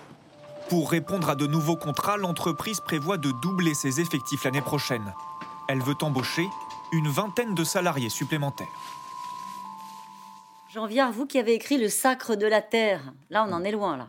Pour 0.68 0.90
répondre 0.90 1.30
à 1.30 1.36
de 1.36 1.46
nouveaux 1.46 1.76
contrats, 1.76 2.16
l'entreprise 2.16 2.80
prévoit 2.80 3.18
de 3.18 3.30
doubler 3.42 3.74
ses 3.74 4.00
effectifs 4.00 4.44
l'année 4.44 4.60
prochaine. 4.60 5.12
Elle 5.68 5.80
veut 5.80 5.94
embaucher 6.02 6.46
une 6.92 7.08
vingtaine 7.08 7.54
de 7.54 7.64
salariés 7.64 8.08
supplémentaires. 8.08 8.66
Viard, 10.84 11.10
vous 11.10 11.24
qui 11.24 11.38
avez 11.38 11.54
écrit 11.54 11.78
Le 11.78 11.88
Sacre 11.88 12.36
de 12.36 12.46
la 12.46 12.60
Terre, 12.60 13.14
là 13.30 13.46
on 13.48 13.52
en 13.52 13.64
est 13.64 13.72
loin 13.72 13.96
là. 13.96 14.08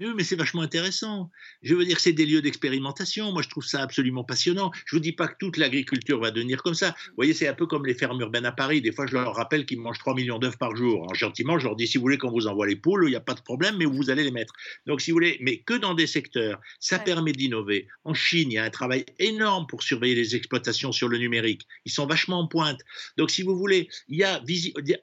Oui, 0.00 0.14
mais 0.16 0.24
c'est 0.24 0.36
vachement 0.36 0.62
intéressant. 0.62 1.30
Je 1.62 1.74
veux 1.74 1.84
dire, 1.84 2.00
c'est 2.00 2.14
des 2.14 2.24
lieux 2.24 2.40
d'expérimentation. 2.40 3.32
Moi, 3.32 3.42
je 3.42 3.50
trouve 3.50 3.66
ça 3.66 3.82
absolument 3.82 4.24
passionnant. 4.24 4.70
Je 4.86 4.96
vous 4.96 5.00
dis 5.00 5.12
pas 5.12 5.28
que 5.28 5.34
toute 5.38 5.58
l'agriculture 5.58 6.18
va 6.18 6.30
devenir 6.30 6.62
comme 6.62 6.72
ça. 6.72 6.94
Vous 7.08 7.16
voyez, 7.16 7.34
c'est 7.34 7.48
un 7.48 7.52
peu 7.52 7.66
comme 7.66 7.84
les 7.84 7.92
fermes 7.92 8.18
urbaines 8.18 8.46
à 8.46 8.52
Paris. 8.52 8.80
Des 8.80 8.92
fois, 8.92 9.06
je 9.06 9.12
leur 9.12 9.34
rappelle 9.34 9.66
qu'ils 9.66 9.78
mangent 9.78 9.98
3 9.98 10.14
millions 10.14 10.38
d'œufs 10.38 10.56
par 10.56 10.74
jour. 10.74 11.02
Alors, 11.02 11.14
gentiment, 11.14 11.58
je 11.58 11.66
leur 11.66 11.76
dis, 11.76 11.86
si 11.86 11.98
vous 11.98 12.02
voulez 12.02 12.16
qu'on 12.16 12.30
vous 12.30 12.46
envoie 12.46 12.66
les 12.66 12.76
poules, 12.76 13.04
il 13.08 13.10
n'y 13.10 13.16
a 13.16 13.20
pas 13.20 13.34
de 13.34 13.42
problème, 13.42 13.76
mais 13.76 13.84
vous 13.84 14.08
allez 14.08 14.24
les 14.24 14.30
mettre. 14.30 14.54
Donc, 14.86 15.02
si 15.02 15.10
vous 15.10 15.16
voulez, 15.16 15.36
mais 15.42 15.58
que 15.58 15.74
dans 15.74 15.92
des 15.92 16.06
secteurs, 16.06 16.58
ça 16.78 16.98
permet 16.98 17.32
d'innover. 17.32 17.86
En 18.04 18.14
Chine, 18.14 18.50
il 18.50 18.54
y 18.54 18.58
a 18.58 18.64
un 18.64 18.70
travail 18.70 19.04
énorme 19.18 19.66
pour 19.66 19.82
surveiller 19.82 20.14
les 20.14 20.34
exploitations 20.34 20.92
sur 20.92 21.08
le 21.08 21.18
numérique. 21.18 21.66
Ils 21.84 21.92
sont 21.92 22.06
vachement 22.06 22.40
en 22.40 22.46
pointe. 22.46 22.80
Donc, 23.18 23.30
si 23.30 23.42
vous 23.42 23.54
voulez, 23.54 23.90
il 24.08 24.16
y 24.16 24.24
a, 24.24 24.42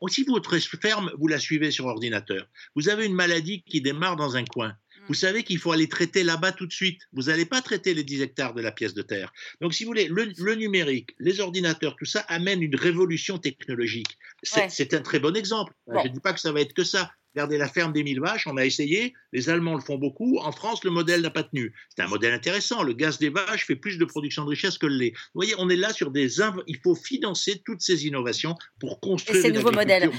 aussi 0.02 0.24
votre 0.24 0.58
ferme, 0.58 1.12
vous 1.20 1.28
la 1.28 1.38
suivez 1.38 1.70
sur 1.70 1.86
ordinateur. 1.86 2.48
Vous 2.76 2.90
avez 2.90 3.06
une 3.06 3.14
maladie 3.14 3.62
qui 3.62 3.80
démarre 3.80 4.16
dans 4.16 4.36
un 4.36 4.44
coin 4.44 4.76
vous 5.08 5.14
savez 5.14 5.44
qu'il 5.44 5.58
faut 5.58 5.72
aller 5.72 5.88
traiter 5.88 6.24
là-bas 6.24 6.52
tout 6.52 6.68
de 6.68 6.74
suite. 6.74 7.02
Vous 7.14 7.24
n'allez 7.24 7.46
pas 7.46 7.62
traiter 7.62 7.94
les 7.94 8.04
10 8.04 8.22
hectares 8.22 8.54
de 8.54 8.62
la 8.62 8.72
pièce 8.72 8.94
de 8.94 9.02
terre. 9.02 9.32
Donc, 9.62 9.74
si 9.74 9.84
vous 9.84 9.90
voulez, 9.90 10.08
le, 10.10 10.56
numérique, 10.56 11.12
les 11.20 11.40
ordinateurs, 11.40 11.96
tout 11.96 12.06
ça 12.06 12.22
amène 12.28 12.62
une 12.62 12.76
révolution 12.76 13.38
technologique. 13.38 14.18
C'est 14.44 14.94
un 14.94 15.02
très 15.02 15.20
bon 15.20 15.36
exemple. 15.36 15.74
Je 15.88 16.08
ne 16.08 16.14
dis 16.14 16.20
pas 16.20 16.34
que 16.34 16.40
ça 16.40 16.52
va 16.52 16.62
être 16.62 16.74
que 16.74 16.84
ça, 16.84 17.12
Regardez 17.38 17.60
la 17.60 17.68
ferme 17.68 17.94
des 17.94 18.02
mille 18.02 18.20
vaches, 18.20 18.48
on 18.48 18.58
a 18.58 18.66
essayé, 18.66 19.14
les 19.32 19.48
Allemands 19.48 19.76
le 19.76 19.80
font 19.80 20.00
beaucoup, 20.00 20.40
en 20.40 20.52
France, 20.52 20.84
le 20.84 20.90
modèle 20.90 21.22
n'a 21.22 21.30
pas 21.30 21.44
tenu. 21.44 21.72
C'est 21.96 22.02
un 22.02 22.08
modèle 22.08 22.34
intéressant, 22.34 22.82
le 22.82 22.94
gaz 22.94 23.20
des 23.20 23.30
vaches 23.30 23.68
fait 23.68 23.76
plus 23.76 24.00
de 24.00 24.06
production 24.06 24.44
de 24.44 24.50
richesse 24.50 24.80
que 24.80 24.88
le 24.88 24.96
lait. 24.96 25.12
Vous 25.16 25.42
voyez, 25.42 25.54
on 25.60 25.70
est 25.70 25.76
là 25.76 25.94
sur 25.94 26.10
des... 26.10 26.40
Il 26.66 26.78
faut 26.84 26.96
financer 26.96 27.62
toutes 27.64 27.82
ces 27.82 28.08
innovations 28.08 28.56
pour 28.80 29.00
construire... 29.00 29.40
ces 29.40 29.52
nouveaux 29.52 29.72
modèles. 29.72 30.10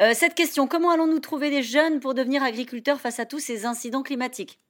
Euh, 0.00 0.12
cette 0.14 0.36
question, 0.36 0.68
comment 0.68 0.92
allons-nous 0.92 1.18
trouver 1.18 1.50
des 1.50 1.64
jeunes 1.64 1.98
pour 1.98 2.14
devenir 2.14 2.44
agriculteurs 2.44 3.00
face 3.00 3.18
à 3.18 3.26
tous 3.26 3.40
ces 3.40 3.66
incidents 3.66 4.04
climatiques? 4.04 4.60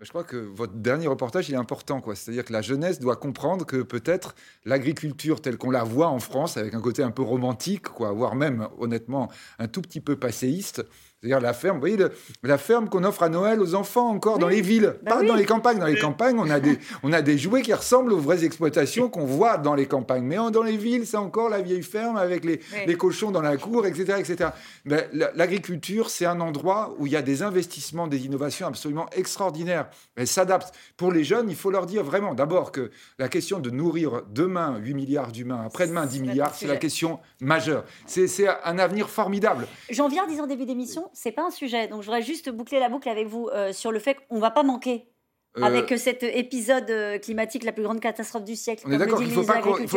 Je 0.00 0.10
crois 0.10 0.24
que 0.24 0.36
votre 0.36 0.74
dernier 0.74 1.08
reportage 1.08 1.50
est 1.50 1.56
important. 1.56 2.00
C'est-à-dire 2.14 2.44
que 2.44 2.52
la 2.52 2.62
jeunesse 2.62 3.00
doit 3.00 3.16
comprendre 3.16 3.66
que 3.66 3.82
peut-être 3.82 4.34
l'agriculture 4.64 5.40
telle 5.40 5.58
qu'on 5.58 5.70
la 5.70 5.82
voit 5.82 6.08
en 6.08 6.20
France, 6.20 6.56
avec 6.56 6.74
un 6.74 6.80
côté 6.80 7.02
un 7.02 7.10
peu 7.10 7.22
romantique, 7.22 7.88
quoi, 7.88 8.12
voire 8.12 8.36
même 8.36 8.68
honnêtement 8.78 9.28
un 9.58 9.66
tout 9.66 9.82
petit 9.82 10.00
peu 10.00 10.16
passéiste, 10.16 10.84
c'est-à-dire 11.20 11.40
la 11.40 11.52
ferme, 11.52 11.78
vous 11.78 11.80
voyez, 11.80 11.98
la 12.44 12.58
ferme 12.58 12.88
qu'on 12.88 13.02
offre 13.02 13.24
à 13.24 13.28
Noël 13.28 13.60
aux 13.60 13.74
enfants 13.74 14.08
encore 14.08 14.38
dans 14.38 14.46
les 14.46 14.60
villes, 14.60 14.94
bah 15.02 15.16
pas 15.16 15.22
dans 15.24 15.34
les 15.34 15.46
campagnes. 15.46 15.80
Dans 15.80 15.86
les 15.86 15.98
campagnes, 15.98 16.38
on 16.38 16.48
a, 16.48 16.60
des, 16.60 16.78
on 17.02 17.12
a 17.12 17.22
des 17.22 17.36
jouets 17.36 17.62
qui 17.62 17.74
ressemblent 17.74 18.12
aux 18.12 18.20
vraies 18.20 18.44
exploitations 18.44 19.08
qu'on 19.08 19.24
voit 19.24 19.58
dans 19.58 19.74
les 19.74 19.86
campagnes. 19.86 20.22
Mais 20.22 20.36
dans 20.52 20.62
les 20.62 20.76
villes, 20.76 21.08
c'est 21.08 21.16
encore 21.16 21.48
la 21.48 21.60
vieille 21.60 21.82
ferme 21.82 22.16
avec 22.16 22.44
les, 22.44 22.60
les 22.86 22.94
cochons 22.96 23.32
dans 23.32 23.42
la 23.42 23.56
cour, 23.56 23.84
etc. 23.84 24.14
etc. 24.18 24.50
Mais 24.84 25.08
l'agriculture, 25.34 26.08
c'est 26.08 26.24
un 26.24 26.40
endroit 26.40 26.94
où 26.98 27.06
il 27.08 27.12
y 27.12 27.16
a 27.16 27.22
des 27.22 27.42
investissements, 27.42 28.06
des 28.06 28.24
innovations 28.24 28.68
absolument 28.68 29.06
extraordinaires. 29.10 29.88
Elles 30.14 30.28
s'adaptent. 30.28 30.72
Pour 30.96 31.10
les 31.10 31.24
jeunes, 31.24 31.50
il 31.50 31.56
faut 31.56 31.72
leur 31.72 31.86
dire 31.86 32.04
vraiment, 32.04 32.34
d'abord, 32.34 32.70
que 32.70 32.92
la 33.18 33.28
question 33.28 33.58
de 33.58 33.70
nourrir 33.70 34.22
demain 34.30 34.78
8 34.78 34.94
milliards 34.94 35.32
d'humains, 35.32 35.64
après-demain 35.66 36.06
10 36.06 36.20
milliards, 36.20 36.54
c'est 36.54 36.68
la 36.68 36.76
question 36.76 37.18
majeure. 37.40 37.84
C'est 38.06 38.28
un 38.64 38.78
avenir 38.78 39.10
formidable. 39.10 39.66
J'en 39.90 40.08
viens 40.08 40.22
en 40.22 40.28
disant 40.28 40.46
début 40.46 40.64
d'émission, 40.64 41.07
c'est 41.12 41.32
pas 41.32 41.42
un 41.44 41.50
sujet. 41.50 41.88
Donc, 41.88 42.02
je 42.02 42.06
voudrais 42.06 42.22
juste 42.22 42.50
boucler 42.50 42.80
la 42.80 42.88
boucle 42.88 43.08
avec 43.08 43.26
vous 43.26 43.48
euh, 43.48 43.72
sur 43.72 43.92
le 43.92 43.98
fait 43.98 44.14
qu'on 44.14 44.38
va 44.38 44.50
pas 44.50 44.62
manquer 44.62 45.10
euh, 45.56 45.62
avec 45.62 45.92
cet 45.98 46.22
épisode 46.22 46.90
euh, 46.90 47.18
climatique, 47.18 47.64
la 47.64 47.72
plus 47.72 47.82
grande 47.82 48.00
catastrophe 48.00 48.44
du 48.44 48.54
siècle. 48.54 48.84
On 48.86 48.92
est 48.92 48.98
d'accord 48.98 49.18
qu'il 49.18 49.28
ne 49.28 49.32
faut, 49.32 49.42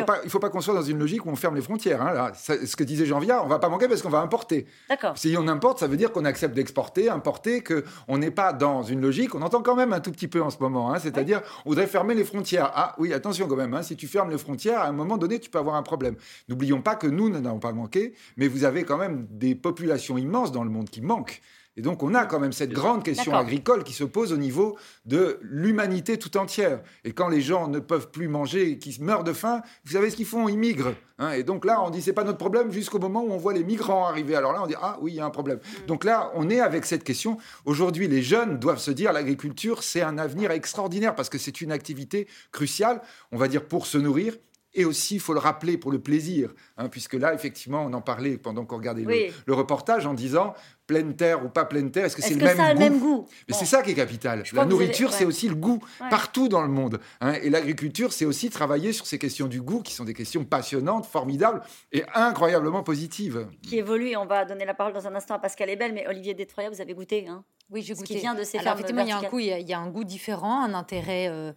pas 0.04 0.22
faut 0.28 0.40
pas 0.40 0.50
qu'on 0.50 0.62
soit 0.62 0.74
dans 0.74 0.82
une 0.82 0.98
logique 0.98 1.26
où 1.26 1.30
on 1.30 1.36
ferme 1.36 1.56
les 1.56 1.62
frontières. 1.62 2.02
Hein, 2.02 2.14
là. 2.14 2.32
ce 2.34 2.76
que 2.76 2.84
disait 2.84 3.06
Jean 3.06 3.20
Viard, 3.20 3.44
on 3.46 3.48
va 3.48 3.60
pas 3.60 3.70
manquer 3.70 3.88
parce 3.88 4.02
qu'on 4.02 4.10
va 4.10 4.20
importer. 4.20 4.66
D'accord. 4.90 5.18
Si 5.18 5.36
on 5.38 5.48
importe, 5.48 5.80
ça 5.80 5.88
veut 5.88 5.98
dire 5.98 6.12
qu'on 6.12 6.26
accepte 6.26 6.56
d'exporter, 6.56 7.10
importer, 7.10 7.64
qu'on 7.64 8.18
n'est 8.18 8.32
pas 8.32 8.54
dans 8.54 8.84
une 8.84 9.02
logique. 9.02 9.36
On 9.36 9.42
entend 9.42 9.62
quand 9.62 9.76
même 9.76 9.94
un 9.94 10.00
tout 10.00 10.12
petit 10.12 10.28
peu 10.28 10.42
en 10.42 10.50
ce 10.50 10.58
moment. 10.60 10.94
Hein, 10.94 11.00
C'est-à-dire, 11.00 11.42
on 11.66 11.70
voudrait 11.70 11.88
fermer 11.88 12.16
les 12.16 12.24
frontières. 12.24 12.72
Ah 12.74 12.96
oui, 12.98 13.14
attention 13.14 13.48
quand 13.48 13.58
même. 13.58 13.74
Hein, 13.74 13.84
si 13.84 13.96
tu 13.98 14.08
fermes 14.08 14.32
les 14.32 14.38
frontières, 14.38 14.80
à 14.80 14.88
un 14.88 14.94
moment 14.94 15.18
donné, 15.18 15.40
tu 15.40 15.50
peux 15.50 15.60
avoir 15.60 15.76
un 15.76 15.84
problème. 15.84 16.16
N'oublions 16.48 16.82
pas 16.82 16.96
que 16.96 17.08
nous 17.08 17.30
n'avons 17.30 17.60
pas 17.60 17.74
manqué, 17.74 18.14
mais 18.38 18.48
vous 18.48 18.64
avez 18.64 18.84
quand 18.84 18.98
même 18.98 19.28
des 19.30 19.56
populations 19.56 20.18
immenses 20.18 20.52
dans 20.52 20.64
le 20.64 20.70
monde 20.70 20.90
qui 20.90 21.02
manquent. 21.02 21.42
Et 21.78 21.82
donc 21.82 22.04
on 22.04 22.14
a 22.14 22.26
quand 22.26 22.40
même 22.40 22.52
cette 22.52 22.72
grande 22.72 23.04
question 23.04 23.34
agricole 23.34 23.84
qui 23.84 23.94
se 23.94 24.04
pose 24.04 24.34
au 24.34 24.38
niveau 24.38 24.78
de 25.06 25.40
l'humanité 25.42 26.20
tout 26.20 26.36
entière. 26.38 26.82
Et 27.06 27.14
quand 27.14 27.30
les 27.30 27.42
gens 27.42 27.68
ne 27.68 27.80
peuvent 27.80 28.12
plus 28.12 28.28
manger 28.28 28.72
et 28.72 28.78
qu'ils 28.78 29.02
meurent 29.02 29.24
de 29.24 29.32
faim, 29.32 29.62
vous 29.86 29.94
savez 29.94 30.10
ce 30.10 30.18
qu'ils 30.18 30.26
font? 30.26 30.50
Ils 30.50 30.58
migrent. 30.58 30.94
Hein. 31.18 31.32
et 31.32 31.44
donc 31.44 31.66
là, 31.66 31.82
on 31.84 31.92
dit 31.92 32.02
c'est 32.02 32.14
pas 32.14 32.24
notre 32.24 32.40
problème 32.40 32.72
jusqu'au 32.72 33.00
moment 33.00 33.24
où 33.24 33.32
on 33.32 33.38
voit 33.38 33.54
les 33.54 33.64
migrants 33.64 34.06
arriver. 34.06 34.36
Alors 34.36 34.54
là, 34.54 34.62
on 34.64 34.68
dit 34.68 34.76
ah 34.82 34.98
oui, 35.02 35.14
il 35.14 35.16
y 35.16 35.22
a 35.22 35.26
un 35.26 35.30
problème. 35.30 35.58
Mm. 35.58 35.86
Donc 35.86 36.04
là, 36.04 36.32
on 36.36 36.50
est 36.50 36.60
avec 36.60 36.86
cette 36.86 37.04
question. 37.04 37.38
Aujourd'hui, 37.66 38.08
les 38.08 38.22
jeunes 38.22 38.60
doivent 38.60 38.80
se 38.80 38.92
dire 38.92 39.14
l'agriculture, 39.14 39.84
c'est 39.84 40.02
un 40.02 40.18
avenir 40.18 40.52
extraordinaire 40.52 41.16
parce 41.16 41.30
que 41.30 41.38
c'est 41.38 41.62
une 41.62 41.72
activité 41.72 42.28
cruciale, 42.52 43.02
on 43.32 43.38
va 43.38 43.48
dire, 43.48 43.66
pour 43.66 43.86
se 43.86 43.98
nourrir 43.98 44.34
et 44.74 44.86
aussi, 44.86 45.16
il 45.16 45.20
faut 45.20 45.34
le 45.34 45.40
rappeler 45.40 45.78
pour 45.78 45.92
le 45.92 46.00
plaisir, 46.00 46.54
hein, 46.78 46.88
puisque 46.88 47.14
là, 47.14 47.34
effectivement, 47.34 47.84
on 47.84 47.94
en 47.94 48.02
parlait 48.02 48.38
pendant 48.38 48.66
qu'on 48.66 48.78
regardait 48.78 49.04
le, 49.46 49.54
reportage 49.54 50.06
en 50.06 50.14
disant 50.14 50.54
pleine 50.92 51.16
terre 51.16 51.46
ou 51.46 51.48
pas 51.48 51.64
pleine 51.64 51.90
terre, 51.90 52.06
est-ce 52.06 52.18
que 52.18 52.22
c'est 52.22 52.34
le, 52.34 52.78
même, 52.78 53.00
goût 53.00 53.26
Mais 53.48 53.56
c'est 53.56 53.66
ça 53.66 53.82
qui 53.82 53.92
est 53.92 53.96
capital. 53.96 54.44
la 54.52 54.66
nourriture, 54.66 55.14
c'est 55.14 55.24
aussi 55.24 55.48
le 55.48 55.56
goût 55.56 55.80
partout 56.10 56.50
dans 56.50 56.62
le 56.62 56.68
monde. 56.68 57.00
Hein. 57.22 57.34
et 57.42 57.50
l'agriculture, 57.50 58.12
c'est 58.12 58.26
aussi 58.26 58.50
travailler 58.50 58.92
sur 58.92 59.06
ces 59.06 59.18
questions 59.18 59.48
du 59.48 59.62
goût, 59.62 59.82
qui 59.82 59.94
sont 59.94 60.04
des 60.04 60.14
questions 60.14 60.44
passionnantes, 60.44 61.06
formidables 61.06 61.62
et 61.94 62.04
incroyablement 62.14 62.84
positives. 62.84 63.48
Qui 63.62 63.78
évoluent. 63.78 64.18
On 64.18 64.26
va 64.26 64.44
donner 64.44 64.66
la 64.66 64.74
parole 64.74 64.92
dans 64.92 65.08
un 65.08 65.16
instant 65.16 65.36
à 65.36 65.40
Pascal 65.40 65.70
Ebel, 65.70 65.94
mais 65.94 66.06
Olivier 66.08 66.34
Détroya, 66.34 66.70
vous 66.70 66.82
avez 66.82 66.94
goûté 66.94 67.26
hein 67.30 67.46
Oui, 67.70 67.82
j'ai 67.82 67.94
goûté. 67.94 68.16
Qui 68.16 68.20
vient 68.20 68.36
de 68.36 68.44
ces 68.44 68.58
Alors, 68.58 68.74
effectivement, 68.74 69.04
il 69.04 69.10
y, 69.10 69.14
a 69.14 69.18
un 69.18 69.30
goût, 69.30 69.40
il, 69.40 69.46
y 69.46 69.74
a, 69.74 69.80
un 69.80 69.90
goût 69.90 70.04
différent, 70.04 70.62
un 70.62 70.74
intérêt 70.74 71.30
euh, 71.30 71.54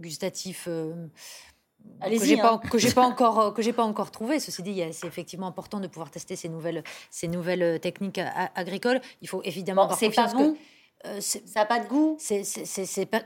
gustatif. 0.00 0.64
Euh, 0.68 1.06
que 2.10 2.24
j'ai 2.24 2.36
pas, 2.36 2.52
hein. 2.52 2.68
que 2.70 2.78
j'ai 2.78 2.92
pas 2.92 3.06
encore 3.06 3.40
euh, 3.40 3.50
que 3.50 3.62
j'ai 3.62 3.72
pas 3.72 3.84
encore 3.84 4.10
trouvé. 4.10 4.40
Ceci 4.40 4.62
dit, 4.62 4.82
c'est 4.92 5.06
effectivement 5.06 5.46
important 5.46 5.80
de 5.80 5.86
pouvoir 5.86 6.10
tester 6.10 6.36
ces 6.36 6.48
nouvelles 6.48 6.82
ces 7.10 7.28
nouvelles 7.28 7.62
euh, 7.62 7.78
techniques 7.78 8.20
agricoles. 8.54 9.00
Il 9.20 9.28
faut 9.28 9.42
évidemment. 9.44 9.88
c'est 9.94 10.10
pas 10.10 10.32
bon. 10.32 10.56
Euh, 11.06 11.20
ça 11.20 11.40
n'a 11.56 11.66
pas 11.66 11.80
de 11.80 11.88
goût. 11.88 12.16
C'est 12.18 12.44
c'est 12.44 13.06
pas 13.06 13.22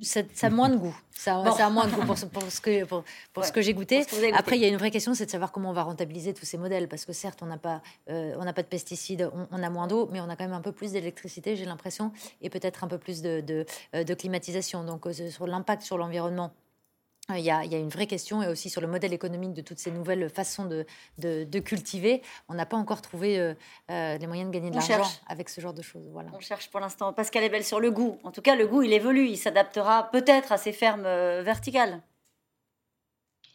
ça, 0.00 0.20
a 0.42 0.50
moins 0.50 0.68
de 0.70 0.76
goût. 0.76 0.96
Ça, 1.10 1.36
a 1.36 1.70
moins 1.70 1.86
de 1.86 1.92
goût 1.92 2.04
pour 2.06 2.16
ce, 2.16 2.26
pour 2.26 2.42
ce 2.50 2.60
que, 2.60 2.84
pour, 2.84 3.04
ce 3.42 3.52
que 3.52 3.60
j'ai 3.60 3.74
goûté. 3.74 4.04
Après, 4.34 4.56
il 4.56 4.62
y 4.62 4.64
a 4.64 4.68
une 4.68 4.76
vraie 4.76 4.90
question, 4.90 5.14
c'est 5.14 5.26
de 5.26 5.30
savoir 5.30 5.52
comment 5.52 5.70
on 5.70 5.74
va 5.74 5.82
rentabiliser 5.82 6.32
tous 6.32 6.44
ces 6.44 6.58
modèles. 6.58 6.88
Parce 6.88 7.04
que 7.04 7.12
certes, 7.12 7.40
on 7.42 7.46
n'a 7.46 7.58
pas, 7.58 7.82
on 8.08 8.44
n'a 8.44 8.52
pas 8.52 8.62
de 8.62 8.68
pesticides, 8.68 9.30
on, 9.50 9.62
a 9.62 9.70
moins 9.70 9.86
d'eau, 9.86 10.08
mais 10.10 10.20
on 10.20 10.28
a 10.28 10.36
quand 10.36 10.44
même 10.44 10.54
un 10.54 10.60
peu 10.60 10.72
plus 10.72 10.92
d'électricité, 10.92 11.54
j'ai 11.54 11.64
l'impression, 11.64 12.12
et 12.40 12.50
peut-être 12.50 12.84
un 12.84 12.88
peu 12.88 12.98
plus 12.98 13.22
de, 13.22 13.40
de, 13.40 13.66
de 14.02 14.14
climatisation. 14.14 14.84
Donc, 14.84 15.06
sur 15.30 15.46
l'impact 15.46 15.82
sur 15.82 15.98
l'environnement, 15.98 16.52
il 17.30 17.40
y, 17.40 17.50
a, 17.50 17.62
une 17.62 17.88
vraie 17.88 18.06
question 18.06 18.42
et 18.42 18.48
aussi 18.48 18.68
sur 18.68 18.82
le 18.82 18.86
modèle 18.86 19.14
économique 19.14 19.54
de 19.54 19.62
toutes 19.62 19.78
ces 19.78 19.90
nouvelles 19.90 20.28
façons 20.28 20.66
de, 20.66 20.84
de, 21.18 21.58
cultiver. 21.60 22.20
On 22.48 22.54
n'a 22.54 22.66
pas 22.66 22.76
encore 22.76 23.00
trouvé 23.00 23.38
euh, 23.38 23.54
euh, 23.90 24.18
les 24.18 24.26
moyens 24.26 24.50
de 24.50 24.54
gagner 24.54 24.70
de 24.70 24.76
l'argent 24.76 25.10
avec 25.26 25.48
ce 25.48 25.60
genre 25.60 25.72
de 25.72 25.80
choses. 25.80 26.06
Voilà. 26.12 26.28
On 26.34 26.40
cherche 26.40 26.70
pour 26.70 26.80
l'instant. 26.80 27.14
Pascal 27.14 27.42
est 27.42 27.48
belle 27.48 27.64
sur 27.64 27.80
le 27.80 27.90
goût. 27.90 28.18
En 28.24 28.30
tout 28.30 28.42
cas, 28.42 28.54
le 28.54 28.66
goût, 28.66 28.82
il 28.82 28.92
évolue. 28.92 29.26
Il 29.26 29.38
s'adaptera 29.38 30.10
peut-être 30.10 30.52
à 30.52 30.58
ces 30.58 30.72
fermes 30.72 31.06
euh, 31.06 31.42
verticales. 31.42 32.02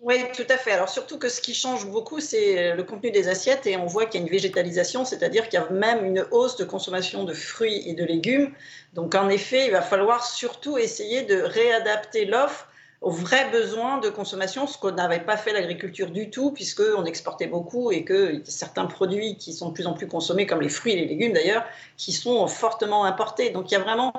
Oui, 0.01 0.15
tout 0.33 0.47
à 0.49 0.57
fait. 0.57 0.71
Alors 0.71 0.89
surtout 0.89 1.19
que 1.19 1.29
ce 1.29 1.41
qui 1.41 1.53
change 1.53 1.85
beaucoup, 1.85 2.21
c'est 2.21 2.73
le 2.73 2.83
contenu 2.83 3.11
des 3.11 3.27
assiettes 3.27 3.67
et 3.67 3.75
on 3.75 3.85
voit 3.85 4.05
qu'il 4.05 4.21
y 4.21 4.23
a 4.23 4.25
une 4.25 4.31
végétalisation, 4.31 5.03
c'est-à-dire 5.03 5.49
qu'il 5.49 5.59
y 5.59 5.63
a 5.63 5.69
même 5.69 6.05
une 6.05 6.25
hausse 6.31 6.55
de 6.55 6.63
consommation 6.63 7.25
de 7.25 7.33
fruits 7.33 7.83
et 7.85 7.93
de 7.93 8.05
légumes. 8.05 8.53
Donc 8.93 9.13
en 9.13 9.27
effet, 9.27 9.65
il 9.65 9.71
va 9.71 9.81
falloir 9.81 10.25
surtout 10.25 10.77
essayer 10.77 11.23
de 11.23 11.41
réadapter 11.41 12.23
l'offre 12.23 12.68
aux 13.01 13.11
vrais 13.11 13.49
besoins 13.49 13.99
de 13.99 14.09
consommation, 14.09 14.67
ce 14.67 14.77
qu'on 14.77 14.91
n'avait 14.91 15.21
pas 15.21 15.37
fait 15.37 15.53
l'agriculture 15.53 16.11
du 16.11 16.29
tout, 16.29 16.51
puisqu'on 16.51 17.05
exportait 17.05 17.47
beaucoup 17.47 17.91
et 17.91 18.03
que 18.03 18.41
certains 18.43 18.85
produits 18.85 19.37
qui 19.37 19.53
sont 19.53 19.69
de 19.69 19.73
plus 19.73 19.87
en 19.87 19.93
plus 19.93 20.07
consommés, 20.07 20.45
comme 20.45 20.61
les 20.61 20.69
fruits 20.69 20.93
et 20.93 20.97
les 20.97 21.05
légumes 21.05 21.33
d'ailleurs, 21.33 21.63
qui 21.95 22.11
sont 22.11 22.45
fortement 22.47 23.05
importés. 23.05 23.51
Donc 23.51 23.71
il 23.71 23.75
y 23.75 23.77
a 23.77 23.79
vraiment 23.79 24.11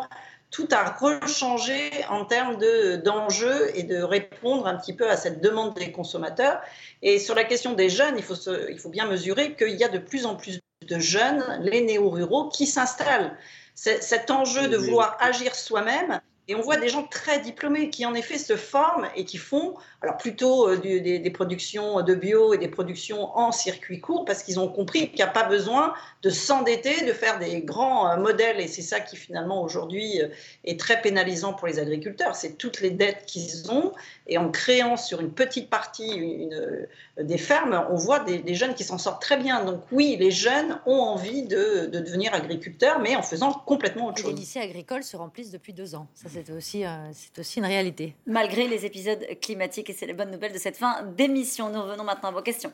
tout 0.50 0.68
à 0.72 0.90
rechanger 0.90 1.90
en 2.08 2.24
termes 2.24 2.56
d'enjeux 3.04 3.70
et 3.74 3.82
de 3.82 4.02
répondre 4.02 4.66
un 4.66 4.76
petit 4.76 4.94
peu 4.94 5.08
à 5.08 5.16
cette 5.16 5.40
demande 5.40 5.74
des 5.74 5.92
consommateurs. 5.92 6.60
Et 7.02 7.18
sur 7.18 7.34
la 7.34 7.44
question 7.44 7.74
des 7.74 7.88
jeunes, 7.88 8.14
il 8.16 8.24
faut, 8.24 8.34
il 8.68 8.78
faut 8.78 8.88
bien 8.88 9.06
mesurer 9.06 9.54
qu'il 9.54 9.76
y 9.76 9.84
a 9.84 9.88
de 9.88 9.98
plus 9.98 10.26
en 10.26 10.36
plus 10.36 10.58
de 10.88 10.98
jeunes, 10.98 11.44
les 11.62 11.82
néo-ruraux, 11.82 12.48
qui 12.48 12.66
s'installent. 12.66 13.36
Cet 13.74 14.30
enjeu 14.30 14.68
de 14.68 14.76
vouloir 14.76 15.16
agir 15.20 15.54
soi-même, 15.54 16.20
et 16.50 16.56
on 16.56 16.62
voit 16.62 16.78
des 16.78 16.88
gens 16.88 17.04
très 17.04 17.38
diplômés 17.38 17.90
qui, 17.90 18.04
en 18.04 18.12
effet, 18.12 18.36
se 18.36 18.56
forment 18.56 19.08
et 19.14 19.24
qui 19.24 19.36
font, 19.36 19.76
alors 20.02 20.16
plutôt 20.16 20.68
euh, 20.68 20.78
des, 20.78 21.30
productions 21.30 22.02
de 22.02 22.12
bio 22.12 22.52
et 22.52 22.58
des 22.58 22.66
productions 22.66 23.38
en 23.38 23.52
circuit 23.52 24.00
court, 24.00 24.24
parce 24.24 24.42
qu'ils 24.42 24.58
ont 24.58 24.66
compris 24.66 25.10
qu'il 25.10 25.18
n'y 25.18 25.22
a 25.22 25.28
pas 25.28 25.44
besoin 25.44 25.94
de 26.22 26.30
s'endetter, 26.30 27.06
de 27.06 27.12
faire 27.12 27.38
des 27.38 27.60
grands 27.60 28.10
euh, 28.10 28.16
modèles. 28.16 28.58
Et 28.58 28.66
c'est 28.66 28.82
ça 28.82 28.98
qui, 28.98 29.16
finalement, 29.16 29.62
aujourd'hui, 29.62 30.20
euh, 30.20 30.26
est 30.64 30.78
très 30.78 31.00
pénalisant 31.00 31.54
pour 31.54 31.68
les 31.68 31.78
agriculteurs. 31.78 32.34
C'est 32.34 32.58
toutes 32.58 32.80
les 32.80 32.90
dettes 32.90 33.26
qu'ils 33.26 33.70
ont. 33.70 33.92
Et 34.30 34.38
en 34.38 34.48
créant 34.48 34.96
sur 34.96 35.20
une 35.20 35.32
petite 35.32 35.68
partie 35.68 36.14
une, 36.14 36.86
des 37.20 37.36
fermes, 37.36 37.84
on 37.90 37.96
voit 37.96 38.20
des, 38.20 38.54
jeunes 38.54 38.74
qui 38.74 38.84
s'en 38.84 38.96
sortent 38.96 39.20
très 39.20 39.36
bien. 39.36 39.64
Donc 39.64 39.82
oui, 39.92 40.16
les 40.18 40.30
jeunes 40.30 40.78
ont 40.86 41.00
envie 41.00 41.42
de, 41.42 41.86
devenir 41.86 42.32
agriculteurs, 42.32 43.00
mais 43.00 43.16
en 43.16 43.22
faisant 43.22 43.52
complètement 43.52 44.06
autre 44.06 44.22
chose. 44.22 44.30
Les 44.30 44.38
lycées 44.38 44.60
agricoles 44.60 45.02
se 45.02 45.16
remplissent 45.16 45.50
depuis 45.50 45.72
deux 45.72 45.94
ans. 45.94 46.06
Ça, 46.14 46.28
c'est 46.32 46.50
aussi, 46.50 46.86
euh, 46.86 47.10
c'est 47.12 47.40
aussi 47.40 47.58
une 47.58 47.66
réalité. 47.66 48.14
Malgré 48.26 48.68
les 48.68 48.86
épisodes 48.86 49.26
climatiques, 49.42 49.90
et 49.90 49.92
c'est 49.92 50.06
les 50.06 50.14
bonnes 50.14 50.30
nouvelles 50.30 50.52
de 50.52 50.58
cette 50.58 50.76
fin 50.76 51.02
d'émission. 51.02 51.68
Nous 51.68 51.82
revenons 51.82 52.04
maintenant 52.04 52.28
à 52.30 52.32
vos 52.32 52.42
questions. 52.42 52.72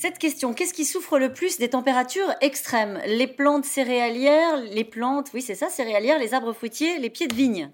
Cette 0.00 0.20
question, 0.20 0.54
qu'est-ce 0.54 0.74
qui 0.74 0.84
souffre 0.84 1.18
le 1.18 1.32
plus 1.32 1.58
des 1.58 1.70
températures 1.70 2.32
extrêmes? 2.40 3.00
Les 3.04 3.26
plantes 3.26 3.64
céréalières, 3.64 4.56
les 4.58 4.84
plantes, 4.84 5.30
oui 5.34 5.42
c'est 5.42 5.56
ça, 5.56 5.68
céréalières, 5.70 6.20
les 6.20 6.34
arbres 6.34 6.52
fruitiers, 6.52 7.00
les 7.00 7.10
pieds 7.10 7.26
de 7.26 7.34
vigne 7.34 7.72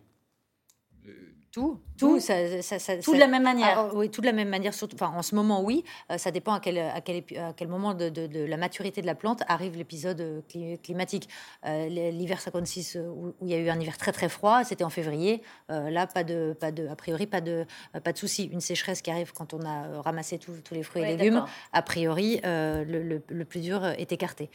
Tout, 1.54 1.80
Tout 1.96 2.18
ça, 2.18 2.60
ça, 2.62 2.80
ça- 2.80 2.98
Tout 2.98 3.14
de 3.14 3.18
la 3.20 3.28
même 3.28 3.44
manière. 3.44 3.78
Ah, 3.78 3.90
oui, 3.94 4.10
tout 4.10 4.20
de 4.20 4.26
la 4.26 4.32
même 4.32 4.48
manière. 4.48 4.74
Surtout, 4.74 4.96
enfin, 4.96 5.12
en 5.16 5.22
ce 5.22 5.36
moment, 5.36 5.62
oui. 5.62 5.84
Euh, 6.10 6.18
ça 6.18 6.32
dépend 6.32 6.52
à 6.54 6.58
quel, 6.58 6.78
à 6.78 7.00
quel, 7.00 7.16
épi- 7.22 7.38
à 7.38 7.52
quel 7.52 7.68
moment 7.68 7.94
de, 7.94 8.08
de- 8.08 8.26
de 8.26 8.44
la 8.44 8.56
maturité 8.56 9.00
de 9.02 9.06
la 9.06 9.14
plante 9.14 9.42
arrive 9.46 9.76
l'épisode 9.76 10.20
euh, 10.20 10.40
cli- 10.50 10.80
climatique. 10.80 11.28
Euh, 11.64 11.86
L'hiver 11.88 12.40
56, 12.40 12.96
euh, 12.96 13.06
où, 13.08 13.28
où 13.28 13.34
il 13.42 13.50
y 13.50 13.54
a 13.54 13.58
eu 13.58 13.68
un 13.68 13.78
hiver 13.78 13.96
très 13.96 14.10
très 14.10 14.28
froid, 14.28 14.64
c'était 14.64 14.82
en 14.82 14.90
février. 14.90 15.42
Euh, 15.70 15.90
là, 15.90 16.08
pas 16.08 16.24
de, 16.24 16.56
pas 16.58 16.72
de, 16.72 16.88
a 16.88 16.96
priori, 16.96 17.26
pas 17.28 17.40
de, 17.40 17.66
pas 18.02 18.12
de 18.12 18.18
souci. 18.18 18.46
Une 18.52 18.60
sécheresse 18.60 19.00
qui 19.00 19.12
arrive 19.12 19.32
quand 19.32 19.54
on 19.54 19.60
a 19.64 20.00
ramassé 20.02 20.38
tous 20.38 20.52
les 20.72 20.82
fruits 20.82 21.02
et 21.02 21.16
légumes. 21.16 21.34
A 21.72 21.82
priori, 21.82 22.40
le, 22.42 22.82
le- 22.84 23.22
le 23.28 23.44
plus 23.44 23.60
dur 23.60 23.84
est 23.86 24.10
écarté. 24.10 24.50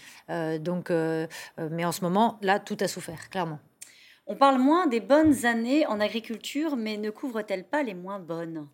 Donc, 0.59 0.89
mais 0.91 1.85
en 1.85 1.91
ce 1.93 2.01
moment, 2.01 2.37
là, 2.41 2.59
tout 2.59 2.77
a 2.81 2.87
souffert, 2.89 3.29
clairement. 3.29 3.59
On 4.31 4.35
parle 4.35 4.59
moins 4.59 4.85
des 4.85 4.99
bonnes 4.99 5.47
années 5.47 5.87
en 5.87 5.99
agriculture, 5.99 6.77
mais 6.77 6.97
ne 6.97 7.09
couvre-t-elle 7.09 7.67
pas 7.67 7.81
les 7.81 7.95
moins 7.95 8.19
bonnes? 8.19 8.67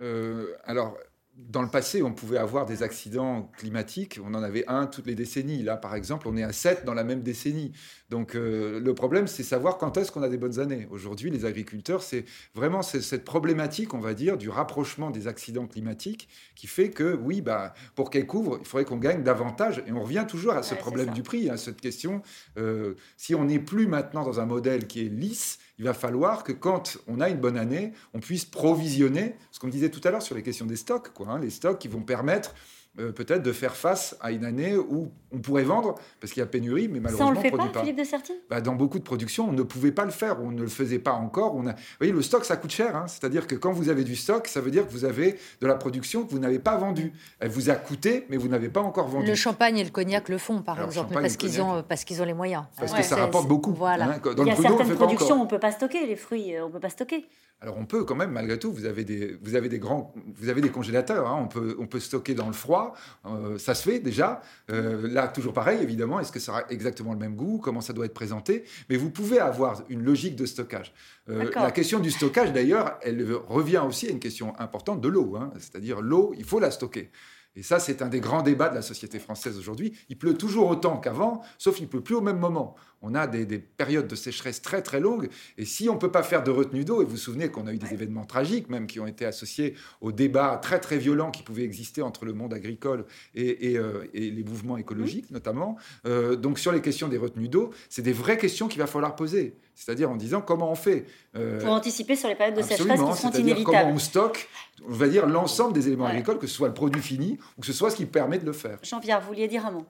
Euh, 0.00 0.54
alors, 0.64 0.96
dans 1.36 1.60
le 1.60 1.68
passé, 1.68 2.02
on 2.02 2.14
pouvait 2.14 2.38
avoir 2.38 2.64
des 2.64 2.82
accidents 2.82 3.52
climatiques. 3.58 4.18
On 4.24 4.32
en 4.32 4.42
avait 4.42 4.64
un 4.66 4.86
toutes 4.86 5.06
les 5.06 5.14
décennies. 5.14 5.62
Là, 5.62 5.76
par 5.76 5.94
exemple, 5.94 6.28
on 6.28 6.36
est 6.38 6.42
à 6.42 6.54
7 6.54 6.86
dans 6.86 6.94
la 6.94 7.04
même 7.04 7.20
décennie. 7.22 7.72
Donc, 8.08 8.34
euh, 8.34 8.80
le 8.80 8.94
problème, 8.94 9.26
c'est 9.26 9.42
savoir 9.42 9.76
quand 9.76 9.98
est-ce 9.98 10.10
qu'on 10.10 10.22
a 10.22 10.30
des 10.30 10.38
bonnes 10.38 10.60
années. 10.60 10.88
Aujourd'hui, 10.90 11.30
les 11.30 11.44
agriculteurs, 11.44 12.02
c'est 12.02 12.24
vraiment 12.54 12.80
cette 12.82 13.24
problématique, 13.24 13.92
on 13.92 13.98
va 13.98 14.14
dire, 14.14 14.38
du 14.38 14.48
rapprochement 14.48 15.10
des 15.10 15.28
accidents 15.28 15.66
climatiques 15.66 16.28
qui 16.54 16.66
fait 16.66 16.88
que, 16.90 17.14
oui, 17.14 17.42
bah, 17.42 17.74
pour 17.94 18.08
qu'elle 18.08 18.26
couvre, 18.26 18.56
il 18.60 18.66
faudrait 18.66 18.86
qu'on 18.86 18.96
gagne 18.96 19.22
davantage. 19.22 19.82
Et 19.86 19.92
on 19.92 20.02
revient 20.02 20.24
toujours 20.26 20.52
à 20.54 20.62
ce 20.62 20.74
Ouais, 20.74 20.80
problème 20.80 21.10
du 21.10 21.22
prix, 21.22 21.50
à 21.50 21.58
cette 21.58 21.80
question. 21.82 22.22
euh, 22.56 22.94
si 23.18 23.34
on 23.34 23.44
n'est 23.44 23.58
plus 23.58 23.86
maintenant 23.86 24.24
dans 24.24 24.40
un 24.40 24.46
modèle 24.46 24.86
qui 24.86 25.04
est 25.04 25.08
lisse, 25.10 25.58
il 25.78 25.84
va 25.84 25.92
falloir 25.94 26.44
que 26.44 26.52
quand 26.52 26.96
on 27.08 27.20
a 27.20 27.28
une 27.28 27.38
bonne 27.38 27.58
année, 27.58 27.92
on 28.14 28.20
puisse 28.20 28.44
provisionner, 28.46 29.36
ce 29.50 29.60
qu'on 29.60 29.68
disait 29.68 29.90
tout 29.90 30.00
à 30.04 30.10
l'heure 30.10 30.22
sur 30.22 30.34
les 30.34 30.42
questions 30.42 30.66
des 30.66 30.76
stocks, 30.76 31.12
quoi, 31.12 31.28
hein, 31.28 31.38
les 31.38 31.50
stocks 31.50 31.78
qui 31.78 31.88
vont 31.88 32.02
permettre 32.02 32.54
euh, 32.98 33.12
peut-être 33.12 33.42
de 33.42 33.52
faire 33.52 33.76
face 33.76 34.16
à 34.20 34.32
une 34.32 34.44
année 34.44 34.76
où 34.76 35.10
on 35.30 35.38
pourrait 35.38 35.62
vendre, 35.62 35.94
parce 36.20 36.32
qu'il 36.32 36.40
y 36.40 36.42
a 36.42 36.46
pénurie, 36.46 36.88
mais 36.88 36.94
Ça, 36.94 37.00
on 37.00 37.02
malheureusement, 37.02 37.30
le 37.30 37.36
fait 37.40 37.46
on 37.48 37.56
produit 37.56 37.68
pas, 37.68 37.72
pas. 37.74 37.80
Philippe 37.80 37.98
de 37.98 38.04
Sertine 38.04 38.36
Bah, 38.50 38.60
dans 38.60 38.74
beaucoup 38.74 38.98
de 38.98 39.04
productions, 39.04 39.48
on 39.48 39.52
ne 39.52 39.62
pouvait 39.62 39.92
pas 39.92 40.04
le 40.04 40.10
faire, 40.10 40.40
on 40.42 40.50
ne 40.50 40.62
le 40.62 40.68
faisait 40.68 40.98
pas 40.98 41.12
encore. 41.12 41.54
On 41.54 41.66
a... 41.66 41.72
Vous 41.72 41.78
voyez, 42.00 42.12
le 42.12 42.22
stock, 42.22 42.44
ça 42.44 42.56
coûte 42.56 42.70
cher. 42.72 42.96
hein. 42.96 43.06
C'est-à-dire 43.06 43.46
que 43.46 43.54
quand 43.54 43.70
vous 43.72 43.88
avez 43.88 44.04
du 44.04 44.16
stock, 44.16 44.48
ça 44.48 44.60
veut 44.60 44.70
dire 44.70 44.86
que 44.86 44.92
vous 44.92 45.04
avez 45.04 45.38
de 45.60 45.66
la 45.66 45.74
production 45.74 46.24
que 46.24 46.30
vous 46.30 46.38
n'avez 46.38 46.58
pas 46.58 46.76
vendue. 46.76 47.12
Elle 47.40 47.50
vous 47.50 47.70
a 47.70 47.74
coûté, 47.74 48.26
mais 48.30 48.36
vous 48.36 48.48
n'avez 48.48 48.68
pas 48.68 48.80
encore 48.80 49.06
vendu. 49.08 49.26
Le 49.26 49.34
champagne 49.34 49.78
et 49.78 49.84
le 49.84 49.90
cognac 49.90 50.28
le 50.28 50.38
font, 50.38 50.62
par 50.62 50.76
Alors, 50.76 50.88
exemple, 50.88 51.12
parce 51.14 51.36
qu'ils 51.36 51.60
ont, 51.60 51.82
parce 51.86 52.04
qu'ils 52.04 52.20
ont 52.22 52.24
les 52.26 52.34
moyens. 52.34 52.64
Parce 52.78 52.92
Ouais. 52.92 52.98
que 52.98 53.04
ça 53.04 53.16
rapporte 53.16 53.46
beaucoup. 53.48 53.72
Voilà. 53.74 54.06
hein. 54.14 54.20
Dans 54.34 54.42
Il 54.44 54.48
y 54.48 54.50
a 54.50 54.56
certaines 54.56 54.94
productions, 54.96 55.40
on 55.42 55.46
peut 55.46 55.58
pas 55.60 55.72
stocker 55.72 56.06
les 56.06 56.16
fruits, 56.16 56.56
euh, 56.56 56.64
on 56.66 56.70
peut 56.70 56.80
pas 56.80 56.88
stocker. 56.90 57.26
Alors 57.60 57.76
on 57.76 57.86
peut 57.86 58.04
quand 58.04 58.14
même, 58.14 58.30
malgré 58.30 58.56
tout, 58.56 58.70
vous 58.72 58.84
avez 58.86 59.02
des, 59.02 59.36
vous 59.42 59.56
avez 59.56 59.68
des 59.68 59.80
grands, 59.80 60.14
vous 60.36 60.48
avez 60.48 60.60
des 60.60 60.68
congélateurs. 60.70 61.26
hein. 61.26 61.38
On 61.42 61.48
peut, 61.48 61.76
on 61.80 61.86
peut 61.88 61.98
stocker 61.98 62.34
dans 62.34 62.46
le 62.46 62.52
froid. 62.52 62.87
Euh, 63.26 63.58
ça 63.58 63.74
se 63.74 63.82
fait 63.88 63.98
déjà. 63.98 64.40
Euh, 64.70 65.08
là, 65.08 65.28
toujours 65.28 65.52
pareil, 65.52 65.82
évidemment. 65.82 66.20
Est-ce 66.20 66.32
que 66.32 66.40
ça 66.40 66.52
aura 66.52 66.62
exactement 66.70 67.12
le 67.12 67.18
même 67.18 67.36
goût? 67.36 67.58
Comment 67.58 67.80
ça 67.80 67.92
doit 67.92 68.06
être 68.06 68.14
présenté? 68.14 68.64
Mais 68.88 68.96
vous 68.96 69.10
pouvez 69.10 69.38
avoir 69.38 69.82
une 69.88 70.02
logique 70.02 70.36
de 70.36 70.46
stockage. 70.46 70.92
Euh, 71.28 71.50
la 71.54 71.70
question 71.70 72.00
du 72.00 72.10
stockage, 72.10 72.52
d'ailleurs, 72.52 72.98
elle 73.02 73.32
revient 73.46 73.82
aussi 73.86 74.08
à 74.08 74.10
une 74.10 74.20
question 74.20 74.58
importante 74.58 75.00
de 75.00 75.08
l'eau. 75.08 75.36
hein. 75.36 75.50
C'est-à-dire 75.58 76.00
l'eau, 76.00 76.34
il 76.36 76.44
faut 76.44 76.60
la 76.60 76.70
stocker. 76.70 77.10
Et 77.58 77.62
ça, 77.62 77.80
c'est 77.80 78.02
un 78.02 78.08
des 78.08 78.20
grands 78.20 78.42
débats 78.42 78.68
de 78.68 78.76
la 78.76 78.82
société 78.82 79.18
française 79.18 79.58
aujourd'hui. 79.58 79.92
Il 80.08 80.16
pleut 80.16 80.34
toujours 80.34 80.68
autant 80.68 80.98
qu'avant, 80.98 81.42
sauf 81.58 81.74
qu'il 81.74 81.86
ne 81.86 81.90
pleut 81.90 82.02
plus 82.02 82.14
au 82.14 82.20
même 82.20 82.38
moment. 82.38 82.76
On 83.00 83.14
a 83.14 83.26
des, 83.26 83.46
des 83.46 83.58
périodes 83.58 84.08
de 84.08 84.16
sécheresse 84.16 84.60
très 84.60 84.82
très 84.82 84.98
longues. 84.98 85.28
Et 85.56 85.64
si 85.64 85.88
on 85.88 85.94
ne 85.94 85.98
peut 85.98 86.10
pas 86.10 86.22
faire 86.24 86.42
de 86.42 86.50
retenue 86.50 86.84
d'eau, 86.84 87.00
et 87.00 87.04
vous 87.04 87.12
vous 87.12 87.16
souvenez 87.16 87.48
qu'on 87.48 87.66
a 87.68 87.72
eu 87.72 87.78
des 87.78 87.92
événements 87.92 88.24
tragiques 88.24 88.68
même 88.68 88.86
qui 88.88 88.98
ont 88.98 89.06
été 89.06 89.24
associés 89.24 89.74
aux 90.00 90.10
débats 90.12 90.58
très 90.60 90.80
très 90.80 90.98
violents 90.98 91.30
qui 91.30 91.42
pouvaient 91.42 91.62
exister 91.62 92.02
entre 92.02 92.24
le 92.24 92.32
monde 92.32 92.52
agricole 92.54 93.04
et, 93.34 93.70
et, 93.72 93.78
euh, 93.78 94.04
et 94.14 94.30
les 94.30 94.42
mouvements 94.42 94.76
écologiques 94.76 95.30
notamment. 95.30 95.76
Euh, 96.06 96.34
donc 96.36 96.58
sur 96.58 96.72
les 96.72 96.80
questions 96.80 97.08
des 97.08 97.18
retenues 97.18 97.48
d'eau, 97.48 97.70
c'est 97.88 98.02
des 98.02 98.12
vraies 98.12 98.38
questions 98.38 98.66
qu'il 98.68 98.80
va 98.80 98.86
falloir 98.86 99.14
poser. 99.14 99.54
C'est-à-dire 99.76 100.10
en 100.10 100.16
disant 100.16 100.40
comment 100.40 100.72
on 100.72 100.74
fait. 100.74 101.04
Euh, 101.36 101.60
Pour 101.60 101.70
anticiper 101.70 102.16
sur 102.16 102.28
les 102.28 102.34
périodes 102.34 102.56
de 102.56 102.62
sécheresse 102.62 103.00
qui 103.00 103.20
sont 103.22 103.30
inévitables. 103.30 103.64
comment 103.64 103.90
on 103.94 103.98
stocke, 103.98 104.48
on 104.88 104.92
va 104.92 105.06
dire 105.06 105.26
l'ensemble 105.28 105.72
des 105.72 105.86
éléments 105.86 106.06
Ouais. 106.06 106.10
agricoles, 106.10 106.38
que 106.38 106.48
ce 106.48 106.54
soit 106.54 106.66
le 106.66 106.74
produit 106.74 107.00
fini 107.00 107.38
ou 107.56 107.60
que 107.60 107.66
ce 107.68 107.72
soit 107.72 107.90
ce 107.90 107.96
qui 107.96 108.06
permet 108.06 108.38
de 108.38 108.44
le 108.46 108.52
faire. 108.52 108.78
Jean-Pierre, 108.82 109.20
vous 109.20 109.28
vouliez 109.28 109.46
dire 109.46 109.64
un 109.66 109.70
mot? 109.70 109.86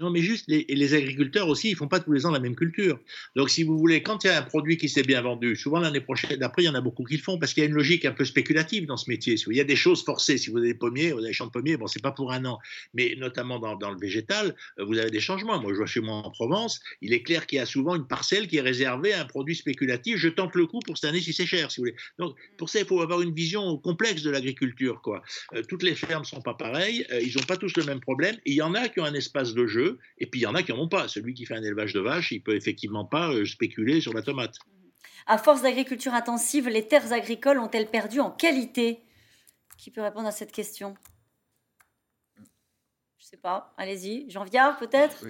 Non, 0.00 0.08
mais 0.08 0.22
juste, 0.22 0.46
les, 0.48 0.94
agriculteurs 0.94 1.48
aussi, 1.48 1.68
ils 1.68 1.76
font 1.76 1.86
pas 1.86 2.00
tous 2.00 2.12
les 2.12 2.24
ans 2.24 2.30
la 2.30 2.40
même 2.40 2.56
culture. 2.56 2.98
Donc, 3.36 3.50
si 3.50 3.64
vous 3.64 3.76
voulez, 3.76 4.02
quand 4.02 4.24
il 4.24 4.28
y 4.28 4.30
a 4.30 4.38
un 4.38 4.42
produit 4.42 4.78
qui 4.78 4.88
s'est 4.88 5.02
bien 5.02 5.20
vendu, 5.20 5.56
souvent 5.56 5.78
l'année 5.78 6.00
prochaine, 6.00 6.38
d'après, 6.38 6.62
il 6.62 6.66
y 6.66 6.68
en 6.70 6.74
a 6.74 6.80
beaucoup 6.80 7.04
qui 7.04 7.18
le 7.18 7.22
font 7.22 7.38
parce 7.38 7.52
qu'il 7.52 7.62
y 7.62 7.66
a 7.66 7.68
une 7.68 7.74
logique 7.74 8.06
un 8.06 8.12
peu 8.12 8.24
spéculative 8.24 8.86
dans 8.86 8.96
ce 8.96 9.10
métier. 9.10 9.34
Il 9.46 9.56
y 9.56 9.60
a 9.60 9.64
des 9.64 9.76
choses 9.76 10.02
forcées. 10.02 10.38
Si 10.38 10.48
vous 10.48 10.56
avez 10.56 10.68
des 10.68 10.74
pommiers, 10.74 11.12
vous 11.12 11.18
avez 11.18 11.28
des 11.28 11.32
champs 11.34 11.46
de 11.46 11.50
pommiers, 11.50 11.76
bon, 11.76 11.86
c'est 11.86 12.02
pas 12.02 12.12
pour 12.12 12.32
un 12.32 12.46
an. 12.46 12.58
Mais 12.94 13.14
notamment 13.18 13.58
dans, 13.58 13.90
le 13.90 13.98
végétal, 13.98 14.56
euh, 14.78 14.84
vous 14.86 14.96
avez 14.96 15.10
des 15.10 15.20
changements. 15.20 15.60
Moi, 15.60 15.72
je 15.72 15.76
vois 15.76 15.86
chez 15.86 16.00
moi 16.00 16.14
en 16.14 16.30
Provence, 16.30 16.80
il 17.02 17.12
est 17.12 17.22
clair 17.22 17.46
qu'il 17.46 17.58
y 17.58 17.60
a 17.60 17.66
souvent 17.66 17.94
une 17.94 18.06
parcelle 18.06 18.48
qui 18.48 18.56
est 18.56 18.62
réservée 18.62 19.12
à 19.12 19.20
un 19.20 19.26
produit 19.26 19.54
spéculatif. 19.54 20.16
Je 20.16 20.28
tente 20.28 20.54
le 20.54 20.66
coup 20.66 20.80
pour 20.80 20.96
cette 20.96 21.10
année 21.10 21.20
si 21.20 21.34
c'est 21.34 21.44
cher, 21.44 21.70
si 21.70 21.80
vous 21.80 21.82
voulez. 21.84 21.96
Donc, 22.18 22.36
pour 22.56 22.70
ça, 22.70 22.80
il 22.80 22.86
faut 22.86 23.02
avoir 23.02 23.20
une 23.20 23.34
vision 23.34 23.76
complexe 23.76 24.22
de 24.22 24.30
l'agriculture, 24.30 25.02
quoi. 25.02 25.22
Euh, 25.54 25.62
toutes 25.68 25.82
les 25.82 25.94
fermes 25.94 26.24
sont 26.24 26.40
pas 26.40 26.54
pareilles, 26.54 27.04
euh, 27.12 27.20
ils 27.20 27.36
n'ont 27.36 27.44
pas 27.44 27.58
tous 27.58 27.76
le 27.76 27.84
même 27.84 28.00
problème. 28.00 28.36
Il 28.46 28.54
y 28.54 28.62
en 28.62 28.72
a 28.72 28.88
qui 28.88 29.00
ont 29.00 29.04
un 29.04 29.14
espace 29.14 29.52
de 29.52 29.66
jeu, 29.66 29.89
et 30.18 30.26
puis 30.26 30.40
il 30.40 30.42
y 30.44 30.46
en 30.46 30.54
a 30.54 30.62
qui 30.62 30.72
n'en 30.72 30.80
ont 30.80 30.88
pas. 30.88 31.08
Celui 31.08 31.34
qui 31.34 31.46
fait 31.46 31.54
un 31.54 31.62
élevage 31.62 31.92
de 31.92 32.00
vaches, 32.00 32.32
il 32.32 32.42
peut 32.42 32.54
effectivement 32.54 33.04
pas 33.04 33.32
euh, 33.32 33.44
spéculer 33.44 34.00
sur 34.00 34.12
la 34.12 34.22
tomate. 34.22 34.56
À 35.26 35.38
force 35.38 35.62
d'agriculture 35.62 36.14
intensive, 36.14 36.68
les 36.68 36.86
terres 36.86 37.12
agricoles 37.12 37.58
ont-elles 37.58 37.90
perdu 37.90 38.20
en 38.20 38.30
qualité? 38.30 39.00
Qui 39.78 39.90
peut 39.90 40.02
répondre 40.02 40.26
à 40.26 40.32
cette 40.32 40.52
question? 40.52 40.94
Je 43.18 43.26
sais 43.26 43.36
pas. 43.36 43.72
Allez-y. 43.76 44.28
Jean 44.30 44.44
Viard, 44.44 44.78
peut-être? 44.78 45.26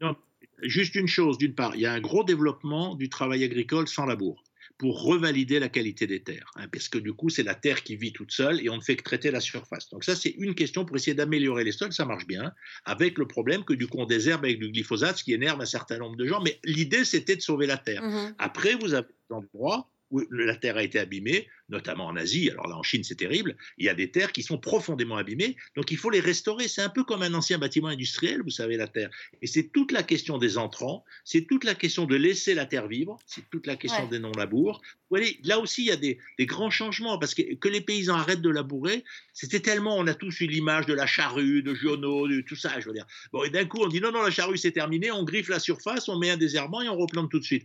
Non, 0.00 0.16
juste 0.62 0.94
une 0.94 1.08
chose, 1.08 1.38
d'une 1.38 1.54
part, 1.54 1.74
il 1.74 1.82
y 1.82 1.86
a 1.86 1.92
un 1.92 2.00
gros 2.00 2.24
développement 2.24 2.94
du 2.94 3.08
travail 3.08 3.44
agricole 3.44 3.88
sans 3.88 4.06
labour 4.06 4.45
pour 4.78 5.02
revalider 5.02 5.58
la 5.58 5.68
qualité 5.68 6.06
des 6.06 6.22
terres, 6.22 6.50
hein, 6.56 6.68
parce 6.70 6.88
que 6.88 6.98
du 6.98 7.12
coup, 7.12 7.30
c'est 7.30 7.42
la 7.42 7.54
terre 7.54 7.82
qui 7.82 7.96
vit 7.96 8.12
toute 8.12 8.32
seule 8.32 8.60
et 8.60 8.68
on 8.68 8.76
ne 8.76 8.82
fait 8.82 8.96
que 8.96 9.02
traiter 9.02 9.30
la 9.30 9.40
surface. 9.40 9.88
Donc 9.90 10.04
ça, 10.04 10.14
c'est 10.14 10.34
une 10.38 10.54
question 10.54 10.84
pour 10.84 10.96
essayer 10.96 11.14
d'améliorer 11.14 11.64
les 11.64 11.72
sols, 11.72 11.92
ça 11.92 12.04
marche 12.04 12.26
bien, 12.26 12.52
avec 12.84 13.16
le 13.18 13.26
problème 13.26 13.64
que 13.64 13.72
du 13.72 13.86
coup, 13.86 13.98
on 13.98 14.06
désherbe 14.06 14.44
avec 14.44 14.58
du 14.58 14.70
glyphosate, 14.70 15.18
ce 15.18 15.24
qui 15.24 15.32
énerve 15.32 15.60
un 15.60 15.66
certain 15.66 15.98
nombre 15.98 16.16
de 16.16 16.26
gens, 16.26 16.42
mais 16.42 16.60
l'idée, 16.64 17.04
c'était 17.04 17.36
de 17.36 17.42
sauver 17.42 17.66
la 17.66 17.78
terre. 17.78 18.02
Mhm. 18.02 18.34
Après, 18.38 18.74
vous 18.74 18.92
avez 18.92 19.08
des 19.08 19.34
endroits 19.34 19.90
où 20.10 20.22
la 20.30 20.56
terre 20.56 20.76
a 20.76 20.82
été 20.82 20.98
abîmée, 20.98 21.48
notamment 21.68 22.06
en 22.06 22.16
Asie. 22.16 22.50
Alors 22.50 22.68
là, 22.68 22.76
en 22.76 22.82
Chine, 22.82 23.02
c'est 23.02 23.16
terrible. 23.16 23.56
Il 23.78 23.86
y 23.86 23.88
a 23.88 23.94
des 23.94 24.10
terres 24.10 24.32
qui 24.32 24.42
sont 24.42 24.58
profondément 24.58 25.16
abîmées, 25.16 25.56
donc 25.74 25.90
il 25.90 25.96
faut 25.96 26.10
les 26.10 26.20
restaurer. 26.20 26.68
C'est 26.68 26.82
un 26.82 26.88
peu 26.88 27.02
comme 27.02 27.22
un 27.22 27.34
ancien 27.34 27.58
bâtiment 27.58 27.88
industriel, 27.88 28.42
vous 28.42 28.50
savez, 28.50 28.76
la 28.76 28.86
terre. 28.86 29.10
Et 29.42 29.46
c'est 29.46 29.72
toute 29.72 29.90
la 29.92 30.02
question 30.02 30.38
des 30.38 30.58
entrants, 30.58 31.04
c'est 31.24 31.46
toute 31.46 31.64
la 31.64 31.74
question 31.74 32.04
de 32.04 32.14
laisser 32.14 32.54
la 32.54 32.66
terre 32.66 32.86
vivre, 32.86 33.18
c'est 33.26 33.48
toute 33.50 33.66
la 33.66 33.76
question 33.76 34.04
Ouais. 34.04 34.10
des 34.10 34.18
non-labours. 34.18 34.80
Vous 34.84 35.16
voyez, 35.16 35.38
là 35.44 35.58
aussi, 35.58 35.82
il 35.82 35.88
y 35.88 35.92
a 35.92 35.96
des, 35.96 36.18
des 36.38 36.46
grands 36.46 36.70
changements, 36.70 37.18
parce 37.18 37.34
que, 37.34 37.54
que 37.54 37.68
les 37.68 37.80
paysans 37.80 38.16
arrêtent 38.16 38.42
de 38.42 38.50
labourer, 38.50 39.04
c'était 39.32 39.60
tellement, 39.60 39.96
on 39.96 40.06
a 40.06 40.14
tous 40.14 40.40
eu 40.40 40.46
l'image 40.46 40.86
de 40.86 40.94
la 40.94 41.06
charrue, 41.06 41.62
de 41.62 41.74
Giono, 41.74 42.28
de 42.28 42.40
tout 42.40 42.56
ça, 42.56 42.78
je 42.80 42.86
veux 42.86 42.92
dire. 42.92 43.06
Bon, 43.32 43.42
et 43.44 43.50
d'un 43.50 43.64
coup, 43.64 43.78
on 43.80 43.88
dit 43.88 44.00
non, 44.00 44.12
non, 44.12 44.22
la 44.22 44.30
charrue, 44.30 44.58
c'est 44.58 44.72
terminé, 44.72 45.10
on 45.10 45.24
griffe 45.24 45.48
la 45.48 45.58
surface, 45.60 46.08
on 46.08 46.18
met 46.18 46.30
un 46.30 46.36
désherbant 46.36 46.82
et 46.82 46.88
on 46.88 46.96
replante 46.96 47.30
tout 47.30 47.38
de 47.38 47.44
suite. 47.44 47.64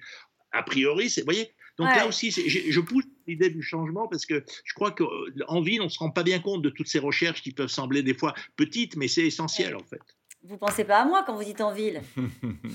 A 0.52 0.64
priori, 0.64 1.10
c'est, 1.10 1.22
vous 1.22 1.26
voyez, 1.26 1.52
donc 1.78 1.88
Ouais. 1.88 1.96
là 1.96 2.08
aussi, 2.08 2.32
je 2.32 2.80
pousse 2.80 3.06
l'idée 3.28 3.50
du 3.50 3.62
changement 3.62 4.08
parce 4.08 4.26
que 4.26 4.44
je 4.64 4.74
crois 4.74 4.92
qu'en 4.92 5.62
ville, 5.62 5.82
on 5.82 5.86
ne 5.86 5.90
se 5.90 6.00
rend 6.00 6.12
pas 6.12 6.24
bien 6.24 6.40
compte 6.40 6.62
de 6.62 6.70
toutes 6.70 6.88
ces 6.88 7.00
recherches 7.00 7.42
qui 7.42 7.52
peuvent 7.52 7.70
sembler 7.70 8.04
des 8.04 8.14
fois 8.14 8.34
petites, 8.56 8.96
mais 8.98 9.08
c'est 9.08 9.26
essentiel 9.26 9.76
en 9.76 9.84
fait. 9.84 10.02
Vous 10.44 10.58
pensez 10.58 10.84
pas 10.86 10.98
à 11.02 11.06
moi 11.06 11.24
quand 11.24 11.36
vous 11.36 11.44
dites 11.44 11.62
en 11.62 11.72
ville? 11.72 12.02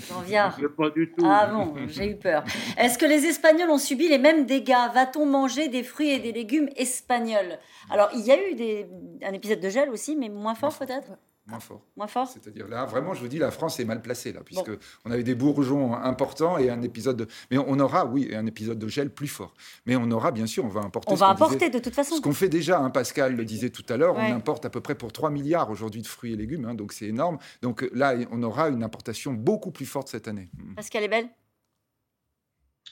Jean 0.09 0.21
Viard 0.21 0.57
Pas 0.77 0.91
du 0.91 1.11
tout. 1.11 1.25
Ah 1.27 1.49
bon, 1.49 1.75
j'ai 1.89 2.13
eu 2.13 2.17
peur. 2.17 2.45
Est-ce 2.79 2.97
que 2.97 3.07
les 3.07 3.25
Espagnols 3.27 3.71
ont 3.71 3.79
subi 3.79 4.09
les 4.09 4.19
mêmes 4.19 4.47
dégâts? 4.47 4.87
Va-t-on 4.95 5.27
manger 5.27 5.67
des 5.67 5.83
fruits 5.83 6.11
et 6.11 6.21
des 6.21 6.31
légumes 6.31 6.69
espagnols? 6.77 7.59
Alors, 7.91 8.09
il 8.15 8.21
y 8.25 8.31
a 8.31 8.51
eu 8.51 8.55
des, 8.55 8.87
un 9.23 9.33
épisode 9.33 9.59
de 9.59 9.69
gel 9.69 9.91
aussi, 9.91 10.15
mais 10.15 10.29
moins 10.29 10.55
fort 10.55 10.79
peut-être? 10.79 11.09
Moins 11.49 11.61
fort. 11.61 11.81
Moins 11.97 12.07
fort 12.09 12.29
C'est-à-dire 12.29 12.67
là, 12.67 12.85
vraiment, 12.87 13.15
je 13.15 13.21
vous 13.21 13.29
dis, 13.29 13.39
la 13.39 13.51
France 13.53 13.79
est 13.79 13.85
mal 13.85 14.03
placée 14.03 14.33
là, 14.33 14.41
puisque 14.45 14.71
on 15.05 15.11
avait 15.13 15.23
des 15.23 15.37
bourgeons 15.37 15.95
importants 15.95 16.59
et 16.59 16.71
un 16.71 16.83
épisode. 16.83 17.17
De... 17.19 17.29
Mais 17.53 17.59
on 17.59 17.79
aura, 17.79 18.05
oui, 18.05 18.35
un 18.35 18.47
épisode 18.47 18.79
de 18.81 18.89
gel 18.89 19.11
plus 19.11 19.29
fort. 19.29 19.55
Mais 19.87 19.95
on 19.95 20.11
aura, 20.11 20.33
bien 20.33 20.47
sûr, 20.47 20.65
on 20.65 20.69
va 20.69 20.81
importer. 20.81 21.13
On 21.13 21.15
ce 21.15 21.21
va 21.21 21.29
importer 21.29 21.57
disait- 21.57 21.71
de 21.71 21.79
toute 21.79 21.95
façon. 21.95 22.17
Ce 22.17 22.21
qu'on 22.21 22.33
fait 22.33 22.49
déjà, 22.49 22.81
hein, 22.81 22.91
Pascal 22.91 23.37
le 23.37 23.45
disait 23.45 23.71
tout 23.71 23.85
à 23.89 23.97
l'heure, 23.97 24.17
Ouais. 24.17 24.29
on 24.33 24.35
importe 24.35 24.65
à 24.65 24.71
peu 24.71 24.81
près 24.81 24.97
pour 24.97 25.13
3 25.13 25.31
milliards 25.31 25.71
aujourd'hui 25.71 26.03
de 26.03 26.07
fruits 26.09 26.33
et 26.33 26.37
légumes, 26.37 26.65
hein, 26.65 26.75
donc 26.75 26.93
c'est 26.93 27.07
énorme. 27.07 27.39
Donc 27.63 27.89
là, 27.93 28.15
on 28.33 28.43
aura 28.43 28.69
une 28.69 28.83
importation 28.83 29.33
beaucoup 29.33 29.71
plus 29.71 29.87
forte 29.87 30.09
cette 30.09 30.27
année. 30.27 30.51
Pascal 30.75 31.05
est 31.05 31.09
belle? 31.09 31.29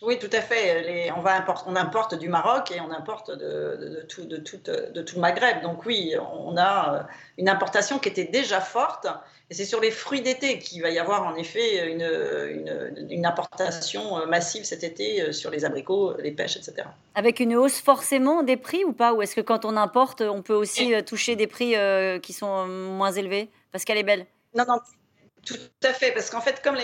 Oui, 0.03 0.19
tout 0.19 0.31
à 0.33 0.41
fait. 0.41 0.83
Les, 0.83 1.13
on, 1.13 1.21
va 1.21 1.35
importe, 1.35 1.65
on 1.69 1.77
importe 1.77 2.15
du 2.15 2.29
Maroc 2.29 2.71
et 2.71 2.81
on 2.81 2.91
importe 2.91 3.31
de, 3.31 3.37
de, 3.37 4.07
tout, 4.09 4.25
de, 4.25 4.37
tout, 4.37 4.59
de 4.59 5.03
tout 5.03 5.17
le 5.17 5.21
Maghreb. 5.21 5.63
Donc 5.63 5.87
oui, 5.87 6.15
on 6.35 6.57
a 6.57 7.07
une 7.39 7.49
importation 7.49 7.99
qui 7.99 8.09
était 8.09 8.25
déjà 8.25 8.61
forte. 8.61 9.07
Et 9.51 9.55
c'est 9.55 9.65
sur 9.65 9.81
les 9.81 9.91
fruits 9.91 10.23
d'été 10.23 10.59
qu'il 10.59 10.83
va 10.83 10.91
y 10.91 10.99
avoir 10.99 11.27
en 11.27 11.37
effet 11.37 11.91
une, 11.91 12.03
une, 12.03 13.11
une, 13.11 13.27
importation 13.27 14.27
massive 14.27 14.65
cet 14.65 14.83
été 14.83 15.33
sur 15.33 15.51
les 15.51 15.65
abricots, 15.65 16.17
les 16.19 16.33
pêches, 16.33 16.57
etc. 16.57 16.89
Avec 17.15 17.41
une 17.41 17.55
hausse 17.55 17.81
forcément 17.81 18.43
des 18.43 18.57
prix 18.57 18.85
ou 18.85 18.93
pas? 18.93 19.13
Ou 19.13 19.23
est-ce 19.23 19.37
que 19.37 19.43
quand 19.43 19.65
on 19.65 19.77
importe, 19.77 20.23
on 20.23 20.43
peut 20.43 20.55
aussi 20.55 20.93
toucher 21.05 21.37
des 21.37 21.47
prix 21.47 21.75
qui 22.23 22.33
sont 22.33 22.67
moins 22.67 23.13
élevés? 23.13 23.51
Parce 23.71 23.85
qu'elle 23.85 23.99
est 23.99 24.03
belle. 24.03 24.27
Non, 24.55 24.65
non, 24.67 24.79
tout 25.45 25.59
à 25.83 25.93
fait, 25.93 26.13
parce 26.13 26.31
qu'en 26.31 26.41
fait, 26.41 26.63
comme, 26.63 26.77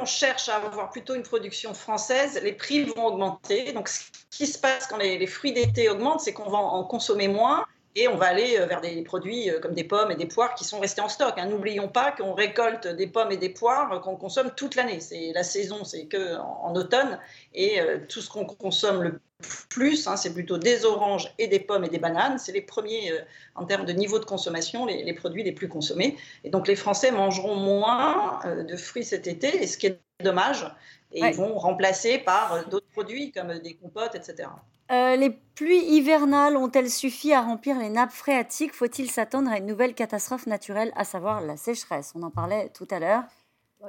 on 0.00 0.04
cherche 0.04 0.48
à 0.48 0.56
avoir 0.56 0.90
plutôt 0.90 1.14
une 1.14 1.22
production 1.22 1.74
française, 1.74 2.40
les 2.42 2.52
prix 2.52 2.84
vont 2.84 3.06
augmenter. 3.06 3.72
Donc, 3.72 3.88
ce 3.88 4.10
qui 4.30 4.46
se 4.46 4.58
passe 4.58 4.86
quand 4.86 4.98
les, 4.98 5.18
les 5.18 5.26
fruits 5.26 5.52
d'été 5.52 5.88
augmentent, 5.88 6.20
c'est 6.20 6.32
qu'on 6.32 6.50
va 6.50 6.58
en 6.58 6.84
consommer 6.84 7.28
moins 7.28 7.66
et 7.94 8.08
on 8.08 8.16
va 8.16 8.26
aller 8.26 8.58
vers 8.66 8.80
des 8.80 9.02
produits 9.02 9.50
comme 9.60 9.74
des 9.74 9.84
pommes 9.84 10.10
et 10.10 10.16
des 10.16 10.26
poires 10.26 10.54
qui 10.54 10.64
sont 10.64 10.80
restés 10.80 11.00
en 11.00 11.08
stock. 11.08 11.34
Hein. 11.36 11.46
N'oublions 11.46 11.88
pas 11.88 12.12
qu'on 12.12 12.32
récolte 12.32 12.86
des 12.86 13.06
pommes 13.06 13.32
et 13.32 13.36
des 13.36 13.50
poires 13.50 14.00
qu'on 14.00 14.16
consomme 14.16 14.50
toute 14.56 14.76
l'année. 14.76 15.00
C'est 15.00 15.32
la 15.34 15.42
saison, 15.42 15.84
c'est 15.84 16.06
que 16.06 16.36
en, 16.36 16.74
automne, 16.74 17.18
et 17.54 17.80
euh, 17.80 17.98
tout 18.08 18.20
ce 18.20 18.30
qu'on 18.30 18.44
consomme 18.44 19.02
le 19.02 19.20
plus, 19.68 20.06
hein, 20.06 20.16
c'est 20.16 20.32
plutôt 20.32 20.56
des 20.56 20.84
oranges 20.84 21.32
et 21.38 21.48
des 21.48 21.60
pommes 21.60 21.84
et 21.84 21.88
des 21.88 21.98
bananes. 21.98 22.38
C'est 22.38 22.52
les 22.52 22.62
premiers, 22.62 23.12
euh, 23.12 23.20
en 23.54 23.64
termes 23.64 23.84
de 23.84 23.92
niveau 23.92 24.18
de 24.18 24.24
consommation, 24.24 24.86
les, 24.86 25.02
les, 25.02 25.12
produits 25.12 25.42
les 25.42 25.52
plus 25.52 25.68
consommés. 25.68 26.16
Et 26.44 26.50
donc 26.50 26.68
les 26.68 26.76
Français 26.76 27.10
mangeront 27.10 27.56
moins 27.56 28.40
euh, 28.44 28.62
de 28.62 28.76
fruits 28.76 29.04
cet 29.04 29.26
été, 29.26 29.62
et 29.62 29.66
ce 29.66 29.76
qui 29.76 29.88
est 29.88 30.00
dommage. 30.22 30.66
Et 31.12 31.22
ouais. 31.22 31.30
ils 31.30 31.36
vont 31.36 31.58
remplacer 31.58 32.18
par 32.18 32.66
d'autres 32.68 32.88
produits 32.92 33.32
comme 33.32 33.58
des 33.58 33.74
compotes, 33.74 34.14
etc. 34.14 34.48
Euh, 34.92 35.16
les 35.16 35.30
pluies 35.30 35.84
hivernales 35.86 36.56
ont-elles 36.56 36.90
suffi 36.90 37.32
à 37.32 37.40
remplir 37.40 37.78
les 37.78 37.88
nappes 37.88 38.12
phréatiques? 38.12 38.74
Faut-il 38.74 39.10
s'attendre 39.10 39.50
à 39.50 39.56
une 39.58 39.66
nouvelle 39.66 39.94
catastrophe 39.94 40.46
naturelle, 40.46 40.92
à 40.96 41.04
savoir 41.04 41.40
la 41.40 41.56
sécheresse? 41.56 42.12
On 42.14 42.22
en 42.22 42.30
parlait 42.30 42.68
tout 42.74 42.86
à 42.90 42.98
l'heure. 42.98 43.24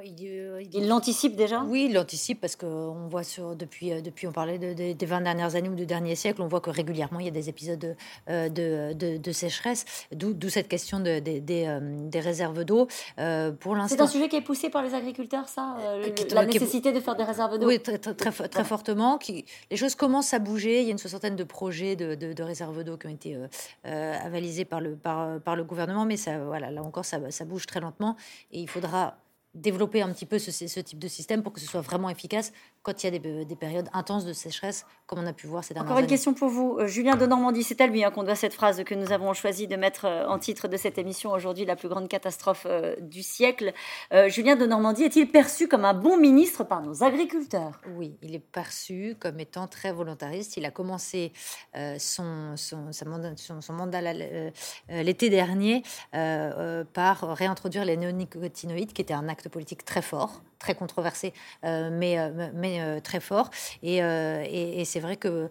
Il, 0.02 0.16
euh, 0.28 0.64
il, 0.74 0.88
l'anticipe 0.88 1.36
déjà? 1.36 1.64
Oui, 1.64 1.86
il 1.88 1.94
l'anticipe 1.94 2.42
parce 2.42 2.56
qu'on 2.56 3.08
voit 3.10 3.24
sur, 3.24 3.56
depuis, 3.56 3.92
euh, 3.92 4.02
depuis, 4.02 4.26
on 4.26 4.32
parlait 4.32 4.58
de, 4.58 4.74
de, 4.74 4.94
des 4.94 5.06
20 5.06 5.22
dernières 5.22 5.56
années 5.56 5.70
ou 5.70 5.76
du 5.76 5.86
dernier 5.86 6.16
siècle, 6.16 6.42
on 6.42 6.48
voit 6.48 6.62
que 6.62 6.72
régulièrement 6.72 7.20
il 7.20 7.26
y 7.26 7.30
a 7.30 7.32
des 7.32 7.48
épisodes 7.48 7.78
de, 7.80 7.96
euh, 8.30 8.50
de, 8.50 9.18
de, 9.18 9.32
sécheresse, 9.32 9.86
d'où 10.12 10.50
cette 10.50 10.68
question 10.68 11.00
de, 11.00 11.20
des, 11.20 11.40
des 11.42 12.20
réserves 12.20 12.64
d'eau. 12.66 12.88
Euh, 13.20 13.52
pour 13.52 13.78
C'est 13.88 14.02
un 14.02 14.08
sujet 14.08 14.30
qui 14.30 14.36
est 14.36 14.42
poussé 14.42 14.70
par 14.70 14.82
les 14.82 14.96
agriculteurs, 14.96 15.48
ça 15.48 15.76
euh, 15.80 16.10
La 16.32 16.46
nécessité 16.46 16.92
de 16.92 17.00
faire 17.00 17.16
des 17.16 17.24
réserves 17.24 17.60
d'eau? 17.60 17.68
Oui, 17.68 17.80
très, 17.80 18.00
très, 18.00 18.16
très, 18.16 18.32
très 18.32 18.62
ouais. 18.62 18.68
fortement. 18.68 19.20
Qui, 19.20 19.46
les 19.70 19.78
choses 19.78 19.94
commencent 19.94 20.34
à 20.34 20.40
bouger. 20.40 20.82
Il 20.82 20.86
y 20.86 20.90
a 20.90 20.92
une 20.92 20.98
soixantaine 20.98 21.36
de 21.36 21.44
projets 21.44 21.96
de, 21.96 22.16
de 22.16 22.44
réserves 22.44 22.84
d'eau 22.84 22.98
qui 22.98 23.08
ont 23.08 23.12
été 23.12 23.38
avalisés 23.84 24.66
par 24.66 24.82
le, 24.82 24.96
par, 24.96 25.40
par 25.42 25.56
le 25.56 25.64
gouvernement, 25.64 26.06
mais 26.06 26.18
ça, 26.18 26.40
voilà, 26.40 26.72
là 26.72 26.82
encore, 26.82 27.06
ça, 27.06 27.20
ça 27.30 27.46
bouge 27.46 27.68
très 27.68 27.80
lentement 27.80 28.16
et 28.52 28.60
il 28.60 28.68
faudra 28.70 29.18
développer 29.54 30.02
un 30.02 30.12
petit 30.12 30.26
peu 30.26 30.40
ce, 30.40 30.52
ce, 30.52 30.80
type 30.80 31.00
de 31.00 31.08
système 31.08 31.44
pour 31.44 31.54
que 31.54 31.60
ce 31.60 31.68
soit 31.68 31.82
vraiment 31.82 32.10
efficace 32.10 32.52
quand 32.82 33.04
il 33.04 33.14
y 33.14 33.16
a 33.16 33.20
des, 33.20 33.46
des, 33.46 33.56
périodes 33.56 33.88
intenses 33.94 34.26
de 34.26 34.34
sécheresse, 34.34 34.86
comme 35.06 35.20
on 35.20 35.28
a 35.28 35.34
pu 35.34 35.48
voir 35.48 35.64
ces 35.64 35.74
dernières 35.74 35.92
Encore 35.92 36.00
une 36.00 36.06
années. 36.06 36.10
question 36.14 36.34
pour 36.34 36.50
vous, 36.50 36.78
euh, 36.80 36.88
Julien 36.88 37.16
de 37.16 37.26
Normandie. 37.26 37.64
C'est 37.64 37.80
à 37.80 37.88
lui 37.88 38.04
hein, 38.04 38.12
qu'on 38.12 38.24
doit 38.24 38.36
cette 38.36 38.54
phrase 38.54 38.84
que 38.84 38.96
nous 38.96 39.12
avons 39.12 39.34
choisi 39.34 39.68
de 39.68 39.76
mettre 39.76 40.06
euh, 40.06 40.28
en 40.28 40.40
titre 40.40 40.68
de 40.68 40.76
cette 40.76 40.98
émission 40.98 41.32
aujourd'hui, 41.32 41.66
la 41.66 41.76
plus 41.76 41.88
grande 41.88 42.08
catastrophe 42.08 42.66
euh, 42.66 42.96
du 43.00 43.24
siècle. 43.24 43.74
Euh, 44.12 44.30
Julien 44.30 44.56
de 44.56 44.66
Normandie 44.66 45.04
est-il 45.04 45.30
perçu 45.30 45.68
comme 45.68 45.86
un 45.86 45.94
bon 45.94 46.18
ministre 46.18 46.64
par 46.64 46.82
nos 46.82 47.04
agriculteurs? 47.04 47.80
Oui, 47.96 48.18
il 48.22 48.36
est 48.36 48.40
perçu 48.40 49.16
comme 49.20 49.40
étant 49.40 49.68
très 49.68 49.92
volontariste. 49.92 50.58
Il 50.58 50.66
a 50.66 50.72
commencé 50.72 51.34
euh, 51.76 51.96
son, 52.00 52.56
son, 52.58 52.92
mandat, 53.06 53.34
son, 53.38 53.62
son, 53.62 53.74
mandat 53.74 54.02
euh, 54.02 54.52
l'été 54.90 55.30
dernier 55.30 55.84
par 56.12 57.36
réintroduire 57.36 57.86
les 57.86 57.98
néonicotinoïdes, 57.98 58.94
qui 58.94 59.02
était 59.02 59.14
un 59.14 59.28
acte 59.30 59.43
politique 59.50 59.86
très 59.86 60.02
fort, 60.02 60.42
très 60.60 60.76
controversé, 60.76 61.34
euh, 61.64 61.90
mais, 61.92 62.20
euh, 62.20 62.50
mais 62.54 62.82
euh, 62.82 63.00
très 63.00 63.20
fort. 63.20 63.50
Et, 63.82 63.98
et, 63.98 64.86
c'est 64.86 65.00
vrai 65.00 65.18
que 65.18 65.50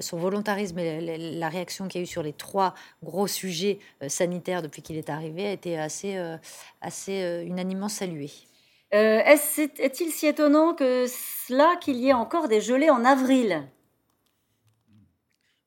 son 0.00 0.18
volontarisme 0.18 0.78
et 0.78 1.38
la, 1.38 1.48
réaction 1.48 1.88
qu'il 1.88 2.00
y 2.00 2.02
a 2.02 2.04
eu 2.04 2.06
sur 2.06 2.22
les 2.22 2.32
trois 2.32 2.74
gros 3.02 3.26
sujets 3.26 3.78
sanitaires 4.08 4.62
depuis 4.62 4.82
qu'il 4.82 4.96
est 4.96 5.10
arrivé 5.10 5.46
a 5.46 5.52
été 5.52 5.78
assez, 5.78 6.20
assez 6.80 7.42
unanimement 7.46 7.88
salué. 7.88 8.30
Est-il 8.90 9.70
est 9.78 10.10
si 10.10 10.26
étonnant 10.26 10.74
que 10.74 11.06
cela 11.08 11.76
qu'il 11.80 11.96
y 11.96 12.08
ait 12.08 12.12
encore 12.12 12.48
des 12.48 12.60
gelées 12.60 12.90
en 12.90 13.04
avril? 13.04 13.66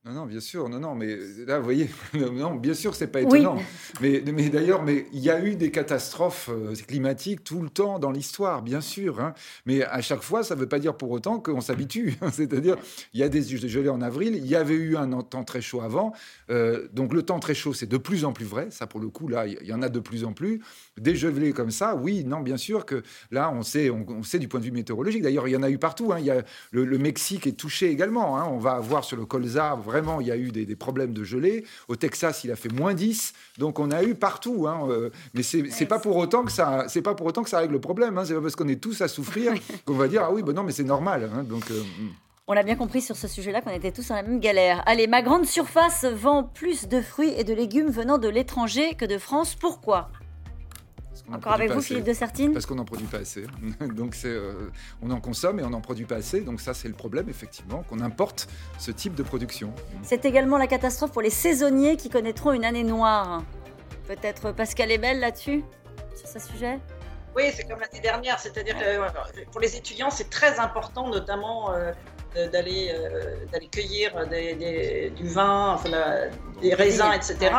Non, 0.06 0.14
non, 0.14 0.26
bien 0.28 0.40
sûr, 0.40 0.70
non, 0.70 0.80
non, 0.80 0.94
mais 0.94 1.18
là, 1.48 1.58
vous 1.58 1.64
voyez, 1.64 1.90
non, 2.14 2.54
bien 2.54 2.76
sûr, 2.76 2.94
c'est 2.94 3.08
pas 3.08 3.22
étonnant. 3.22 3.58
Oui. 4.02 4.22
Mais, 4.24 4.32
mais 4.32 4.50
d'ailleurs, 4.50 4.84
mais 4.84 5.08
il 5.14 5.20
y 5.20 5.32
a 5.32 5.44
eu 5.44 5.56
des 5.56 5.72
catastrophes 5.72 6.52
climatiques 6.88 7.44
tout 7.44 7.60
le 7.60 7.70
temps 7.70 7.98
dans 7.98 8.12
l'histoire, 8.12 8.62
bien 8.62 8.82
sûr. 8.82 9.20
Hein. 9.20 9.34
Mais 9.66 9.84
à 9.84 10.02
chaque 10.02 10.22
fois, 10.22 10.44
ça 10.44 10.54
ne 10.54 10.60
veut 10.60 10.68
pas 10.68 10.78
dire 10.78 10.96
pour 10.96 11.10
autant 11.10 11.40
qu'on 11.40 11.60
s'habitue. 11.60 12.20
C'est-à-dire, 12.32 12.76
il 13.16 13.20
y 13.20 13.24
a 13.24 13.30
des 13.30 13.42
gelées 13.42 13.90
en 13.90 14.00
avril, 14.00 14.36
il 14.36 14.46
y 14.46 14.56
avait 14.56 14.76
eu 14.76 14.96
un 14.96 15.10
temps 15.24 15.44
très 15.44 15.62
chaud 15.62 15.82
avant. 15.82 16.14
Euh, 16.52 16.88
donc 16.94 17.12
le 17.12 17.24
temps 17.24 17.40
très 17.40 17.56
chaud, 17.56 17.74
c'est 17.74 17.90
de 17.90 17.98
plus 17.98 18.26
en 18.26 18.34
plus 18.34 18.46
vrai. 18.46 18.68
Ça, 18.70 18.86
pour 18.86 19.00
le 19.00 19.10
coup, 19.10 19.28
là, 19.28 19.48
il 19.48 19.66
y 19.66 19.74
en 19.74 19.82
a 19.82 19.90
de 19.90 20.00
plus 20.00 20.24
en 20.24 20.34
plus. 20.34 20.62
Des 21.00 21.16
gelées 21.16 21.52
comme 21.52 21.72
ça, 21.72 21.96
oui, 21.96 22.24
non, 22.24 22.42
bien 22.42 22.58
sûr 22.58 22.86
que 22.86 23.02
là, 23.32 23.52
on 23.52 23.64
sait, 23.64 23.90
on, 23.90 24.06
on 24.08 24.22
sait 24.22 24.38
du 24.38 24.48
point 24.48 24.60
de 24.60 24.66
vue 24.66 24.72
météorologique. 24.72 25.24
D'ailleurs, 25.24 25.48
il 25.48 25.52
y 25.52 25.58
en 25.58 25.64
a 25.64 25.70
eu 25.72 25.80
partout. 25.80 26.14
Hein. 26.14 26.18
Il 26.20 26.26
y 26.26 26.32
a 26.32 26.44
le, 26.70 26.86
le, 26.86 26.98
Mexique 27.00 27.48
est 27.48 27.58
touché 27.58 27.90
également. 27.90 28.38
Hein. 28.38 28.48
On 28.52 28.60
va 28.60 28.74
avoir 28.74 29.04
sur 29.04 29.18
le 29.18 29.26
colza 29.26 29.74
vraiment, 29.96 30.20
il 30.20 30.28
y 30.28 30.32
a 30.32 30.38
eu 30.38 30.52
des, 30.52 30.66
des, 30.66 30.76
problèmes 30.76 31.14
de 31.14 31.24
gelée. 31.24 31.64
Au 31.88 31.96
Texas, 31.96 32.44
il 32.44 32.52
a 32.52 32.56
fait 32.56 32.72
moins 32.72 32.94
10. 32.94 33.34
Donc, 33.58 33.80
on 33.80 33.92
a 33.92 34.04
eu 34.04 34.14
partout. 34.14 34.68
Hein. 34.68 34.88
Euh, 34.90 35.10
mais 35.34 35.44
c'est 35.44 35.62
ouais, 35.62 35.86
pas 35.86 36.00
pour 36.00 36.18
autant 36.18 36.44
que 36.44 36.52
ça, 36.52 36.86
pas 37.04 37.16
pour 37.16 37.28
autant 37.28 37.44
que 37.44 37.50
ça 37.50 37.60
règle 37.60 37.74
le 37.74 37.82
problème. 37.82 38.18
Hein. 38.18 38.26
C'est 38.26 38.34
pas 38.34 38.42
parce 38.42 38.56
qu'on 38.58 38.68
est 38.68 38.82
tous 38.82 39.02
à 39.02 39.08
souffrir 39.08 39.54
qu'on 39.86 39.94
va 39.94 40.08
dire 40.08 40.24
ah 40.26 40.32
oui, 40.34 40.44
ben 40.44 40.54
non, 40.54 40.64
mais 40.64 40.74
c'est 40.74 40.84
normal. 40.84 41.30
Hein. 41.34 41.44
Donc 41.44 41.72
euh, 41.72 41.82
on 42.48 42.58
a 42.58 42.64
bien 42.64 42.76
compris 42.76 43.02
sur 43.02 43.16
ce 43.16 43.28
sujet-là 43.28 43.62
qu'on 43.62 43.72
était 43.72 43.92
tous 43.92 44.10
dans 44.10 44.16
la 44.16 44.24
même 44.24 44.40
galère. 44.40 44.84
Allez, 44.86 45.08
ma 45.08 45.22
grande 45.22 45.46
surface 45.46 46.04
vend 46.04 46.44
plus 46.44 46.88
de 46.88 47.02
fruits 47.02 47.34
et 47.38 47.44
de 47.44 47.54
légumes 47.54 47.90
venant 47.90 48.18
de 48.18 48.28
l'étranger 48.28 48.96
que 48.96 49.06
de 49.06 49.18
France. 49.18 49.56
Pourquoi? 49.56 50.10
Encore 51.32 51.54
avec 51.54 51.72
vous, 51.72 51.82
Philippe 51.82 52.06
de 52.06 52.14
Sertine 52.14 52.54
Parce 52.54 52.66
qu'on 52.66 52.76
n'en 52.76 52.86
produit 52.86 53.08
pas 53.08 53.18
assez. 53.18 53.46
donc 53.96 54.16
euh, 54.26 54.70
on 55.02 55.10
en 55.12 55.20
consomme 55.20 55.60
et 55.60 55.64
on 55.64 55.70
n'en 55.70 55.82
produit 55.82 56.06
pas 56.06 56.16
assez. 56.16 56.42
Donc 56.42 56.62
ça, 56.62 56.74
c'est 56.74 56.88
le 56.88 56.94
problème, 56.94 57.30
effectivement, 57.30 57.84
qu'on 57.84 58.00
importe 58.00 58.48
ce 58.78 58.92
type 58.92 59.16
de 59.16 59.24
production. 59.24 59.74
C'est 60.04 60.26
également 60.26 60.58
la 60.58 60.68
catastrophe 60.68 61.12
pour 61.12 61.22
les 61.22 61.30
saisonniers 61.30 61.98
qui 61.98 62.10
connaîtront 62.10 62.54
une 62.54 62.66
année 62.66 62.84
noire. 62.84 63.44
Peut-être 64.08 64.52
Pascal 64.52 64.92
est 64.92 64.98
belle 64.98 65.20
là-dessus, 65.20 65.64
sur 66.16 66.28
ce 66.28 66.40
sujet? 66.40 66.80
Oui, 67.36 67.44
c'est 67.54 67.68
comme 67.68 67.80
l'année 67.80 68.02
dernière. 68.02 68.40
C'est-à-dire 68.40 68.78
que 68.78 69.46
pour 69.52 69.60
les 69.60 69.76
étudiants, 69.76 70.10
c'est 70.10 70.30
très 70.30 70.60
important, 70.60 71.10
notamment 71.10 71.74
euh, 71.74 71.92
d'aller 72.52 72.92
euh, 72.94 73.36
d'aller 73.52 73.68
cueillir 73.68 74.28
des, 74.30 74.56
des, 74.56 75.10
du 75.16 75.28
vin, 75.28 75.74
enfin, 75.74 75.90
la, 75.90 76.28
des 76.62 76.74
raisins, 76.74 77.12
etc. 77.14 77.52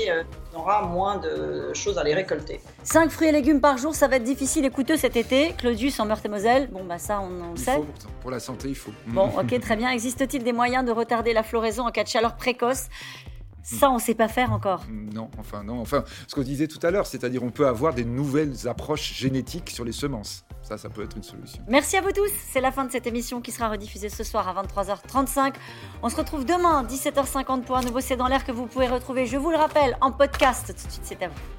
Et 0.00 0.10
euh, 0.10 0.22
on 0.54 0.60
aura 0.60 0.82
moins 0.82 1.16
de 1.16 1.72
choses 1.74 1.98
à 1.98 2.04
les 2.04 2.14
récolter. 2.14 2.60
5 2.82 3.10
fruits 3.10 3.28
et 3.28 3.32
légumes 3.32 3.60
par 3.60 3.78
jour, 3.78 3.94
ça 3.94 4.08
va 4.08 4.16
être 4.16 4.24
difficile 4.24 4.64
et 4.64 4.70
coûteux 4.70 4.96
cet 4.96 5.16
été. 5.16 5.54
Claudius 5.58 5.98
en 6.00 6.06
Meurthe-et-Moselle, 6.06 6.68
bon 6.70 6.84
bah 6.84 6.98
ça 6.98 7.20
on, 7.20 7.50
on 7.50 7.54
il 7.54 7.60
sait. 7.60 7.74
Faut, 7.74 7.86
pour 8.20 8.30
la 8.30 8.40
santé, 8.40 8.68
il 8.68 8.76
faut. 8.76 8.92
Bon, 9.06 9.30
ok, 9.38 9.58
très 9.60 9.76
bien. 9.76 9.90
Existe-t-il 9.90 10.42
des 10.44 10.52
moyens 10.52 10.84
de 10.84 10.92
retarder 10.92 11.32
la 11.32 11.42
floraison 11.42 11.86
en 11.86 11.90
cas 11.90 12.04
de 12.04 12.08
chaleur 12.08 12.36
précoce? 12.36 12.88
Ça, 13.76 13.90
on 13.90 13.96
ne 13.96 14.00
sait 14.00 14.14
pas 14.14 14.28
faire 14.28 14.52
encore. 14.52 14.84
Non, 14.88 15.30
enfin, 15.38 15.62
non. 15.62 15.80
Enfin, 15.80 16.04
ce 16.26 16.34
qu'on 16.34 16.42
disait 16.42 16.68
tout 16.68 16.78
à 16.82 16.90
l'heure, 16.90 17.06
c'est-à-dire 17.06 17.42
on 17.42 17.50
peut 17.50 17.66
avoir 17.66 17.92
des 17.92 18.04
nouvelles 18.04 18.66
approches 18.66 19.14
génétiques 19.14 19.70
sur 19.70 19.84
les 19.84 19.92
semences. 19.92 20.44
Ça, 20.62 20.78
ça 20.78 20.88
peut 20.88 21.02
être 21.02 21.16
une 21.16 21.22
solution. 21.22 21.62
Merci 21.68 21.96
à 21.96 22.00
vous 22.00 22.12
tous. 22.12 22.30
C'est 22.50 22.60
la 22.60 22.72
fin 22.72 22.84
de 22.84 22.90
cette 22.90 23.06
émission 23.06 23.40
qui 23.40 23.52
sera 23.52 23.68
rediffusée 23.68 24.08
ce 24.08 24.24
soir 24.24 24.48
à 24.48 24.62
23h35. 24.62 25.54
On 26.02 26.08
se 26.08 26.16
retrouve 26.16 26.44
demain, 26.44 26.84
17h50, 26.84 27.62
pour 27.62 27.76
un 27.76 27.82
nouveau 27.82 28.00
C'est 28.00 28.16
dans 28.16 28.28
l'air 28.28 28.44
que 28.44 28.52
vous 28.52 28.66
pouvez 28.66 28.88
retrouver, 28.88 29.26
je 29.26 29.36
vous 29.36 29.50
le 29.50 29.56
rappelle, 29.56 29.98
en 30.00 30.12
podcast. 30.12 30.68
Tout 30.68 30.72
de 30.72 30.92
suite, 30.92 31.00
c'est 31.04 31.22
à 31.22 31.28
vous. 31.28 31.57